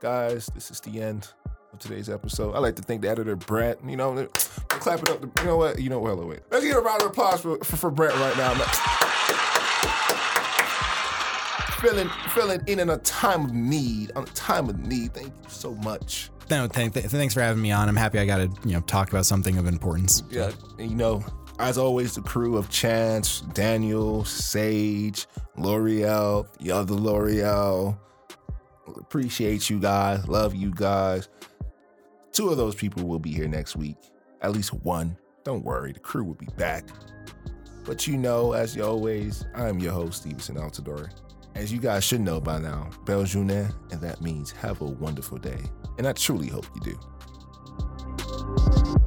guys, 0.00 0.50
this 0.54 0.70
is 0.70 0.80
the 0.80 1.00
end 1.00 1.28
of 1.72 1.78
today's 1.78 2.10
episode. 2.10 2.54
I 2.54 2.58
like 2.58 2.76
to 2.76 2.82
thank 2.82 3.02
the 3.02 3.08
editor, 3.08 3.36
Brett. 3.36 3.78
You 3.86 3.96
know, 3.96 4.26
clap 4.68 5.02
it 5.02 5.08
up. 5.10 5.22
You 5.40 5.46
know 5.46 5.56
what? 5.56 5.80
You 5.80 5.88
know 5.90 6.00
what? 6.00 6.18
Wait. 6.26 6.40
Let's 6.50 6.64
get 6.64 6.76
a 6.76 6.80
round 6.80 7.02
of 7.02 7.10
applause 7.10 7.40
for, 7.40 7.58
for, 7.58 7.76
for 7.76 7.90
Brett 7.90 8.14
right 8.16 8.36
now. 8.36 8.98
Filling, 11.80 12.08
filling 12.28 12.60
in 12.66 12.78
in 12.78 12.90
a 12.90 12.98
time 12.98 13.46
of 13.46 13.52
need. 13.54 14.12
On 14.14 14.24
a 14.24 14.26
time 14.26 14.68
of 14.68 14.78
need. 14.78 15.14
Thank 15.14 15.28
you 15.28 15.48
so 15.48 15.74
much. 15.76 16.30
No, 16.50 16.66
th- 16.66 16.92
th- 16.92 17.06
thanks 17.06 17.32
for 17.32 17.40
having 17.40 17.62
me 17.62 17.70
on. 17.70 17.88
I'm 17.88 17.96
happy 17.96 18.18
I 18.18 18.26
got 18.26 18.38
to 18.38 18.68
you 18.68 18.74
know 18.74 18.80
talk 18.80 19.08
about 19.10 19.24
something 19.24 19.56
of 19.56 19.66
importance. 19.66 20.22
Yeah, 20.30 20.50
you 20.78 20.94
know, 20.94 21.24
as 21.58 21.78
always, 21.78 22.14
the 22.14 22.22
crew 22.22 22.56
of 22.56 22.68
Chance, 22.70 23.42
Daniel, 23.54 24.24
Sage, 24.24 25.26
L'Oreal, 25.56 26.46
the 26.58 26.72
other 26.72 26.94
L'Oreal. 26.94 27.98
Appreciate 28.86 29.70
you 29.70 29.78
guys. 29.78 30.26
Love 30.26 30.54
you 30.54 30.72
guys. 30.74 31.28
Two 32.32 32.48
of 32.48 32.56
those 32.56 32.74
people 32.74 33.06
will 33.06 33.18
be 33.18 33.32
here 33.32 33.48
next 33.48 33.76
week. 33.76 33.96
At 34.42 34.52
least 34.52 34.74
one. 34.74 35.16
Don't 35.44 35.64
worry, 35.64 35.92
the 35.92 36.00
crew 36.00 36.24
will 36.24 36.34
be 36.34 36.48
back. 36.56 36.84
But 37.84 38.06
you 38.06 38.16
know, 38.16 38.52
as 38.52 38.78
always, 38.78 39.44
I'm 39.54 39.78
your 39.78 39.92
host, 39.92 40.22
Stevenson 40.22 40.56
Altadori. 40.56 41.10
As 41.54 41.72
you 41.72 41.78
guys 41.78 42.04
should 42.04 42.20
know 42.20 42.40
by 42.40 42.58
now, 42.58 42.88
Belle 43.04 43.24
Journée, 43.24 43.72
and 43.90 44.00
that 44.00 44.22
means 44.22 44.50
have 44.52 44.80
a 44.80 44.86
wonderful 44.86 45.38
day. 45.38 45.60
And 45.98 46.06
I 46.06 46.12
truly 46.12 46.48
hope 46.48 46.66
you 46.74 46.92
do. 46.92 48.99